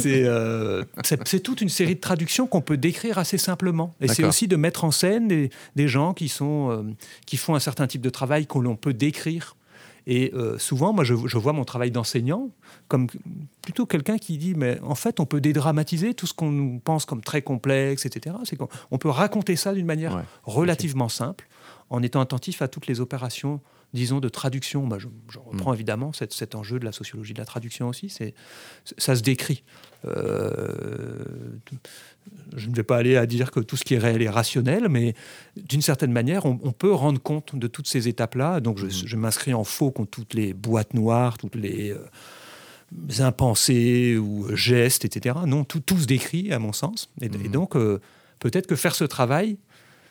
Euh, 0.07 0.85
c'est 1.03 1.41
toute 1.41 1.61
une 1.61 1.69
série 1.69 1.97
de 1.97 2.01
traductions 2.01 2.47
qu'on 2.47 2.61
peut 2.61 2.77
décrire 2.77 3.19
assez 3.19 3.39
simplement. 3.39 3.95
Et 4.01 4.09
c'est 4.09 4.25
aussi 4.25 4.47
de 4.47 4.57
mettre 4.57 4.85
en 4.85 4.91
scène 4.91 5.29
des, 5.29 5.89
gens 5.89 6.15
qui, 6.15 6.29
sont, 6.29 6.71
euh, 6.71 6.83
qui 7.27 7.37
font 7.37 7.55
un 7.55 7.61
certain 7.61 7.87
type 7.87 8.03
de 8.03 8.11
travail 8.11 8.47
qu'on 8.47 8.61
l'on 8.61 8.77
peut 8.77 8.95
décrire. 8.95 9.57
Et 10.09 10.33
euh, 10.35 10.57
souvent, 10.59 10.93
moi, 10.93 11.03
je, 11.03 11.15
vois 11.15 11.53
mon 11.53 11.65
travail 11.65 11.91
d'enseignant 11.91 12.51
comme 12.87 13.09
plutôt 13.63 13.87
quelqu'un 13.87 14.19
qui 14.19 14.39
dit, 14.39 14.55
mais 14.55 14.79
en 14.83 14.95
fait, 14.95 15.19
on 15.19 15.27
peut 15.27 15.41
dédramatiser 15.41 16.15
tout 16.15 16.29
ce 16.29 16.35
qu'on 16.35 16.53
nous 16.53 16.79
pense 16.79 17.05
comme 17.05 17.21
très 17.21 17.43
complexe, 17.43 18.07
etc. 18.07 18.37
C'est 18.45 18.57
qu'on 18.57 18.99
peut 18.99 19.09
raconter 19.09 19.57
ça 19.57 19.75
d'une 19.75 19.87
manière 19.87 20.23
relativement 20.45 21.09
simple, 21.09 21.49
en 21.91 22.03
étant 22.05 22.21
attentif 22.21 22.63
à 22.63 22.69
toutes 22.69 22.87
les 22.87 23.01
opérations 23.01 23.61
disons, 23.93 24.21
de 24.21 24.29
traduction. 24.29 24.87
Bah, 24.87 24.99
je, 24.99 25.39
reprends 25.39 25.73
mm. 25.73 25.75
évidemment 25.75 26.13
cet, 26.13 26.55
enjeu 26.55 26.79
de 26.79 26.85
la 26.85 26.93
sociologie 26.93 27.35
de 27.35 27.39
la 27.39 27.45
traduction 27.45 27.89
aussi. 27.89 28.09
C'est, 28.09 28.35
ça 28.99 29.17
se 29.17 29.23
décrit. 29.23 29.63
Euh, 30.07 31.25
je 32.57 32.69
ne 32.69 32.75
vais 32.75 32.83
pas 32.83 32.97
aller 32.97 33.17
à 33.17 33.27
dire 33.27 33.51
que 33.51 33.61
tout 33.61 33.77
ce 33.77 33.85
qui 33.85 33.95
est 33.95 33.99
réel 33.99 34.23
est 34.23 34.29
rationnel, 34.29 34.89
mais 34.89 35.15
d'une 35.57 35.83
certaine 35.83 36.13
manière, 36.13 36.47
on, 36.47 36.57
peut 36.73 36.93
rendre 36.93 37.21
compte 37.21 37.57
de 37.57 37.67
toutes 37.67 37.89
ces 37.89 38.09
étapes-là. 38.09 38.61
Donc, 38.61 38.79
je, 38.79 39.17
mm. 39.17 39.19
m'inscris 39.19 39.55
en 39.55 39.65
faux 39.65 39.91
contre 39.91 40.11
toutes 40.11 40.35
les 40.35 40.53
boîtes 40.55 40.95
noires, 40.95 41.39
toutes 41.39 41.57
les 41.57 41.93
euh, 41.93 43.23
impensés 43.23 44.17
ou 44.17 44.55
gestes, 44.55 45.05
etc. 45.05 45.37
Non, 45.47 45.65
tout, 45.65 45.81
tout, 45.81 45.99
se 45.99 46.07
décrit, 46.07 46.53
à 46.53 46.59
mon 46.59 46.73
sens. 46.73 47.11
Et, 47.21 47.29
mm. 47.29 47.49
donc, 47.49 47.77
euh, 47.77 48.01
peut-être 48.41 48.67
que 48.67 48.77
faire 48.77 48.95
ce 48.95 49.05
travail, 49.05 49.59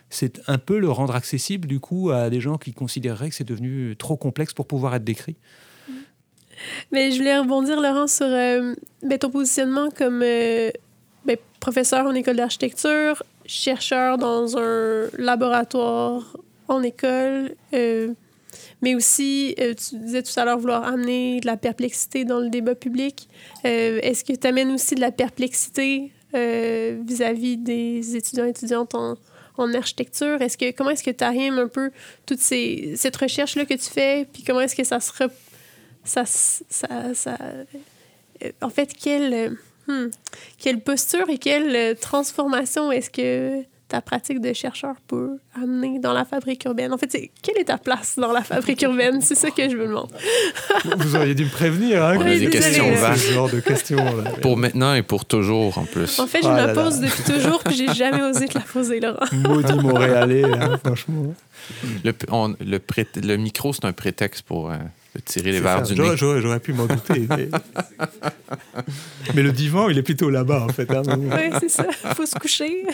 c'est 0.09 0.41
un 0.47 0.57
peu 0.57 0.79
le 0.79 0.89
rendre 0.89 1.15
accessible 1.15 1.67
du 1.67 1.79
coup 1.79 2.11
à 2.11 2.29
des 2.29 2.39
gens 2.39 2.57
qui 2.57 2.73
considéreraient 2.73 3.29
que 3.29 3.35
c'est 3.35 3.43
devenu 3.43 3.95
trop 3.97 4.17
complexe 4.17 4.53
pour 4.53 4.67
pouvoir 4.67 4.95
être 4.95 5.03
décrit. 5.03 5.35
Mais 6.91 7.11
je 7.11 7.17
voulais 7.17 7.37
rebondir, 7.37 7.81
Laurent, 7.81 8.07
sur 8.07 8.25
euh, 8.27 8.73
ben, 9.03 9.17
ton 9.17 9.29
positionnement 9.29 9.89
comme 9.89 10.21
euh, 10.23 10.71
ben, 11.25 11.37
professeur 11.59 12.05
en 12.05 12.13
école 12.13 12.37
d'architecture, 12.37 13.23
chercheur 13.45 14.17
dans 14.17 14.57
un 14.57 15.07
laboratoire 15.17 16.37
en 16.67 16.81
école, 16.81 17.55
euh, 17.73 18.13
mais 18.81 18.95
aussi, 18.95 19.55
tu 19.57 19.97
disais 19.97 20.23
tout 20.23 20.39
à 20.39 20.45
l'heure 20.45 20.59
vouloir 20.59 20.83
amener 20.85 21.39
de 21.39 21.45
la 21.45 21.57
perplexité 21.57 22.23
dans 22.23 22.39
le 22.39 22.49
débat 22.49 22.75
public. 22.75 23.27
Est-ce 23.63 24.23
que 24.23 24.33
tu 24.33 24.47
amènes 24.47 24.71
aussi 24.71 24.95
de 24.95 25.01
la 25.01 25.11
perplexité 25.11 26.11
vis-à-vis 26.33 27.57
des 27.57 28.15
étudiants 28.15 28.45
et 28.45 28.49
étudiantes 28.49 28.95
en, 28.95 29.15
en 29.57 29.73
architecture? 29.73 30.41
Est-ce 30.41 30.57
que, 30.57 30.71
comment 30.71 30.91
est-ce 30.91 31.03
que 31.03 31.11
tu 31.11 31.23
arrimes 31.23 31.59
un 31.59 31.67
peu 31.67 31.91
toute 32.25 32.39
ces, 32.39 32.93
cette 32.95 33.15
recherche-là 33.15 33.65
que 33.65 33.73
tu 33.73 33.89
fais, 33.89 34.27
puis 34.31 34.43
comment 34.43 34.61
est-ce 34.61 34.75
que 34.75 34.83
ça 34.83 34.99
se... 34.99 35.11
Ça, 36.07 36.23
ça, 36.25 37.15
ça, 37.15 37.37
euh, 37.41 38.51
en 38.61 38.69
fait, 38.69 38.93
quelle, 38.93 39.57
hmm, 39.87 40.09
quelle 40.59 40.81
posture 40.81 41.27
et 41.31 41.39
quelle 41.39 41.97
transformation 41.97 42.91
est-ce 42.91 43.09
que 43.09 43.65
ta 43.95 44.01
pratique 44.01 44.41
de 44.41 44.51
chercheur 44.51 44.95
peut 45.07 45.37
amener 45.55 45.99
dans 45.99 46.11
la 46.11 46.25
fabrique 46.25 46.65
urbaine? 46.65 46.91
En 46.91 46.97
fait, 46.97 47.09
c'est 47.09 47.31
quelle 47.41 47.57
est 47.59 47.63
ta 47.65 47.77
place 47.77 48.15
dans 48.17 48.33
la 48.33 48.41
fabrique 48.41 48.81
urbaine? 48.81 49.21
C'est 49.21 49.35
ça 49.35 49.51
que 49.51 49.69
je 49.69 49.77
me 49.77 49.87
demande. 49.87 50.11
Vous 50.97 51.15
auriez 51.15 51.33
dû 51.33 51.45
me 51.45 51.49
prévenir. 51.49 52.03
Hein, 52.03 52.17
Oui, 52.19 52.39
des 52.41 52.49
questions 52.49 52.91
vaches. 52.93 53.31
Genre 53.31 53.49
de 53.49 53.61
questions. 53.61 54.03
là. 54.21 54.31
Pour 54.41 54.57
maintenant 54.57 54.93
et 54.95 55.01
pour 55.01 55.23
toujours, 55.23 55.77
en 55.77 55.85
plus. 55.85 56.19
En 56.19 56.27
fait, 56.27 56.41
je 56.43 56.47
Ah 56.49 56.51
me 56.51 56.57
la 56.57 56.67
là. 56.67 56.73
pose 56.73 56.99
depuis 56.99 57.23
toujours, 57.23 57.63
puis 57.63 57.73
j'ai 57.75 57.93
jamais 57.93 58.21
osé 58.21 58.49
te 58.49 58.57
la 58.57 58.65
poser, 58.65 58.99
Laurent. 58.99 59.25
Maudit 59.31 59.73
Montréalais, 59.81 60.43
hein, 60.43 60.77
franchement. 60.83 61.33
Le, 62.03 62.11
on- 62.31 62.53
le, 62.59 62.79
pré- 62.79 63.07
le 63.23 63.37
micro, 63.37 63.71
c'est 63.71 63.85
un 63.85 63.93
prétexte 63.93 64.41
pour 64.41 64.69
euh, 64.71 64.75
tirer 65.23 65.53
les 65.53 65.61
verres 65.61 65.83
du 65.83 65.95
nez. 65.95 66.17
J'aurais, 66.17 66.59
pu 66.59 66.73
m'en 66.73 66.85
douter. 66.85 67.27
Mais... 67.29 67.47
mais 69.35 69.41
le 69.41 69.53
divan, 69.53 69.87
il 69.89 69.97
est 69.97 70.03
plutôt 70.03 70.29
là-bas, 70.29 70.65
en 70.65 70.73
fait. 70.73 70.91
hein. 70.91 71.01
Oui, 71.07 71.49
c'est 71.61 71.69
ça. 71.69 71.85
Faut 72.13 72.25
se 72.25 72.35
coucher. 72.35 72.85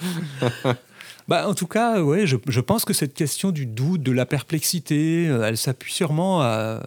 Bah, 1.28 1.46
en 1.46 1.52
tout 1.52 1.66
cas, 1.66 2.00
ouais, 2.00 2.26
je, 2.26 2.60
pense 2.60 2.86
que 2.86 2.94
cette 2.94 3.12
question 3.12 3.50
du 3.50 3.66
doute, 3.66 4.02
de 4.02 4.12
la 4.12 4.24
perplexité, 4.24 5.28
euh, 5.28 5.46
elle 5.46 5.58
s'appuie 5.58 5.92
sûrement 5.92 6.42
euh, 6.42 6.80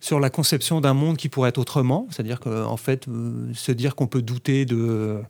sur 0.00 0.18
la 0.18 0.30
conception 0.30 0.80
d'un 0.80 0.94
monde 0.94 1.18
qui 1.18 1.28
pourrait 1.28 1.50
être 1.50 1.58
autrement. 1.58 2.06
C'est-à-dire 2.10 2.40
qu'en 2.40 2.64
en 2.64 2.78
fait, 2.78 3.06
euh, 3.06 3.52
se 3.52 3.70
dire 3.70 3.96
qu'on 3.96 4.06
peut 4.06 4.22
douter 4.22 4.64
de, 4.64 5.20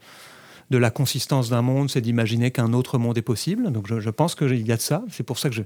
la 0.71 0.91
consistance 0.93 1.51
d'un 1.51 1.63
monde, 1.63 1.91
c'est 1.91 2.01
d'imaginer 2.01 2.53
qu'un 2.53 2.73
autre 2.73 2.99
monde 2.99 3.19
est 3.19 3.23
possible. 3.23 3.73
Donc 3.73 3.87
je, 3.89 4.11
pense 4.11 4.37
qu'il 4.37 4.65
y 4.65 4.73
a 4.73 4.77
de 4.77 4.81
ça. 4.81 5.03
C'est 5.11 5.25
pour 5.25 5.41
ça 5.41 5.51
que 5.51 5.63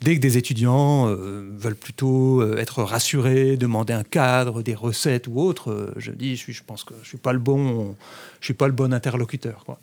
dès 0.00 0.14
que 0.14 0.20
des 0.20 0.36
étudiants 0.38 1.06
veulent 1.06 1.76
plutôt 1.76 2.44
être 2.56 2.82
rassurés, 2.82 3.56
demander 3.56 3.92
un 3.92 4.02
cadre, 4.02 4.62
des 4.62 4.74
recettes 4.74 5.28
ou 5.28 5.40
autre, 5.40 5.92
je 5.96 6.10
dis, 6.10 6.36
je, 6.36 6.62
pense 6.64 6.82
que 6.82 6.94
je 7.02 7.08
suis 7.08 7.18
pas 7.18 7.32
le 7.32 7.38
bon, 7.38 7.94
suis 8.40 8.54
pas 8.54 8.66
le 8.66 8.72
bon 8.72 8.92
interlocuteur. 8.92 9.64
Quoi. 9.64 9.78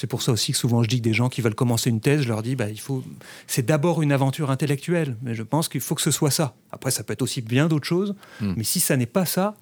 C'est 0.00 0.06
pour 0.06 0.22
ça 0.22 0.30
aussi 0.30 0.52
que 0.52 0.58
souvent 0.58 0.84
je 0.84 0.88
dis 0.88 0.98
que 0.98 1.02
des 1.02 1.12
gens 1.12 1.28
qui 1.28 1.40
veulent 1.40 1.56
commencer 1.56 1.90
une 1.90 2.00
thèse, 2.00 2.20
je 2.22 2.28
leur 2.28 2.40
dis, 2.42 2.54
bah, 2.54 2.68
il 2.70 2.78
faut, 2.78 3.02
c'est 3.48 3.66
d'abord 3.66 4.00
une 4.00 4.12
aventure 4.12 4.48
intellectuelle, 4.52 5.16
mais 5.22 5.34
je 5.34 5.42
pense 5.42 5.68
qu'il 5.68 5.80
faut 5.80 5.96
que 5.96 6.02
ce 6.02 6.12
soit 6.12 6.30
ça. 6.30 6.54
Après, 6.70 6.92
ça 6.92 7.02
peut 7.02 7.12
être 7.14 7.22
aussi 7.22 7.40
bien 7.42 7.66
d'autres 7.66 7.86
choses, 7.86 8.14
Hmm. 8.40 8.54
mais 8.56 8.62
si 8.62 8.78
ça 8.78 8.96
n'est 8.96 9.06
pas 9.06 9.24
ça, 9.24 9.56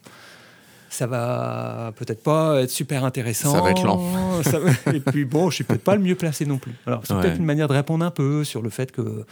ça 0.91 1.07
va 1.07 1.93
peut-être 1.97 2.23
pas 2.23 2.61
être 2.63 2.71
super 2.71 3.05
intéressant. 3.05 3.53
Ça 3.53 3.63
va 3.63 3.71
être 3.71 3.83
lent. 3.83 4.03
Et 4.95 5.01
puis 5.01 5.25
bon, 5.25 5.49
je 5.49 5.55
suis 5.57 5.65
peut-être 5.65 5.83
pas 5.83 5.97
le 5.97 6.03
mieux 6.03 6.15
placé 6.17 6.45
non 6.45 6.59
plus. 6.59 6.73
Alors 6.87 7.01
c'est 7.05 7.15
Ouais. 7.15 7.23
peut-être 7.23 7.39
une 7.39 7.45
manière 7.47 7.69
de 7.69 7.73
répondre 7.73 8.05
un 8.05 8.11
peu 8.11 8.45
sur 8.45 8.61
le 8.63 8.69
fait 8.71 8.93
que 8.93 9.25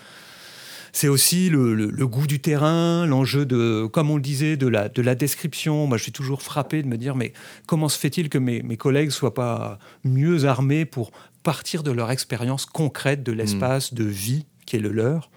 c'est 0.95 1.09
aussi 1.09 1.51
le, 1.51 2.07
goût 2.07 2.29
du 2.29 2.39
terrain, 2.39 3.05
l'enjeu 3.05 3.45
de, 3.45 3.85
comme 3.87 4.11
on 4.11 4.17
le 4.17 4.23
disait, 4.23 4.57
de 4.57 4.69
la, 4.69 4.89
de 4.89 5.03
la 5.03 5.17
description. 5.17 5.89
Moi, 5.89 5.99
je 5.99 6.05
suis 6.05 6.13
toujours 6.13 6.41
frappé 6.41 6.85
de 6.85 6.87
me 6.87 6.97
dire, 6.97 7.17
mais 7.17 7.33
comment 7.67 7.89
se 7.89 7.99
fait-il 7.99 8.29
que 8.29 8.39
mes, 8.39 8.63
mes 8.63 8.77
collègues 8.77 9.11
soient 9.11 9.35
pas 9.35 9.81
mieux 10.05 10.45
armés 10.45 10.85
pour 10.85 11.11
partir 11.43 11.83
de 11.83 11.91
leur 11.91 12.13
expérience 12.13 12.65
concrète 12.65 13.25
de 13.25 13.33
l'espace 13.33 13.93
de 13.93 14.05
vie 14.05 14.47
qui 14.67 14.77
est 14.77 14.79
le 14.79 14.93
leur? 14.93 15.31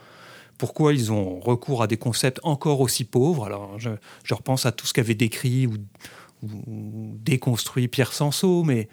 Pourquoi 0.60 0.94
ils 0.94 1.12
ont 1.12 1.40
recours 1.40 1.82
à 1.82 1.88
des 1.88 1.98
concepts 1.98 2.40
encore 2.44 2.80
aussi 2.80 3.04
pauvres? 3.04 3.46
Alors, 3.46 3.80
je, 3.80 3.90
je 4.24 4.36
repense 4.36 4.68
à 4.68 4.72
tout 4.72 4.86
ce 4.86 4.94
qu'avait 4.94 5.16
décrit 5.16 5.66
ou, 5.66 5.74
ou 6.44 7.18
déconstruit 7.24 7.88
Pierre 7.88 8.14
Sanso, 8.14 8.64
mais 8.64 8.90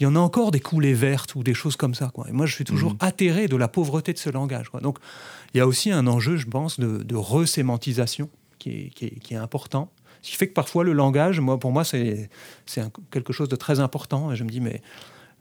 il 0.00 0.04
y 0.04 0.06
en 0.06 0.16
a 0.16 0.18
encore 0.18 0.50
des 0.50 0.60
coulées 0.60 0.94
vertes 0.94 1.34
ou 1.34 1.42
des 1.42 1.54
choses 1.54 1.76
comme 1.76 1.94
ça. 1.94 2.10
Quoi. 2.12 2.26
Et 2.28 2.32
moi, 2.32 2.46
je 2.46 2.54
suis 2.54 2.64
toujours 2.64 2.92
Mhm. 2.92 2.98
atterré 3.00 3.48
de 3.48 3.56
la 3.56 3.68
pauvreté 3.68 4.12
de 4.14 4.18
ce 4.18 4.30
langage. 4.30 4.70
Quoi. 4.70 4.80
Donc, 4.80 4.98
il 5.54 5.58
y 5.58 5.60
a 5.60 5.66
aussi 5.66 5.90
un 5.92 6.06
enjeu, 6.06 6.36
je 6.36 6.46
pense, 6.46 6.80
de, 6.80 7.02
de 7.02 7.14
resémantisation 7.16 8.30
qui 8.58 8.70
est, 8.70 8.88
qui, 8.94 9.04
est, 9.06 9.18
qui 9.20 9.34
est 9.34 9.38
important. 9.38 9.90
Ce 10.22 10.30
qui 10.30 10.36
fait 10.36 10.48
que 10.48 10.54
parfois, 10.54 10.84
le 10.84 10.92
langage, 10.92 11.40
moi, 11.40 11.58
pour 11.58 11.72
moi, 11.72 11.84
c'est 11.84 12.28
quelque 13.10 13.32
chose 13.32 13.48
de 13.48 13.56
très 13.56 13.80
important. 13.80 14.32
Et 14.32 14.36
je 14.36 14.44
me 14.44 14.50
dis, 14.50 14.60
mais 14.60 14.82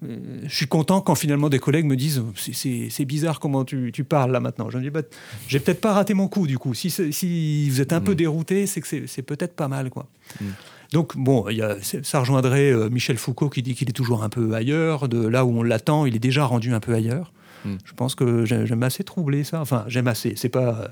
euh, 0.03 0.17
je 0.43 0.55
suis 0.55 0.67
content 0.67 1.01
quand 1.01 1.15
finalement 1.15 1.49
des 1.49 1.59
collègues 1.59 1.85
me 1.85 1.95
disent 1.97 2.23
c'est- 2.35 3.05
bizarre 3.05 3.39
comment 3.41 3.65
tu, 3.65 3.91
tu 3.93 4.03
parles 4.05 4.31
là 4.31 4.39
maintenant. 4.39 4.69
Je 4.69 4.77
me 4.77 4.83
dis 4.83 4.89
bah, 4.89 5.01
j'ai 5.49 5.59
peut-être 5.59 5.81
pas 5.81 5.91
raté 5.93 6.13
mon 6.13 6.29
coup 6.29 6.47
du 6.47 6.57
coup. 6.57 6.73
Si, 6.73 7.69
vous 7.69 7.81
êtes 7.81 7.91
un 7.91 7.99
peu 7.99 8.13
Mm. 8.13 8.15
dérouté, 8.15 8.65
c'est 8.67 8.79
que 8.79 8.87
c'est- 9.07 9.21
peut-être 9.21 9.55
pas 9.57 9.67
mal 9.67 9.89
quoi. 9.89 10.07
Mm. 10.39 10.45
Donc 10.91 11.15
bon, 11.17 11.47
il 11.49 11.57
y 11.57 11.61
a, 11.61 11.77
ça 11.81 12.19
rejoindrait 12.19 12.71
euh, 12.71 12.89
Michel 12.89 13.17
Foucault 13.17 13.49
qui 13.49 13.61
dit 13.61 13.75
qu'il 13.75 13.89
est 13.89 13.93
toujours 13.93 14.23
un 14.23 14.29
peu 14.29 14.53
ailleurs. 14.53 15.07
De 15.07 15.25
là 15.27 15.45
où 15.45 15.57
on 15.59 15.63
l'attend, 15.63 16.05
il 16.05 16.15
est 16.15 16.19
déjà 16.19 16.45
rendu 16.45 16.73
un 16.73 16.79
peu 16.79 16.93
ailleurs. 16.93 17.31
Mm. 17.65 17.75
Je 17.85 17.93
pense 17.93 18.15
que 18.15 18.45
j'ai- 18.45 18.65
j'aime 18.65 18.81
assez 18.83 19.03
troubler 19.03 19.43
ça. 19.43 19.61
Enfin, 19.61 19.83
j'aime 19.87 20.07
assez. 20.07 20.33
C'est 20.35 20.49
pas 20.49 20.79
euh, 20.81 20.87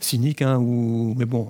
cynique, 0.00 0.42
hein, 0.42 0.58
ou, 0.58 1.14
mais 1.16 1.24
bon. 1.24 1.48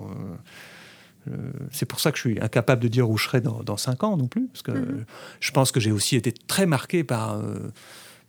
euh, 1.29 1.33
c'est 1.71 1.85
pour 1.85 1.99
ça 1.99 2.11
que 2.11 2.17
je 2.17 2.21
suis 2.21 2.39
incapable 2.39 2.81
de 2.81 2.87
dire 2.87 3.09
où 3.09 3.17
je 3.17 3.25
serai 3.25 3.41
dans, 3.41 3.61
dans 3.63 3.77
cinq 3.77 4.03
ans 4.03 4.15
non 4.17 4.27
plus, 4.27 4.47
parce 4.47 4.61
que 4.63 4.71
Mhm. 4.71 5.05
je 5.39 5.51
pense 5.51 5.71
que 5.71 5.79
j'ai 5.79 5.91
aussi 5.91 6.15
été 6.15 6.31
très 6.31 6.65
marqué 6.65 7.03
par, 7.03 7.37
euh, 7.37 7.59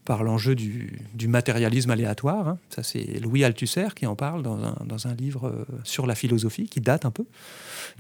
par 0.05 0.25
l'enjeu 0.25 0.55
du, 0.55 0.99
du 1.15 1.29
matérialisme 1.29 1.91
aléatoire. 1.91 2.49
hein. 2.49 2.59
Ça, 2.71 2.83
c'est 2.83 3.21
Louis 3.21 3.45
Althusser 3.45 3.89
qui 3.95 4.07
en 4.07 4.17
parle 4.17 4.43
dans 4.43 4.57
un, 4.65 4.77
dans 4.87 5.07
un 5.07 5.15
livre 5.15 5.47
euh, 5.49 5.65
sur 5.85 6.07
la 6.07 6.15
philosophie, 6.15 6.67
qui 6.69 6.81
date 6.81 7.05
un 7.05 7.11
peu, 7.11 7.25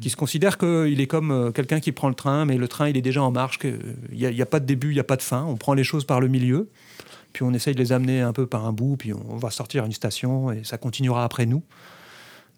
qui 0.01 0.11
se 0.11 0.17
considère 0.17 0.57
qu'il 0.59 1.01
est 1.01 1.07
comme 1.07 1.31
euh, 1.31 1.51
quelqu'un 1.53 1.79
qui 1.79 1.93
prend 1.93 2.09
le 2.09 2.15
train, 2.15 2.47
mais 2.47 2.57
le 2.57 2.69
train, 2.69 2.89
il 2.89 2.97
est 2.97 3.03
déjà 3.03 3.23
en 3.23 3.31
marche, 3.31 3.59
qu'il 3.59 3.79
n'y 4.13 4.25
a, 4.27 4.31
il 4.31 4.37
y 4.37 4.43
a 4.43 4.47
pas 4.47 4.61
de 4.61 4.67
début, 4.67 4.89
il 4.91 4.95
n'y 4.95 5.01
a 5.01 5.05
pas 5.05 5.17
de 5.17 5.23
fin, 5.23 5.45
on 5.45 5.57
prend 5.57 5.75
les 5.75 5.85
choses 5.85 6.05
par 6.05 6.21
le 6.21 6.29
milieu, 6.29 6.69
puis 7.33 7.45
on 7.45 7.53
essaye 7.53 7.75
de 7.75 7.79
les 7.81 7.93
amener 7.93 8.21
un 8.23 8.33
peu 8.33 8.47
par 8.47 8.67
un 8.67 8.73
bout, 8.73 8.97
puis 8.97 9.13
on 9.13 9.37
va 9.37 9.51
sortir 9.51 9.83
à 9.85 9.87
une 9.87 9.93
station, 9.93 10.51
et 10.51 10.65
ça 10.65 10.79
continuera 10.79 11.23
après 11.25 11.47
nous. 11.47 11.63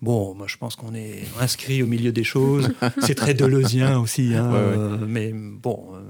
Bon, 0.00 0.34
moi 0.34 0.46
je 0.48 0.56
pense 0.56 0.74
qu'on 0.76 0.94
est 0.94 1.22
inscrit 1.40 1.82
au 1.82 1.86
milieu 1.86 2.10
des 2.10 2.24
choses. 2.24 2.72
C'est 3.02 3.14
très 3.14 3.34
deleuzien 3.34 3.98
aussi, 4.00 4.34
hein, 4.34 4.48
Ouais, 4.50 4.56
ouais. 4.58 4.76
euh, 4.78 4.98
mais 5.06 5.32
bon. 5.34 5.90
euh, 5.94 6.00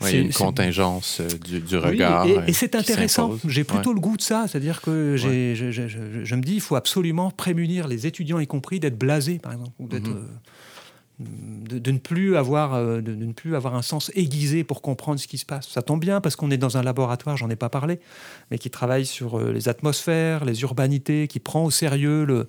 il 0.00 0.04
y 0.04 0.08
a 0.08 0.10
c'est- 0.12 0.20
une 0.22 0.32
contingence 0.32 1.20
euh, 1.20 1.28
du, 1.44 1.58
oui, 1.58 1.76
regard. 1.76 2.26
et, 2.26 2.38
euh, 2.38 2.42
et 2.46 2.52
c'est 2.52 2.74
intéressant. 2.74 3.36
J'ai 3.46 3.64
plutôt 3.64 3.90
Ouais. 3.90 3.94
le 3.94 4.00
goût 4.00 4.16
de 4.16 4.22
ça, 4.22 4.46
c'est-à-dire 4.48 4.80
que 4.80 5.16
je, 5.16 5.54
je- 5.54 5.70
je- 5.88 6.24
je 6.24 6.34
me 6.34 6.42
dis, 6.42 6.54
il 6.54 6.60
faut 6.60 6.76
absolument 6.76 7.30
prémunir 7.30 7.86
les 7.88 8.06
étudiants, 8.06 8.38
y 8.38 8.46
compris, 8.46 8.80
d'être 8.80 8.98
blasés, 8.98 9.38
par 9.38 9.52
exemple, 9.52 9.72
ou 9.78 9.88
d'être, 9.88 10.08
Mhm. 10.08 10.16
euh, 10.16 11.24
de, 11.68 11.78
de 11.78 11.90
ne 11.90 11.98
plus 11.98 12.36
avoir, 12.36 12.72
euh, 12.74 13.02
de, 13.02 13.14
de 13.14 13.24
ne 13.26 13.32
plus 13.34 13.54
avoir 13.54 13.74
un 13.74 13.82
sens 13.82 14.10
aiguisé 14.14 14.64
pour 14.64 14.80
comprendre 14.80 15.20
ce 15.20 15.26
qui 15.28 15.36
se 15.36 15.44
passe. 15.44 15.68
Ça 15.68 15.82
tombe 15.82 16.00
bien 16.00 16.20
parce 16.22 16.34
qu'on 16.34 16.50
est 16.50 16.56
dans 16.56 16.78
un 16.78 16.82
laboratoire, 16.82 17.36
j'en 17.36 17.50
ai 17.50 17.56
pas 17.56 17.68
parlé, 17.68 18.00
mais 18.50 18.56
qui 18.58 18.70
travaille 18.70 19.04
sur 19.04 19.38
euh, 19.38 19.52
les 19.52 19.68
atmosphères, 19.68 20.46
les 20.46 20.62
urbanités, 20.62 21.28
qui 21.28 21.38
prend 21.40 21.62
au 21.64 21.70
sérieux 21.70 22.24
le, 22.24 22.46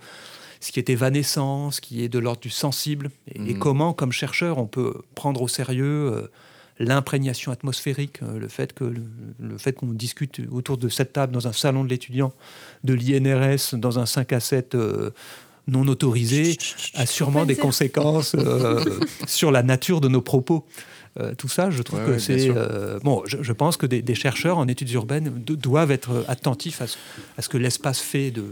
ce 0.61 0.71
qui 0.71 0.79
est 0.79 0.89
évanescent, 0.89 1.71
ce 1.71 1.81
qui 1.81 2.01
est 2.03 2.07
de 2.09 2.17
l'ordre 2.19 2.39
du 2.39 2.49
sensible, 2.49 3.09
et, 3.27 3.37
et 3.39 3.53
Mhm. 3.55 3.59
comment, 3.59 3.91
comme 3.93 4.13
chercheur, 4.13 4.57
on 4.57 4.67
peut 4.67 4.93
prendre 5.15 5.41
au 5.41 5.47
sérieux 5.49 6.29
l'imprégnation 6.85 7.51
atmosphérique, 7.51 8.19
euh, 8.23 8.39
le 8.39 8.47
fait 8.47 8.73
que 8.73 8.83
le, 8.83 9.03
le 9.39 9.57
fait 9.57 9.73
qu'on 9.73 9.87
discute 9.93 10.41
autour 10.51 10.77
de 10.77 10.89
cette 10.89 11.13
table 11.13 11.33
dans 11.33 11.47
un 11.47 11.53
salon 11.53 11.83
de 11.83 11.89
l'étudiant 11.89 12.33
de 12.83 12.93
l'INRS 12.93 13.75
dans 13.77 13.99
un 13.99 14.05
5 14.05 14.33
à 14.33 14.39
7 14.39 14.75
euh, 14.75 15.11
non 15.67 15.87
autorisé 15.87 16.57
a 16.95 17.05
sûrement 17.05 17.45
des 17.45 17.55
conséquences 17.55 18.35
euh, 18.35 18.83
sur 19.27 19.51
la 19.51 19.63
nature 19.63 20.01
de 20.01 20.07
nos 20.07 20.21
propos. 20.21 20.65
Euh, 21.19 21.33
tout 21.37 21.49
ça, 21.49 21.69
je 21.71 21.81
trouve 21.83 21.99
Ouais, 21.99 22.05
que 22.05 22.11
ouais, 22.11 22.19
c'est 22.19 22.49
euh, 22.49 22.97
bon. 23.03 23.21
Je, 23.25 23.37
je 23.43 23.51
pense 23.53 23.75
que 23.75 23.85
des, 23.85 24.01
des 24.01 24.15
chercheurs 24.15 24.57
en 24.57 24.67
études 24.69 24.89
urbaines 24.91 25.29
do- 25.45 25.57
doivent 25.57 25.91
être 25.91 26.23
attentifs 26.29 26.81
à 26.81 26.87
ce, 26.87 26.97
à 27.37 27.41
ce 27.41 27.49
que 27.49 27.57
l'espace 27.57 27.99
fait 27.99 28.31
de, 28.31 28.45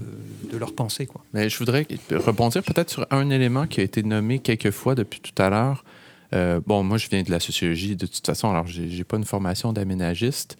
de 0.51 0.57
leur 0.57 0.73
pensée, 0.75 1.05
quoi. 1.05 1.23
Mais 1.33 1.49
je 1.49 1.57
voudrais 1.57 1.87
rebondir 2.11 2.61
peut-être 2.63 2.89
sur 2.89 3.07
un 3.11 3.29
élément 3.29 3.65
qui 3.65 3.79
a 3.79 3.83
été 3.83 4.03
nommé 4.03 4.39
quelques 4.39 4.71
fois 4.71 4.93
depuis 4.93 5.21
tout 5.21 5.41
à 5.41 5.49
l'heure. 5.49 5.85
Euh, 6.33 6.59
bon, 6.65 6.83
moi, 6.83 6.97
je 6.97 7.07
viens 7.09 7.23
de 7.23 7.31
la 7.31 7.39
sociologie 7.39 7.95
de 7.95 8.05
toute 8.05 8.25
façon, 8.25 8.49
alors 8.51 8.67
j'ai 8.67 8.89
j'ai 8.89 9.03
pas 9.03 9.17
une 9.17 9.25
formation 9.25 9.73
d'aménagiste. 9.73 10.57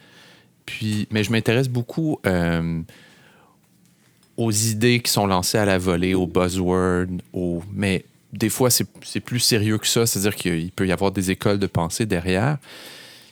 Puis, 0.66 1.08
mais 1.12 1.24
je 1.24 1.32
m'intéresse 1.32 1.68
beaucoup 1.70 2.20
euh, 2.26 2.82
aux 4.38 4.52
idées 4.52 5.00
qui 5.00 5.12
sont 5.12 5.26
lancées 5.28 5.58
à 5.58 5.66
la 5.66 5.78
volée, 5.78 6.14
aux 6.14 6.28
buzzwords, 6.28 7.08
aux... 7.34 7.62
mais 7.74 8.06
des 8.34 8.50
fois, 8.50 8.70
c'est 8.70 9.20
plus 9.20 9.40
sérieux 9.40 9.78
que 9.80 9.88
ça. 9.88 10.06
C'est-à-dire 10.06 10.36
qu'il 10.36 10.72
peut 10.72 10.86
y 10.88 10.92
avoir 10.92 11.12
des 11.12 11.32
écoles 11.32 11.60
de 11.60 11.68
pensée 11.68 12.06
derrière 12.06 12.58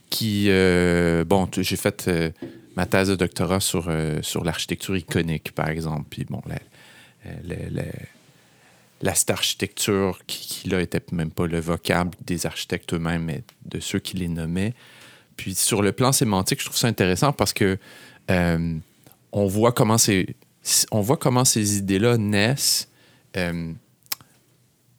qui... 0.09 0.45
euh, 0.49 1.23
bon, 1.25 1.47
j'ai 1.55 1.75
fait 1.75 2.07
euh, 2.07 2.31
ma 2.75 2.85
thèse 2.85 3.09
de 3.09 3.15
doctorat 3.15 3.59
sur, 3.59 3.91
sur 4.21 4.43
l'architecture 4.43 4.95
iconique, 4.97 5.51
par 5.51 5.69
exemple. 5.69 6.05
Puis 6.09 6.25
bon, 6.29 6.41
la, 6.47 6.57
le- 7.43 7.69
le- 7.69 7.83
la 9.01 9.13
cette 9.13 9.29
architecture 9.29 10.19
qui, 10.27 10.47
qui, 10.47 10.69
là 10.69 10.81
était 10.81 11.01
même 11.11 11.31
pas 11.31 11.47
le 11.47 11.59
vocable 11.59 12.11
des 12.25 12.45
architectes 12.45 12.93
eux-mêmes, 12.93 13.23
mais 13.23 13.43
de 13.65 13.79
ceux 13.79 13.99
qui 13.99 14.17
les 14.17 14.27
nommaient. 14.27 14.73
Puis 15.35 15.53
sur 15.53 15.81
le 15.81 15.91
plan 15.91 16.11
sémantique, 16.11 16.59
je 16.59 16.65
trouve 16.65 16.77
ça 16.77 16.87
intéressant 16.87 17.31
parce 17.31 17.53
que 17.53 17.77
euh, 18.31 18.75
on 19.31 19.45
voit 19.45 19.71
comment 19.71 19.97
ces 19.97 20.35
on 20.91 20.99
voit 20.99 21.17
comment 21.17 21.45
ces 21.45 21.77
idées-là 21.77 22.17
naissent 22.17 22.89
euh, 23.37 23.71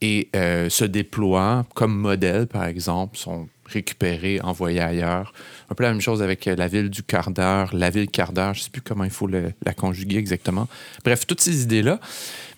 et 0.01 0.29
euh, 0.35 0.71
se 0.71 0.85
déploient 0.85 1.67
comme 1.75 1.95
modèle, 1.95 2.47
par 2.47 2.65
exemple, 2.65 3.19
sont 3.19 3.49
récupérés, 3.67 4.41
envoyés 4.41 4.81
ailleurs. 4.81 5.33
Un 5.69 5.75
peu 5.75 5.83
la 5.83 5.91
même 5.91 6.01
chose 6.01 6.23
avec 6.23 6.47
la 6.47 6.69
ville 6.69 6.89
du 6.89 7.03
quart 7.03 7.31
d'heure, 7.31 7.75
la 7.75 7.91
ville 7.91 8.09
quart 8.09 8.33
d'heure, 8.33 8.55
je 8.55 8.61
ne 8.61 8.65
sais 8.65 8.71
plus 8.71 8.81
comment 8.81 9.05
il 9.05 9.11
faut 9.11 9.27
la 9.27 9.75
conjuguer 9.77 10.17
exactement. 10.17 10.69
Bref, 11.05 11.27
toutes 11.27 11.41
ces 11.41 11.65
idées-là. 11.65 12.01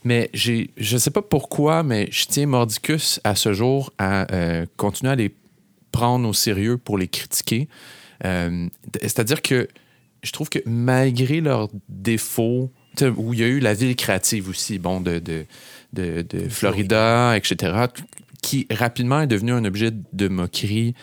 Mais 0.04 0.30
j'ai, 0.32 0.70
je 0.76 0.94
ne 0.94 0.98
sais 0.98 1.10
pas 1.10 1.22
pourquoi, 1.22 1.82
mais 1.82 2.08
je 2.10 2.24
tiens 2.26 2.46
Mordicus 2.46 3.20
à 3.24 3.34
ce 3.34 3.52
jour 3.52 3.92
à 3.98 4.32
euh, 4.32 4.64
continuer 4.76 5.12
à 5.12 5.16
les 5.16 5.34
prendre 5.92 6.28
au 6.28 6.32
sérieux 6.32 6.78
pour 6.78 6.96
les 6.96 7.08
critiquer. 7.08 7.68
Euh, 8.24 8.68
c'est-à-dire 9.02 9.42
que 9.42 9.68
je 10.22 10.32
trouve 10.32 10.48
que 10.48 10.58
malgré 10.66 11.40
leurs 11.40 11.68
défauts, 11.88 12.70
où 13.16 13.32
il 13.34 13.40
y 13.40 13.44
a 13.44 13.46
eu 13.46 13.60
la 13.60 13.74
ville 13.74 13.96
créative 13.96 14.48
aussi, 14.48 14.78
bon, 14.78 15.00
de, 15.00 15.18
de, 15.18 15.46
de, 15.92 16.48
Florida, 16.48 17.36
etc., 17.36 17.86
qui 18.42 18.66
rapidement 18.70 19.22
est 19.22 19.26
devenu 19.26 19.52
un 19.52 19.64
objet 19.64 19.90
de 20.12 20.28
moquerie 20.28 20.94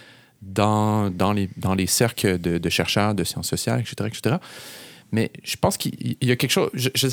dans, 0.41 1.09
dans, 1.09 1.33
les, 1.33 1.49
dans 1.57 1.75
les 1.75 1.87
cercles 1.87 2.39
de, 2.39 2.69
chercheurs 2.69 3.15
de 3.15 3.23
sciences 3.23 3.47
sociales, 3.47 3.81
etc., 3.81 4.09
etc. 4.13 4.35
Mais 5.11 5.31
je 5.43 5.55
pense 5.55 5.77
qu'il 5.77 6.17
y 6.21 6.31
a 6.31 6.35
quelque 6.35 6.51
chose. 6.51 6.69
Je, 6.73 7.07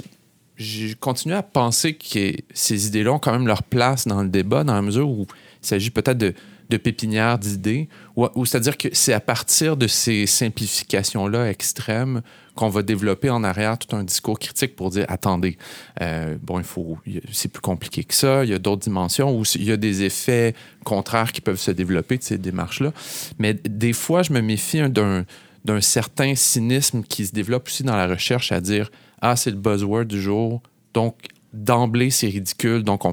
continue 1.00 1.34
à 1.34 1.42
penser 1.42 1.94
que 1.94 2.34
ces 2.52 2.86
idées-là 2.86 3.12
ont 3.12 3.18
quand 3.18 3.32
même 3.32 3.46
leur 3.46 3.62
place 3.62 4.07
dans 4.07 4.22
le 4.22 4.28
débat, 4.28 4.64
dans 4.64 4.74
la 4.74 4.82
mesure 4.82 5.09
où 5.09 5.26
il 5.62 5.66
s'agit 5.66 5.90
peut-être 5.90 6.18
de, 6.18 6.34
de 6.70 6.76
pépinière 6.76 7.38
d'idées, 7.38 7.88
ou, 8.16 8.46
c'est-à-dire 8.46 8.76
que 8.76 8.88
c'est 8.92 9.12
à 9.12 9.20
partir 9.20 9.76
de 9.76 9.86
ces 9.86 10.26
simplifications-là 10.26 11.50
extrêmes 11.50 12.22
qu'on 12.55 12.68
va 12.68 12.82
développer 12.82 13.30
en 13.30 13.42
arrière 13.42 13.78
tout 13.78 13.94
un 13.96 14.05
discours 14.05 14.38
critique 14.38 14.76
pour 14.76 14.90
dire 14.90 15.07
attendez, 15.09 15.59
euh, 16.00 16.36
bon, 16.40 16.59
il 16.59 16.64
faut, 16.64 16.98
c'est 17.32 17.50
plus 17.50 17.61
compliqué 17.61 18.05
que 18.05 18.14
ça, 18.14 18.44
il 18.44 18.50
y 18.50 18.55
a 18.55 18.59
d'autres 18.59 18.82
dimensions, 18.82 19.36
ou 19.36 19.42
il 19.57 19.64
y 19.64 19.72
a 19.72 19.76
des 19.76 20.02
effets 20.05 20.55
contraires 20.84 21.32
qui 21.32 21.40
peuvent 21.40 21.59
se 21.59 21.72
développer 21.72 22.16
de 22.16 22.22
ces 22.22 22.38
démarches-là. 22.38 22.92
Mais 23.38 23.55
des 23.55 23.92
fois, 23.92 24.22
je 24.22 24.32
me 24.32 24.40
méfie 24.40 24.80
d'un 24.88 25.80
certain 25.80 26.34
cynisme 26.34 27.02
qui 27.02 27.26
se 27.26 27.32
développe 27.32 27.66
aussi 27.66 27.82
dans 27.82 27.96
la 27.96 28.07
recherche 28.07 28.52
à 28.52 28.61
dire 28.61 28.90
ah, 29.24 29.36
c'est 29.36 29.50
le 29.50 29.56
buzzword 29.56 30.04
du 30.04 30.20
jour, 30.20 30.60
donc 30.92 31.14
d'emblée, 31.54 32.10
c'est 32.10 32.26
ridicule, 32.26 32.82
donc 32.82 33.04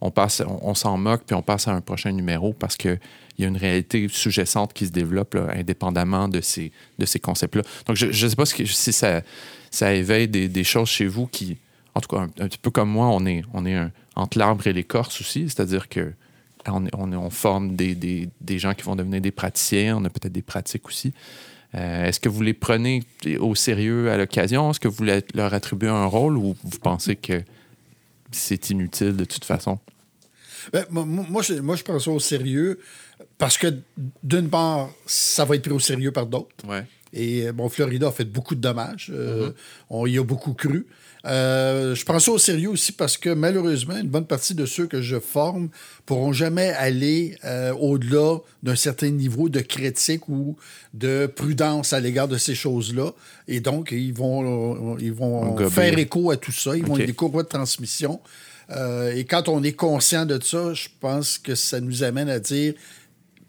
on 0.00 0.74
s'en 0.74 0.98
moque, 0.98 1.22
puis 1.24 1.36
on 1.36 1.42
passe 1.42 1.68
à 1.68 1.72
un 1.72 1.80
prochain 1.80 2.10
numéro 2.10 2.52
parce 2.52 2.76
qu'il 2.76 2.98
y 3.38 3.44
a 3.44 3.46
une 3.46 3.56
réalité 3.56 4.08
sous-jacente 4.10 4.72
qui 4.72 4.86
se 4.86 4.90
développe 4.90 5.36
indépendamment 5.54 6.26
de 6.26 6.40
ces, 6.40 6.72
concepts-là. 7.22 7.62
Donc, 7.86 7.94
je 7.94 8.06
ne 8.06 8.12
sais 8.12 8.34
pas 8.34 8.46
si, 8.46 8.92
ça, 9.70 9.94
éveille 9.94 10.26
des, 10.26 10.64
choses 10.64 10.88
chez 10.88 11.06
vous 11.06 11.28
qui, 11.28 11.56
en 11.94 12.00
tout 12.00 12.08
cas, 12.08 12.22
un, 12.22 12.48
petit 12.48 12.58
peu 12.58 12.72
comme 12.72 12.90
moi, 12.90 13.06
on 13.06 13.24
est, 13.24 13.44
entre 14.16 14.38
l'arbre 14.38 14.66
et 14.66 14.72
l'écorce 14.72 15.20
aussi, 15.20 15.48
c'est-à-dire 15.48 15.88
que 15.88 16.12
on, 16.66 17.30
forme 17.30 17.76
des, 17.76 17.94
des, 17.94 18.58
gens 18.58 18.74
qui 18.74 18.82
vont 18.82 18.96
devenir 18.96 19.20
des 19.20 19.30
praticiens, 19.30 19.98
on 19.98 20.04
a 20.04 20.10
peut-être 20.10 20.32
des 20.32 20.42
pratiques 20.42 20.88
aussi. 20.88 21.14
Euh, 21.74 22.06
est-ce 22.06 22.18
que 22.18 22.28
vous 22.28 22.42
les 22.42 22.54
prenez 22.54 23.04
au 23.38 23.54
sérieux 23.54 24.10
à 24.10 24.16
l'occasion? 24.16 24.70
Est-ce 24.70 24.80
que 24.80 24.88
vous 24.88 25.04
leur 25.34 25.54
attribuez 25.54 25.88
un 25.88 26.06
rôle 26.06 26.36
ou 26.36 26.56
vous 26.62 26.78
pensez 26.78 27.16
que 27.16 27.42
c'est 28.32 28.70
inutile 28.70 29.16
de 29.16 29.24
toute 29.24 29.44
façon? 29.44 29.78
Ben, 30.72 30.84
moi, 30.90 31.42
je, 31.42 31.54
moi, 31.54 31.76
je 31.76 31.84
prends 31.84 31.98
ça 31.98 32.10
au 32.10 32.20
sérieux 32.20 32.80
parce 33.38 33.56
que, 33.56 33.78
d'une 34.22 34.50
part, 34.50 34.90
ça 35.06 35.44
va 35.44 35.56
être 35.56 35.62
pris 35.62 35.72
au 35.72 35.80
sérieux 35.80 36.12
par 36.12 36.26
d'autres. 36.26 36.54
Et 37.12 37.50
bon, 37.52 37.68
Florida 37.68 38.08
a 38.08 38.12
fait 38.12 38.24
beaucoup 38.24 38.54
de 38.54 38.60
dommages. 38.60 39.10
Euh, 39.12 39.50
mm-hmm. 39.50 39.54
On 39.90 40.06
y 40.06 40.18
a 40.18 40.24
beaucoup 40.24 40.54
cru. 40.54 40.86
Euh, 41.26 41.94
je 41.94 42.04
prends 42.04 42.18
ça 42.18 42.32
au 42.32 42.38
sérieux 42.38 42.70
aussi 42.70 42.92
parce 42.92 43.18
que 43.18 43.30
malheureusement, 43.30 43.96
une 43.96 44.08
bonne 44.08 44.26
partie 44.26 44.54
de 44.54 44.64
ceux 44.64 44.86
que 44.86 45.02
je 45.02 45.20
forme 45.20 45.68
pourront 46.06 46.32
jamais 46.32 46.70
aller 46.70 47.36
euh, 47.44 47.72
au-delà 47.74 48.38
d'un 48.62 48.76
certain 48.76 49.10
niveau 49.10 49.48
de 49.48 49.60
critique 49.60 50.28
ou 50.28 50.56
de 50.94 51.26
prudence 51.26 51.92
à 51.92 52.00
l'égard 52.00 52.28
de 52.28 52.38
ces 52.38 52.54
choses-là. 52.54 53.12
Et 53.48 53.60
donc, 53.60 53.92
ils 53.92 54.14
vont, 54.14 54.96
ils 54.98 55.12
vont 55.12 55.56
faire 55.68 55.98
écho 55.98 56.30
à 56.30 56.36
tout 56.36 56.52
ça. 56.52 56.76
Ils 56.76 56.84
vont 56.84 56.96
être 56.96 57.06
des 57.06 57.12
courroies 57.12 57.42
de 57.42 57.48
transmission. 57.48 58.20
Euh, 58.70 59.14
et 59.14 59.24
quand 59.24 59.48
on 59.48 59.62
est 59.62 59.72
conscient 59.72 60.26
de 60.26 60.38
ça, 60.42 60.74
je 60.74 60.88
pense 61.00 61.38
que 61.38 61.54
ça 61.54 61.80
nous 61.80 62.02
amène 62.02 62.28
à 62.28 62.38
dire 62.38 62.74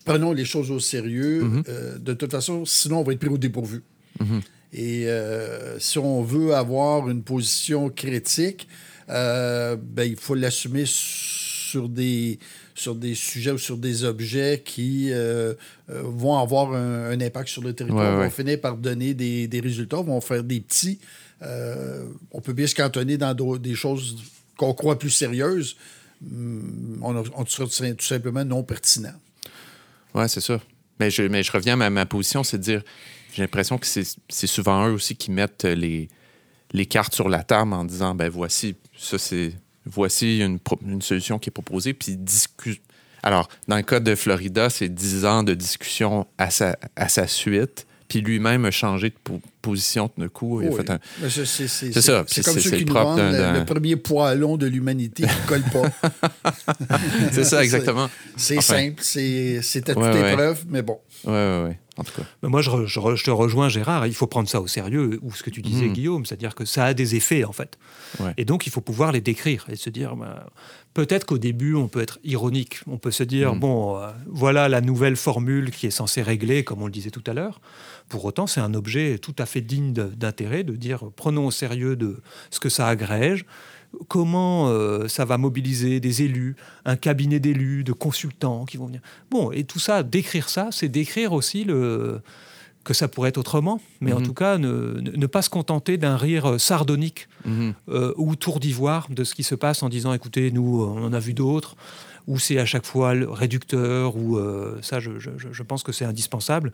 prenons 0.06 0.34
les 0.34 0.46
choses 0.46 0.72
au 0.72 0.80
sérieux. 0.80 1.44
Mhm. 1.44 1.64
Euh, 1.70 1.98
de 1.98 2.14
toute 2.14 2.32
façon, 2.32 2.66
sinon, 2.66 3.00
on 3.00 3.04
va 3.04 3.14
être 3.14 3.20
pris 3.20 3.30
au 3.30 3.38
dépourvu. 3.38 3.84
Mhm. 4.20 4.42
Et 4.74 5.08
euh, 5.08 5.80
si 5.80 5.98
on 5.98 6.22
veut 6.22 6.56
avoir 6.56 7.10
une 7.10 7.24
position 7.24 7.90
critique, 7.90 8.68
ben, 9.08 9.78
il 9.98 10.16
faut 10.16 10.36
l'assumer 10.36 10.84
sur 10.86 11.90
des, 11.90 12.40
sur 12.76 12.96
des 12.96 13.14
sujets 13.14 13.52
ou 13.52 13.58
sur 13.58 13.76
des 13.78 14.06
objets 14.06 14.62
qui 14.64 15.12
vont 15.90 16.38
avoir 16.38 16.74
un, 16.74 17.20
impact 17.20 17.50
sur 17.50 17.62
le 17.62 17.74
territoire, 17.74 18.18
vont 18.18 18.30
finir 18.30 18.62
par 18.62 18.78
donner 18.78 19.14
des, 19.14 19.50
des, 19.50 19.60
résultats, 19.60 19.98
vont 19.98 20.22
faire 20.22 20.46
des 20.46 20.62
petits. 20.62 21.00
on 21.42 22.40
peut 22.42 22.54
bien 22.54 22.68
se 22.68 22.76
cantonner 22.76 23.18
dans 23.18 23.34
des 23.34 23.76
choses 23.76 24.16
qu'on 24.56 24.74
croit 24.74 24.98
plus 24.98 25.10
sérieuse, 25.10 25.76
hmm, 26.22 27.02
on, 27.02 27.24
on 27.36 27.46
sera 27.46 27.66
tout 27.68 28.06
simplement 28.06 28.46
non 28.46 28.64
pertinent. 28.64 29.14
Oui, 30.14 30.28
c'est 30.28 30.42
ça. 30.42 30.60
Mais 31.00 31.10
je, 31.10 31.24
mais 31.24 31.42
je 31.42 31.52
reviens 31.52 31.80
à 31.82 31.90
ma, 31.90 32.06
position, 32.06 32.44
c'est 32.44 32.58
de 32.58 32.64
dire, 32.64 32.84
j'ai 33.34 33.42
l'impression 33.42 33.78
que 33.78 33.88
c'est 33.88 34.48
souvent 34.48 34.88
eux 34.88 34.92
aussi 34.92 35.16
qui 35.16 35.32
mettent 35.32 35.64
les, 35.64 36.10
les 36.74 36.86
cartes 36.86 37.14
sur 37.16 37.30
la 37.30 37.44
table 37.44 37.74
en 37.74 37.86
disant, 37.86 38.16
ben 38.16 38.30
voici, 38.30 38.76
ça 38.98 39.18
c'est, 39.18 39.54
voici 39.86 40.40
une, 40.40 40.60
une 40.86 41.02
solution 41.02 41.40
qui 41.40 41.50
est 41.50 41.52
proposée, 41.52 41.94
puis 41.94 42.18
discute. 42.18 42.82
Alors, 43.24 43.50
dans 43.68 43.76
le 43.76 43.84
cas 43.84 44.00
de 44.00 44.16
Florida, 44.16 44.70
c'est 44.70 44.90
10 44.90 45.26
ans 45.26 45.44
de 45.44 45.54
discussion 45.54 46.28
à 46.38 46.50
sa, 46.50 46.78
à 46.96 47.08
sa 47.08 47.28
suite 47.28 47.86
puis 48.12 48.20
lui-même 48.20 48.66
a 48.66 48.72
changé 48.72 49.10
de 49.10 49.16
position 49.62 50.12
de 50.18 50.28
coup. 50.28 50.62
C'est 51.30 52.02
ça. 52.02 52.26
C'est 52.28 52.44
comme 52.44 52.60
ceux 52.60 52.72
qui 52.72 52.84
nous 52.84 52.94
vendent 52.94 53.20
le, 53.20 53.64
premier 53.64 53.96
poilon 53.96 54.58
de 54.58 54.66
l'humanité 54.68 55.24
qui 55.24 55.30
ne 55.30 55.48
colle 55.48 55.64
pas. 55.72 56.98
c'est 57.32 57.46
ça, 57.46 57.64
exactement. 57.64 58.10
C'est 58.36 58.60
simple, 58.60 59.02
c'est 59.02 59.90
à 59.90 59.94
toute 59.94 60.16
épreuve, 60.16 60.66
mais 60.68 60.82
bon. 60.82 61.00
Oui. 61.26 61.74
En 61.98 62.04
tout 62.04 62.14
cas. 62.16 62.24
moi, 62.48 62.62
je, 62.62 62.70
je, 62.86 63.24
te 63.24 63.32
rejoins, 63.32 63.70
Gérard. 63.70 64.08
Il 64.08 64.14
faut 64.14 64.28
prendre 64.28 64.48
ça 64.48 64.62
au 64.62 64.68
sérieux, 64.68 65.20
ou 65.22 65.32
ce 65.34 65.44
que 65.44 65.50
tu 65.50 65.62
disais, 65.62 65.88
hmm. 65.88 65.94
Guillaume, 65.94 66.26
c'est-à-dire 66.26 66.56
que 66.56 66.66
ça 66.66 66.86
a 66.86 66.94
des 66.94 67.16
effets, 67.16 67.44
en 67.44 67.52
fait. 67.52 67.78
Et 68.38 68.46
donc, 68.46 68.66
il 68.66 68.72
faut 68.72 68.82
pouvoir 68.82 69.12
les 69.12 69.22
décrire 69.22 69.66
et 69.70 69.76
se 69.76 69.90
dire, 69.90 70.16
bah, 70.16 70.48
peut-être 70.94 71.26
qu'au 71.26 71.38
début, 71.38 71.76
on 71.76 71.88
peut 71.88 72.02
être 72.02 72.20
ironique. 72.24 72.80
On 72.88 72.98
peut 72.98 73.12
se 73.12 73.24
dire, 73.24 73.56
hmm. 73.56 73.60
bon, 73.60 73.98
euh, 73.98 74.10
voilà 74.28 74.70
la 74.70 74.82
nouvelle 74.82 75.16
formule 75.16 75.72
qui 75.72 75.86
est 75.88 75.92
censée 75.92 76.22
régler, 76.22 76.64
comme 76.64 76.82
on 76.82 76.86
le 76.86 76.92
disait 76.92 77.12
tout 77.12 77.24
à 77.28 77.34
l'heure. 77.34 77.60
Pour 78.10 78.26
autant, 78.26 78.48
c'est 78.48 78.62
un 78.62 78.74
objet 78.74 79.20
tout 79.20 79.36
à 79.38 79.46
fait 79.46 79.62
digne 79.62 79.94
d'intérêt 79.94 80.64
de 80.64 80.76
dire 80.76 81.06
prenons 81.16 81.48
au 81.48 81.52
sérieux 81.52 81.96
de 81.96 82.22
ce 82.50 82.60
que 82.60 82.68
ça 82.70 82.88
agrège, 82.88 83.46
comment 84.08 84.70
euh, 84.70 85.08
ça 85.08 85.26
va 85.26 85.38
mobiliser 85.38 86.00
des 86.00 86.24
élus, 86.24 86.56
un 86.86 86.96
cabinet 86.96 87.40
d'élus, 87.40 87.84
de 87.84 87.94
consultants 87.94 88.66
qui 88.66 88.78
vont 88.78 88.88
venir? 88.88 89.02
Bon, 89.30 89.52
et 89.52 89.64
tout 89.64 89.80
ça, 89.80 90.04
décrire 90.04 90.50
ça, 90.50 90.70
c'est 90.72 90.90
décrire 90.90 91.34
aussi 91.34 91.64
le 91.64 92.22
que 92.84 92.96
ça 92.96 93.08
pourrait 93.08 93.30
être 93.30 93.38
autrement, 93.38 93.80
mais 94.00 94.12
en 94.12 94.20
mhm. 94.20 94.26
tout 94.26 94.34
cas, 94.34 94.58
ne, 94.58 95.26
pas 95.28 95.44
se 95.44 95.52
contenter 95.52 95.98
d'un 95.98 96.18
rire 96.18 96.60
sardonique 96.60 97.28
mhm. 97.46 97.74
euh, 97.90 98.12
ou 98.18 98.36
tour 98.36 98.60
d'ivoire 98.60 99.08
de 99.12 99.24
ce 99.24 99.36
qui 99.36 99.44
se 99.44 99.54
passe 99.54 99.84
en 99.84 99.90
disant 99.90 100.14
écoutez, 100.14 100.50
nous, 100.50 100.84
on 100.84 101.04
en 101.04 101.14
a 101.14 101.20
vu 101.20 101.36
d'autres 101.36 101.76
ou 102.28 102.40
c'est 102.40 102.58
à 102.58 102.66
chaque 102.66 102.86
fois 102.86 103.14
réducteur, 103.14 104.16
ou 104.16 104.38
euh, 104.38 104.80
ça, 104.82 105.00
je, 105.00 105.64
pense 105.64 105.84
que 105.84 105.92
c'est 105.92 106.06
indispensable. 106.06 106.72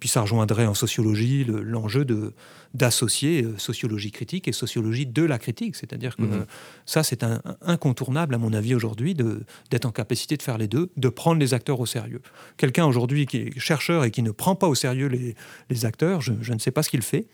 Puis 0.00 0.08
ça 0.08 0.20
rejoindrait 0.22 0.66
en 0.66 0.74
sociologie 0.74 1.44
l'enjeu 1.44 2.04
de 2.04 2.32
d'associer 2.74 3.44
euh, 3.44 3.56
sociologie 3.56 4.10
critique 4.10 4.46
et 4.46 4.52
sociologie 4.52 5.06
de 5.06 5.22
la 5.22 5.38
critique. 5.38 5.74
C'est-à-dire 5.74 6.16
que 6.16 6.22
mhm. 6.22 6.44
ça, 6.84 7.02
c'est 7.02 7.22
un, 7.22 7.40
incontournable, 7.62 8.34
à 8.34 8.38
mon 8.38 8.52
avis, 8.52 8.74
aujourd'hui, 8.74 9.14
d'être 9.14 9.86
en 9.86 9.90
capacité 9.90 10.36
de 10.36 10.42
faire 10.42 10.58
les 10.58 10.68
deux, 10.68 10.90
de 10.96 11.08
prendre 11.08 11.40
les 11.40 11.54
acteurs 11.54 11.80
au 11.80 11.86
sérieux. 11.86 12.20
Quelqu'un 12.58 12.84
aujourd'hui 12.84 13.26
qui 13.26 13.38
est 13.38 13.58
chercheur 13.58 14.04
et 14.04 14.10
qui 14.10 14.22
ne 14.22 14.30
prend 14.30 14.54
pas 14.54 14.68
au 14.68 14.74
sérieux 14.74 15.06
les, 15.06 15.34
les 15.70 15.86
acteurs, 15.86 16.20
je, 16.20 16.52
ne 16.52 16.58
sais 16.58 16.70
pas 16.70 16.82
ce 16.82 16.90
qu'il 16.90 17.02
fait. 17.02 17.26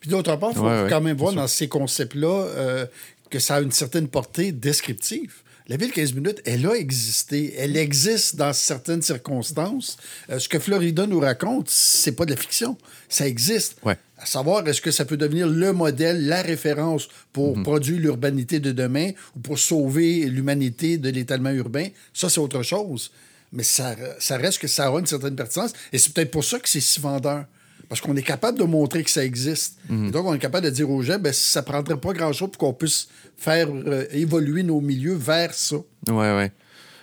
Puis 0.00 0.10
d'autre 0.10 0.36
part, 0.36 0.50
il 0.50 0.56
faut 0.56 0.88
quand 0.88 1.00
même 1.00 1.16
voir 1.16 1.32
dans 1.32 1.46
ces 1.46 1.68
concepts-là 1.68 2.28
euh, 2.28 2.86
que 3.30 3.38
ça 3.38 3.56
a 3.56 3.60
une 3.60 3.72
certaine 3.72 4.08
portée 4.08 4.52
descriptive. 4.52 5.42
La 5.68 5.76
ville 5.76 5.92
15 5.92 6.14
minutes, 6.14 6.40
elle 6.46 6.66
a 6.66 6.72
existé. 6.72 7.54
Elle 7.58 7.76
existe 7.76 8.36
dans 8.36 8.54
certaines 8.54 9.02
circonstances. 9.02 9.98
Euh, 10.30 10.38
ce 10.38 10.48
que 10.48 10.58
Florida 10.58 11.06
nous 11.06 11.20
raconte, 11.20 11.68
c'est 11.68 12.12
pas 12.12 12.24
de 12.24 12.30
la 12.30 12.38
fiction. 12.38 12.78
Ça 13.10 13.28
existe. 13.28 13.76
Ouais. 13.84 13.98
À 14.16 14.24
savoir, 14.24 14.66
est-ce 14.66 14.80
que 14.80 14.90
ça 14.90 15.04
peut 15.04 15.18
devenir 15.18 15.46
le 15.46 15.74
modèle, 15.74 16.26
la 16.26 16.40
référence 16.40 17.08
pour 17.34 17.54
mhm. 17.54 17.64
produire 17.64 18.00
l'urbanité 18.00 18.60
de 18.60 18.72
demain 18.72 19.10
ou 19.36 19.40
pour 19.40 19.58
sauver 19.58 20.24
l'humanité 20.30 20.96
de 20.96 21.10
l'étalement 21.10 21.50
urbain? 21.50 21.88
Ça, 22.14 22.30
c'est 22.30 22.40
autre 22.40 22.62
chose. 22.62 23.10
Mais 23.52 23.62
ça, 23.62 23.94
ça 24.18 24.38
reste 24.38 24.60
que 24.60 24.68
ça 24.68 24.86
a 24.86 24.98
une 24.98 25.06
certaine 25.06 25.36
pertinence. 25.36 25.74
Et 25.92 25.98
c'est 25.98 26.14
peut-être 26.14 26.30
pour 26.30 26.44
ça 26.44 26.58
que 26.58 26.68
c'est 26.68 26.80
si 26.80 26.98
vendeur. 26.98 27.44
Parce 27.88 28.00
qu'on 28.00 28.16
est 28.16 28.22
capable 28.22 28.58
de 28.58 28.64
montrer 28.64 29.02
que 29.02 29.10
ça 29.10 29.24
existe. 29.24 29.78
Mhm. 29.88 30.10
donc, 30.10 30.26
on 30.26 30.34
est 30.34 30.38
capable 30.38 30.66
de 30.66 30.70
dire 30.70 30.90
aux 30.90 31.02
gens, 31.02 31.18
ben, 31.18 31.32
ça 31.32 31.60
ne 31.60 31.64
prendrait 31.64 31.98
pas 31.98 32.12
grand-chose 32.12 32.50
pour 32.50 32.58
qu'on 32.58 32.74
puisse 32.74 33.08
faire 33.36 33.68
euh, 33.70 34.04
évoluer 34.12 34.62
nos 34.62 34.80
milieux 34.80 35.14
vers 35.14 35.54
ça. 35.54 35.76
Oui, 36.08 36.26
oui. 36.36 36.44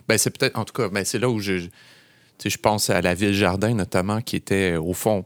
Ben, 0.07 0.17
c'est 0.17 0.29
peut-être, 0.29 0.57
en 0.59 0.65
tout 0.65 0.73
cas, 0.73 0.89
ben, 0.89 1.03
c'est 1.03 1.17
là 1.17 1.29
où 1.29 1.39
je, 1.39 1.67
je 2.43 2.57
pense 2.57 2.89
à 2.89 3.01
la 3.01 3.15
Ville-Jardin, 3.15 3.73
notamment, 3.73 4.21
qui 4.21 4.35
était, 4.35 4.75
au 4.75 4.93
fond, 4.93 5.25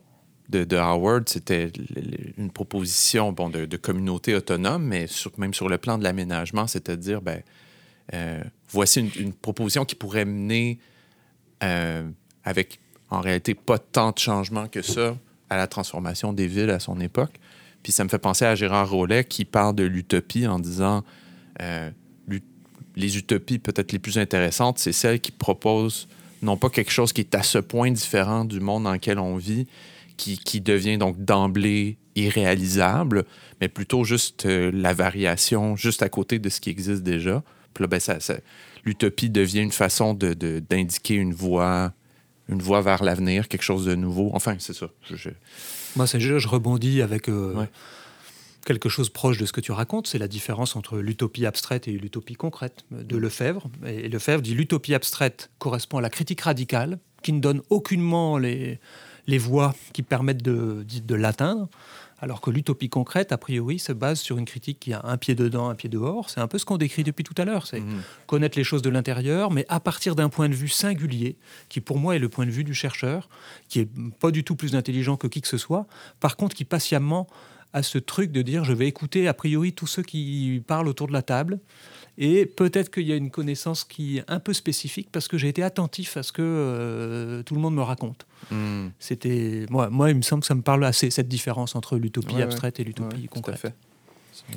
de, 0.50 0.78
Howard, 0.78 1.30
c'était 1.30 1.72
une 2.38 2.52
proposition 2.52 3.32
bon, 3.32 3.50
de, 3.50 3.78
communauté 3.78 4.34
autonome, 4.34 4.84
mais 4.84 5.06
même 5.38 5.54
sur 5.54 5.70
le 5.70 5.78
plan 5.78 5.98
de 5.98 6.04
l'aménagement, 6.04 6.66
c'est-à-dire, 6.66 7.22
ben, 7.22 7.42
euh, 8.14 8.42
voici 8.70 9.12
une, 9.16 9.34
proposition 9.34 9.86
qui 9.86 9.96
pourrait 9.96 10.26
mener, 10.26 10.80
euh, 11.64 12.10
avec 12.44 12.80
en 13.12 13.22
réalité 13.22 13.54
pas 13.54 13.78
tant 13.78 14.12
de 14.12 14.18
changements 14.18 14.68
que 14.68 14.82
ça, 14.82 15.16
à 15.50 15.58
la 15.58 15.68
transformation 15.68 16.34
des 16.34 16.48
villes 16.48 16.70
à 16.70 16.80
son 16.80 17.00
époque. 17.00 17.36
Puis 17.84 17.92
ça 17.92 18.04
me 18.04 18.10
fait 18.10 18.20
penser 18.20 18.46
à 18.46 18.56
Gérard 18.56 18.90
Rollet 18.90 19.24
qui 19.24 19.46
parle 19.46 19.76
de 19.76 19.84
l'utopie 19.84 20.48
en 20.48 20.60
disant 20.60 21.04
euh, 21.62 21.90
les 22.96 23.18
utopies 23.18 23.60
peut-être 23.60 23.92
les 23.92 24.00
plus 24.00 24.18
intéressantes, 24.18 24.78
c'est 24.78 24.92
celles 24.92 25.20
qui 25.20 25.32
proposent 25.32 26.08
non 26.42 26.58
pas 26.58 26.70
quelque 26.70 26.92
chose 26.92 27.14
qui 27.14 27.22
est 27.22 27.36
à 27.36 27.44
ce 27.44 27.58
point 27.58 27.92
différent 27.92 28.46
du 28.46 28.60
monde 28.60 28.84
dans 28.84 28.94
lequel 28.94 29.20
on 29.20 29.38
vit, 29.38 29.68
qui, 30.18 30.60
devient 30.60 30.98
donc 30.98 31.24
d'emblée 31.24 31.98
irréalisable, 32.16 33.24
mais 33.62 33.70
plutôt 33.70 34.04
juste 34.04 34.46
euh, 34.46 34.70
la 34.74 34.94
variation 34.94 35.78
juste 35.78 36.04
à 36.04 36.10
côté 36.10 36.40
de 36.40 36.50
ce 36.50 36.60
qui 36.60 36.70
existe 36.70 37.04
déjà. 37.04 37.42
Puis 37.74 37.84
là, 37.84 37.88
ben, 37.88 38.02
ça, 38.02 38.18
l'utopie 38.84 39.30
devient 39.30 39.62
une 39.62 39.72
façon 39.72 40.14
d'indiquer 40.14 41.16
une 41.16 41.34
voie 41.34 41.94
une 42.50 42.62
voie 42.62 42.82
vers 42.82 43.04
l'avenir, 43.04 43.48
quelque 43.48 43.64
chose 43.64 43.86
de 43.86 43.96
nouveau. 43.96 44.32
Enfin, 44.34 44.56
c'est 44.60 44.74
ça. 44.74 44.90
Moi, 45.96 46.08
c'est 46.08 46.20
je 46.20 46.48
rebondis 46.48 47.02
avec 47.02 47.30
euh, 47.30 47.66
quelque 48.66 48.90
chose 48.90 49.10
proche 49.10 49.38
de 49.38 49.46
ce 49.46 49.52
que 49.52 49.62
tu 49.62 49.72
racontes. 49.72 50.08
C'est 50.08 50.18
la 50.18 50.28
différence 50.28 50.76
entre 50.76 50.98
l'utopie 50.98 51.46
abstraite 51.46 51.88
et 51.88 51.92
l'utopie 51.92 52.36
concrète 52.36 52.86
de 52.92 53.18
Lefebvre. 53.18 53.70
Et 53.86 54.10
Lefebvre 54.10 54.42
dit 54.42 54.54
l'utopie 54.54 54.94
abstraite 54.94 55.50
correspond 55.60 56.00
à 56.00 56.02
la 56.02 56.10
critique 56.10 56.42
radicale, 56.42 57.00
qui 57.22 57.34
ne 57.34 57.40
donne 57.40 57.62
aucunement 57.70 58.38
les, 58.38 58.80
les 59.28 59.38
voies 59.38 59.76
qui 59.94 60.04
permettent 60.04 60.44
de, 60.44 60.86
de 60.86 61.16
l'atteindre. 61.16 61.70
Alors 62.22 62.42
que 62.42 62.50
l'utopie 62.50 62.90
concrète, 62.90 63.32
a 63.32 63.38
priori, 63.38 63.80
se 63.80 63.94
base 63.94 64.20
sur 64.20 64.38
une 64.38 64.46
critique 64.46 64.80
qui 64.80 64.94
a 64.94 65.02
un 65.04 65.18
pied 65.18 65.36
dedans, 65.36 65.70
un 65.70 65.76
pied 65.76 65.90
dehors. 65.90 66.30
C'est 66.30 66.42
un 66.42 66.48
peu 66.48 66.58
ce 66.58 66.66
qu'on 66.66 66.78
décrit 66.78 67.04
depuis 67.04 67.24
tout 67.24 67.36
à 67.38 67.46
l'heure. 67.46 67.66
C'est 67.66 67.80
mhm. 67.80 68.02
connaître 68.28 68.58
les 68.58 68.64
choses 68.64 68.82
de 68.82 68.90
l'intérieur, 68.90 69.52
mais 69.52 69.66
à 69.70 69.80
partir 69.80 70.16
d'un 70.16 70.30
point 70.30 70.50
de 70.50 70.54
vue 70.54 70.68
singulier, 70.68 71.38
qui 71.70 71.82
pour 71.82 71.98
moi 71.98 72.16
est 72.16 72.20
le 72.20 72.30
point 72.30 72.46
de 72.46 72.52
vue 72.52 72.64
du 72.64 72.74
chercheur, 72.74 73.30
qui 73.70 73.80
est 73.80 73.90
pas 74.20 74.32
du 74.32 74.44
tout 74.44 74.56
plus 74.56 74.76
intelligent 74.76 75.18
que 75.18 75.28
qui 75.28 75.42
que 75.42 75.48
ce 75.48 75.58
soit, 75.58 75.88
par 76.20 76.36
contre 76.36 76.56
qui 76.56 76.66
patiemment 76.66 77.28
a 77.74 77.84
ce 77.84 77.98
truc 77.98 78.32
de 78.32 78.42
dire 78.42 78.64
je 78.64 78.74
vais 78.74 78.88
écouter 78.88 79.28
a 79.28 79.34
priori 79.34 79.74
tous 79.74 79.88
ceux 79.88 80.02
qui 80.02 80.62
parlent 80.66 80.88
autour 80.88 81.08
de 81.08 81.14
la 81.14 81.22
table 81.22 81.60
et 82.22 82.46
peut-être 82.46 82.92
qu'il 82.92 83.08
y 83.08 83.14
a 83.14 83.16
une 83.16 83.32
connaissance 83.32 83.86
qui 83.86 84.18
est 84.18 84.24
un 84.28 84.42
peu 84.42 84.52
spécifique 84.52 85.08
parce 85.10 85.30
que 85.30 85.38
j'ai 85.38 85.48
été 85.48 85.64
attentif 85.64 86.18
à 86.18 86.24
ce 86.24 86.34
que 86.34 86.42
euh, 86.44 87.44
tout 87.44 87.56
le 87.56 87.62
monde 87.62 87.76
me 87.76 87.82
raconte. 87.82 88.28
Hmm. 88.52 88.90
C'était 89.00 89.66
moi, 89.70 89.90
moi, 89.90 90.10
il 90.10 90.18
me 90.18 90.22
semble 90.22 90.42
que 90.42 90.48
ça 90.48 90.54
me 90.54 90.62
parle 90.62 90.84
assez 90.84 91.10
cette 91.12 91.30
différence 91.30 91.76
entre 91.76 91.98
l'utopie 91.98 92.42
abstraite 92.42 92.82
et 92.82 92.84
l'utopie 92.84 93.28
concrète. 93.28 93.74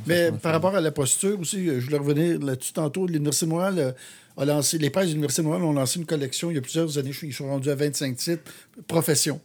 Mais 0.06 0.32
par 0.32 0.52
rapport 0.52 0.74
à 0.74 0.80
la 0.80 0.90
posture 0.90 1.38
aussi, 1.38 1.66
je 1.66 1.84
voulais 1.84 1.98
revenir 1.98 2.40
là-dessus 2.40 2.72
tantôt. 2.72 3.06
L'Université 3.06 3.46
de 3.46 3.50
Montréal 3.50 3.78
euh, 3.78 3.92
a 4.36 4.44
lancé, 4.44 4.78
les 4.78 4.90
presses 4.90 5.06
de 5.06 5.12
l'Université 5.12 5.42
de 5.42 5.46
Montréal 5.46 5.64
ont 5.64 5.72
lancé 5.72 6.00
une 6.00 6.06
collection 6.06 6.50
il 6.50 6.54
y 6.54 6.58
a 6.58 6.62
plusieurs 6.62 6.98
années. 6.98 7.12
Ils 7.22 7.32
sont 7.32 7.46
rendus 7.46 7.70
à 7.70 7.76
25 7.76 8.16
titres, 8.16 8.42
profession. 8.88 9.40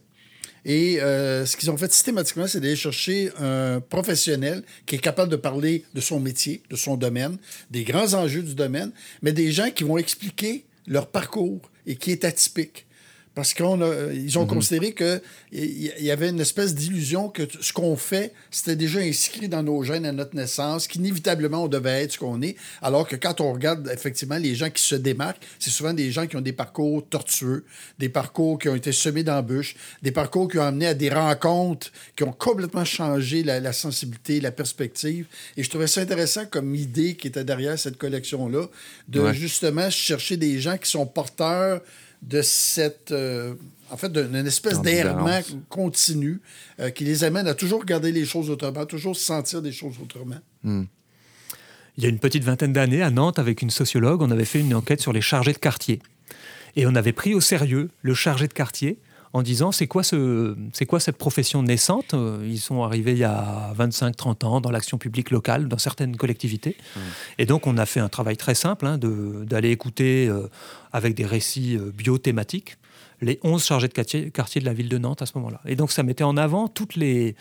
Et 0.64 1.00
euh, 1.00 1.46
ce 1.46 1.56
qu'ils 1.56 1.70
ont 1.70 1.76
fait 1.76 1.92
systématiquement, 1.92 2.46
c'est 2.46 2.60
d'aller 2.60 2.76
chercher 2.76 3.30
un 3.38 3.80
professionnel 3.80 4.62
qui 4.86 4.96
est 4.96 4.98
capable 4.98 5.30
de 5.30 5.36
parler 5.36 5.84
de 5.94 6.00
son 6.00 6.20
métier, 6.20 6.62
de 6.70 6.76
son 6.76 6.96
domaine, 6.96 7.36
des 7.70 7.84
grands 7.84 8.14
enjeux 8.14 8.42
du 8.42 8.54
domaine, 8.54 8.90
mais 9.22 9.32
des 9.32 9.52
gens 9.52 9.70
qui 9.70 9.84
vont 9.84 9.98
expliquer 9.98 10.64
leur 10.86 11.06
parcours 11.06 11.70
et 11.86 11.96
qui 11.96 12.10
est 12.10 12.24
atypique. 12.24 12.86
Parce 13.38 13.54
qu'ils 13.54 13.64
ont 14.36 14.42
mhm. 14.42 14.48
considéré 14.48 14.92
qu'il 14.92 15.92
y 16.00 16.10
avait 16.10 16.30
une 16.30 16.40
espèce 16.40 16.74
d'illusion 16.74 17.28
que 17.28 17.44
ce 17.60 17.72
qu'on 17.72 17.96
fait, 17.96 18.32
c'était 18.50 18.74
déjà 18.74 18.98
inscrit 18.98 19.48
dans 19.48 19.62
nos 19.62 19.80
gènes 19.84 20.06
à 20.06 20.10
notre 20.10 20.34
naissance, 20.34 20.88
qu'inévitablement 20.88 21.62
on 21.62 21.68
devait 21.68 22.02
être 22.02 22.14
ce 22.14 22.18
qu'on 22.18 22.42
est. 22.42 22.56
Alors 22.82 23.06
que 23.06 23.14
quand 23.14 23.40
on 23.40 23.52
regarde 23.52 23.88
effectivement 23.94 24.38
les 24.38 24.56
gens 24.56 24.70
qui 24.70 24.82
se 24.82 24.96
démarquent, 24.96 25.40
c'est 25.60 25.70
souvent 25.70 25.92
des 25.94 26.10
gens 26.10 26.26
qui 26.26 26.34
ont 26.34 26.40
des 26.40 26.52
parcours 26.52 27.06
tortueux, 27.08 27.64
des 28.00 28.08
parcours 28.08 28.58
qui 28.58 28.68
ont 28.70 28.74
été 28.74 28.90
semés 28.90 29.22
d'embûches, 29.22 29.76
des 30.02 30.10
parcours 30.10 30.50
qui 30.50 30.58
ont 30.58 30.62
amené 30.62 30.88
à 30.88 30.94
des 30.94 31.08
rencontres 31.08 31.92
qui 32.16 32.24
ont 32.24 32.32
complètement 32.32 32.84
changé 32.84 33.44
la, 33.44 33.60
la 33.60 33.72
sensibilité, 33.72 34.40
la 34.40 34.50
perspective. 34.50 35.26
Et 35.56 35.62
je 35.62 35.70
trouvais 35.70 35.86
ça 35.86 36.00
intéressant 36.00 36.44
comme 36.46 36.74
idée 36.74 37.14
qui 37.14 37.28
était 37.28 37.44
derrière 37.44 37.78
cette 37.78 37.98
collection-là, 37.98 38.66
de 39.06 39.32
justement 39.32 39.90
chercher 39.90 40.36
des 40.36 40.58
gens 40.58 40.76
qui 40.76 40.90
sont 40.90 41.06
porteurs 41.06 41.80
de 42.22 42.42
cette. 42.42 43.12
Euh, 43.12 43.54
en 43.90 43.96
fait, 43.96 44.12
d'une 44.12 44.46
espèce 44.46 44.82
d'errement 44.82 45.40
continu 45.68 46.40
euh, 46.78 46.90
qui 46.90 47.04
les 47.04 47.24
amène 47.24 47.46
à 47.46 47.54
toujours 47.54 47.80
regarder 47.80 48.12
les 48.12 48.26
choses 48.26 48.50
autrement, 48.50 48.84
toujours 48.84 49.16
sentir 49.16 49.62
des 49.62 49.72
choses 49.72 49.94
autrement. 50.02 50.38
Hmm. 50.62 50.84
Il 51.96 52.04
y 52.04 52.06
a 52.06 52.10
une 52.10 52.18
petite 52.18 52.44
vingtaine 52.44 52.72
d'années, 52.72 53.02
à 53.02 53.10
Nantes, 53.10 53.38
avec 53.38 53.62
une 53.62 53.70
sociologue, 53.70 54.22
on 54.22 54.30
avait 54.30 54.44
fait 54.44 54.60
une 54.60 54.74
enquête 54.74 55.00
sur 55.00 55.12
les 55.12 55.20
chargés 55.20 55.52
de 55.52 55.58
quartier. 55.58 56.00
Et 56.76 56.86
on 56.86 56.94
avait 56.94 57.12
pris 57.12 57.34
au 57.34 57.40
sérieux 57.40 57.90
le 58.02 58.14
chargé 58.14 58.46
de 58.46 58.52
quartier 58.52 58.98
en 59.32 59.42
disant 59.42 59.72
c'est 59.72 59.86
quoi, 59.86 60.02
ce, 60.02 60.56
c'est 60.72 60.86
quoi 60.86 61.00
cette 61.00 61.16
profession 61.16 61.62
naissante? 61.62 62.14
Euh, 62.14 62.44
Ils 62.44 62.60
sont 62.60 62.82
arrivés 62.82 63.12
il 63.12 63.18
y 63.18 63.24
a 63.24 63.72
25-30 63.78 64.44
ans 64.44 64.60
dans 64.60 64.70
l'action 64.70 64.98
publique 64.98 65.30
locale, 65.30 65.68
dans 65.68 65.78
certaines 65.78 66.16
collectivités. 66.16 66.76
Mmh. 66.78 67.00
Et 67.38 67.46
donc 67.46 67.66
on 67.66 67.76
a 67.78 67.86
fait 67.86 68.00
un 68.00 68.08
travail 68.08 68.36
très 68.36 68.54
simple 68.54 68.86
hein, 68.86 68.98
de, 68.98 69.44
d'aller 69.44 69.70
écouter 69.70 70.28
euh, 70.28 70.48
avec 70.92 71.14
des 71.14 71.26
récits 71.26 71.76
euh, 71.76 71.90
biothématiques 71.94 72.78
les 73.20 73.40
11 73.42 73.64
chargés 73.64 73.88
de 73.88 73.92
quartier, 73.92 74.30
quartier 74.30 74.60
de 74.60 74.66
la 74.66 74.72
ville 74.72 74.88
de 74.88 74.98
Nantes 74.98 75.22
à 75.22 75.26
ce 75.26 75.36
moment-là. 75.38 75.60
Et 75.66 75.74
donc 75.74 75.90
ça 75.90 76.02
mettait 76.02 76.24
en 76.24 76.36
avant 76.36 76.68
toutes 76.68 76.94
les 76.94 77.34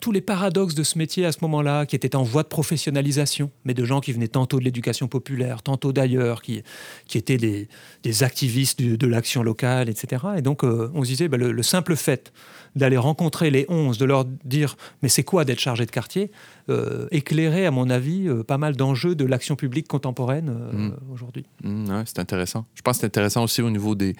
tous 0.00 0.12
les 0.12 0.20
paradoxes 0.20 0.74
de 0.74 0.82
ce 0.82 0.98
métier 0.98 1.26
à 1.26 1.32
ce 1.32 1.38
moment-là, 1.42 1.86
qui 1.86 1.94
était 1.94 2.16
en 2.16 2.22
voie 2.22 2.42
de 2.42 2.48
professionnalisation, 2.48 3.50
mais 3.64 3.74
de 3.74 3.84
gens 3.84 4.00
qui 4.00 4.12
venaient 4.12 4.28
tantôt 4.28 4.58
de 4.58 4.64
l'éducation 4.64 5.08
populaire, 5.08 5.62
tantôt 5.62 5.92
d'ailleurs, 5.92 6.42
qui, 6.42 6.62
qui 7.06 7.18
étaient 7.18 7.36
des, 7.36 7.68
des 8.02 8.22
activistes 8.22 8.80
de, 8.80 9.06
l'action 9.06 9.42
locale, 9.42 9.88
etc. 9.88 10.24
Et 10.36 10.42
donc, 10.42 10.64
euh, 10.64 10.90
on 10.94 11.02
se 11.04 11.08
disait, 11.08 11.28
bah, 11.28 11.36
le, 11.36 11.62
simple 11.62 11.96
fait 11.96 12.32
d'aller 12.76 12.96
rencontrer 12.96 13.50
les 13.50 13.66
11, 13.68 13.98
de 13.98 14.04
leur 14.04 14.24
dire, 14.24 14.76
mais 15.02 15.08
c'est 15.08 15.24
quoi 15.24 15.44
d'être 15.44 15.58
chargé 15.58 15.84
de 15.86 15.90
quartier, 15.90 16.30
euh, 16.68 17.06
éclairait, 17.10 17.66
à 17.66 17.70
mon 17.70 17.90
avis, 17.90 18.28
euh, 18.28 18.42
pas 18.42 18.58
mal 18.58 18.76
d'enjeux 18.76 19.14
de 19.14 19.24
l'action 19.24 19.56
publique 19.56 19.88
contemporaine 19.88 20.50
mmh. 20.50 21.12
aujourd'hui. 21.12 21.44
Mmh, 21.64 22.02
c'est 22.06 22.18
intéressant. 22.18 22.66
Je 22.74 22.82
pense 22.82 22.96
que 22.96 23.00
c'est 23.00 23.06
intéressant 23.06 23.44
aussi 23.44 23.62
au 23.62 23.70
niveau 23.70 23.94
des, 23.94 24.14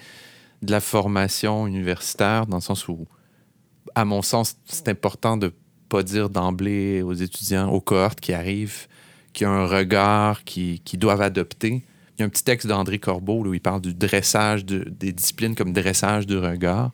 de 0.61 0.71
la 0.71 0.81
formation 0.81 1.65
universitaire, 1.65 2.45
dans 2.45 2.57
le 2.57 2.61
sens 2.61 2.87
où, 2.87 3.07
à 3.95 4.05
mon 4.05 4.21
sens, 4.21 4.57
c'est 4.65 4.89
important 4.89 5.37
de 5.37 5.53
pas 5.91 6.03
dire 6.03 6.29
d'emblée 6.29 7.01
aux 7.01 7.13
étudiants, 7.13 7.69
aux 7.69 7.81
cohortes 7.81 8.21
qui 8.21 8.31
arrivent, 8.31 8.87
qui 9.33 9.45
ont 9.45 9.51
un 9.51 9.67
regard 9.67 10.45
qu'ils 10.45 10.81
qui 10.81 10.97
doivent 10.97 11.21
adopter. 11.21 11.83
Il 12.15 12.21
y 12.21 12.23
a 12.23 12.25
un 12.25 12.29
petit 12.29 12.45
texte 12.45 12.65
d'André 12.65 12.97
Corbeau 12.97 13.43
où 13.45 13.53
il 13.53 13.59
parle 13.59 13.81
du 13.81 13.93
dressage 13.93 14.63
des 14.65 15.11
disciplines 15.11 15.53
comme 15.53 15.73
dressage 15.73 16.25
du 16.27 16.37
regard, 16.37 16.91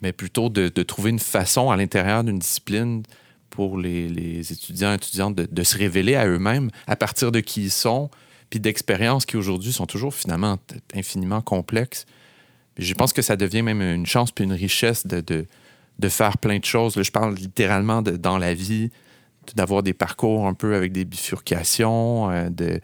mais 0.00 0.12
plutôt 0.12 0.48
de, 0.48 0.68
trouver 0.82 1.10
une 1.10 1.18
façon 1.18 1.70
à 1.70 1.76
l'intérieur 1.76 2.24
d'une 2.24 2.38
discipline 2.38 3.02
pour 3.50 3.76
les, 3.76 4.50
étudiants 4.50 4.92
et 4.92 4.96
étudiantes 4.96 5.34
de, 5.34 5.62
se 5.62 5.76
révéler 5.76 6.14
à 6.14 6.26
eux-mêmes 6.26 6.70
à 6.86 6.96
partir 6.96 7.30
de 7.32 7.40
qui 7.40 7.64
ils 7.64 7.70
sont, 7.70 8.10
puis 8.48 8.60
d'expériences 8.60 9.26
qui 9.26 9.36
aujourd'hui 9.36 9.72
sont 9.72 9.86
toujours 9.86 10.14
finalement 10.14 10.58
infiniment 10.94 11.42
complexes. 11.42 12.06
je 12.78 12.94
pense 12.94 13.12
que 13.12 13.20
ça 13.20 13.36
devient 13.36 13.62
même 13.62 13.82
une 13.82 14.06
chance 14.06 14.30
puis 14.32 14.44
une 14.44 14.54
richesse 14.54 15.06
de 15.06 15.46
faire 16.08 16.38
plein 16.38 16.58
de 16.58 16.64
choses. 16.64 17.00
je 17.00 17.10
parle 17.10 17.34
littéralement 17.34 18.02
de, 18.02 18.12
dans 18.12 18.38
la 18.38 18.54
vie, 18.54 18.90
d'avoir 19.54 19.82
des 19.82 19.94
parcours 19.94 20.46
un 20.46 20.54
peu 20.54 20.74
avec 20.74 20.92
des 20.92 21.04
bifurcations, 21.04 22.30
euh, 22.30 22.48
de, 22.50 22.80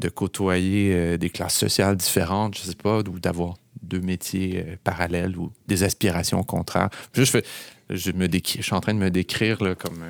de 0.00 0.08
côtoyer 0.08 0.92
euh, 0.92 1.16
des 1.16 1.30
classes 1.30 1.56
sociales 1.56 1.96
différentes, 1.96 2.58
je 2.58 2.62
sais 2.62 2.74
pas, 2.74 2.98
ou 2.98 3.20
d'avoir 3.20 3.54
deux 3.82 4.00
métiers 4.00 4.64
euh, 4.66 4.76
parallèles 4.82 5.36
ou 5.36 5.52
des 5.68 5.84
aspirations 5.84 6.42
contraires. 6.42 6.90
fais, 7.12 7.44
je, 7.90 8.10
me 8.12 8.28
je 8.32 8.62
suis 8.62 8.74
en 8.74 8.80
train 8.80 8.94
de 8.94 8.98
me 8.98 9.10
décrire 9.10 9.62
là, 9.62 9.74
comme, 9.74 10.02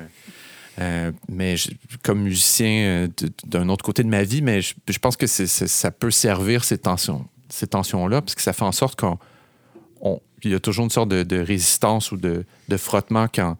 mais 1.29 1.55
comme 2.03 2.23
musicien 2.23 3.07
d'un 3.45 3.69
autre 3.69 3.83
côté 3.83 4.03
de 4.03 4.09
ma 4.09 4.23
vie, 4.23 4.41
mais 4.41 4.61
je, 4.61 4.99
pense 4.99 5.17
que 5.17 5.27
ça 5.27 5.91
peut 5.91 6.11
servir 6.11 6.63
ces 6.63 6.77
tensions, 6.77 7.27
ces 7.49 7.67
tensions-là, 7.67 8.21
parce 8.21 8.35
que 8.35 8.41
ça 8.41 8.53
fait 8.53 8.63
en 8.63 8.71
sorte 8.71 8.99
qu'on 8.99 10.21
il 10.45 10.51
y 10.51 10.55
a 10.55 10.59
toujours 10.59 10.85
une 10.85 10.91
sorte 10.91 11.09
de, 11.09 11.39
résistance 11.39 12.11
ou 12.11 12.17
de, 12.17 12.45
frottement 12.77 13.27
quand, 13.33 13.57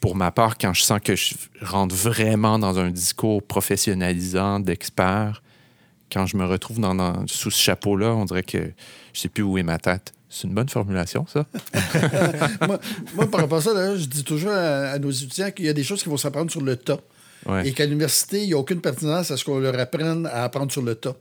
pour 0.00 0.16
ma 0.16 0.30
part, 0.30 0.58
quand 0.58 0.74
je 0.74 0.82
sens 0.82 1.00
que 1.02 1.16
je 1.16 1.34
rentre 1.62 1.94
vraiment 1.94 2.58
dans 2.58 2.78
un 2.78 2.90
discours 2.90 3.42
professionnalisant 3.42 4.60
d'expert, 4.60 5.42
quand 6.10 6.26
je 6.26 6.36
me 6.36 6.44
retrouve 6.44 6.80
dans, 6.80 7.26
sous 7.26 7.50
ce 7.50 7.60
chapeau-là, 7.60 8.14
on 8.14 8.24
dirait 8.24 8.42
que 8.42 8.72
je 9.12 9.20
sais 9.20 9.28
plus 9.28 9.42
où 9.42 9.58
est 9.58 9.62
ma 9.62 9.78
tête. 9.78 10.12
C'est 10.30 10.46
une 10.46 10.54
bonne 10.54 10.68
formulation, 10.68 11.26
ça. 11.26 11.46
moi, 13.14 13.30
par 13.30 13.40
rapport 13.40 13.58
à 13.58 13.62
ça, 13.62 13.96
je 13.96 14.04
dis 14.04 14.24
toujours 14.24 14.52
à, 14.52 14.98
nos 14.98 15.10
étudiants 15.10 15.50
qu'il 15.50 15.64
y 15.64 15.68
a 15.70 15.72
des 15.72 15.84
choses 15.84 16.02
qui 16.02 16.08
vont 16.08 16.18
s'apprendre 16.18 16.50
sur 16.50 16.60
le 16.60 16.76
tas. 16.76 17.00
Et 17.64 17.72
qu'à 17.72 17.86
l'université, 17.86 18.42
il 18.42 18.48
n'y 18.48 18.54
a 18.54 18.58
aucune 18.58 18.80
pertinence 18.80 19.30
à 19.30 19.36
ce 19.36 19.44
qu'on 19.44 19.58
leur 19.58 19.78
apprenne 19.78 20.26
à 20.26 20.44
apprendre 20.44 20.70
sur 20.70 20.82
le 20.82 20.94
tas. 20.94 21.16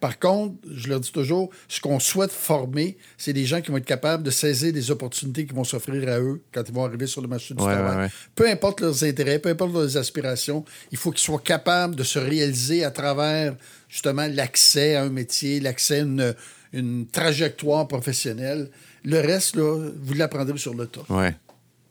Par 0.00 0.18
contre, 0.18 0.56
je 0.70 0.88
leur 0.88 1.00
dis 1.00 1.12
toujours, 1.12 1.50
ce 1.68 1.80
qu'on 1.80 2.00
souhaite 2.00 2.32
former, 2.32 2.96
c'est 3.16 3.32
des 3.32 3.44
gens 3.44 3.60
qui 3.60 3.70
vont 3.70 3.76
être 3.76 3.84
capables 3.84 4.22
de 4.22 4.30
saisir 4.30 4.72
des 4.72 4.90
opportunités 4.90 5.46
qui 5.46 5.54
vont 5.54 5.64
s'offrir 5.64 6.08
à 6.08 6.18
eux 6.18 6.42
quand 6.52 6.62
ils 6.66 6.74
vont 6.74 6.84
arriver 6.84 7.06
sur 7.06 7.22
le 7.22 7.28
marché 7.28 7.54
du 7.54 7.62
travail. 7.62 8.10
Peu 8.34 8.48
importe 8.48 8.80
leurs 8.80 9.04
intérêts, 9.04 9.38
peu 9.38 9.48
importe 9.48 9.72
leurs 9.72 9.96
aspirations, 9.96 10.64
il 10.90 10.98
faut 10.98 11.10
qu'ils 11.10 11.20
soient 11.20 11.40
capables 11.40 11.94
de 11.94 12.02
se 12.02 12.18
réaliser 12.18 12.84
à 12.84 12.90
travers 12.90 13.54
justement 13.88 14.26
l'accès 14.28 14.96
à 14.96 15.02
un 15.04 15.08
métier, 15.08 15.60
l'accès 15.60 16.00
à 16.00 16.02
une, 16.02 16.34
une, 16.72 17.06
trajectoire 17.06 17.86
professionnelle. 17.86 18.70
Le 19.04 19.20
reste, 19.20 19.56
là, 19.56 19.90
vous 20.02 20.14
l'apprendrez 20.14 20.58
sur 20.58 20.74
le 20.74 20.86
tas. 20.86 21.04
Ouais. 21.08 21.34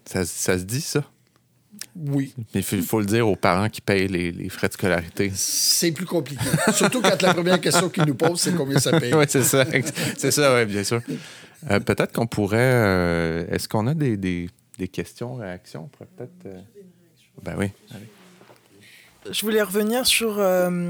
Ça, 0.05 0.25
ça 0.25 0.57
se 0.57 0.63
dit, 0.63 0.81
ça? 0.81 1.03
Oui. 2.07 2.33
Mais 2.37 2.61
il 2.61 2.63
faut, 2.63 2.77
faut 2.81 2.99
le 2.99 3.05
dire 3.05 3.27
aux 3.27 3.35
parents 3.35 3.67
qui 3.69 3.81
payent 3.81 4.07
les, 4.07 4.31
les 4.31 4.49
frais 4.49 4.67
de 4.69 4.73
scolarité. 4.73 5.31
C'est 5.35 5.91
plus 5.91 6.05
compliqué. 6.05 6.43
Surtout 6.73 7.01
quand 7.01 7.21
la 7.21 7.33
première 7.33 7.59
question 7.59 7.89
qu'ils 7.89 8.05
nous 8.05 8.15
posent, 8.15 8.39
c'est 8.41 8.55
combien 8.55 8.79
ça 8.79 8.97
paye. 8.99 9.13
oui, 9.15 9.25
c'est 9.27 9.43
ça. 9.43 9.65
C'est 10.17 10.31
ça, 10.31 10.55
oui, 10.55 10.65
bien 10.65 10.83
sûr. 10.83 11.01
Euh, 11.69 11.79
peut-être 11.81 12.13
qu'on 12.13 12.27
pourrait. 12.27 12.57
euh, 12.59 13.45
Est-ce 13.51 13.67
qu'on 13.67 13.87
a 13.87 13.93
des, 13.93 14.15
des, 14.15 14.49
des 14.77 14.87
questions, 14.87 15.35
réactions? 15.35 15.83
On 15.85 15.87
pourrait 15.87 16.09
peut-être. 16.15 16.45
euh, 16.45 16.59
Ben 17.43 17.55
oui. 17.57 17.67
Allez. 17.91 18.07
Je 19.31 19.41
voulais 19.41 19.61
revenir 19.61 20.05
sur 20.07 20.37
euh, 20.39 20.87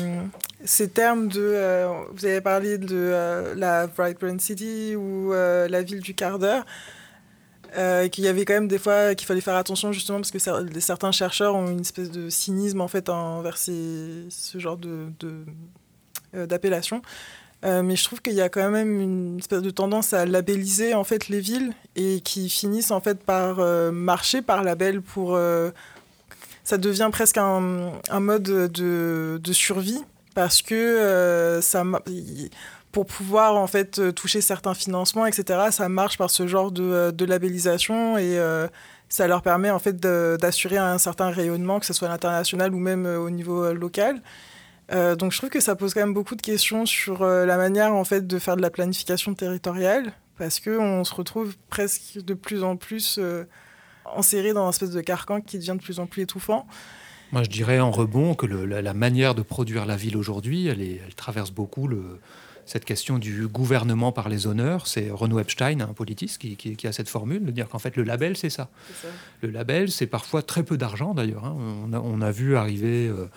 ces 0.63 0.89
termes 0.89 1.27
de. 1.27 1.41
euh, 1.41 1.87
vous 2.13 2.25
avez 2.25 2.41
parlé 2.41 2.77
de 2.77 2.87
euh, 2.95 3.55
la 3.55 3.87
Vibrant 3.87 4.37
City 4.37 4.95
ou 4.95 5.33
euh, 5.33 5.67
la 5.67 5.81
ville 5.81 5.99
du 6.01 6.13
quart 6.13 6.37
d'heure. 6.37 6.63
Euh, 7.77 8.07
qu'il 8.07 8.23
y 8.23 8.27
avait 8.27 8.45
quand 8.45 8.53
même 8.53 8.67
des 8.67 8.79
fois 8.79 9.13
qu'il 9.13 9.27
fallait 9.27 9.41
faire 9.41 9.55
attention 9.55 9.91
justement 9.91 10.17
parce 10.17 10.31
que 10.31 10.39
cer- 10.39 10.79
certains 10.79 11.11
chercheurs 11.11 11.53
ont 11.55 11.67
une 11.69 11.81
espèce 11.81 12.09
de 12.09 12.27
cynisme 12.29 12.81
en 12.81 12.87
fait 12.87 13.09
envers 13.09 13.57
ce 13.59 14.27
genre 14.55 14.75
de, 14.77 15.05
euh, 16.35 16.45
d'appellation. 16.47 17.03
Euh, 17.65 17.83
mais 17.83 17.95
je 17.95 18.03
trouve 18.05 18.21
qu'il 18.21 18.33
y 18.33 18.41
a 18.41 18.49
quand 18.49 18.71
même 18.71 18.99
une 18.99 19.37
espèce 19.37 19.61
de 19.61 19.69
tendance 19.69 20.13
à 20.13 20.25
labelliser 20.25 20.93
en 20.95 21.03
fait 21.03 21.27
les 21.27 21.41
villes 21.41 21.73
et 21.95 22.21
qui 22.21 22.49
finissent 22.49 22.89
en 22.91 23.01
fait 23.01 23.21
par 23.23 23.59
euh, 23.59 23.91
marcher 23.91 24.41
par 24.41 24.63
label 24.63 25.01
pour 25.01 25.37
ça 26.63 26.77
devient 26.77 27.09
presque 27.11 27.37
un, 27.37 27.91
un 28.09 28.19
mode 28.19 28.43
de, 28.43 29.39
de 29.43 29.53
survie 29.53 30.01
parce 30.33 30.61
que 30.61 31.59
ça 31.61 31.83
pour 32.91 33.05
pouvoir 33.05 33.55
en 33.55 33.67
fait 33.67 33.99
euh, 33.99 34.11
toucher 34.11 34.41
certains 34.41 34.73
financements 34.73 35.25
etc 35.25 35.67
ça 35.71 35.89
marche 35.89 36.17
par 36.17 36.29
ce 36.29 36.47
genre 36.47 36.71
de, 36.71 36.83
euh, 36.83 37.25
labellisation 37.27 38.17
et 38.17 38.37
euh, 38.39 38.67
ça 39.09 39.27
leur 39.27 39.41
permet 39.41 39.69
en 39.69 39.79
fait 39.79 39.99
d'assurer 39.99 40.77
un 40.77 40.97
certain 40.97 41.29
rayonnement 41.29 41.79
que 41.79 41.85
ce 41.85 41.93
soit 41.93 42.07
à 42.07 42.11
l'international 42.11 42.73
ou 42.73 42.79
même 42.79 43.05
au 43.05 43.29
niveau 43.29 43.73
local 43.73 44.21
donc 44.91 45.31
je 45.31 45.37
trouve 45.37 45.51
que 45.51 45.59
ça 45.59 45.75
pose 45.75 45.93
quand 45.93 45.99
même 45.99 46.15
beaucoup 46.15 46.35
de 46.35 46.41
questions 46.41 46.87
sur 46.87 47.23
la 47.23 47.57
manière 47.57 47.93
en 47.93 48.03
fait 48.03 48.25
de 48.25 48.39
faire 48.39 48.55
de 48.55 48.61
la 48.61 48.71
planification 48.71 49.35
territoriale 49.35 50.13
parce 50.39 50.59
que 50.59 50.79
on 50.79 51.03
se 51.03 51.13
retrouve 51.13 51.55
presque 51.69 52.23
de 52.23 52.33
plus 52.33 52.63
en 52.63 52.77
plus 52.77 53.19
euh, 53.19 53.43
enserré 54.05 54.53
dans 54.53 54.63
une 54.63 54.69
espèce 54.69 54.91
de 54.91 55.01
carcan 55.01 55.41
qui 55.41 55.59
devient 55.59 55.75
de 55.77 55.83
plus 55.83 55.99
en 55.99 56.07
plus 56.07 56.23
étouffant. 56.23 56.65
Moi, 57.31 57.43
je 57.43 57.49
dirais 57.49 57.79
en 57.79 57.91
rebond 57.91 58.33
que 58.33 58.47
la, 58.47 58.93
manière 58.95 59.35
de 59.35 59.43
produire 59.43 59.85
la 59.85 59.95
ville 59.95 60.17
aujourd'hui, 60.17 60.65
elle 60.65 61.13
traverse 61.13 61.51
beaucoup 61.51 61.87
le, 61.87 62.19
cette 62.69 62.85
question 62.85 63.17
du 63.17 63.47
gouvernement 63.47 64.11
par 64.11 64.29
les 64.29 64.45
honneurs. 64.45 64.85
C'est 64.85 65.09
Renaud 65.11 65.39
Epstein, 65.39 65.81
un 65.81 65.87
politiste, 65.93 66.37
qui, 66.39 66.55
qui- 66.55 66.75
qui 66.75 66.87
a 66.87 66.91
cette 66.93 67.09
formule 67.09 67.43
de 67.43 67.51
dire 67.51 67.67
qu'en 67.67 67.79
fait, 67.79 67.95
le 67.97 68.03
label, 68.03 68.37
c'est 68.37 68.51
ça. 68.51 68.69
Le 69.41 69.49
label, 69.49 69.89
c'est 69.91 70.05
parfois 70.07 70.43
très 70.43 70.61
peu 70.63 70.77
d'argent 70.77 71.13
d'ailleurs. 71.15 71.45
hein. 71.45 71.55
On, 71.87 71.93
a, 71.93 71.99
on 71.99 72.21
a 72.21 72.29
vu 72.31 72.55
arriver 72.55 73.07
euh, 73.07 73.27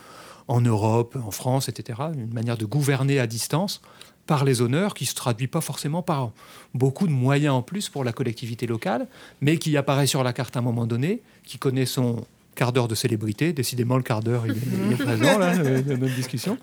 en 0.48 0.60
Europe, 0.60 1.16
en 1.26 1.30
France, 1.30 1.68
etc., 1.70 1.98
une 2.14 2.32
manière 2.34 2.58
de 2.58 2.66
gouverner 2.66 3.18
à 3.20 3.26
distance 3.26 3.80
par 4.26 4.44
les 4.44 4.60
honneurs 4.60 4.92
qui 4.94 5.06
se 5.06 5.14
traduit 5.14 5.46
pas 5.48 5.60
forcément 5.62 6.02
par 6.02 6.30
beaucoup 6.74 7.06
de 7.06 7.12
moyens 7.12 7.54
en 7.54 7.62
plus 7.62 7.88
pour 7.88 8.04
la 8.04 8.12
collectivité 8.12 8.66
locale, 8.66 9.06
mais 9.40 9.56
qui 9.56 9.76
apparaît 9.78 10.06
sur 10.06 10.22
la 10.22 10.32
carte 10.34 10.56
à 10.56 10.60
un 10.60 10.62
moment 10.62 10.86
donné, 10.86 11.22
qui 11.44 11.56
connaît 11.58 11.86
son 11.86 12.24
quart 12.54 12.72
d'heure 12.74 12.86
de 12.86 12.94
célébrité, 12.94 13.54
décidément 13.54 13.96
le 13.96 14.02
quart 14.02 14.22
d'heure 14.22 14.44
il 14.46 14.52
est, 14.52 14.86
il 14.86 14.92
est 14.92 14.96
présent 15.04 15.38
là, 15.38 15.56
dans 15.56 15.96
notre 15.96 16.14
discussion, 16.14 16.58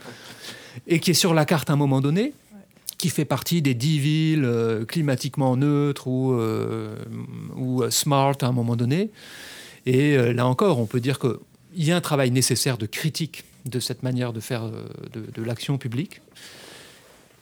et 0.87 0.99
qui 0.99 1.11
est 1.11 1.15
sur 1.15 1.33
la 1.33 1.45
carte 1.45 1.69
à 1.69 1.73
un 1.73 1.77
moment 1.77 1.99
donné, 1.99 2.33
qui 2.99 3.09
fait 3.09 3.25
partie 3.25 3.63
des 3.63 3.73
dix 3.73 3.97
villes 3.97 4.43
euh, 4.43 4.85
climatiquement 4.85 5.55
neutres 5.55 6.07
ou, 6.07 6.33
euh, 6.33 6.95
euh, 7.57 7.89
smart 7.89 8.35
à 8.41 8.45
un 8.45 8.51
moment 8.51 8.75
donné. 8.75 9.09
Et 9.85 10.17
là 10.33 10.45
encore, 10.45 10.77
on 10.77 10.85
peut 10.85 10.99
dire 10.99 11.17
qu'il 11.17 11.37
y 11.77 11.91
a 11.91 11.95
un 11.95 12.01
travail 12.01 12.29
nécessaire 12.29 12.77
de 12.77 12.85
critique 12.85 13.45
de 13.65 13.79
cette 13.79 14.03
manière 14.03 14.33
de 14.33 14.41
faire 14.41 14.69
de 15.13 15.43
l'action 15.43 15.77
publique. 15.77 16.21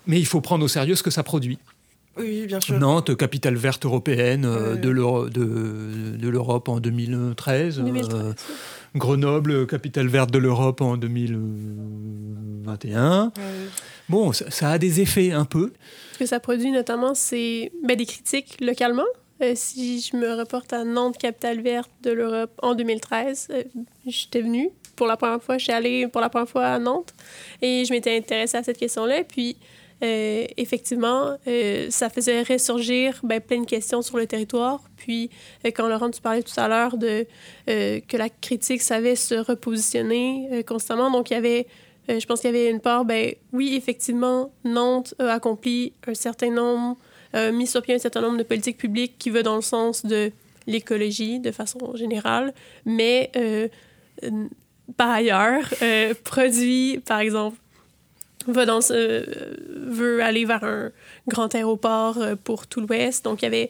Mais 0.05 0.19
il 0.19 0.25
faut 0.25 0.39
prendre 0.39 0.63
au 0.63 0.67
sérieux 0.67 0.95
ce 0.95 1.03
que 1.03 1.09
ça 1.09 1.23
produit. 1.23 1.57
Oui, 2.19 2.45
bien 2.47 2.59
sûr. 2.59 2.79
Nantes, 2.79 3.15
capitale 3.15 3.55
verte 3.55 3.85
européenne 3.85 4.45
euh, 4.45 4.75
de 4.75 4.89
l'Euro- 4.89 5.29
de- 5.29 6.17
de 6.17 6.27
l'Europe 6.29 6.67
en 6.69 6.79
2013. 6.79 7.79
euh, 7.79 7.83
2013. 7.83 8.35
Grenoble, 8.95 9.67
capitale 9.67 10.07
verte 10.07 10.31
de 10.31 10.39
l'Europe 10.39 10.81
en 10.81 10.97
2021. 10.97 13.25
Ouais. 13.25 13.31
Bon, 14.09 14.31
ça, 14.33 14.49
ça 14.49 14.71
a 14.71 14.77
des 14.77 15.01
effets 15.01 15.31
un 15.31 15.45
peu. 15.45 15.73
Ce 16.13 16.19
que 16.19 16.25
ça 16.25 16.39
produit 16.39 16.71
notamment, 16.71 17.13
c'est 17.13 17.71
ben, 17.83 17.95
des 17.97 18.05
critiques 18.05 18.57
localement. 18.61 19.03
Euh, 19.43 19.51
si 19.55 20.01
je 20.01 20.17
me 20.17 20.33
reporte 20.33 20.73
à 20.73 20.83
Nantes, 20.83 21.17
capitale 21.19 21.61
verte 21.61 21.91
de 22.01 22.09
l'Europe 22.11 22.51
en 22.63 22.73
2013, 22.73 23.49
euh, 23.51 23.63
j'étais 24.07 24.41
venue 24.41 24.69
pour 24.95 25.05
la 25.05 25.15
première 25.15 25.43
fois, 25.43 25.59
je 25.59 25.65
suis 25.65 25.73
allée 25.73 26.07
pour 26.07 26.21
la 26.21 26.29
première 26.29 26.49
fois 26.49 26.65
à 26.65 26.79
Nantes 26.79 27.13
et 27.61 27.85
je 27.85 27.93
m'étais 27.93 28.17
intéressée 28.17 28.57
à 28.57 28.63
cette 28.63 28.79
question-là. 28.79 29.23
Puis, 29.23 29.55
euh, 30.03 30.45
effectivement, 30.57 31.37
euh, 31.47 31.87
ça 31.89 32.09
faisait 32.09 32.43
ressurgir 32.43 33.19
ben, 33.23 33.41
plein 33.41 33.61
de 33.61 33.65
questions 33.65 34.03
sur 34.03 34.17
le 34.17 34.27
territoire. 34.27 34.83
Puis, 34.95 35.31
euh, 35.65 35.71
quand 35.73 35.87
Laurent, 35.87 36.11
tu 36.11 36.21
parlais 36.21 36.43
tout 36.43 36.59
à 36.59 36.67
l'heure 36.67 36.97
de 36.97 37.25
que 37.65 38.17
la 38.17 38.29
critique 38.29 38.81
savait 38.81 39.15
se 39.15 39.35
repositionner 39.35 40.63
constamment, 40.65 41.11
donc 41.11 41.31
il 41.31 41.33
y 41.33 41.37
avait 41.37 41.67
je 42.09 42.25
pense 42.25 42.39
qu'il 42.39 42.49
y 42.49 42.55
avait 42.55 42.69
une 42.69 42.79
part, 42.79 43.03
ben 43.03 43.33
oui, 43.51 43.75
effectivement, 43.75 44.53
Nantes 44.63 45.13
a 45.19 45.33
accompli 45.33 45.91
un 46.07 46.13
certain 46.13 46.49
nombre, 46.49 46.95
mis 47.51 47.67
sur 47.67 47.81
pied 47.81 47.95
un 47.95 47.99
certain 47.99 48.21
nombre 48.21 48.37
de 48.37 48.43
politiques 48.43 48.77
publiques 48.77 49.17
qui 49.19 49.29
vont 49.29 49.41
dans 49.41 49.57
le 49.57 49.61
sens 49.61 50.05
de 50.05 50.31
l'écologie 50.67 51.41
de 51.41 51.51
façon 51.51 51.97
générale, 51.97 52.53
mais 52.85 53.29
par 54.95 55.09
ailleurs, 55.09 55.65
produit, 56.23 57.01
par 57.05 57.19
exemple, 57.19 57.57
va 58.47 58.65
dans 58.65 58.81
ce- 58.81 58.93
euh, 58.93 59.55
veut 59.87 60.21
aller 60.23 60.45
vers 60.45 60.63
un 60.63 60.91
grand 61.27 61.53
aéroport 61.53 62.17
euh, 62.17 62.35
pour 62.35 62.67
tout 62.67 62.81
l'Ouest. 62.81 63.23
Donc, 63.25 63.41
il 63.41 63.45
y 63.45 63.47
avait 63.47 63.69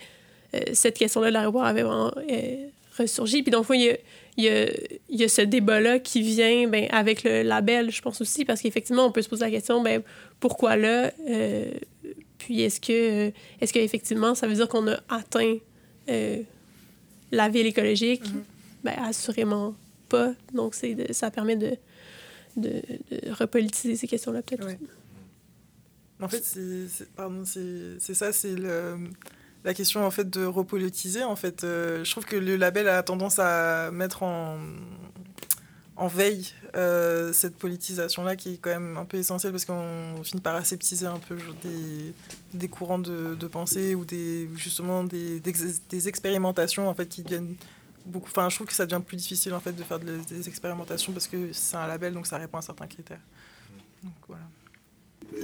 euh, 0.54 0.60
cette 0.74 0.98
question-là 0.98 1.28
de 1.28 1.34
l'aéroport 1.34 1.66
avait 1.66 1.84
vraiment 1.84 2.14
euh, 2.30 2.56
ressurgi. 2.98 3.44
Puis, 3.44 3.52
donc, 3.52 3.66
il 3.72 3.82
y 3.82 3.90
a, 3.90 3.98
il 4.38 4.44
y 4.44 4.50
a, 4.50 4.66
il 5.10 5.20
y 5.20 5.24
a 5.24 5.28
ce 5.28 5.42
débat-là 5.42 6.00
qui 6.00 6.22
vient 6.22 6.68
ben, 6.68 6.88
avec 6.92 7.24
le 7.24 7.42
label, 7.44 7.92
je 7.92 8.02
pense 8.02 8.22
aussi, 8.22 8.46
parce 8.46 8.62
qu'effectivement, 8.62 9.06
on 9.06 9.12
peut 9.12 9.22
se 9.22 9.30
poser 9.30 9.46
la 9.46 9.52
question, 9.52 9.82
ben, 9.82 10.02
pourquoi 10.40 10.76
là? 10.76 11.12
Euh, 11.30 11.66
puis, 12.38 12.62
est-ce 12.62 12.80
que, 12.80 13.32
est-ce 13.60 13.74
qu'effectivement, 13.74 14.36
ça 14.36 14.48
veut 14.48 14.54
dire 14.54 14.68
qu'on 14.70 14.88
a 14.88 15.00
atteint 15.10 15.58
la 17.32 17.50
ville 17.50 17.66
écologique? 17.66 18.24
Ben, 18.84 18.94
assurément 19.04 19.76
pas. 20.08 20.34
Donc, 20.54 20.76
c'est 20.76 21.12
ça 21.14 21.30
permet 21.32 21.56
de, 21.56 21.72
de, 22.58 22.82
repolitiser 23.32 23.96
ces 23.96 24.08
questions-là, 24.08 24.42
peut-être. 24.42 24.66
Ouais. 24.66 24.80
En 26.20 26.28
fait, 26.28 26.44
c'est 26.44 28.14
ça, 28.14 28.34
c'est 28.34 28.56
la 29.64 29.74
question 29.74 30.06
en 30.06 30.12
fait 30.12 30.30
de 30.30 30.46
repolitiser. 30.46 31.24
En 31.24 31.36
fait, 31.36 31.64
Euh, 31.64 32.04
je 32.04 32.12
trouve 32.12 32.26
que 32.26 32.36
le 32.36 32.56
label 32.56 32.88
a 32.88 33.04
tendance 33.04 33.40
à 33.40 33.92
mettre 33.92 34.24
en 34.24 34.58
veille 36.08 36.52
euh, 36.76 37.34
cette 37.34 37.56
politisation-là 37.56 38.36
qui 38.36 38.54
est 38.54 38.58
quand 38.58 38.70
même 38.70 38.98
un 38.98 39.06
peu 39.06 39.18
essentielle 39.18 39.52
parce 39.52 39.66
qu'on 39.66 40.24
finit 40.24 40.42
par 40.42 40.56
aseptiser 40.56 41.08
un 41.08 41.20
peu 41.20 41.38
des, 42.54 42.68
courants 42.68 43.00
de, 43.00 43.48
pensée 43.48 43.96
ou 43.96 44.06
des, 44.06 44.50
justement 44.56 45.04
des 45.04 46.08
expérimentations 46.08 46.88
en 46.88 46.94
fait, 46.94 47.08
qui 47.08 47.24
deviennent 47.24 47.56
beaucoup... 48.08 48.30
Enfin, 48.30 48.50
je 48.50 48.56
trouve 48.56 48.68
que 48.68 48.74
ça 48.74 48.86
devient 48.86 49.02
plus 49.06 49.18
difficile 49.18 49.54
en 49.54 49.60
fait, 49.60 49.74
de 49.74 49.84
faire 49.84 50.00
de- 50.00 50.20
des 50.30 50.48
expérimentations 50.48 51.14
parce 51.14 51.28
que 51.28 51.38
c'est 51.52 51.76
un 51.78 51.88
label, 51.88 52.14
donc 52.14 52.26
ça 52.28 52.38
répond 52.38 52.58
à 52.58 52.62
certains 52.62 52.88
critères. 52.88 53.20
Donc, 54.04 54.14
voilà. 54.28 54.44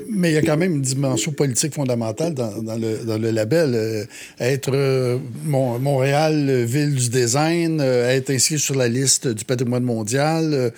Mais 0.09 0.31
il 0.31 0.33
y 0.35 0.37
a 0.37 0.41
quand 0.41 0.55
même 0.55 0.75
une 0.75 0.81
dimension 0.81 1.33
politique 1.33 1.73
fondamentale 1.73 2.33
dans, 2.33 2.61
dans 2.63 2.77
le, 2.77 3.03
dans 3.03 3.17
le 3.17 3.31
label. 3.31 3.73
Euh, 3.75 4.05
être 4.39 4.71
euh, 4.73 5.19
Mon- 5.43 5.77
Montréal, 5.77 6.63
ville 6.63 6.95
du 6.95 7.09
design, 7.09 7.81
euh, 7.81 8.09
être 8.09 8.29
inscrit 8.29 8.59
sur 8.59 8.75
la 8.75 8.87
liste 8.87 9.27
du 9.27 9.43
patrimoine 9.43 9.83
mondial. 9.83 10.71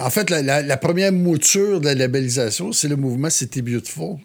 en 0.00 0.10
fait, 0.10 0.28
la, 0.28 0.42
la- 0.42 0.62
la 0.62 0.76
première 0.76 1.12
mouture 1.12 1.80
de 1.80 1.86
la 1.86 1.94
labellisation, 1.94 2.72
c'est 2.72 2.88
le 2.88 2.96
mouvement 2.96 3.30
C'était 3.30 3.62
Beautiful 3.62 4.16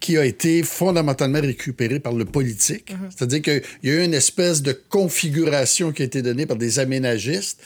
qui 0.00 0.18
a 0.18 0.24
été 0.26 0.62
fondamentalement 0.62 1.40
récupéré 1.40 1.98
par 1.98 2.12
le 2.12 2.24
politique. 2.24 2.92
C'est-à-dire 3.16 3.42
qu'il 3.42 3.62
y 3.82 3.90
a 3.90 3.94
eu 3.94 4.04
une 4.04 4.14
espèce 4.14 4.60
de 4.62 4.72
configuration 4.72 5.92
qui 5.92 6.02
a 6.02 6.04
été 6.04 6.20
donnée 6.20 6.46
par 6.46 6.56
des 6.56 6.78
aménagistes, 6.78 7.60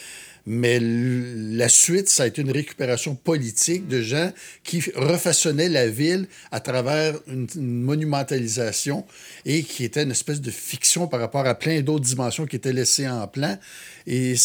mais 0.51 0.79
la 0.81 1.69
suite, 1.69 2.09
ça 2.09 2.23
a 2.23 2.27
été 2.27 2.41
une 2.41 2.53
récupération 2.53 3.15
politique 3.15 3.87
de 3.87 4.01
gens 4.01 4.33
qui 4.65 4.81
refaçonnaient 4.95 5.69
la 5.69 5.89
ville 5.89 6.27
à 6.51 6.61
travers 6.61 7.19
une, 7.27 7.47
une 7.55 7.83
monumentalisation 7.83 9.05
et 9.45 9.63
qui 9.63 9.85
était 9.85 10.05
une 10.05 10.13
espèce 10.13 10.41
de 10.41 10.51
fiction 10.51 11.07
par 11.07 11.21
rapport 11.21 11.45
à 11.47 11.55
plein 11.55 11.83
d'autres 11.83 12.05
dimensions 12.07 12.47
qui 12.47 12.57
étaient 12.57 12.73
laissées 12.73 13.07
en 13.09 13.27
plan. 13.27 13.59
Et 14.07 14.37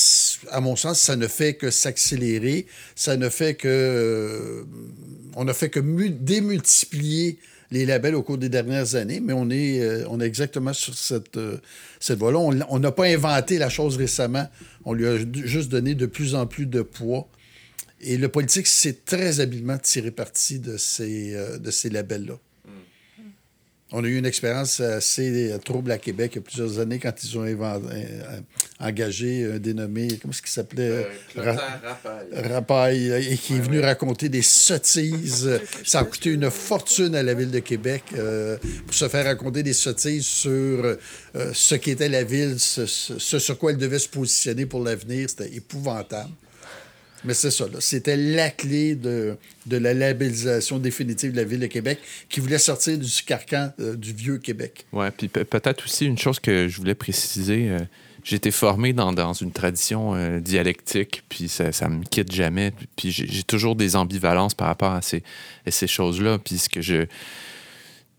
à 0.51 0.60
mon 0.60 0.76
sens, 0.76 0.99
ça 0.99 1.15
ne 1.15 1.27
fait 1.27 1.53
que 1.53 1.69
s'accélérer, 1.72 2.65
ça 2.95 3.15
ne 3.15 3.30
fait 3.30 3.53
que... 3.53 3.68
euh, 3.69 4.64
on 5.35 5.45
ne 5.45 5.53
fait 5.53 5.69
que 5.69 5.80
mu- 5.80 6.10
démultiplier 6.10 7.38
les 7.74 7.88
labels 7.88 8.14
au 8.14 8.22
cours 8.22 8.38
des 8.38 8.50
dernières 8.50 8.94
années, 8.94 9.20
mais 9.20 9.34
on 9.34 9.50
est, 9.50 9.82
euh, 9.82 10.06
on 10.08 10.22
est 10.22 10.28
exactement 10.28 10.74
sur 10.74 10.94
cette, 10.94 11.38
euh, 11.38 11.58
cette 12.00 12.20
voie-là. 12.20 12.38
On 12.70 12.80
n'a 12.80 12.91
pas 12.91 13.06
inventé 13.06 13.58
la 13.58 13.70
chose 13.70 13.98
récemment. 13.98 14.48
On 14.86 14.94
lui 14.94 15.08
a 15.08 15.18
juste 15.18 15.70
donné 15.70 15.95
de 15.95 16.06
plus 16.06 16.36
en 16.36 16.45
plus 16.45 16.68
de 16.68 16.84
poids. 16.84 17.28
Et 18.00 18.18
le 18.18 18.30
politique 18.30 18.68
s'est 18.68 19.00
très 19.06 19.40
habilement 19.40 19.80
tiré 19.80 20.12
parti 20.12 20.60
de 20.60 20.78
ces, 20.78 21.34
euh, 21.34 21.58
de 21.58 21.72
ces 21.72 21.90
labels-là. 21.90 22.36
On 23.91 24.04
a 24.04 24.08
eu 24.08 24.18
une 24.18 24.26
expérience 24.26 24.80
assez 24.80 25.56
trouble 25.64 25.91
à 25.91 26.00
Québec 26.00 26.32
il 26.34 26.36
y 26.38 26.40
a 26.40 26.41
plusieurs 26.41 26.80
années 26.80 26.98
quand 26.98 27.14
ils 27.24 27.38
ont 27.38 27.44
euh, 27.44 28.40
engagé 28.84 29.45
un 29.45 29.60
dénommé, 29.60 30.07
comment 30.22 30.31
est-ce 30.31 30.41
qu'il 30.41 30.51
s'appelait? 30.51 31.07
Euh, 31.38 31.55
Rapaille. 32.31 33.11
et 33.31 33.38
qui 33.38 33.53
est 33.53 33.60
venu 33.60 33.80
raconter 33.80 34.30
des 34.30 34.41
sottises. 34.41 35.49
Ça 35.85 35.99
a 35.99 36.03
coûté 36.03 36.31
une 36.31 36.49
fortune 36.49 37.15
à 37.15 37.23
la 37.23 37.34
ville 37.34 37.51
de 37.51 37.60
Québec 37.60 38.03
pour 38.85 38.93
se 38.93 39.07
faire 39.07 39.26
raconter 39.26 39.64
des 39.64 39.73
sottises 39.73 40.26
sur 40.26 40.97
ce 41.53 41.76
qu'était 41.76 42.10
la 42.10 42.23
ville, 42.23 42.60
ce, 42.60 42.85
ce, 42.85 43.39
sur 43.39 43.57
quoi 43.57 43.72
elle 43.72 43.77
devait 43.77 43.99
se 43.99 44.10
positionner 44.10 44.65
pour 44.65 44.84
l'avenir. 44.84 45.30
C'était 45.30 45.53
épouvantable. 45.55 46.30
Mais 47.26 47.34
c'est 47.34 47.51
ça, 47.51 47.65
c'était 47.80 48.18
la 48.18 48.49
clé 48.49 48.95
de, 48.95 49.38
de, 49.65 49.77
la 49.77 49.93
labellisation 49.93 50.77
définitive 50.77 51.31
de 51.31 51.38
la 51.38 51.45
Ville 51.45 51.60
de 51.60 51.68
Québec 51.68 51.99
qui 52.27 52.41
voulait 52.41 52.57
sortir 52.57 52.97
du 52.97 53.10
carcan 53.26 53.72
euh, 53.80 53.95
du 53.95 54.11
vieux 54.11 54.39
Québec. 54.39 54.85
Oui, 54.91 55.05
puis 55.18 55.30
peut-être 55.30 55.85
aussi 55.85 56.05
une 56.05 56.18
chose 56.18 56.39
que 56.39 56.68
je 56.68 56.77
voulais 56.77 56.95
préciser. 56.95 57.69
Euh, 57.69 57.80
été 58.32 58.52
formé 58.52 58.94
dans, 58.94 59.12
dans 59.14 59.34
une 59.34 59.52
tradition 59.52 60.16
euh, 60.16 60.40
dialectique, 60.40 61.24
puis 61.30 61.50
ça, 61.50 61.72
ça 61.72 61.90
me 61.90 62.04
quitte 62.04 62.32
jamais. 62.32 62.74
Puis 62.95 63.12
j'ai 63.12 63.44
toujours 63.44 63.76
des 63.76 63.95
ambivalences 63.95 64.54
par 64.54 64.68
rapport 64.68 64.94
à 64.94 65.02
ces, 65.02 65.24
ces 65.68 65.88
choses-là. 65.88 66.40
Puis 66.40 66.58
ce 66.58 66.70
que 66.70 66.82
je. 66.82 67.06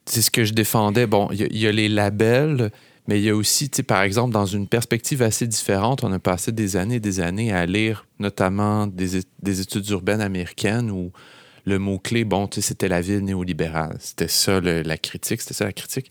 C'est 0.07 0.21
ce 0.21 0.31
que 0.31 0.45
je 0.45 0.53
défendais. 0.53 1.07
Bon, 1.07 1.31
il 1.33 1.57
y, 1.57 1.67
a 1.67 1.73
les 1.73 1.89
labels, 1.89 2.71
mais 3.09 3.19
il 3.19 3.25
y 3.25 3.31
a 3.31 3.35
aussi, 3.35 3.71
par 3.71 4.03
exemple, 4.03 4.35
dans 4.35 4.45
une 4.45 4.69
perspective 4.69 5.23
assez 5.23 5.47
différente, 5.47 6.05
on 6.05 6.13
a 6.13 6.19
passé 6.19 6.53
des 6.53 6.77
années 6.77 6.97
et 6.97 7.01
des 7.01 7.21
années 7.21 7.55
à 7.55 7.65
lire 7.65 8.07
notamment 8.19 8.87
des, 8.87 9.21
des 9.43 9.61
études 9.63 9.89
urbaines 9.89 10.21
américaines 10.21 10.91
où 10.91 11.11
le 11.65 11.79
mot-clé, 11.79 12.25
bon, 12.25 12.49
c'était 12.53 12.89
la 12.89 13.01
ville 13.01 13.25
néolibérale. 13.25 13.97
C'était 13.99 14.29
ça 14.29 14.61
la 14.61 14.99
critique, 14.99 15.41
c'était 15.41 15.55
ça 15.55 15.65
la 15.65 15.73
critique. 15.73 16.11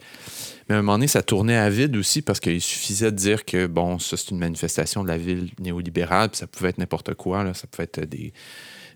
Mais 0.68 0.76
à 0.76 0.78
un 0.78 0.82
moment 0.82 0.94
donné, 0.94 1.08
ça 1.08 1.22
tournait 1.22 1.58
à 1.58 1.70
vide 1.70 1.96
aussi 1.98 2.22
parce 2.22 2.40
qu'il 2.40 2.62
suffisait 2.62 3.12
de 3.12 3.18
dire 3.18 3.46
que, 3.46 3.68
bon, 3.68 4.00
ça, 4.00 4.18
c'est 4.18 4.32
une 4.32 4.40
manifestation 4.40 5.04
de 5.04 5.10
la 5.10 5.18
ville 5.18 5.50
néolibérale, 5.60 6.30
puis 6.30 6.38
ça 6.38 6.48
pouvait 6.48 6.70
être 6.70 6.78
n'importe 6.78 7.14
quoi, 7.16 7.44
là, 7.44 7.54
ça 7.54 7.68
pouvait 7.68 7.84
être 7.84 8.02
des, 8.02 8.34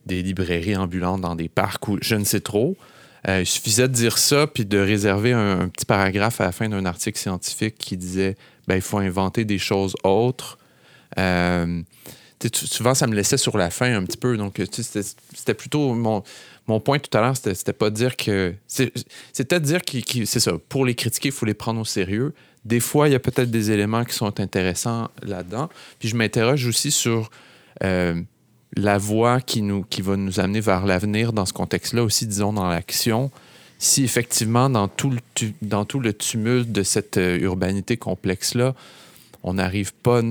des 0.05 0.23
librairies 0.23 0.77
ambulantes 0.77 1.21
dans 1.21 1.35
des 1.35 1.49
parcs 1.49 1.87
ou 1.87 1.97
je 2.01 2.15
ne 2.15 2.23
sais 2.23 2.39
trop. 2.39 2.77
Euh, 3.27 3.41
il 3.41 3.45
suffisait 3.45 3.87
de 3.87 3.93
dire 3.93 4.17
ça, 4.17 4.47
puis 4.47 4.65
de 4.65 4.77
réserver 4.77 5.33
un, 5.33 5.67
petit 5.67 5.85
paragraphe 5.85 6.39
à 6.41 6.45
la 6.45 6.51
fin 6.51 6.69
d'un 6.69 6.85
article 6.85 7.19
scientifique 7.19 7.75
qui 7.77 7.97
disait 7.97 8.37
ben, 8.67 8.75
il 8.75 8.81
faut 8.81 8.99
inventer 8.99 9.43
des 9.43 9.59
choses 9.59 9.95
autres. 10.03 10.57
Euh, 11.17 11.81
souvent, 12.53 12.93
ça 12.93 13.07
me 13.07 13.15
laissait 13.15 13.37
sur 13.37 13.57
la 13.57 13.69
fin 13.69 13.93
un 13.93 14.03
petit 14.03 14.17
peu. 14.17 14.37
Donc, 14.37 14.61
c'était 14.71 15.53
plutôt. 15.53 15.93
Mon, 15.93 16.23
mon 16.67 16.79
point 16.79 16.99
tout 16.99 17.15
à 17.17 17.21
l'heure, 17.21 17.37
c'était 17.37 17.73
pas 17.73 17.89
dire 17.89 18.17
que. 18.17 18.53
C'était 18.67 19.59
dire 19.59 19.81
que, 19.83 20.25
c'est 20.25 20.39
ça. 20.39 20.53
Pour 20.69 20.85
les 20.85 20.95
critiquer, 20.95 21.29
il 21.29 21.33
faut 21.33 21.45
les 21.45 21.53
prendre 21.53 21.79
au 21.79 21.85
sérieux. 21.85 22.33
Des 22.65 22.79
fois, 22.79 23.07
il 23.07 23.13
y 23.13 23.15
a 23.15 23.19
peut-être 23.19 23.49
des 23.49 23.71
éléments 23.71 24.03
qui 24.03 24.13
sont 24.13 24.39
intéressants 24.39 25.09
là-dedans. 25.21 25.69
Puis 25.99 26.09
je 26.09 26.15
m'interroge 26.15 26.65
aussi 26.65 26.91
sur. 26.91 27.29
Euh, 27.83 28.21
la 28.75 28.97
voie 28.97 29.41
qui 29.41 29.61
va 30.01 30.17
nous 30.17 30.39
amener 30.39 30.59
vers 30.59 30.85
l'avenir 30.85 31.33
dans 31.33 31.45
ce 31.45 31.53
contexte-là, 31.53 32.03
aussi, 32.03 32.27
disons, 32.27 32.53
dans 32.53 32.67
l'action, 32.67 33.31
si 33.79 34.03
effectivement, 34.03 34.69
dans 34.69 34.87
tout 34.87 35.09
le, 35.11 35.19
dans 35.61 35.85
tout 35.85 35.99
le 35.99 36.13
tumulte 36.13 36.71
de 36.71 36.83
cette 36.83 37.17
euh, 37.17 37.39
urbanité 37.39 37.97
complexe-là, 37.97 38.73
on 39.43 39.53
n'arrive 39.53 39.93
pas 39.93 40.21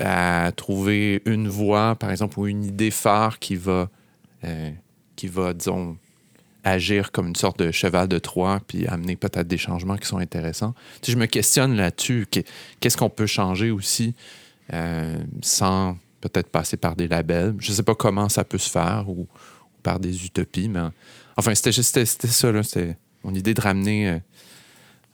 à 0.00 0.50
trouver 0.56 1.22
une 1.26 1.48
voie, 1.48 1.96
par 1.96 2.10
exemple, 2.10 2.40
ou 2.40 2.46
une 2.46 2.64
idée 2.64 2.90
phare 2.90 3.38
qui 3.38 3.56
va, 3.56 3.90
euh, 4.44 4.70
qui 5.16 5.28
va 5.28 5.54
disons, 5.54 5.96
agir 6.64 7.12
comme 7.12 7.28
une 7.28 7.36
sorte 7.36 7.58
de 7.58 7.70
cheval 7.70 8.08
de 8.08 8.18
Troie, 8.18 8.60
puis 8.66 8.86
amener 8.86 9.16
peut-être 9.16 9.46
des 9.46 9.58
changements 9.58 9.96
qui 9.96 10.06
sont 10.06 10.18
intéressants. 10.18 10.74
Si 11.02 11.12
je 11.12 11.16
me 11.16 11.26
questionne 11.26 11.76
là-dessus. 11.76 12.26
Qu'est-ce 12.80 12.96
qu'on 12.96 13.10
peut 13.10 13.26
changer 13.26 13.70
aussi 13.70 14.14
euh, 14.72 15.18
sans 15.42 15.96
peut-être 16.20 16.48
passer 16.48 16.76
par 16.76 16.96
des 16.96 17.06
labels? 17.06 17.54
Je 17.58 17.70
ne 17.70 17.76
sais 17.76 17.82
pas 17.82 17.94
comment 17.94 18.28
ça 18.28 18.44
peut 18.44 18.58
se 18.58 18.70
faire 18.70 19.04
ou, 19.08 19.28
par 19.82 20.00
des 20.00 20.24
utopies, 20.24 20.68
mais 20.68 20.80
enfin, 21.36 21.54
c'était 21.54 21.72
juste 21.72 22.02
c'était 22.04 22.26
ça. 22.26 22.62
C'était 22.62 22.96
mon 23.22 23.34
idée 23.34 23.52
de 23.54 23.60
ramener, 23.60 24.08
euh, 24.08 24.18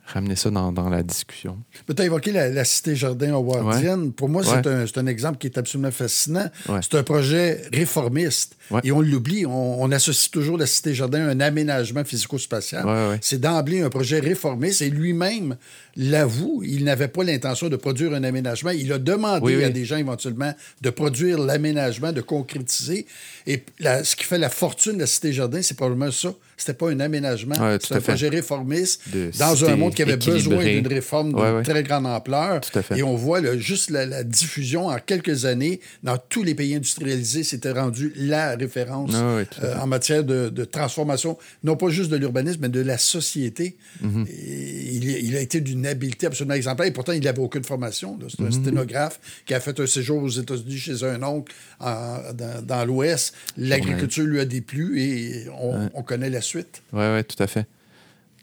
ramener 0.06 0.36
ça 0.36 0.51
dans, 0.51 0.72
dans, 0.72 0.89
la 0.89 1.02
discussion. 1.02 1.59
Tu 1.86 2.01
as 2.01 2.05
évoqué 2.05 2.31
la, 2.31 2.64
Cité 2.64 2.94
Jardin 2.94 3.35
howardienne. 3.35 4.12
Pour 4.12 4.28
moi, 4.28 4.44
c'est 4.44 4.66
un, 4.66 4.85
un, 4.85 5.06
exemple 5.06 5.39
qui 5.39 5.48
est 5.48 5.59
absolument 5.59 5.90
fascinant. 5.90 6.48
C'est 6.81 6.94
un 6.94 7.02
projet 7.02 7.62
réformiste. 7.72 8.56
Et 8.84 8.92
on 8.92 9.01
l'oublie, 9.01 9.47
on, 9.47 9.90
associe 9.90 10.30
toujours 10.30 10.56
la 10.56 10.66
Cité 10.66 10.94
Jardin 10.94 11.26
à 11.26 11.30
un 11.30 11.40
aménagement 11.40 12.05
physico-spatial. 12.05 13.18
C'est 13.20 13.40
d'emblée 13.40 13.82
un 13.82 13.90
projet 13.90 14.20
réformiste 14.20 14.82
et 14.82 14.90
lui-même 14.90 15.56
l'avoue, 15.97 16.62
il 16.64 16.84
n'avait 16.84 17.09
pas 17.09 17.24
l'intention 17.24 17.68
de 17.68 17.76
produire 17.76 18.14
un 18.14 18.24
aménagement. 18.24 18.70
Il 18.70 18.92
a 18.92 18.98
demandé 18.98 19.64
à 19.64 19.70
des 19.70 19.84
gens 19.84 19.97
éventuellement 19.97 20.55
de 20.80 20.90
produire 20.90 21.38
l'aménagement, 21.38 22.12
de 22.12 22.20
concrétiser. 22.20 23.06
Et 23.47 23.64
ce 23.80 24.16
qui 24.16 24.24
fait 24.24 24.38
la 24.38 24.51
fortune 24.51 24.94
de 24.94 25.01
la 25.01 25.06
Cité 25.06 25.32
Jardin, 25.32 25.62
c'est 25.62 25.76
probablement 25.76 26.10
ça. 26.10 26.32
C'était 26.56 26.74
pas 26.74 26.90
un 26.90 27.01
aménagement, 27.01 27.55
c'était 27.80 27.94
un 27.94 28.01
projet 28.01 28.28
réformiste 28.28 29.02
dans 29.38 29.64
un 29.64 29.76
monde 29.76 29.94
qui 29.94 30.02
avait 30.02 30.18
besoin 30.18 30.62
d'une 30.62 30.86
réforme 30.86 31.32
de 31.32 31.62
très 31.62 31.82
grande 31.82 32.06
ampleur. 32.06 32.60
Et 32.94 33.02
on 33.02 33.16
voit 33.16 33.40
juste 33.56 33.90
la, 33.90 34.05
la, 34.05 34.24
diffusion 34.24 34.88
en 34.88 34.98
quelques 34.98 35.47
années 35.47 35.80
dans 36.02 36.18
tous 36.18 36.42
les 36.42 36.55
pays 36.55 36.74
industrialisés, 36.74 37.44
c'était 37.44 37.72
rendu 37.72 38.12
la 38.14 38.56
référence 38.61 39.11
ah 39.15 39.39
euh, 39.62 39.78
en 39.81 39.87
matière 39.87 40.24
de, 40.24 40.65
transformation, 40.65 41.39
non 41.65 41.77
pas 41.77 41.89
juste 41.89 42.11
de 42.11 42.16
l'urbanisme, 42.16 42.61
mais 42.62 42.69
de 42.69 42.81
la 42.81 42.99
société. 42.99 43.77
Mhm. 44.01 44.27
il, 44.28 45.37
a 45.37 45.41
été 45.41 45.61
d'une 45.61 45.87
habileté 45.87 46.27
absolument 46.27 46.55
exemplaire. 46.55 46.87
Et 46.87 46.93
pourtant, 46.93 47.12
il 47.12 47.23
n'avait 47.23 47.41
aucune 47.41 47.65
formation. 47.65 48.19
C'est 48.28 48.41
un 48.41 48.45
mhm. 48.45 48.53
sténographe 48.53 49.20
qui 49.47 49.55
a 49.55 49.61
fait 49.61 49.78
un 49.81 49.87
séjour 49.87 50.23
aux 50.23 50.28
États-Unis 50.28 50.78
chez 50.78 51.05
un 51.05 51.23
oncle 51.23 51.53
dans, 51.81 52.85
l'Ouest. 52.87 53.35
L'agriculture 53.57 54.24
lui 54.24 54.41
a 54.41 54.45
déplu 54.45 55.01
et 55.01 55.47
on, 55.95 56.03
connaît 56.03 56.31
la 56.31 56.41
suite. 56.41 56.82
Oui, 56.93 57.05
oui, 57.15 57.24
tout 57.24 57.41
à 57.43 57.47
fait. 57.47 57.66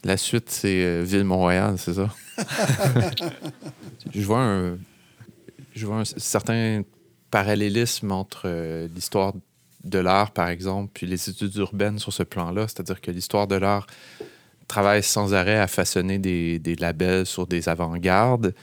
La 0.03 0.15
suite, 0.15 0.49
c'est 0.49 0.83
euh, 0.83 1.03
Ville-Montréal, 1.03 1.75
c'est 1.77 1.95
ça? 1.95 2.13
je 4.13 4.21
vois 4.21 4.39
un, 4.39 4.77
je 5.75 5.85
vois 5.85 5.97
un 5.97 6.05
certain 6.05 6.83
parallélisme 7.31 8.11
entre 8.11 8.43
euh, 8.45 8.87
l'histoire 8.93 9.33
de 9.89 9.99
l'art, 9.99 10.31
par 10.31 10.49
exemple, 10.49 10.91
puis 10.93 11.07
les 11.07 11.29
études 11.29 11.55
urbaines 11.55 11.99
sur 11.99 12.13
ce 12.13 12.23
plan-là. 12.23 12.67
C'est-à-dire 12.67 13.01
que 13.01 13.11
l'histoire 13.11 13.47
de 13.47 13.55
l'art 13.55 13.87
travaille 14.67 15.03
sans 15.03 15.33
arrêt 15.33 15.57
à 15.57 15.67
façonner 15.67 16.19
des, 16.19 16.75
labels 16.79 17.25
sur 17.25 17.47
des 17.47 17.69
avant-gardes, 17.69 18.53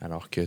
alors 0.00 0.28
que 0.30 0.42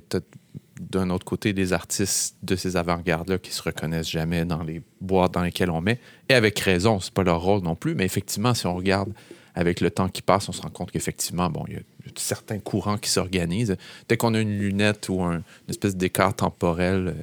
d'un 0.80 1.10
autre 1.10 1.26
côté 1.26 1.52
des 1.52 1.74
artistes 1.74 2.38
de 2.44 2.56
ces 2.56 2.78
avant-gardes-là 2.78 3.38
qui 3.38 3.52
se 3.52 3.62
reconnaissent 3.62 4.10
jamais 4.10 4.46
dans 4.46 4.64
les 4.64 4.82
boîtes 5.02 5.34
dans 5.34 5.44
lesquelles 5.44 5.72
on 5.72 5.82
met. 5.82 6.00
Et 6.30 6.34
avec 6.34 6.58
raison, 6.60 7.00
c'est 7.00 7.14
pas 7.14 7.24
leur 7.24 7.42
rôle 7.42 7.62
non 7.62 7.76
plus, 7.76 7.96
mais 7.96 8.06
effectivement, 8.06 8.54
si 8.54 8.66
on 8.66 8.76
regarde 8.76 9.12
avec 9.56 9.82
le 9.82 9.92
temps 9.92 10.08
qui 10.08 10.22
passe, 10.22 10.48
on 10.48 10.54
se 10.54 10.62
rend 10.62 10.70
compte 10.70 10.92
qu'effectivement, 10.92 11.50
bon, 11.50 11.66
il 11.68 11.74
y 11.74 11.78
a 11.78 11.82
certains 12.16 12.60
courants 12.60 12.98
qui 12.98 13.10
s'organisent. 13.10 13.76
Dès 14.08 14.16
qu'on 14.16 14.34
a 14.34 14.40
une 14.40 14.58
lunette 14.58 15.10
ou 15.10 15.20
une 15.22 15.44
espèce 15.68 15.98
d'écart 15.98 16.34
temporel, 16.34 17.16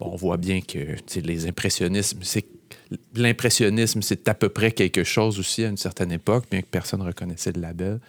on 0.00 0.16
voit 0.16 0.36
bien 0.36 0.60
que 0.60 0.96
les 1.20 1.46
impressionnismes, 1.46 2.20
c'est 2.22 2.44
l'impressionnisme, 3.14 4.02
c'est 4.02 4.28
à 4.28 4.34
peu 4.34 4.48
près 4.48 4.72
quelque 4.72 5.04
chose 5.04 5.38
aussi 5.38 5.64
à 5.64 5.68
une 5.68 5.76
certaine 5.76 6.12
époque, 6.12 6.44
bien 6.50 6.60
que 6.60 6.66
personne 6.66 7.00
ne 7.00 7.06
reconnaissait 7.06 7.52
le 7.52 7.60
label, 7.60 8.00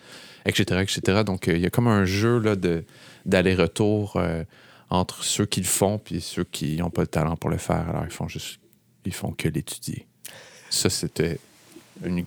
etc., 0.45 0.81
etc. 0.81 1.23
Donc, 1.25 1.47
euh, 1.47 1.55
il 1.55 1.61
y 1.61 1.65
a 1.65 1.69
comme 1.69 1.87
un 1.87 2.05
jeu 2.05 2.39
là, 2.39 2.55
de, 2.55 2.83
d'aller-retour 3.25 4.15
euh, 4.17 4.43
entre 4.89 5.23
ceux 5.23 5.45
qui 5.45 5.61
le 5.61 5.67
font 5.67 6.01
et 6.11 6.19
ceux 6.19 6.43
qui 6.43 6.77
n'ont 6.77 6.89
pas 6.89 7.01
le 7.01 7.07
talent 7.07 7.35
pour 7.35 7.49
le 7.49 7.57
faire. 7.57 7.89
Alors, 7.89 8.03
ils 8.05 8.11
font 8.11 8.27
juste, 8.27 8.59
ils 9.05 9.13
font 9.13 9.31
que 9.31 9.47
l'étudier. 9.47 10.05
Ça, 10.69 10.89
c'était 10.89 11.39
une, 12.03 12.25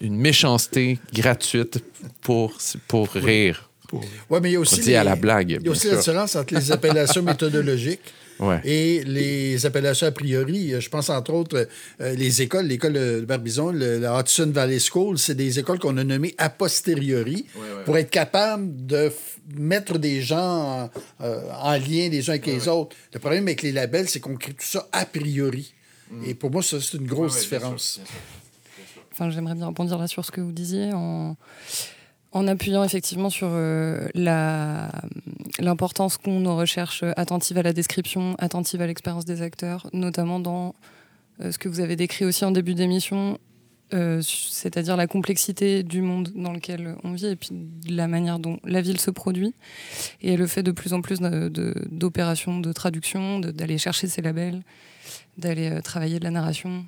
méchanceté 0.00 0.98
gratuite 1.12 1.84
pour, 2.22 2.58
pour 2.88 3.08
rire. 3.10 3.70
Oui, 3.92 4.40
mais 4.42 4.50
il 4.50 4.52
y 4.54 4.56
a 4.56 4.60
aussi, 4.60 4.94
à 4.94 5.04
la 5.04 5.14
blague, 5.14 5.50
il 5.60 5.64
y 5.64 5.68
a 5.68 5.70
aussi 5.70 5.88
la 5.88 5.96
différence 5.96 6.34
entre 6.34 6.54
les 6.54 6.72
appellations 6.72 7.22
méthodologiques 7.22 8.12
et 8.64 9.02
les 9.04 9.66
appellations 9.66 10.06
a 10.06 10.12
priori, 10.12 10.74
je 10.78 10.88
pense 10.88 11.10
entre 11.10 11.32
autres 11.32 11.68
euh, 12.00 12.14
les 12.14 12.42
écoles, 12.42 12.66
l'école 12.66 12.92
de 12.92 13.24
Barbizon, 13.26 13.72
le, 13.72 13.98
la 13.98 14.20
Hudson 14.20 14.50
Valley 14.52 14.78
School, 14.78 15.18
c'est 15.18 15.34
des 15.34 15.58
écoles 15.58 15.78
qu'on 15.78 15.96
a 15.96 16.04
nommées 16.04 16.34
a 16.38 16.50
posteriori 16.50 17.46
pour 17.84 17.96
être 17.98 18.10
capable 18.10 18.86
de 18.86 19.12
mettre 19.56 19.98
des 19.98 20.22
gens 20.22 20.90
euh, 21.20 21.42
en 21.52 21.72
lien 21.72 22.08
les 22.08 22.28
uns 22.28 22.34
avec 22.34 22.46
les 22.46 22.68
autres. 22.68 22.96
Le 23.12 23.18
problème 23.18 23.44
avec 23.44 23.62
les 23.62 23.72
labels, 23.72 24.08
c'est 24.08 24.20
qu'on 24.20 24.36
crée 24.36 24.52
tout 24.52 24.66
ça 24.66 24.88
a 24.92 25.06
priori. 25.06 25.72
Mm. 26.10 26.24
Et 26.26 26.34
pour 26.34 26.50
moi, 26.50 26.62
ça, 26.62 26.80
c'est 26.80 26.98
une 26.98 27.06
grosse 27.06 27.40
différence. 27.40 28.00
enfin, 29.12 29.30
j'aimerais 29.30 29.54
bien 29.54 29.66
rebondir 29.66 29.98
là 29.98 30.06
sur 30.06 30.24
ce 30.24 30.30
que 30.30 30.40
vous 30.40 30.52
disiez 30.52 30.92
en, 30.92 31.36
en 32.32 32.48
appuyant 32.48 32.84
effectivement 32.84 33.30
sur 33.30 33.48
euh, 33.50 34.08
l'importance 35.58 36.18
qu'ont 36.18 36.40
nos 36.40 36.56
recherches 36.56 37.04
attentives 37.16 37.58
à 37.58 37.62
la 37.62 37.72
description, 37.72 38.34
attentives 38.38 38.82
à 38.82 38.86
l'expérience 38.86 39.24
des 39.24 39.42
acteurs, 39.42 39.88
notamment 39.92 40.40
dans 40.40 40.74
euh, 41.40 41.52
ce 41.52 41.58
que 41.58 41.68
vous 41.68 41.80
avez 41.80 41.96
décrit 41.96 42.24
aussi 42.24 42.44
en 42.44 42.50
début 42.50 42.74
d'émission, 42.74 43.38
euh, 43.94 44.20
c'est-à-dire 44.20 44.96
la 44.96 45.06
complexité 45.06 45.84
du 45.84 46.02
monde 46.02 46.32
dans 46.34 46.52
lequel 46.52 46.96
on 47.04 47.12
vit 47.12 47.26
et 47.26 47.36
puis 47.36 47.50
la 47.88 48.08
manière 48.08 48.40
dont 48.40 48.58
la 48.64 48.80
ville 48.80 49.00
se 49.00 49.12
produit 49.12 49.54
et 50.22 50.36
le 50.36 50.48
fait 50.48 50.64
de 50.64 50.72
plus 50.72 50.92
en 50.92 51.02
plus 51.02 51.20
d'opérations 51.20 52.58
de, 52.58 52.72
traduction, 52.72 53.38
d'aller 53.38 53.78
chercher 53.78 54.08
ces 54.08 54.22
labels, 54.22 54.62
d'aller 55.38 55.70
euh, 55.70 55.80
travailler 55.82 56.18
de 56.18 56.24
la 56.24 56.32
narration. 56.32 56.84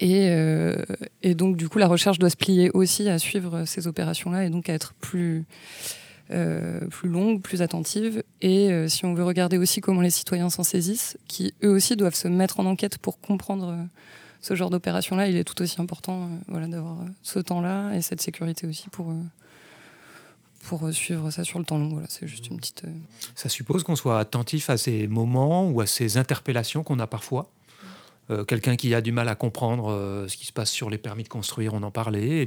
Et, 0.00 0.28
euh, 0.30 0.76
et, 1.22 1.34
donc 1.34 1.56
du 1.56 1.68
coup 1.68 1.78
la 1.78 1.88
recherche 1.88 2.18
doit 2.18 2.30
se 2.30 2.36
plier 2.36 2.70
aussi 2.72 3.08
à 3.08 3.18
suivre 3.18 3.64
ces 3.64 3.88
opérations-là 3.88 4.44
et 4.44 4.50
donc 4.50 4.68
à 4.68 4.74
être 4.74 4.94
plus, 4.94 5.44
plus 6.28 7.08
longue, 7.08 7.42
plus 7.42 7.62
attentive. 7.62 8.22
Et 8.42 8.70
si 8.88 9.06
on 9.06 9.14
veut 9.14 9.24
regarder 9.24 9.58
aussi 9.58 9.80
comment 9.80 10.02
les 10.02 10.10
citoyens 10.10 10.50
s'en 10.50 10.62
saisissent, 10.62 11.16
qui 11.26 11.54
eux 11.64 11.70
aussi 11.70 11.96
doivent 11.96 12.14
se 12.14 12.28
mettre 12.28 12.60
en 12.60 12.66
enquête 12.66 12.98
pour 12.98 13.18
comprendre 13.20 13.88
ce 14.40 14.54
genre 14.54 14.70
d'opération-là, 14.70 15.28
il 15.28 15.36
est 15.36 15.44
tout 15.44 15.60
aussi 15.62 15.80
important 15.80 16.24
euh, 16.24 16.36
voilà, 16.48 16.66
d'avoir 16.68 17.00
euh, 17.00 17.06
ce 17.22 17.38
temps-là 17.38 17.94
et 17.94 18.02
cette 18.02 18.20
sécurité 18.20 18.66
aussi 18.66 18.88
pour, 18.88 19.10
euh, 19.10 19.14
pour 20.64 20.92
suivre 20.92 21.30
ça 21.30 21.44
sur 21.44 21.58
le 21.58 21.64
temps 21.64 21.78
long. 21.78 21.88
Voilà, 21.88 22.06
c'est 22.08 22.26
juste 22.28 22.48
une 22.48 22.56
petite. 22.56 22.82
Ça 23.34 23.48
suppose 23.48 23.82
qu'on 23.82 23.96
soit 23.96 24.18
attentif 24.18 24.70
à 24.70 24.76
ces 24.76 25.06
moments 25.08 25.68
ou 25.68 25.80
à 25.80 25.86
ces 25.86 26.16
interpellations 26.16 26.82
qu'on 26.82 26.98
a 26.98 27.06
parfois? 27.06 27.50
Quelqu'un 28.46 28.76
qui 28.76 28.94
a 28.94 29.00
du 29.00 29.12
mal 29.12 29.28
à 29.28 29.34
comprendre 29.34 30.26
ce 30.28 30.36
qui 30.36 30.46
se 30.46 30.52
passe 30.52 30.70
sur 30.70 30.90
les 30.90 30.98
permis 30.98 31.22
de 31.22 31.28
construire, 31.28 31.72
on 31.74 31.82
en 31.82 31.90
parlait, 31.90 32.46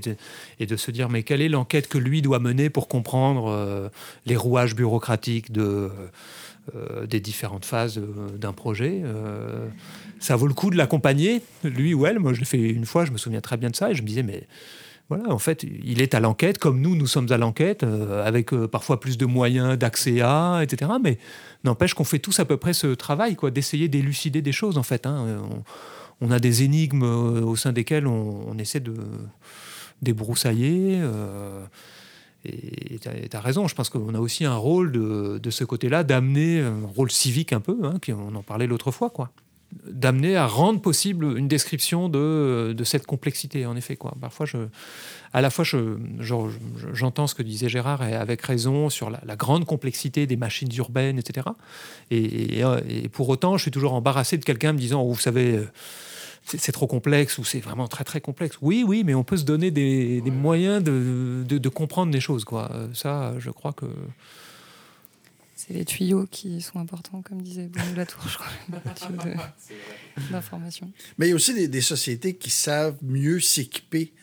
et 0.59 0.65
de, 0.65 0.75
se 0.75 0.91
dire 0.91 1.09
mais 1.09 1.23
quelle 1.23 1.41
est 1.41 1.49
l'enquête 1.49 1.87
que 1.87 1.97
lui 1.97 2.21
doit 2.21 2.39
mener 2.39 2.69
pour 2.69 2.87
comprendre 2.87 3.89
les 4.25 4.35
rouages 4.35 4.75
bureaucratiques 4.75 5.51
de, 5.51 5.89
des 7.07 7.19
différentes 7.19 7.65
phases 7.65 7.99
d'un 8.37 8.53
projet 8.53 9.01
ça 10.21 10.35
vaut 10.35 10.47
le 10.47 10.53
coup 10.53 10.69
de 10.69 10.77
l'accompagner, 10.77 11.41
lui 11.63 11.93
ou 11.93 12.05
elle? 12.05 12.19
Moi, 12.19 12.33
je 12.33 12.39
l'ai 12.39 12.45
fait 12.45 12.59
une 12.59 12.85
fois, 12.85 13.05
je 13.05 13.11
me 13.11 13.17
souviens 13.17 13.41
très 13.41 13.57
bien 13.57 13.69
de 13.69 13.75
ça, 13.75 13.91
et 13.91 13.95
je 13.95 14.03
me 14.03 14.07
disais, 14.07 14.23
mais 14.23 14.43
voilà, 15.11 15.29
en 15.29 15.39
fait, 15.39 15.63
il 15.63 16.01
est 16.01 16.15
à 16.15 16.21
l'enquête, 16.21 16.57
comme 16.57 16.79
nous, 16.79 16.95
nous 16.95 17.05
sommes 17.05 17.33
à 17.33 17.37
l'enquête, 17.37 17.83
euh, 17.83 18.25
avec 18.25 18.53
euh, 18.53 18.65
parfois 18.65 19.01
plus 19.01 19.17
de 19.17 19.25
moyens 19.25 19.77
d'accès 19.77 20.21
à, 20.21 20.61
etc. 20.63 20.89
Mais 21.03 21.17
n'empêche 21.65 21.93
qu'on 21.93 22.05
fait 22.05 22.19
tous 22.19 22.39
à 22.39 22.45
peu 22.45 22.55
près 22.55 22.71
ce 22.71 22.87
travail, 22.87 23.35
quoi, 23.35 23.51
d'essayer 23.51 23.89
d'élucider 23.89 24.41
des 24.41 24.53
choses, 24.53 24.77
en 24.77 24.83
fait. 24.83 25.05
Hein. 25.05 25.41
On, 26.21 26.31
a 26.31 26.39
des 26.39 26.63
énigmes 26.63 27.03
euh, 27.03 27.41
au 27.41 27.57
sein 27.57 27.73
desquelles 27.73 28.07
on, 28.07 28.57
essaie 28.57 28.79
de 28.79 28.93
débroussailler. 30.01 31.01
et 32.45 32.97
tu 32.99 33.09
as, 33.35 33.41
raison, 33.41 33.67
je 33.67 33.75
pense 33.75 33.89
qu'on 33.89 34.15
a 34.15 34.19
aussi 34.19 34.45
un 34.45 34.55
rôle 34.55 34.93
de, 34.93 35.49
ce 35.49 35.65
côté-là, 35.65 36.05
d'amener 36.05 36.61
un 36.61 36.87
rôle 36.95 37.11
civique 37.11 37.51
un 37.51 37.59
peu, 37.59 37.77
hein, 37.83 37.95
on 38.13 38.33
en 38.33 38.43
parlait 38.43 38.65
l'autre 38.65 38.91
fois, 38.91 39.09
quoi 39.09 39.29
d'amener 39.85 40.35
à 40.35 40.47
rendre 40.47 40.81
possible 40.81 41.37
une 41.37 41.47
description 41.47 42.09
de, 42.09 42.73
de, 42.75 42.83
cette 42.83 43.05
complexité, 43.05 43.65
en 43.65 43.75
effet. 43.75 43.95
Quoi. 43.95 44.15
Parfois, 44.19 44.45
je, 44.45 44.57
à 45.33 45.41
la 45.41 45.49
fois, 45.49 45.65
j'entends 46.93 47.27
ce 47.27 47.35
que 47.35 47.43
disait 47.43 47.69
Gérard, 47.69 48.03
et 48.03 48.15
avec 48.15 48.41
raison, 48.41 48.89
sur 48.89 49.09
la, 49.09 49.35
grande 49.35 49.65
complexité 49.65 50.27
des 50.27 50.35
machines 50.37 50.69
urbaines, 50.75 51.17
etc. 51.17 51.47
Et, 52.09 52.59
et, 52.59 53.09
pour 53.09 53.29
autant, 53.29 53.57
je 53.57 53.63
suis 53.63 53.71
toujours 53.71 53.93
embarrassé 53.93 54.37
de 54.37 54.43
quelqu'un 54.43 54.73
me 54.73 54.77
disant, 54.77 55.01
oh, 55.01 55.13
vous 55.13 55.19
savez, 55.19 55.61
c'est 56.43 56.71
trop 56.71 56.87
complexe 56.87 57.37
ou 57.37 57.43
c'est 57.43 57.59
vraiment 57.59 57.87
très 57.87 58.03
très 58.03 58.21
complexe. 58.21 58.57
Oui, 58.61 58.83
oui, 58.85 59.03
mais 59.05 59.13
on 59.13 59.23
peut 59.23 59.37
se 59.37 59.45
donner 59.45 59.71
des, 59.71 60.21
des 60.21 60.31
moyens 60.31 60.83
de, 60.83 61.43
de, 61.47 61.69
comprendre 61.69 62.11
des 62.11 62.19
choses. 62.19 62.43
Quoi. 62.43 62.71
Ça, 62.93 63.33
je 63.39 63.51
crois 63.51 63.73
que 63.73 63.85
c'est 65.71 65.77
les 65.77 65.85
tuyaux 65.85 66.27
qui 66.29 66.61
sont 66.61 66.79
importants, 66.79 67.21
comme 67.21 67.41
disait 67.41 67.67
Bruno 67.67 67.95
Latour, 67.95 68.27
je 68.27 68.37
crois, 68.37 68.47
d'information. 70.31 70.91
Mais 71.17 71.27
il 71.27 71.29
y 71.29 71.31
a 71.31 71.35
aussi 71.35 71.67
des, 71.67 71.81
sociétés 71.81 72.35
qui 72.35 72.49
savent 72.49 72.97
mieux 73.01 73.39
s'équiper. 73.39 74.13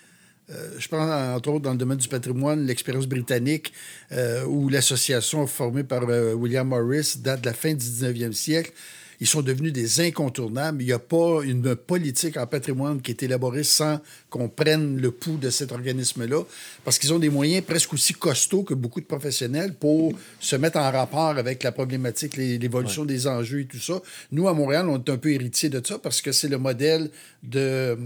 Euh, 0.50 0.72
je 0.78 0.88
prends 0.88 1.34
entre 1.34 1.50
autres 1.50 1.64
dans 1.64 1.72
le 1.72 1.78
domaine 1.78 1.98
du 1.98 2.08
patrimoine 2.08 2.66
l'expérience 2.66 3.06
britannique 3.06 3.72
euh, 4.12 4.44
où 4.46 4.68
l'association 4.68 5.46
formée 5.46 5.84
par 5.84 6.08
euh, 6.08 6.32
William 6.32 6.66
Morris 6.66 7.16
date 7.18 7.42
de 7.42 7.46
la 7.46 7.54
fin 7.54 7.74
du 7.74 7.84
19e 7.84 8.32
siècle 8.32 8.72
ils 9.20 9.26
sont 9.26 9.42
devenus 9.42 9.72
des 9.72 10.00
incontournables. 10.00 10.80
Il 10.82 10.86
n'y 10.86 10.92
a 10.92 10.98
pas 10.98 11.42
une 11.42 11.74
politique 11.74 12.36
en 12.36 12.46
patrimoine 12.46 13.02
qui 13.02 13.10
est 13.10 13.22
élaborée 13.22 13.64
sans 13.64 14.00
qu'on 14.30 14.48
prenne 14.48 15.00
le 15.00 15.10
pouls 15.10 15.38
de 15.38 15.48
cet 15.48 15.72
organisme-là, 15.72 16.42
parce 16.84 16.98
qu'ils 16.98 17.12
ont 17.12 17.18
des 17.18 17.30
moyens 17.30 17.64
presque 17.64 17.94
aussi 17.94 18.12
costauds 18.12 18.62
que 18.62 18.74
beaucoup 18.74 19.00
de 19.00 19.06
professionnels 19.06 19.72
pour 19.72 20.12
se 20.38 20.56
mettre 20.56 20.78
en 20.78 20.90
rapport 20.90 21.30
avec 21.30 21.62
la 21.62 21.72
problématique, 21.72 22.36
l'évolution 22.36 23.04
des 23.04 23.26
enjeux 23.26 23.60
et 23.60 23.64
tout 23.64 23.78
ça. 23.78 24.00
Nous, 24.32 24.46
à 24.46 24.52
Montréal, 24.52 24.88
on 24.88 24.98
est 24.98 25.08
un 25.08 25.16
peu 25.16 25.32
héritiers 25.32 25.70
de 25.70 25.80
ça 25.84 25.98
parce 25.98 26.20
que 26.20 26.32
c'est 26.32 26.48
le 26.48 26.58
modèle 26.58 27.10
de, 27.42 27.96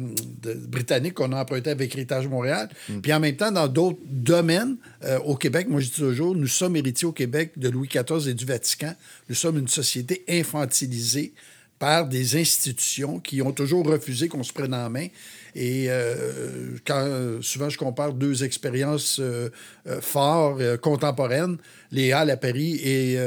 britannique 0.69 1.15
qu'on 1.15 1.33
a 1.33 1.41
emprunté 1.41 1.71
avec 1.71 1.95
Héritage 1.95 2.29
Montréal. 2.29 2.69
Mm. 2.89 3.01
Puis 3.01 3.13
en 3.13 3.21
même 3.21 3.37
temps, 3.37 3.51
dans 3.51 3.69
d'autres 3.69 3.99
domaines, 4.07 4.77
euh, 5.05 5.19
au 5.21 5.37
Québec, 5.37 5.69
moi 5.69 5.81
je 5.81 5.87
dis 5.87 5.97
toujours, 5.97 6.35
nous 6.35 6.47
sommes 6.47 6.77
héritiers 6.77 7.09
au 7.09 7.13
Québec 7.13 7.53
de 7.57 7.69
Louis 7.69 7.89
XIV 7.89 8.29
et 8.29 8.35
du 8.35 8.45
Vatican. 8.45 8.95
Nous 9.29 9.35
sommes 9.35 9.59
une 9.59 9.69
société 9.69 10.25
infantilisée 10.29 11.33
par 11.79 12.07
des 12.07 12.41
institutions 12.41 13.19
qui 13.19 13.43
ont 13.43 13.51
toujours 13.51 13.85
refusé 13.85 14.29
qu'on 14.29 14.45
se 14.45 14.53
prenne 14.53 14.73
en 14.73 14.89
main. 14.89 15.09
Et 15.55 15.87
euh, 15.91 17.43
souvent 17.43 17.69
je 17.69 17.79
compare 17.79 18.15
deux 18.15 18.45
expériences 18.45 19.21
euh, 19.21 19.51
fortes, 20.01 20.79
contemporaines, 20.79 21.59
les 21.91 22.13
Halles 22.13 22.31
à 22.31 22.37
Paris 22.37 22.81
et 22.83 23.19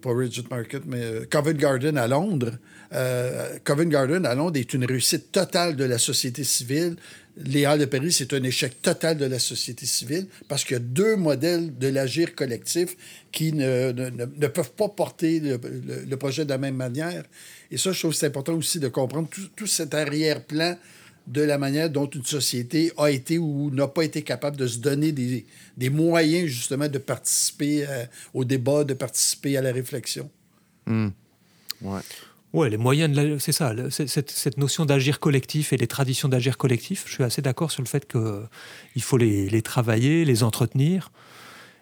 pas 0.00 0.10
Market, 0.50 0.82
mais 0.86 1.26
Covent 1.30 1.56
Garden 1.56 1.98
à 1.98 2.06
Londres, 2.06 2.52
euh, 2.94 3.58
Covent 3.64 3.88
Garden 3.88 4.24
à 4.24 4.34
Londres 4.34 4.58
est 4.58 4.72
une 4.72 4.84
réussite 4.84 5.32
totale 5.32 5.76
de 5.76 5.84
la 5.84 5.98
société 5.98 6.44
civile. 6.44 6.96
Les 7.44 7.64
Halles 7.64 7.80
de 7.80 7.84
Paris, 7.84 8.12
c'est 8.12 8.32
un 8.32 8.42
échec 8.42 8.82
total 8.82 9.16
de 9.16 9.24
la 9.24 9.38
société 9.38 9.86
civile 9.86 10.26
parce 10.48 10.64
qu'il 10.64 10.74
y 10.74 10.76
a 10.76 10.80
deux 10.80 11.14
modèles 11.14 11.76
de 11.78 11.86
l'agir 11.86 12.34
collectif 12.34 12.96
qui 13.30 13.52
ne, 13.52 13.92
ne, 13.92 14.46
peuvent 14.48 14.72
pas 14.72 14.88
porter 14.88 15.40
le, 15.40 16.16
projet 16.16 16.44
de 16.44 16.50
la 16.50 16.58
même 16.58 16.74
manière. 16.74 17.24
Et 17.70 17.76
ça, 17.76 17.92
je 17.92 17.98
trouve 17.98 18.10
que 18.10 18.16
c'est 18.16 18.26
important 18.26 18.54
aussi 18.54 18.80
de 18.80 18.88
comprendre 18.88 19.28
tout, 19.54 19.66
cet 19.66 19.94
arrière-plan 19.94 20.76
de 21.28 21.42
la 21.42 21.58
manière 21.58 21.90
dont 21.90 22.06
une 22.06 22.24
société 22.24 22.90
a 22.96 23.10
été 23.10 23.38
ou 23.38 23.70
n'a 23.70 23.86
pas 23.86 24.02
été 24.02 24.22
capable 24.22 24.56
de 24.56 24.66
se 24.66 24.78
donner 24.78 25.12
des, 25.12 25.46
des 25.76 25.90
moyens 25.90 26.48
justement 26.48 26.88
de 26.88 26.98
participer 26.98 27.86
euh, 27.86 28.04
au 28.34 28.44
débat, 28.44 28.82
de 28.82 28.94
participer 28.94 29.56
à 29.56 29.62
la 29.62 29.70
réflexion. 29.70 30.28
Mmh. 30.86 31.08
Ouais. 31.82 32.00
Ouais, 32.54 32.70
les 32.70 32.78
moyens 32.78 33.38
c'est 33.40 33.52
ça, 33.52 33.74
cette, 33.90 34.56
notion 34.56 34.86
d'agir 34.86 35.20
collectif 35.20 35.72
et 35.72 35.76
les 35.76 35.86
traditions 35.86 36.28
d'agir 36.28 36.56
collectif. 36.56 37.04
Je 37.06 37.12
suis 37.12 37.24
assez 37.24 37.42
d'accord 37.42 37.70
sur 37.70 37.82
le 37.82 37.88
fait 37.88 38.10
qu'il 38.10 39.02
faut 39.02 39.18
les, 39.18 39.62
travailler, 39.62 40.24
les 40.24 40.42
entretenir. 40.42 41.10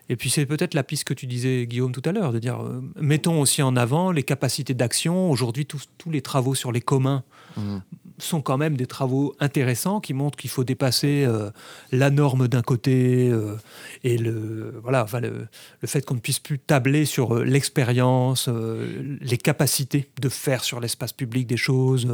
Et 0.09 0.17
puis 0.17 0.31
c'est 0.31 0.47
peut-être 0.47 0.75
la 0.75 0.83
piste 0.83 1.05
que 1.05 1.15
tu 1.15 1.27
disais, 1.27 1.67
Guillaume, 1.67 1.93
tout 1.93 2.03
à 2.05 2.13
l'heure, 2.13 2.33
de 2.33 2.39
dire, 2.39 2.63
euh, 2.63 2.81
mettons 3.01 3.41
aussi 3.41 3.61
en 3.63 3.75
avant 3.75 4.13
les 4.13 4.23
capacités 4.23 4.73
d'action. 4.73 5.31
Aujourd'hui, 5.31 5.67
tous, 5.67 5.89
tous 5.99 6.11
les 6.11 6.23
travaux 6.23 6.55
sur 6.55 6.71
les 6.71 6.81
communs 6.81 7.25
mmh 7.57 7.79
sont 8.19 8.41
quand 8.41 8.57
même 8.57 8.77
des 8.77 8.87
travaux 8.87 9.35
intéressants 9.41 10.01
qui 10.01 10.15
montrent 10.15 10.39
qu'il 10.39 10.51
faut 10.51 10.65
dépasser 10.65 11.25
euh, 11.27 11.51
la 11.93 12.11
norme 12.11 12.49
d'un 12.49 12.63
côté 12.63 13.29
euh, 13.31 13.57
et 14.05 14.19
le, 14.19 14.75
voilà, 14.83 15.05
enfin 15.05 15.21
le, 15.21 15.47
fait 15.85 16.05
qu'on 16.05 16.15
ne 16.15 16.21
puisse 16.21 16.39
plus 16.39 16.59
tabler 16.59 17.05
sur 17.05 17.37
euh, 17.37 17.45
l'expérience, 17.45 18.49
les 18.49 19.39
capacités 19.39 20.09
de 20.21 20.29
faire 20.29 20.65
sur 20.65 20.81
l'espace 20.81 21.13
public 21.13 21.47
des 21.47 21.57
choses. 21.57 22.09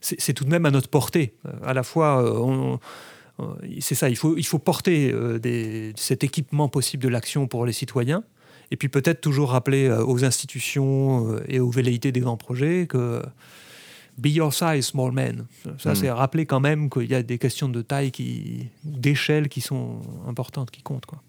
c'est 0.00 0.34
tout 0.34 0.44
de 0.44 0.50
même 0.50 0.66
à 0.66 0.70
notre 0.70 0.88
portée. 0.88 1.34
à 1.64 1.72
la 1.74 1.82
fois, 1.82 2.78
c'est 3.80 3.94
ça, 3.94 4.08
il 4.08 4.16
faut, 4.16 4.36
il 4.36 4.46
faut 4.46 4.58
porter 4.58 5.14
cet 5.96 6.24
équipement 6.24 6.68
possible 6.68 7.02
de 7.02 7.08
l'action 7.08 7.46
pour 7.46 7.64
les 7.66 7.72
citoyens. 7.72 8.24
Et 8.70 8.76
puis 8.76 8.88
peut-être 8.88 9.20
toujours 9.20 9.50
rappeler 9.50 9.90
aux 9.90 10.24
institutions 10.24 11.38
et 11.48 11.60
aux 11.60 11.70
velléités 11.70 12.12
des 12.12 12.20
grands 12.20 12.36
projets 12.36 12.86
que 12.86 13.22
Be 14.16 14.26
your 14.26 14.54
size, 14.54 14.86
small 14.86 15.12
man. 15.12 15.46
Ça, 15.78 15.94
c'est 15.94 16.10
rappeler 16.10 16.46
quand 16.46 16.60
même 16.60 16.88
qu'il 16.88 17.10
y 17.10 17.14
a 17.14 17.22
des 17.22 17.38
questions 17.38 17.68
de 17.68 17.82
taille, 17.82 18.12
qui, 18.12 18.68
d'échelle 18.84 19.48
qui 19.48 19.60
sont 19.60 20.00
importantes, 20.28 20.70
qui 20.70 20.82
comptent. 20.82 21.06
Quoi. 21.06 21.20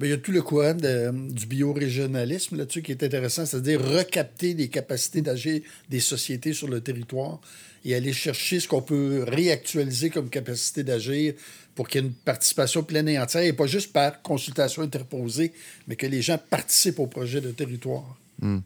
il 0.00 0.08
y 0.08 0.12
a 0.12 0.16
tout 0.16 0.32
le 0.32 0.42
courant 0.42 0.74
du 0.74 1.46
biorégionalisme 1.46 2.56
là-dessus 2.56 2.82
qui 2.82 2.90
est 2.90 3.02
intéressant, 3.04 3.46
c'est-à-dire 3.46 3.80
recapter 3.80 4.54
les 4.54 4.68
capacités 4.68 5.22
d'agir 5.22 5.60
des 5.88 6.00
sociétés 6.00 6.52
sur 6.52 6.68
le 6.68 6.80
territoire 6.80 7.40
et 7.84 7.94
aller 7.94 8.12
chercher 8.12 8.58
ce 8.58 8.66
qu'on 8.66 8.82
peut 8.82 9.24
réactualiser 9.26 10.10
comme 10.10 10.28
capacité 10.28 10.82
d'agir 10.82 11.34
pour 11.74 11.88
qu'il 11.88 12.00
y 12.00 12.04
ait 12.04 12.08
une 12.08 12.14
participation 12.14 12.82
pleine 12.82 13.08
et 13.08 13.18
entière, 13.18 13.42
et 13.42 13.52
pas 13.52 13.66
juste 13.66 13.92
par 13.92 14.22
consultation 14.22 14.82
interposée, 14.82 15.52
mais 15.86 15.96
que 15.96 16.06
les 16.06 16.20
gens 16.20 16.38
participent 16.38 16.98
au 16.98 17.06
projet 17.06 17.40
de 17.40 17.50
territoire. 17.50 18.16
Hmm. 18.40 18.58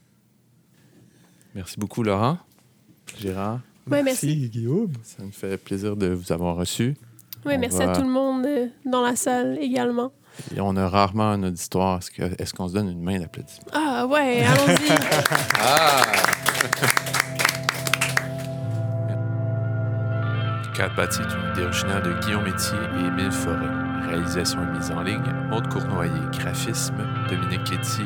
Merci 1.55 1.79
beaucoup, 1.79 2.03
Laurent. 2.03 2.39
Gérard 3.19 3.61
Ouais, 3.91 4.03
merci. 4.03 4.49
Guillaume. 4.49 4.93
Ça 5.05 5.23
me 5.23 5.31
fait 5.31 5.57
plaisir 5.57 5.97
de 5.97 6.09
vous 6.09 6.33
avoir 6.33 6.57
reçu. 6.57 6.97
Oui, 7.45 7.55
On 7.57 7.61
merci 7.61 7.79
va- 7.79 7.93
à 7.93 7.97
tout 7.97 8.03
le 8.03 8.09
monde 8.09 8.45
euh, 8.47 8.67
dans 8.85 9.03
la 9.03 9.15
salle 9.15 9.59
également. 9.61 10.11
Et 10.57 10.61
on 10.61 10.77
a 10.77 10.89
rarement 10.89 11.31
un 11.31 11.43
auditoire. 11.45 11.99
Est-ce 11.99 12.11
que- 12.11 12.43
est-ce 12.43 12.53
qu'on 12.53 12.67
se 12.69 12.75
donne 12.75 12.89
une 12.91 13.03
main 13.03 13.19
d'applaudissement? 13.21 13.69
Ah 13.73 14.07
ouais, 14.07 14.43
allons-y. 14.45 14.91
Quatre 20.75 20.95
bâti 20.95 21.21
est 21.23 21.25
une 21.25 21.53
idée 21.53 21.63
originale 21.65 22.03
de 22.03 22.13
Guillaume 22.25 22.45
Métier 22.45 22.77
et 23.01 23.07
Émile 23.07 23.33
Forêt. 23.33 24.09
Réalisation 24.09 24.59
et 24.63 24.77
mise 24.79 24.91
en 24.91 25.03
ligne, 25.03 25.33
Maude 25.49 25.69
Cournoyer. 25.69 26.13
Graphisme, 26.39 26.95
Dominique 27.31 27.65
Quétier. 27.65 28.05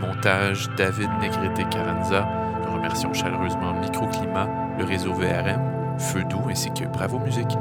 Montage, 0.00 0.68
David 0.76 1.08
Negrete-Caranza. 1.20 2.26
Remercions 2.82 3.12
chaleureusement 3.14 3.74
Microclimat, 3.74 4.48
le 4.76 4.84
réseau 4.84 5.12
VRM, 5.14 5.98
Feu 5.98 6.24
Doux 6.24 6.42
ainsi 6.48 6.68
que 6.72 6.84
Bravo 6.84 7.20
Musique. 7.20 7.56